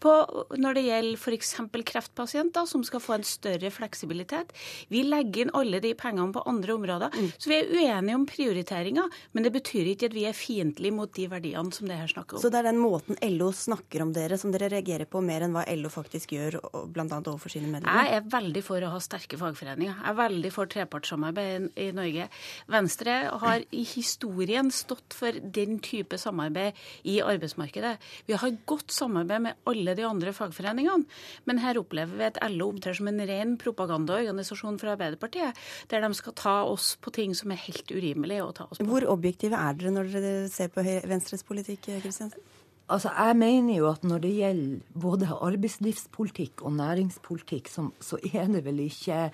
på 0.00 0.12
når 0.56 0.76
det 0.76 0.84
gjelder 0.84 1.18
f.eks. 1.18 1.54
kreftpasienter, 1.92 2.66
som 2.66 2.84
skal 2.84 3.00
få 3.02 3.16
en 3.18 3.26
større 3.26 3.70
fleksibilitet. 3.72 4.52
Vi 4.92 5.04
legger 5.06 5.46
inn 5.46 5.54
alle 5.54 5.80
de 5.80 5.94
pengene 5.94 6.34
på 6.34 6.44
andre 6.48 6.74
områder. 6.74 7.14
Mm. 7.14 7.30
Så 7.38 7.50
vi 7.50 7.58
er 7.58 7.72
uenige 7.72 8.18
om 8.18 8.26
prioriteringer, 8.28 9.20
men 9.32 9.46
det 9.46 9.54
betyr 9.54 9.92
ikke 9.94 10.10
at 10.10 10.16
vi 10.16 10.26
er 10.28 10.36
fiendtlige 10.36 10.94
mot 10.94 11.12
de 11.14 11.28
verdiene 11.30 11.72
som 11.74 11.88
det 11.88 11.98
her 11.98 12.10
snakker 12.10 12.36
om. 12.36 12.44
Så 12.44 12.52
det 12.52 12.60
er 12.60 12.68
den 12.70 12.82
måten 12.82 13.18
LO 13.34 13.50
snakker 13.54 14.04
om 14.04 14.12
dere, 14.14 14.38
som 14.40 14.52
dere 14.54 14.70
reagerer 14.72 15.08
på 15.08 15.22
mer 15.24 15.46
enn 15.46 15.56
hva 15.56 15.64
LO 15.78 15.92
faktisk 15.92 16.36
gjør, 16.36 16.60
bl.a. 16.92 17.06
overfor 17.06 17.52
sine 17.52 17.70
medlemmer? 17.70 18.04
Jeg 18.04 18.20
er 18.20 18.28
veldig 18.34 18.64
for 18.66 18.84
å 18.84 18.92
ha 18.94 19.00
sterke 19.02 19.38
fagforeninger. 19.40 19.94
Jeg 19.94 20.12
er 20.12 20.18
veldig 20.18 20.52
for 20.54 20.70
trepartssamarbeid 20.70 21.70
i 21.80 21.90
Norge. 21.96 22.28
Venstre 22.70 23.14
har 23.44 23.64
i 23.74 23.82
historien 23.86 24.70
stått 24.74 25.16
for 25.16 25.36
den 25.56 25.78
type 25.84 26.18
samarbeid 26.20 26.78
i 27.10 27.18
arbeidsmarkedet. 27.24 27.94
Vi 28.28 28.38
har 28.40 28.56
godt 28.68 28.94
samarbeid 28.94 29.46
med 29.48 29.68
alle 29.70 29.96
de 29.98 30.06
andre 30.08 30.34
fagforeningene, 30.36 31.06
men 31.48 31.62
her 31.62 31.78
opplever 31.80 32.16
vi 32.18 32.28
at 32.28 32.40
LO 32.50 32.70
opptrer 32.72 32.96
som 32.98 33.10
en 33.10 33.22
ren 33.28 33.56
propagandaorganisasjon 33.60 34.80
for 34.80 34.94
Arbeiderpartiet, 34.94 35.60
der 35.92 36.04
de 36.04 36.12
skal 36.16 36.36
ta 36.38 36.56
oss 36.68 36.94
på 37.00 37.12
ting 37.14 37.36
som 37.36 37.52
er 37.54 37.62
helt 37.66 37.94
urimelig 37.94 38.42
å 38.44 38.52
ta 38.56 38.68
oss 38.70 38.80
på. 38.80 38.88
Hvor 38.88 39.06
objektive 39.12 39.60
er 39.60 39.78
dere 39.78 39.94
når 39.94 40.12
dere 40.14 40.34
ser 40.52 40.72
på 40.72 40.84
Venstres 40.84 41.46
politikk, 41.46 41.92
Kristiansen? 42.02 42.42
Altså, 42.84 43.08
Jeg 43.16 43.36
mener 43.40 43.78
jo 43.78 43.86
at 43.88 44.02
når 44.04 44.18
det 44.20 44.30
gjelder 44.36 44.80
både 45.00 45.28
arbeidslivspolitikk 45.32 46.60
og 46.68 46.74
næringspolitikk, 46.76 47.68
så, 47.72 47.86
så, 48.00 48.18
er 48.34 48.50
det 48.52 48.60
vel 48.66 48.82
ikke 48.84 49.30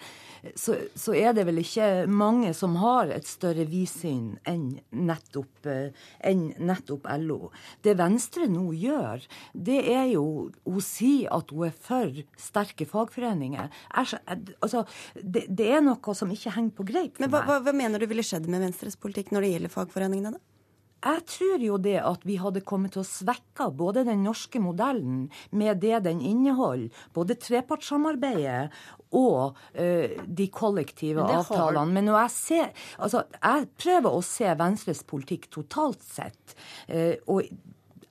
så, 0.54 0.76
så, 0.94 1.14
er 1.18 1.32
det 1.34 1.46
vel 1.48 1.58
ikke 1.58 2.06
mange 2.06 2.52
som 2.54 2.76
har 2.78 3.10
et 3.10 3.26
større 3.26 3.66
vidsyn 3.66 4.36
enn 4.46 4.78
nettopp, 4.94 5.66
enn 5.66 6.44
nettopp 6.62 7.08
LO. 7.24 7.50
Det 7.82 7.96
Venstre 7.98 8.46
nå 8.46 8.68
gjør, 8.78 9.26
det 9.52 9.80
er 9.96 10.06
jo 10.12 10.24
å 10.70 10.84
si 10.84 11.26
at 11.26 11.50
hun 11.50 11.66
er 11.66 11.74
for 11.74 12.22
sterke 12.38 12.86
fagforeninger. 12.86 13.66
Er 13.66 14.14
altså, 14.62 14.84
det, 15.18 15.48
det, 15.48 15.66
er 15.74 15.82
noe 15.82 16.14
som 16.14 16.30
ikke 16.30 16.54
henger 16.54 16.78
på 16.78 16.86
greip 16.86 17.18
for 17.18 17.26
Men 17.26 17.34
hva, 17.34 17.42
meg. 17.42 17.50
Hva, 17.50 17.58
hva 17.66 17.76
mener 17.82 17.98
du 17.98 18.06
ville 18.14 18.24
skjedd 18.24 18.46
med 18.46 18.62
Venstres 18.62 18.94
politikk 19.00 19.34
når 19.34 19.46
det 19.48 19.52
gjelder 19.56 19.74
fagforeningene? 19.74 20.38
da? 20.38 20.46
Jeg 21.00 21.24
tror 21.32 21.62
jo 21.64 21.78
det 21.80 21.96
at 22.04 22.24
vi 22.28 22.36
hadde 22.40 22.62
kommet 22.66 22.94
til 22.94 23.02
å 23.02 23.08
svekke 23.08 23.70
både 23.76 24.04
den 24.08 24.24
norske 24.26 24.60
modellen 24.60 25.28
med 25.56 25.80
det 25.80 26.02
den 26.04 26.20
inneholder, 26.24 26.90
både 27.16 27.38
trepartssamarbeidet 27.40 28.68
og 29.16 29.56
uh, 29.56 30.20
de 30.26 30.46
kollektive 30.52 31.24
Men 31.24 31.40
avtalene. 31.40 31.96
Men 31.96 32.08
når 32.10 32.20
jeg 32.20 32.34
ser 32.36 32.86
Altså, 33.00 33.24
jeg 33.40 33.68
prøver 33.80 34.14
å 34.14 34.22
se 34.24 34.52
Venstres 34.60 35.02
politikk 35.08 35.48
totalt 35.54 36.02
sett. 36.04 36.56
Uh, 36.90 37.16
og 37.30 37.48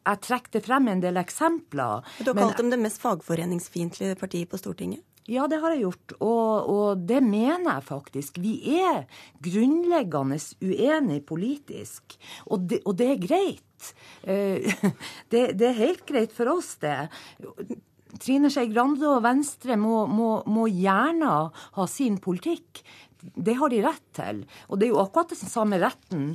jeg 0.10 0.22
trekker 0.26 0.64
frem 0.66 0.90
en 0.90 1.04
del 1.04 1.20
eksempler. 1.22 2.06
Du 2.24 2.32
har 2.32 2.40
kalt 2.40 2.62
dem 2.62 2.72
det 2.74 2.80
mest 2.82 3.02
fagforeningsfiendtlige 3.04 4.18
partiet 4.20 4.50
på 4.50 4.60
Stortinget? 4.60 5.04
Ja, 5.30 5.46
det 5.50 5.60
har 5.62 5.76
jeg 5.76 5.84
gjort, 5.84 6.14
og, 6.26 6.70
og, 6.74 7.02
det 7.10 7.20
mener 7.22 7.76
jeg 7.76 7.86
faktisk. 7.86 8.40
Vi 8.42 8.56
er 8.80 9.04
grunnleggende 9.46 10.40
uenige 10.66 11.26
politisk, 11.30 12.16
og 12.50 12.66
det, 12.72 12.80
og 12.90 12.98
det 12.98 13.10
er 13.12 13.22
greit. 13.22 13.92
Eh, 14.24 14.66
det, 15.32 15.44
det, 15.60 15.68
er 15.68 15.78
helt 15.84 16.02
greit 16.10 16.34
for 16.34 16.50
oss, 16.56 16.74
det. 16.82 17.12
Trine 18.18 18.50
Skei 18.50 18.72
Grande 18.72 19.06
og 19.06 19.22
Venstre 19.22 19.78
må, 19.78 20.08
må, 20.10 20.32
må 20.50 20.66
gjerne 20.74 21.36
ha 21.78 21.86
sin 21.90 22.18
politikk. 22.24 22.82
Det 23.20 23.54
har 23.60 23.70
de 23.70 23.84
rett 23.86 24.06
til. 24.18 24.42
Og 24.70 24.80
det 24.80 24.88
er 24.88 24.96
jo 24.96 25.04
akkurat 25.04 25.36
den 25.36 25.52
samme 25.52 25.78
retten 25.82 26.32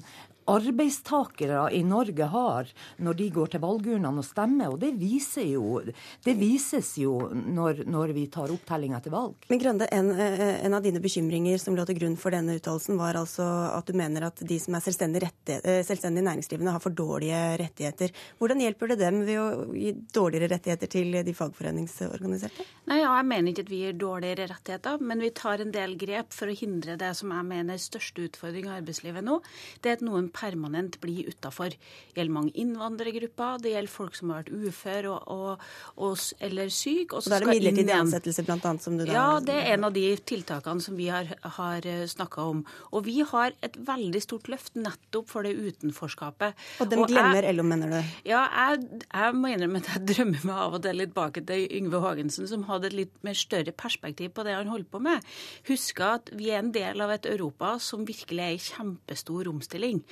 arbeidstakere 0.50 1.68
i 1.72 1.82
Norge 1.86 2.26
har 2.30 2.70
når 3.02 3.18
de 3.18 3.28
går 3.34 3.52
til 3.54 3.62
valgurnene 3.64 4.20
og 4.20 4.26
stemmer. 4.26 4.74
Og 4.74 4.80
det, 4.82 4.92
viser 5.00 5.46
jo, 5.48 5.80
det 6.24 6.34
vises 6.38 6.94
jo 7.00 7.16
når, 7.32 7.84
når 7.90 8.14
vi 8.16 8.26
tar 8.32 8.52
opptellinga 8.52 9.00
til 9.04 9.14
valg. 9.14 9.48
Men 9.50 9.62
Grønne, 9.62 9.88
en, 9.94 10.10
eh, 10.12 10.44
en, 10.64 10.76
av 10.76 10.84
dine 10.84 11.02
bekymringer 11.04 11.60
som 11.62 11.76
lå 11.76 11.86
til 11.88 11.98
grunn 12.00 12.18
for 12.20 12.34
denne 12.34 12.56
uttalelsen, 12.58 12.98
var 13.00 13.18
altså 13.20 13.46
at 13.72 13.88
du 13.88 13.96
mener 13.98 14.28
at 14.28 14.42
de 14.44 14.58
som 14.60 14.76
er 14.76 14.84
selvstendig, 14.84 15.24
eh, 15.48 15.80
selvstendig 15.86 16.24
næringsdrivende, 16.26 16.74
har 16.74 16.84
for 16.84 16.94
dårlige 16.94 17.40
rettigheter. 17.62 18.12
Hvordan 18.40 18.62
hjelper 18.64 18.92
det 18.92 19.00
dem 19.00 19.22
ved 19.24 19.40
å 19.40 19.48
gi 19.72 19.94
dårligere 20.14 20.52
rettigheter 20.54 20.90
til 20.90 21.20
de 21.24 21.36
fagforeningsorganiserte? 21.36 22.68
Nei, 22.90 23.00
ja, 23.00 23.14
Jeg 23.14 23.28
mener 23.30 23.52
ikke 23.52 23.64
at 23.64 23.70
vi 23.70 23.80
gir 23.84 23.96
dårligere 23.96 24.48
rettigheter, 24.50 25.00
men 25.00 25.22
vi 25.22 25.30
tar 25.30 25.62
en 25.62 25.72
del 25.72 25.94
grep 25.96 26.34
for 26.34 26.50
å 26.50 26.56
hindre 26.56 26.98
det 27.00 27.14
som 27.16 27.32
jeg 27.32 27.46
mener 27.48 27.74
er 27.74 27.82
største 27.82 28.26
utfordring 28.26 28.68
i 28.68 28.74
arbeidslivet 28.76 29.24
nå. 29.24 29.38
Det 29.80 29.92
er 29.92 29.98
at 29.98 30.04
noen 30.04 30.28
permanent 30.35 30.98
blir 31.02 31.28
utafor. 31.31 31.74
Det 31.74 32.19
gjelder 32.19 32.35
mange 32.35 32.52
innvandrergrupper, 32.61 33.62
det 33.65 33.74
gjelder 33.74 33.93
folk 33.93 34.19
som 34.19 34.32
har 34.32 34.43
vært 34.43 34.52
uføre 34.52 35.12
og, 35.12 35.28
og, 35.31 35.66
og, 35.97 36.24
eller 36.44 36.73
syke. 36.74 37.16
Og, 37.16 37.28
da 37.28 37.39
er 37.39 37.47
det 37.47 37.55
midlertidig 37.55 37.97
ansettelse 37.97 38.44
blant 38.47 38.69
annet 38.69 38.85
som 38.86 38.98
du 38.98 39.05
da 39.05 39.15
Ja, 39.15 39.27
det 39.44 39.56
er 39.61 39.74
en 39.77 39.89
av 39.89 39.94
de 39.97 40.05
tiltakene 40.27 40.85
som 40.85 40.98
vi 40.98 41.09
har, 41.12 41.31
har 41.59 41.89
eh, 41.89 42.05
snakka 42.11 42.48
om. 42.55 42.65
Og 42.93 43.06
vi 43.09 43.20
har 43.27 43.55
et 43.65 43.78
veldig 43.86 44.23
stort 44.24 44.51
løft 44.52 44.78
nettopp 44.78 45.31
for 45.31 45.47
det 45.47 45.55
utenforskapet. 45.55 46.59
Og 46.82 46.90
dem 46.90 47.05
glemmer 47.11 47.48
LO, 47.55 47.66
mener 47.66 47.94
du? 47.94 48.15
Ja, 48.28 48.44
jeg, 48.74 49.02
jeg 49.06 49.39
må 49.39 49.52
innrømme 49.55 49.82
at 49.82 49.93
jeg 49.94 50.06
drømmer 50.15 50.48
meg 50.51 50.62
av 50.66 50.78
og 50.78 50.85
til 50.85 51.01
litt 51.01 51.15
bak 51.16 51.39
til 51.39 51.66
Yngve 51.78 52.02
Haagensen, 52.05 52.48
som 52.51 52.66
hadde 52.69 52.90
et 52.90 52.98
litt 53.05 53.15
mer 53.27 53.39
større 53.39 53.74
perspektiv 53.74 54.35
på 54.35 54.47
det 54.47 54.56
han 54.56 54.73
holdt 54.73 54.90
på 54.93 55.02
med. 55.05 55.24
Husk 55.70 56.02
at 56.05 56.32
vi 56.35 56.51
er 56.52 56.62
en 56.62 56.73
del 56.74 57.02
av 57.05 57.12
et 57.15 57.28
Europa 57.31 57.77
som 57.82 58.05
virkelig 58.09 58.44
er 58.44 58.56
i 58.56 58.62
kjempestor 58.62 59.48
omstilling 59.51 60.02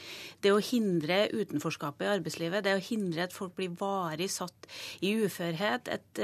det 0.43 0.53
å 0.55 0.61
hindre 0.63 1.25
utenforskapet 1.33 2.07
i 2.07 2.13
arbeidslivet, 2.17 2.65
det 2.65 2.77
å 2.77 2.83
hindre 2.83 3.27
at 3.27 3.37
folk 3.37 3.55
blir 3.59 3.73
varig 3.79 4.31
satt 4.33 4.69
i 5.05 5.15
uførhet, 5.23 5.91
et, 5.93 6.23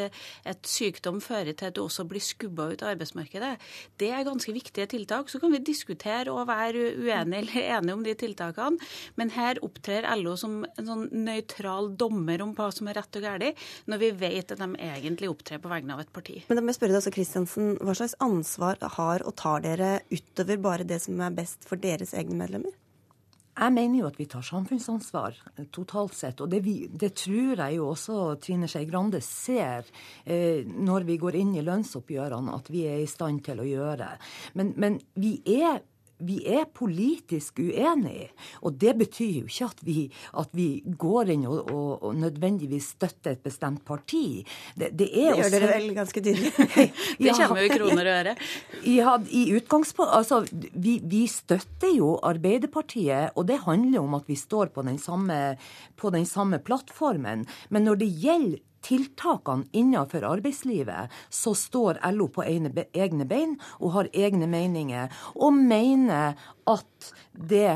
et 0.49 0.69
sykdom 0.69 1.21
fører 1.25 1.55
til 1.55 1.71
at 1.71 1.77
du 1.77 1.83
også 1.85 2.07
blir 2.09 2.25
skubba 2.25 2.71
ut 2.73 2.85
av 2.85 2.93
arbeidsmarkedet, 2.95 3.55
det 4.01 4.11
er 4.15 4.27
ganske 4.27 4.55
viktige 4.55 4.89
tiltak. 4.91 5.31
Så 5.31 5.41
kan 5.43 5.53
vi 5.55 5.63
diskutere 5.65 6.33
og 6.33 6.49
være 6.51 6.95
uenige 6.99 7.43
eller 7.43 7.61
enige 7.79 7.97
om 7.97 8.05
de 8.07 8.17
tiltakene, 8.19 8.91
men 9.21 9.33
her 9.35 9.61
opptrer 9.65 10.09
LO 10.19 10.35
som 10.41 10.61
en 10.69 10.89
sånn 10.89 11.07
nøytral 11.13 11.93
dommer 11.99 12.43
om 12.45 12.55
hva 12.57 12.71
som 12.75 12.91
er 12.91 12.99
rett 13.01 13.21
og 13.21 13.25
galt, 13.25 13.65
når 13.91 14.03
vi 14.03 14.11
vet 14.23 14.55
at 14.55 14.61
de 14.61 14.69
egentlig 14.89 15.31
opptrer 15.31 15.63
på 15.63 15.71
vegne 15.71 15.95
av 15.95 16.03
et 16.03 16.13
parti. 16.15 16.41
Men 16.49 16.59
da 16.59 16.65
må 16.65 16.73
jeg 16.73 16.81
spørre 16.81 16.95
deg 16.95 17.01
altså, 17.03 17.15
Kristiansen, 17.15 17.71
Hva 17.83 17.95
slags 17.99 18.17
ansvar 18.25 18.83
har 18.99 19.25
og 19.27 19.37
tar 19.39 19.65
dere 19.65 19.93
utover 20.11 20.61
bare 20.63 20.89
det 20.89 21.01
som 21.05 21.21
er 21.25 21.35
best 21.35 21.69
for 21.69 21.81
deres 21.81 22.15
egne 22.17 22.39
medlemmer? 22.39 22.75
Jeg 23.59 23.75
mener 23.75 23.99
jo 24.01 24.09
at 24.09 24.19
vi 24.21 24.29
tar 24.31 24.45
samfunnsansvar 24.47 25.37
eh, 25.57 25.67
totalt 25.75 26.15
sett. 26.15 26.41
Og 26.45 26.51
det, 26.53 26.63
vi, 26.67 26.77
det 26.89 27.13
tror 27.19 27.59
jeg 27.65 27.79
jo 27.79 27.91
også 27.91 28.19
Trine 28.43 28.71
Skei 28.71 28.87
Grande 28.89 29.21
ser 29.25 29.89
eh, 30.25 30.63
når 30.67 31.09
vi 31.09 31.19
går 31.21 31.41
inn 31.41 31.55
i 31.59 31.65
lønnsoppgjørene, 31.67 32.55
at 32.55 32.71
vi 32.73 32.87
er 32.91 33.03
i 33.03 33.11
stand 33.11 33.43
til 33.49 33.63
å 33.63 33.69
gjøre. 33.69 34.13
Men, 34.59 34.75
men 34.79 35.01
vi 35.19 35.39
er 35.59 35.83
vi 36.25 36.39
er 36.47 36.67
politisk 36.75 37.61
uenige. 37.63 38.29
Og 38.67 38.77
det 38.81 38.95
betyr 38.99 39.43
jo 39.43 39.47
ikke 39.47 39.69
at 39.69 39.83
vi, 39.87 39.97
at 40.43 40.55
vi 40.57 40.69
går 40.99 41.33
inn 41.35 41.47
og, 41.49 41.71
og, 41.71 41.91
og, 42.03 42.17
nødvendigvis 42.19 42.93
støtter 42.97 43.37
et 43.37 43.43
bestemt 43.45 43.85
parti. 43.87 44.45
Det, 44.75 44.91
det, 44.91 45.09
det 45.15 45.27
gjør 45.39 45.53
dere 45.55 45.71
vel 45.75 45.89
ganske 45.97 46.23
tydelig? 46.25 46.53
det 47.23 47.37
kommer 47.39 47.63
jo 47.63 47.69
i 47.69 47.75
kroner 47.75 48.03
og 48.03 48.15
øre. 48.17 48.37
Ja, 48.89 49.17
i 49.31 49.45
utgangspunkt 49.57 50.15
Altså, 50.19 50.41
vi, 50.73 50.99
vi, 51.05 51.27
støtter 51.31 51.91
jo 51.95 52.15
Arbeiderpartiet, 52.27 53.35
og 53.37 53.47
det 53.51 53.61
handler 53.67 54.01
om 54.03 54.17
at 54.19 54.27
vi 54.29 54.39
står 54.39 54.73
på 54.75 54.83
den 54.87 54.99
samme, 54.99 55.57
på 55.97 56.11
den 56.15 56.27
samme 56.27 56.59
plattformen. 56.59 57.47
Men 57.71 57.87
når 57.87 58.03
det 58.03 58.11
gjelder 58.23 58.65
tiltakene 58.85 59.69
innenfor 59.77 60.27
arbeidslivet, 60.29 61.13
så 61.31 61.55
står 61.57 62.01
LO 62.15 62.29
på 62.33 62.45
egne 62.47 63.29
bein 63.29 63.57
og 63.79 63.95
har 63.97 64.11
egne 64.13 64.49
meninger, 64.51 65.13
og 65.37 65.57
mener 65.57 66.39
at 66.69 67.13
det, 67.33 67.71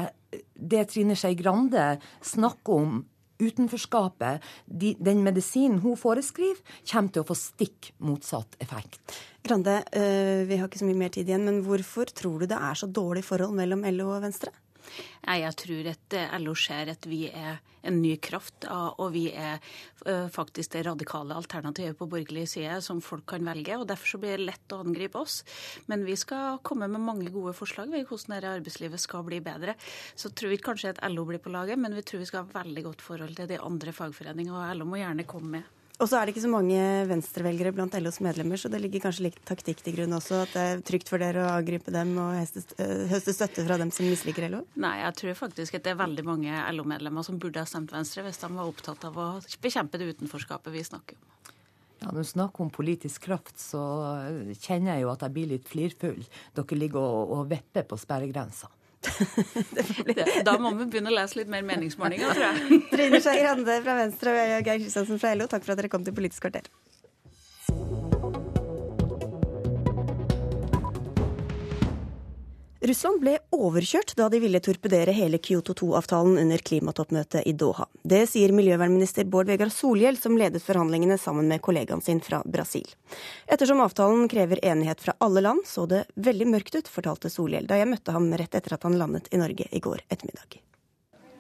det 0.55 0.87
Trine 0.93 1.17
Skei 1.19 1.35
Grande 1.39 1.97
snakker 2.25 2.85
om 2.85 3.01
utenforskapet, 3.43 4.43
de, 4.67 4.95
den 5.03 5.23
medisinen 5.25 5.81
hun 5.83 5.99
foreskriver, 5.99 6.61
kommer 6.89 7.13
til 7.13 7.25
å 7.25 7.29
få 7.29 7.37
stikk 7.39 7.93
motsatt 8.05 8.59
effekt. 8.63 9.01
Grande, 9.43 9.81
øh, 9.99 10.45
vi 10.47 10.59
har 10.59 10.69
ikke 10.69 10.83
så 10.83 10.89
mye 10.89 11.01
mer 11.05 11.15
tid 11.15 11.31
igjen, 11.31 11.47
men 11.49 11.63
hvorfor 11.67 12.13
tror 12.15 12.43
du 12.43 12.51
det 12.51 12.59
er 12.59 12.79
så 12.79 12.87
dårlig 12.87 13.25
forhold 13.27 13.57
mellom 13.59 13.83
LO 13.91 14.13
og 14.15 14.23
Venstre? 14.29 14.55
Jeg 15.23 15.55
tror 15.61 15.91
at 15.93 16.17
eh, 16.19 16.39
LO 16.43 16.55
ser 16.59 16.91
at 16.93 17.07
vi 17.09 17.27
er 17.29 17.61
en 17.83 17.99
ny 17.99 18.15
kraft, 18.23 18.67
og 18.71 19.09
vi 19.15 19.25
er 19.35 19.59
eh, 20.07 20.29
faktisk 20.31 20.75
det 20.77 20.85
radikale 20.87 21.35
alternativet 21.35 21.99
på 21.99 22.07
borgerlig 22.11 22.47
side 22.53 22.79
som 22.85 23.03
folk 23.03 23.27
kan 23.33 23.45
velge. 23.47 23.77
og 23.79 23.89
Derfor 23.91 24.23
blir 24.23 24.39
det 24.39 24.47
lett 24.53 24.75
å 24.75 24.83
angripe 24.85 25.19
oss. 25.19 25.41
Men 25.91 26.07
vi 26.07 26.17
skal 26.19 26.61
komme 26.67 26.91
med 26.91 27.03
mange 27.03 27.33
gode 27.35 27.55
forslag 27.59 27.91
ved 27.91 28.07
hvordan 28.07 28.37
dette 28.37 28.55
arbeidslivet 28.61 29.03
skal 29.03 29.27
bli 29.27 29.43
bedre. 29.43 29.77
Så 30.15 30.31
tror 30.31 30.55
vi 30.55 30.63
kanskje 30.63 30.95
at 30.95 31.05
LO 31.11 31.27
blir 31.29 31.43
på 31.43 31.53
laget, 31.55 31.81
men 31.81 31.95
vi 31.99 32.07
tror 32.07 32.23
vi 32.23 32.31
skal 32.31 32.47
ha 32.47 32.63
veldig 32.63 32.87
godt 32.91 33.07
forhold 33.07 33.39
til 33.39 33.51
de 33.51 33.63
andre 33.63 33.95
fagforeningene, 33.97 34.59
og 34.59 34.83
LO 34.83 34.91
må 34.93 35.03
gjerne 35.03 35.27
komme 35.29 35.59
med. 35.59 35.79
Og 36.01 36.09
så 36.09 36.19
er 36.19 36.27
det 36.27 36.33
ikke 36.33 36.45
så 36.47 36.51
mange 36.51 36.79
venstrevelgere 37.07 37.73
blant 37.77 37.95
LOs 38.01 38.19
medlemmer, 38.25 38.59
så 38.59 38.71
det 38.73 38.81
ligger 38.83 39.05
kanskje 39.05 39.27
litt 39.29 39.37
taktikk 39.47 39.85
til 39.85 39.95
grunn 39.99 40.17
også? 40.17 40.41
At 40.47 40.55
det 40.57 40.63
er 40.63 40.81
trygt 40.89 41.13
for 41.13 41.23
dere 41.23 41.45
å 41.45 41.53
angripe 41.53 41.93
dem 41.95 42.15
og 42.19 42.39
eh, 42.41 43.05
høste 43.13 43.35
støtte 43.37 43.63
fra 43.69 43.77
dem 43.79 43.93
som 43.95 44.09
misliker 44.09 44.49
LO? 44.51 44.65
Nei, 44.83 44.97
jeg 45.05 45.19
tror 45.21 45.39
faktisk 45.45 45.79
at 45.79 45.87
det 45.87 45.93
er 45.93 46.01
veldig 46.01 46.25
mange 46.27 46.65
LO-medlemmer 46.75 47.27
som 47.27 47.39
burde 47.43 47.63
ha 47.63 47.69
stemt 47.69 47.95
Venstre 47.95 48.25
hvis 48.27 48.41
de 48.43 48.51
var 48.57 48.73
opptatt 48.73 49.07
av 49.07 49.21
å 49.21 49.29
bekjempe 49.63 50.01
det 50.01 50.11
utenforskapet 50.17 50.75
vi 50.75 50.85
snakker 50.89 51.21
om. 51.21 51.29
Ja, 52.03 52.11
Når 52.11 52.25
du 52.25 52.31
snakker 52.33 52.65
om 52.65 52.75
politisk 52.75 53.29
kraft, 53.29 53.55
så 53.63 53.81
kjenner 54.59 54.97
jeg 54.97 55.05
jo 55.05 55.13
at 55.13 55.23
jeg 55.23 55.37
blir 55.37 55.53
litt 55.53 55.69
flirfull. 55.71 56.25
Dere 56.57 56.79
ligger 56.81 57.05
og, 57.05 57.37
og 57.37 57.51
vipper 57.53 57.87
på 57.87 58.01
sperregrensa. 58.01 58.73
da 60.47 60.55
må 60.63 60.73
vi 60.79 60.87
begynne 60.87 61.11
å 61.11 61.17
lese 61.17 61.41
litt 61.41 61.51
mer 61.53 61.65
meningsmålinger, 61.67 62.33
tror 62.33 62.47
jeg. 62.49 62.81
Trine 62.93 63.21
Skei 63.25 63.43
Grande 63.43 63.79
fra 63.85 63.99
Venstre 63.99 64.37
og 64.37 64.69
Geir 64.69 64.81
Kristiansen 64.85 65.23
fra 65.23 65.35
LO, 65.37 65.51
takk 65.51 65.67
for 65.67 65.75
at 65.75 65.83
dere 65.83 65.93
kom 65.93 66.07
til 66.07 66.17
Politisk 66.17 66.47
kvarter. 66.47 66.71
Russland 72.83 73.21
ble 73.23 73.37
overkjørt 73.55 74.17
da 74.19 74.25
de 74.27 74.41
ville 74.43 74.59
torpedere 74.59 75.13
hele 75.15 75.39
Kyoto 75.39 75.71
2-avtalen 75.79 76.35
under 76.41 76.59
klimatoppmøtet 76.67 77.45
i 77.47 77.53
Doha. 77.55 77.85
Det 78.03 78.25
sier 78.27 78.51
miljøvernminister 78.51 79.29
Bård 79.31 79.47
Vegar 79.47 79.69
Solhjell, 79.71 80.17
som 80.19 80.35
ledet 80.35 80.65
forhandlingene 80.65 81.15
sammen 81.15 81.47
med 81.47 81.63
kollegaen 81.63 82.01
sin 82.03 82.19
fra 82.21 82.41
Brasil. 82.43 82.89
Ettersom 83.47 83.79
avtalen 83.85 84.27
krever 84.33 84.59
enighet 84.67 84.99
fra 85.01 85.15
alle 85.23 85.45
land, 85.47 85.63
så 85.67 85.85
det 85.87 86.01
veldig 86.27 86.49
mørkt 86.57 86.75
ut, 86.75 86.91
fortalte 86.91 87.31
Solhjell 87.31 87.69
da 87.71 87.79
jeg 87.79 87.87
møtte 87.93 88.15
ham 88.17 88.27
rett 88.35 88.59
etter 88.59 88.75
at 88.75 88.87
han 88.89 88.99
landet 88.99 89.31
i 89.31 89.39
Norge 89.39 89.69
i 89.71 89.83
går 89.85 90.03
ettermiddag. 90.09 90.59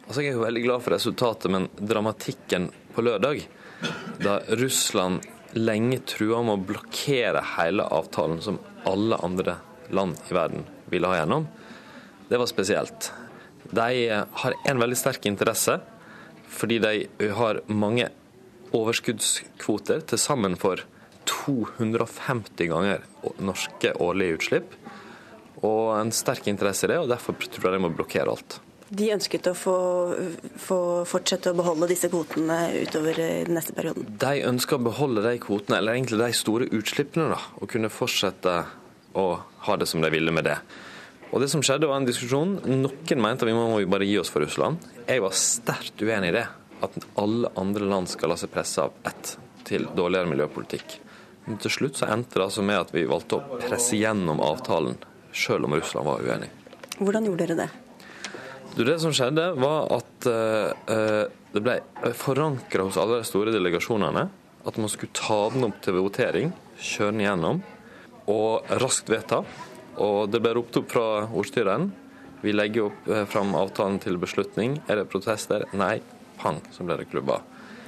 Altså, 0.06 0.22
jeg 0.22 0.30
er 0.30 0.36
jo 0.36 0.44
veldig 0.44 0.62
glad 0.62 0.84
for 0.84 0.94
resultatet, 0.94 1.50
men 1.50 1.66
dramatikken 1.74 2.68
på 2.94 3.02
lørdag, 3.02 3.42
da 4.22 4.36
Russland 4.62 5.26
lenge 5.58 5.98
trua 6.06 6.38
med 6.46 6.54
å 6.54 6.64
blokkere 6.70 7.42
hele 7.56 7.88
avtalen 7.98 8.38
som 8.46 8.62
alle 8.86 9.18
andre 9.26 9.56
land 9.90 10.22
i 10.30 10.38
verden 10.38 10.70
ville 10.92 11.10
ha 11.10 11.20
gjennom, 11.20 11.48
det 12.28 12.40
var 12.40 12.50
spesielt. 12.50 13.10
De 13.72 13.88
har 14.42 14.54
en 14.68 14.80
veldig 14.80 14.98
sterk 14.98 15.26
interesse, 15.28 15.78
fordi 16.52 16.78
de 16.82 17.30
har 17.36 17.62
mange 17.68 18.08
overskuddskvoter 18.76 20.04
til 20.08 20.20
sammen 20.20 20.56
for 20.60 20.84
250 21.28 22.68
ganger 22.70 23.04
norske 23.42 23.94
årlige 24.00 24.38
utslipp. 24.38 24.76
Og 25.62 25.94
en 25.94 26.12
sterk 26.14 26.48
interesse 26.50 26.88
i 26.88 26.92
det, 26.92 26.98
og 26.98 27.10
derfor 27.12 27.36
tror 27.38 27.70
jeg 27.70 27.78
de 27.78 27.82
må 27.84 27.92
blokkere 27.94 28.32
alt. 28.32 28.58
De 28.92 29.08
ønsket 29.14 29.46
å 29.48 29.54
få, 29.56 29.74
få, 30.60 30.78
fortsette 31.08 31.52
å 31.52 31.56
beholde 31.56 31.88
disse 31.88 32.10
kvotene 32.12 32.58
utover 32.82 33.16
den 33.16 33.54
neste 33.56 33.72
perioden? 33.76 34.04
De 34.20 34.42
ønsker 34.50 34.76
å 34.76 34.84
beholde 34.90 35.24
de 35.24 35.38
kvotene, 35.40 35.78
eller 35.78 35.96
egentlig 35.96 36.20
de 36.20 36.36
store 36.36 36.68
utslippene, 36.76 37.30
da, 37.32 37.38
og 37.56 37.70
kunne 37.72 37.92
fortsette 37.92 38.56
å 39.18 39.26
ha 39.66 39.76
det 39.76 39.88
som 39.90 40.02
de 40.02 40.10
ville 40.12 40.34
med 40.34 40.46
det. 40.48 40.58
Og 41.32 41.40
det 41.40 41.48
som 41.48 41.62
skjedde 41.64 41.88
var 41.88 42.00
en 42.00 42.08
diskusjon. 42.08 42.58
Noen 42.68 43.22
mente 43.24 43.48
vi 43.48 43.54
må 43.56 43.80
bare 43.88 44.08
gi 44.08 44.18
oss 44.20 44.32
for 44.32 44.44
Russland. 44.44 44.82
Jeg 45.06 45.22
var 45.24 45.36
sterkt 45.36 46.02
uenig 46.04 46.32
i 46.32 46.36
det. 46.36 46.44
At 46.84 46.98
alle 47.20 47.52
andre 47.56 47.88
land 47.88 48.10
skal 48.12 48.32
la 48.32 48.36
seg 48.40 48.52
presse 48.52 48.82
av 48.84 48.92
ett 49.08 49.36
til 49.64 49.86
dårligere 49.96 50.28
miljøpolitikk. 50.28 50.98
Men 51.46 51.58
til 51.62 51.72
slutt 51.72 51.98
så 51.98 52.10
endte 52.12 52.36
det 52.36 52.44
altså 52.44 52.64
med 52.66 52.82
at 52.82 52.92
vi 52.94 53.06
valgte 53.08 53.38
å 53.38 53.60
presse 53.62 53.96
gjennom 53.96 54.42
avtalen, 54.44 54.98
selv 55.32 55.66
om 55.66 55.78
Russland 55.78 56.06
var 56.06 56.26
uenig. 56.26 56.50
Hvordan 56.98 57.26
gjorde 57.30 57.46
dere 57.46 57.58
det? 57.62 57.70
Det 58.76 58.98
som 59.00 59.14
skjedde, 59.16 59.46
var 59.60 59.88
at 59.96 60.28
uh, 60.28 61.24
det 61.52 61.64
ble 61.64 61.78
forankra 62.18 62.86
hos 62.86 62.98
alle 63.00 63.20
de 63.22 63.28
store 63.28 63.54
delegasjonene 63.54 64.28
at 64.62 64.78
man 64.78 64.90
skulle 64.92 65.12
ta 65.16 65.48
den 65.50 65.66
opp 65.66 65.80
til 65.82 65.98
votering, 65.98 66.52
kjøre 66.78 67.14
den 67.16 67.24
gjennom 67.24 67.62
og 68.32 68.72
raskt 68.82 69.12
vedta. 69.12 69.42
Og 70.00 70.30
det 70.32 70.40
ble 70.40 70.54
ropt 70.56 70.80
opp 70.80 70.90
fra 70.94 71.06
ordstyreren. 71.28 71.90
Vi 72.42 72.54
legger 72.54 72.88
opp 72.88 73.08
eh, 73.08 73.24
fram 73.30 73.54
avtalen 73.54 74.00
til 74.02 74.18
beslutning. 74.18 74.80
Er 74.88 75.02
det 75.02 75.10
protester? 75.12 75.68
Nei. 75.76 76.00
Pang, 76.40 76.58
så 76.74 76.82
ble 76.86 76.96
det 76.98 77.10
klubba. 77.12 77.42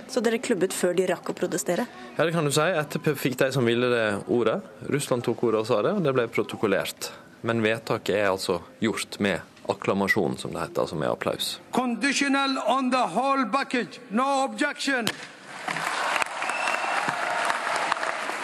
Så 0.08 0.20
dere 0.22 0.38
klubbet 0.38 0.74
før 0.76 0.92
de 0.94 1.08
rakk 1.10 1.32
å 1.32 1.34
protestere? 1.34 1.86
Ja, 2.14 2.26
det 2.26 2.34
kan 2.36 2.46
du 2.46 2.52
si. 2.54 2.62
Etterpå 2.62 3.16
fikk 3.18 3.38
de 3.40 3.48
som 3.56 3.66
ville 3.66 3.88
det, 3.90 4.04
ordet. 4.30 4.60
Russland 4.92 5.24
tok 5.26 5.42
ordet 5.48 5.64
og 5.64 5.70
sa 5.70 5.80
det, 5.82 5.94
og 5.96 6.04
det 6.04 6.12
ble 6.14 6.28
protokollert. 6.30 7.10
Men 7.44 7.64
vedtaket 7.64 8.20
er 8.20 8.30
altså 8.30 8.60
gjort 8.84 9.18
med 9.24 9.42
akklamasjon, 9.72 10.36
som 10.38 10.52
det 10.54 10.60
heter, 10.60 10.84
altså 10.84 11.00
med 11.00 11.10
applaus. 11.10 11.58
Conditional 11.72 12.58
on 12.68 12.92
the 12.92 13.02
whole 13.16 13.48
package. 13.52 13.98
No 14.10 14.44
objection. 14.44 15.08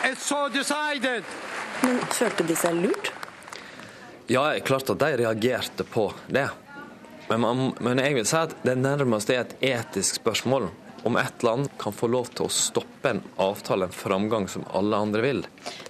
It's 0.03 0.25
so 0.27 0.49
decided. 0.49 1.25
Men 1.83 2.01
følte 2.13 2.47
de 2.47 2.57
seg 2.59 2.77
lurt? 2.83 3.13
Ja, 4.31 4.45
klart 4.65 4.91
at 4.93 5.01
de 5.01 5.17
reagerte 5.23 5.85
på 5.85 6.11
det. 6.29 6.49
Men, 7.31 7.41
man, 7.41 7.65
men 7.81 7.99
jeg 8.03 8.15
vil 8.19 8.27
si 8.27 8.39
at 8.39 8.55
det 8.67 8.77
nærmest 8.79 9.31
er 9.31 9.45
et 9.45 9.57
etisk 9.73 10.21
spørsmål 10.21 10.69
om 11.03 11.17
ett 11.17 11.43
land 11.43 11.69
kan 11.79 11.93
få 11.93 12.09
lov 12.13 12.29
til 12.35 12.47
å 12.47 12.53
stoppe 12.53 13.11
en 13.15 13.23
avtale, 13.41 13.89
en 13.89 13.95
framgang 13.95 14.49
som 14.53 14.67
alle 14.77 14.99
andre 14.99 15.23
vil. 15.25 15.43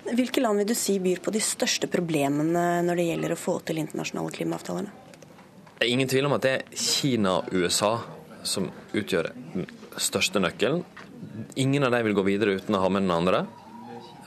Hvilke 0.06 0.42
land 0.42 0.62
vil 0.62 0.68
du 0.70 0.76
si 0.78 0.98
byr 1.02 1.22
på 1.24 1.32
de 1.34 1.42
største 1.42 1.90
problemene 1.90 2.82
når 2.86 3.00
det 3.00 3.06
gjelder 3.08 3.34
å 3.34 3.40
få 3.40 3.56
til 3.66 3.80
internasjonale 3.82 4.34
klimaavtaler? 4.36 4.92
Det 5.80 5.88
er 5.88 5.92
ingen 5.94 6.10
tvil 6.12 6.28
om 6.28 6.36
at 6.36 6.44
det 6.44 6.54
er 6.58 6.78
Kina 6.78 7.38
og 7.40 7.52
USA 7.56 7.94
som 8.46 8.68
utgjør 8.92 9.32
den 9.34 9.66
største 10.00 10.42
nøkkelen. 10.42 10.84
Ingen 11.60 11.84
av 11.84 11.94
dem 11.96 12.06
vil 12.06 12.16
gå 12.16 12.24
videre 12.28 12.56
uten 12.60 12.76
å 12.76 12.82
ha 12.84 12.92
med 12.92 13.04
den 13.06 13.14
andre. 13.16 13.44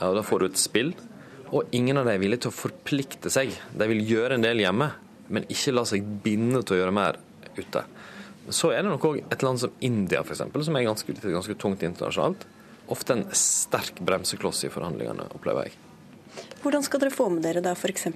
Ja, 0.00 0.12
Da 0.12 0.22
får 0.22 0.42
du 0.42 0.46
et 0.50 0.60
spill. 0.60 0.92
Og 1.54 1.70
ingen 1.76 2.00
av 2.00 2.08
dem 2.08 2.16
er 2.16 2.22
villige 2.22 2.44
til 2.44 2.52
å 2.52 2.56
forplikte 2.56 3.30
seg. 3.30 3.52
De 3.78 3.86
vil 3.90 4.02
gjøre 4.08 4.38
en 4.38 4.44
del 4.44 4.64
hjemme, 4.64 4.90
men 5.30 5.46
ikke 5.52 5.74
la 5.74 5.84
seg 5.88 6.06
binde 6.24 6.64
til 6.64 6.76
å 6.76 6.80
gjøre 6.82 6.96
mer 6.96 7.20
ute. 7.54 7.84
Så 8.52 8.74
er 8.74 8.82
det 8.82 8.90
nok 8.90 9.06
òg 9.08 9.22
et 9.22 9.44
land 9.46 9.62
som 9.62 9.72
India, 9.84 10.20
f.eks., 10.20 10.42
som 10.42 10.76
er 10.76 10.86
ganske, 10.88 11.16
ganske 11.22 11.56
tungt 11.60 11.84
internasjonalt. 11.86 12.44
Ofte 12.92 13.16
en 13.16 13.24
sterk 13.38 14.02
bremsekloss 14.04 14.66
i 14.66 14.72
forhandlingene, 14.72 15.30
opplever 15.32 15.70
jeg. 15.70 15.78
Hvordan 16.64 16.82
skal 16.84 17.00
dere 17.00 17.14
få 17.14 17.28
med 17.32 17.44
dere 17.46 17.62
da 17.64 17.72
f.eks. 17.76 18.08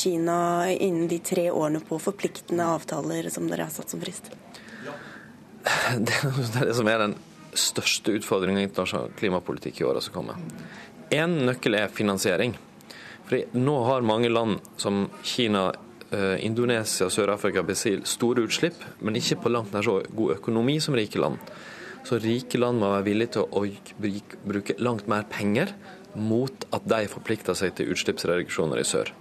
Kina 0.00 0.38
innen 0.72 1.10
de 1.10 1.18
tre 1.22 1.50
årene 1.52 1.82
på 1.84 1.98
forpliktende 2.02 2.66
avtaler 2.74 3.28
som 3.30 3.46
dere 3.50 3.68
har 3.68 3.74
satt 3.74 3.92
som 3.92 4.02
frist? 4.02 4.32
Det 6.06 6.16
er 6.58 6.66
det 6.66 6.74
som 6.74 6.88
er 6.90 7.04
den 7.04 7.14
største 7.52 8.14
utfordringen 8.16 8.62
i 8.62 8.66
internasjonal 8.66 9.12
klimapolitikk 9.18 9.82
i 9.82 9.84
åra 9.86 10.00
som 10.02 10.14
kommer. 10.14 10.40
Én 11.12 11.42
nøkkel 11.46 11.76
er 11.76 11.92
finansiering. 11.92 12.54
Fordi 13.26 13.44
nå 13.60 13.74
har 13.84 14.04
mange 14.06 14.30
land 14.32 14.60
som 14.80 15.04
Kina, 15.22 15.72
eh, 16.10 16.44
Indonesia 16.44 17.06
og 17.06 17.12
Sør-Afrika 17.12 17.62
Brasil 17.62 18.02
store 18.04 18.46
utslipp, 18.46 18.80
men 19.00 19.16
ikke 19.16 19.42
på 19.42 19.52
langt 19.52 19.72
nær 19.72 19.84
så 19.84 20.02
god 20.16 20.38
økonomi 20.38 20.80
som 20.80 20.94
rike 20.94 21.20
land. 21.20 21.36
Så 22.04 22.18
rike 22.18 22.58
land 22.58 22.80
må 22.80 22.90
være 22.90 23.04
villige 23.04 23.32
til 23.32 23.42
å 23.42 23.66
bruke 24.44 24.74
langt 24.78 25.06
mer 25.06 25.24
penger 25.30 25.74
mot 26.14 26.64
at 26.72 26.88
de 26.88 27.06
forplikter 27.08 27.54
seg 27.54 27.76
til 27.76 27.92
utslippsreduksjoner 27.92 28.80
i 28.80 28.84
sør. 28.84 29.12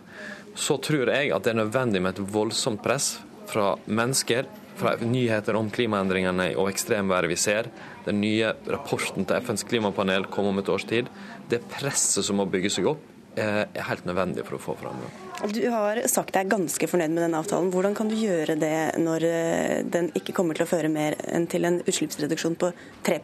Så 0.55 0.81
tror 0.83 1.11
jeg 1.11 1.31
at 1.31 1.43
det 1.43 1.53
er 1.53 1.63
nødvendig 1.63 2.01
med 2.01 2.17
et 2.17 2.33
voldsomt 2.33 2.81
press 2.83 3.19
fra 3.51 3.75
mennesker, 3.85 4.47
fra 4.75 4.95
nyheter 4.97 5.55
om 5.59 5.69
klimaendringene 5.69 6.51
og 6.57 6.71
ekstremværet 6.71 7.29
vi 7.31 7.37
ser. 7.39 7.69
Den 8.05 8.21
nye 8.23 8.53
rapporten 8.71 9.27
til 9.27 9.43
FNs 9.43 9.65
klimapanel 9.69 10.25
kom 10.31 10.49
om 10.49 10.61
et 10.61 10.71
års 10.71 10.87
tid. 10.89 11.11
Det 11.49 11.61
presset 11.71 12.25
som 12.25 12.37
må 12.39 12.45
bygge 12.49 12.71
seg 12.73 12.87
opp, 12.91 13.07
er 13.39 13.85
helt 13.87 14.03
nødvendig 14.05 14.43
for 14.43 14.57
å 14.57 14.61
få 14.61 14.73
fram 14.81 14.97
det. 14.99 15.09
Du 15.55 15.61
har 15.71 15.97
sagt 16.11 16.35
deg 16.35 16.49
ganske 16.51 16.87
fornøyd 16.87 17.13
med 17.15 17.23
den 17.23 17.37
avtalen. 17.37 17.71
Hvordan 17.73 17.95
kan 17.97 18.09
du 18.11 18.15
gjøre 18.19 18.57
det 18.59 18.99
når 19.01 19.25
eh, 19.25 19.77
den 19.87 20.11
ikke 20.17 20.35
kommer 20.37 20.57
til 20.57 20.67
å 20.67 20.69
føre 20.69 20.91
mer 20.91 21.15
enn 21.31 21.47
til 21.49 21.65
en 21.65 21.79
utslippsreduksjon 21.81 22.57
på 22.59 22.71
3 23.07 23.19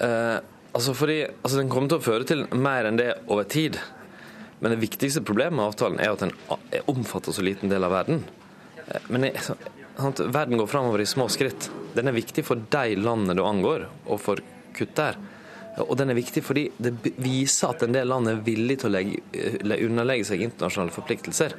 eh, 0.00 0.38
altså 0.72 0.94
fordi, 0.96 1.20
altså 1.42 1.60
Den 1.60 1.70
kommer 1.70 1.92
til 1.92 2.00
å 2.00 2.06
føre 2.08 2.26
til 2.26 2.46
mer 2.56 2.88
enn 2.88 2.98
det 2.98 3.12
over 3.28 3.44
tid. 3.44 3.78
Men 4.60 4.74
det 4.74 4.82
viktigste 4.82 5.22
problemet 5.22 5.56
med 5.60 5.68
avtalen 5.70 6.00
er 6.00 6.14
at 6.14 6.24
den 6.24 6.34
omfatter 6.90 7.36
så 7.36 7.44
liten 7.44 7.70
del 7.72 7.84
av 7.84 7.94
verden. 7.94 8.24
Eh, 8.88 9.10
men 9.12 9.28
jeg, 9.28 9.36
verden 10.32 10.58
går 10.58 10.70
framover 10.70 11.04
i 11.04 11.08
små 11.08 11.28
skritt. 11.32 11.70
Den 11.94 12.08
er 12.08 12.16
viktig 12.16 12.44
for 12.46 12.56
de 12.72 12.96
landene 12.96 13.36
det 13.36 13.44
angår, 13.46 13.86
og 14.08 14.18
for 14.22 14.42
kutt 14.76 14.96
der. 14.96 15.20
Og 15.78 15.92
den 15.98 16.10
er 16.10 16.18
viktig 16.18 16.42
fordi 16.44 16.66
det 16.82 16.94
viser 17.22 17.74
at 17.74 17.84
en 17.86 17.94
del 17.94 18.08
land 18.10 18.30
er 18.30 18.40
villig 18.44 18.80
til 18.80 18.90
å 18.90 18.94
legge, 18.96 19.20
eh, 19.32 19.84
underlegge 19.86 20.26
seg 20.26 20.42
internasjonale 20.42 20.94
forpliktelser. 20.94 21.54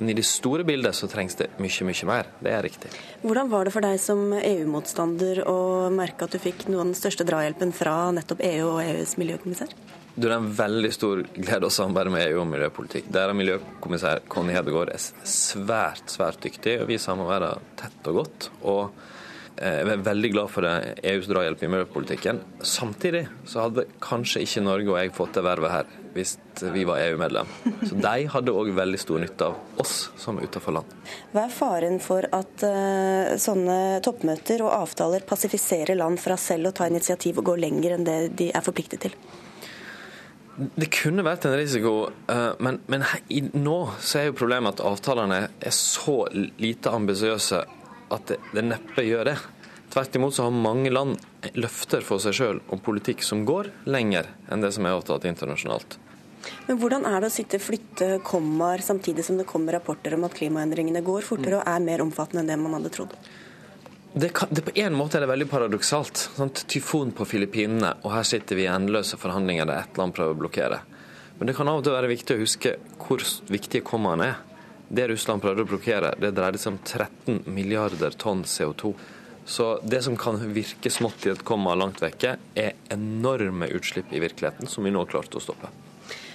Men 0.00 0.08
i 0.08 0.14
det 0.16 0.24
store 0.24 0.64
bildet 0.64 0.96
så 0.96 1.08
trengs 1.12 1.36
det 1.36 1.50
mye, 1.60 1.84
mye 1.84 2.06
mer. 2.08 2.28
Det 2.40 2.52
er 2.56 2.62
riktig. 2.64 2.90
Hvordan 3.20 3.50
var 3.52 3.66
det 3.68 3.72
for 3.74 3.84
deg 3.84 3.98
som 4.00 4.32
EU-motstander 4.32 5.42
å 5.50 5.90
merke 5.92 6.24
at 6.24 6.32
du 6.32 6.40
fikk 6.40 6.68
noe 6.70 6.80
av 6.80 6.86
den 6.88 6.96
største 6.96 7.26
drahjelpen 7.28 7.74
fra 7.76 7.96
nettopp 8.16 8.40
EU 8.48 8.70
og 8.70 8.80
EUs 8.80 9.18
miljøkommissær? 9.20 9.74
Du, 10.14 10.24
Det 10.24 10.30
er 10.30 10.38
en 10.38 10.50
veldig 10.56 10.92
stor 10.96 11.20
glede 11.36 11.68
å 11.68 11.74
samarbeide 11.74 12.14
med 12.14 12.30
EU 12.30 12.40
om 12.40 12.50
miljøpolitikk. 12.54 13.12
Der 13.12 13.28
er 13.28 13.36
miljøkommissær 13.36 14.24
Conny 14.32 14.56
Hedegaard 14.56 14.94
er 14.94 15.04
svært, 15.04 16.08
svært 16.08 16.40
dyktig, 16.48 16.80
og 16.80 16.88
vi 16.88 16.98
samarbeider 16.98 17.60
tett 17.76 18.10
og 18.10 18.22
godt. 18.22 18.50
og 18.62 19.09
jeg 19.60 19.88
er 19.92 20.04
veldig 20.04 20.30
glad 20.32 20.48
for 20.48 20.64
EUs 20.64 21.26
drahjelp 21.28 21.62
i 21.66 21.68
miljøpolitikken. 21.68 22.38
Samtidig 22.64 23.26
så 23.44 23.66
hadde 23.66 23.84
kanskje 24.00 24.40
ikke 24.46 24.62
Norge 24.64 24.88
og 24.88 24.96
jeg 24.96 25.12
fått 25.12 25.34
det 25.36 25.42
vervet 25.44 25.74
her 25.74 25.90
hvis 26.14 26.32
vi 26.74 26.84
var 26.88 27.02
EU-medlem. 27.04 27.50
Så 27.86 27.98
de 28.00 28.14
hadde 28.32 28.54
òg 28.56 28.72
veldig 28.74 29.00
stor 29.00 29.20
nytte 29.22 29.50
av 29.50 29.82
oss 29.82 30.08
som 30.18 30.40
utenfor 30.40 30.74
land. 30.78 30.94
Hva 31.34 31.44
er 31.44 31.52
faren 31.54 32.00
for 32.02 32.24
at 32.24 32.64
uh, 32.64 33.36
sånne 33.40 34.00
toppmøter 34.04 34.64
og 34.64 34.72
avtaler 34.74 35.26
passifiserer 35.28 35.98
land 35.98 36.18
fra 36.22 36.38
selv 36.40 36.70
å 36.70 36.74
ta 36.80 36.88
initiativ 36.90 37.42
og 37.42 37.52
gå 37.52 37.58
lenger 37.60 37.98
enn 37.98 38.08
det 38.08 38.18
de 38.40 38.48
er 38.50 38.64
forpliktet 38.64 39.06
til? 39.06 39.18
Det 40.56 40.90
kunne 40.92 41.24
vært 41.24 41.46
en 41.48 41.54
risiko, 41.56 41.92
uh, 42.32 42.56
men, 42.64 42.80
men 42.90 43.04
nå 43.60 43.78
så 44.00 44.22
er 44.22 44.30
jo 44.30 44.38
problemet 44.40 44.80
at 44.80 44.88
avtalene 44.88 45.44
er 45.52 45.76
så 45.76 46.24
lite 46.32 46.92
ambisiøse 46.96 47.62
at 48.14 48.34
det, 48.34 48.62
neppe 48.66 49.04
gjør 49.06 49.32
det. 49.32 49.38
Tvert 49.90 50.16
imot 50.16 50.34
så 50.36 50.46
har 50.46 50.54
mange 50.54 50.90
land 50.92 51.18
løfter 51.58 52.04
for 52.06 52.22
seg 52.22 52.36
sjøl 52.36 52.60
om 52.70 52.82
politikk 52.82 53.24
som 53.26 53.42
går 53.48 53.72
lenger 53.90 54.28
enn 54.50 54.62
det 54.62 54.70
som 54.76 54.86
er 54.86 54.94
avtalt 54.94 55.26
internasjonalt. 55.30 55.98
Men 56.68 56.78
hvordan 56.80 57.04
er 57.08 57.20
det 57.20 57.28
å 57.28 57.34
sitte 57.34 57.60
flytte 57.60 58.10
kommaer 58.24 58.82
samtidig 58.84 59.24
som 59.26 59.36
det 59.40 59.48
kommer 59.50 59.76
rapporter 59.76 60.14
om 60.16 60.24
at 60.28 60.36
klimaendringene 60.38 61.02
går 61.04 61.26
fortere 61.26 61.58
og 61.60 61.68
er 61.68 61.84
mer 61.84 62.04
omfattende 62.04 62.44
enn 62.44 62.52
det 62.52 62.58
man 62.62 62.78
hadde 62.78 62.92
trodd? 62.94 63.16
Det, 64.12 64.32
kan, 64.34 64.48
det 64.50 64.64
På 64.66 64.72
en 64.74 64.96
måte 64.98 65.18
er 65.18 65.24
det 65.24 65.30
veldig 65.30 65.46
paradoksalt. 65.50 66.22
Sant? 66.34 66.64
tyfon 66.70 67.12
på 67.14 67.26
Filippinene, 67.28 67.92
og 68.02 68.14
her 68.14 68.26
sitter 68.26 68.58
vi 68.58 68.64
i 68.66 68.70
endeløse 68.70 69.18
forhandlinger 69.20 69.68
der 69.68 69.84
ett 69.84 70.00
land 70.00 70.14
prøver 70.16 70.34
å 70.34 70.40
blokkere. 70.40 70.80
Men 71.38 71.50
det 71.50 71.54
kan 71.56 71.70
av 71.70 71.80
og 71.80 71.86
til 71.86 71.94
være 71.94 72.10
viktig 72.10 72.36
å 72.36 72.42
huske 72.42 72.72
hvor 73.00 73.22
viktige 73.48 73.86
kommaene 73.86 74.32
er. 74.32 74.40
Det 74.90 75.06
Russland 75.06 75.42
prøvde 75.42 75.62
å 75.62 75.70
blokkere, 75.70 76.14
det 76.18 76.32
dreide 76.34 76.58
seg 76.58 76.74
om 76.74 76.78
13 76.82 77.44
milliarder 77.54 78.16
tonn 78.18 78.42
CO2. 78.42 78.90
Så 79.46 79.68
det 79.86 80.02
som 80.02 80.16
kan 80.18 80.40
virke 80.54 80.90
smått 80.90 81.26
i 81.26 81.30
et 81.30 81.44
komma 81.46 81.76
langt 81.78 82.02
vekke, 82.02 82.36
er 82.58 82.74
enorme 82.90 83.68
utslipp 83.70 84.10
i 84.10 84.22
virkeligheten, 84.22 84.66
som 84.70 84.86
vi 84.86 84.90
nå 84.90 85.04
har 85.04 85.12
klart 85.12 85.34
å 85.38 85.42
stoppe. 85.42 85.70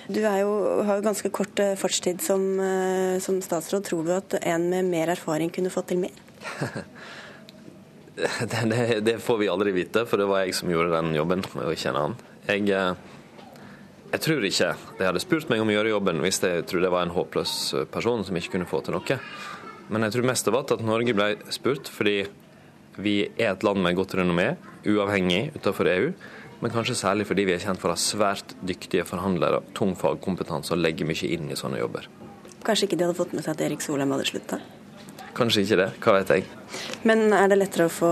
Du 0.07 0.21
jo, 0.21 0.51
har 0.85 0.99
jo 0.99 1.03
ganske 1.03 1.31
kort 1.33 1.59
eh, 1.59 1.73
fartstid 1.79 2.21
som, 2.21 2.43
eh, 2.61 3.17
som, 3.23 3.41
statsråd. 3.41 3.83
Tror 3.87 4.05
du 4.05 4.13
at 4.13 4.37
en 4.41 4.69
med 4.69 4.85
mer 4.87 5.11
erfaring 5.15 5.49
kunne 5.53 5.73
fått 5.73 5.89
til 5.91 6.03
mer? 6.03 6.13
det, 8.51 8.61
det, 8.69 8.81
det, 9.07 9.17
får 9.23 9.41
vi 9.41 9.49
aldri 9.49 9.73
vite, 9.75 10.05
for 10.05 10.21
det 10.21 10.29
var 10.29 10.45
jeg 10.45 10.55
som 10.59 10.71
gjorde 10.71 10.93
den 10.93 11.15
jobben, 11.17 11.43
og 11.57 11.73
ikke 11.73 11.91
en 11.91 12.01
annen. 12.03 12.21
Jeg 12.45 12.69
eh, 12.71 13.14
jeg 14.13 14.23
tror 14.23 14.47
ikke 14.47 14.71
de 14.99 15.07
hadde 15.07 15.21
spurt 15.23 15.49
meg 15.51 15.61
om 15.63 15.69
å 15.71 15.75
gjøre 15.75 15.91
jobben 15.95 16.21
hvis 16.23 16.41
jeg 16.43 16.65
trodde 16.69 16.87
jeg 16.87 16.95
var 16.95 17.07
en 17.07 17.15
håpløs 17.15 17.53
person 17.91 18.23
som 18.25 18.37
ikke 18.37 18.55
kunne 18.55 18.69
få 18.69 18.81
til 18.85 18.95
noe. 18.95 19.19
Men 19.89 20.05
jeg 20.05 20.15
tror 20.15 20.29
mest 20.31 20.47
av 20.49 20.57
alt 20.59 20.73
at 20.75 20.85
Norge 20.85 21.13
ble 21.17 21.33
spurt 21.53 21.91
fordi 21.91 22.23
vi 22.95 23.17
er 23.35 23.51
et 23.51 23.65
land 23.65 23.81
med 23.83 23.97
godt 23.97 24.15
renommé, 24.15 24.53
uavhengig 24.87 25.49
utenfor 25.57 25.89
EU. 25.91 26.13
Men 26.61 26.71
kanskje 26.71 26.95
særlig 26.97 27.27
fordi 27.27 27.43
vi 27.49 27.55
er 27.57 27.61
kjent 27.61 27.81
for 27.81 27.91
å 27.91 27.97
ha 27.97 27.99
svært 27.99 28.55
dyktige 28.65 29.03
forhandlere, 29.07 29.59
tung 29.75 29.93
fagkompetanse 29.99 30.73
og 30.73 30.81
legge 30.81 31.07
mye 31.07 31.33
inn 31.35 31.51
i 31.51 31.59
sånne 31.59 31.81
jobber. 31.81 32.07
Kanskje 32.65 32.87
ikke 32.87 32.97
de 32.97 33.05
hadde 33.05 33.19
fått 33.19 33.35
med 33.35 33.45
seg 33.45 33.53
at 33.57 33.65
Erik 33.67 33.83
Solheim 33.83 34.15
hadde 34.15 34.29
slutta? 34.31 34.61
Kanskje 35.35 35.65
ikke 35.65 35.77
det, 35.81 35.89
hva 35.99 36.15
vet 36.15 36.31
jeg. 36.31 36.45
Men 37.03 37.27
er 37.35 37.51
det 37.51 37.59
lettere 37.59 37.89
å 37.89 37.93
få 37.93 38.11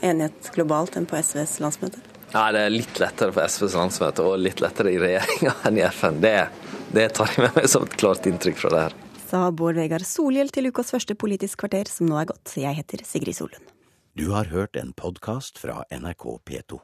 enighet 0.00 0.50
globalt 0.56 0.96
enn 0.96 1.06
på 1.08 1.20
SVs 1.20 1.58
landsmøte? 1.60 2.00
Ja, 2.36 2.50
det 2.52 2.66
er 2.66 2.72
litt 2.74 2.98
lettere 3.00 3.32
for 3.32 3.48
SVs 3.48 3.74
landsmøte 3.78 4.24
og 4.28 4.34
litt 4.44 4.60
lettere 4.60 4.90
i 4.92 4.98
regjeringa 5.00 5.54
enn 5.68 5.78
i 5.80 5.84
FN. 5.88 6.18
Det, 6.20 6.34
det 6.92 7.06
tar 7.16 7.30
jeg 7.32 7.46
med 7.46 7.56
meg 7.56 7.68
som 7.72 7.86
et 7.86 7.96
klart 7.96 8.28
inntrykk 8.28 8.60
fra 8.60 8.72
det 8.74 8.82
her. 8.84 8.96
Sa 9.26 9.40
Bård 9.56 9.80
Vegar 9.80 10.04
Solhjell 10.04 10.52
til 10.52 10.68
ukas 10.68 10.92
første 10.92 11.16
Politisk 11.16 11.64
kvarter, 11.64 11.88
som 11.88 12.10
nå 12.10 12.18
er 12.20 12.28
gått. 12.28 12.52
Jeg 12.60 12.76
heter 12.76 13.06
Sigrid 13.08 13.38
Solund. 13.40 13.72
Du 14.16 14.28
har 14.34 14.52
hørt 14.52 14.76
en 14.76 14.92
podkast 14.96 15.56
fra 15.64 15.80
NRK 15.88 16.28
P2. 16.44 16.82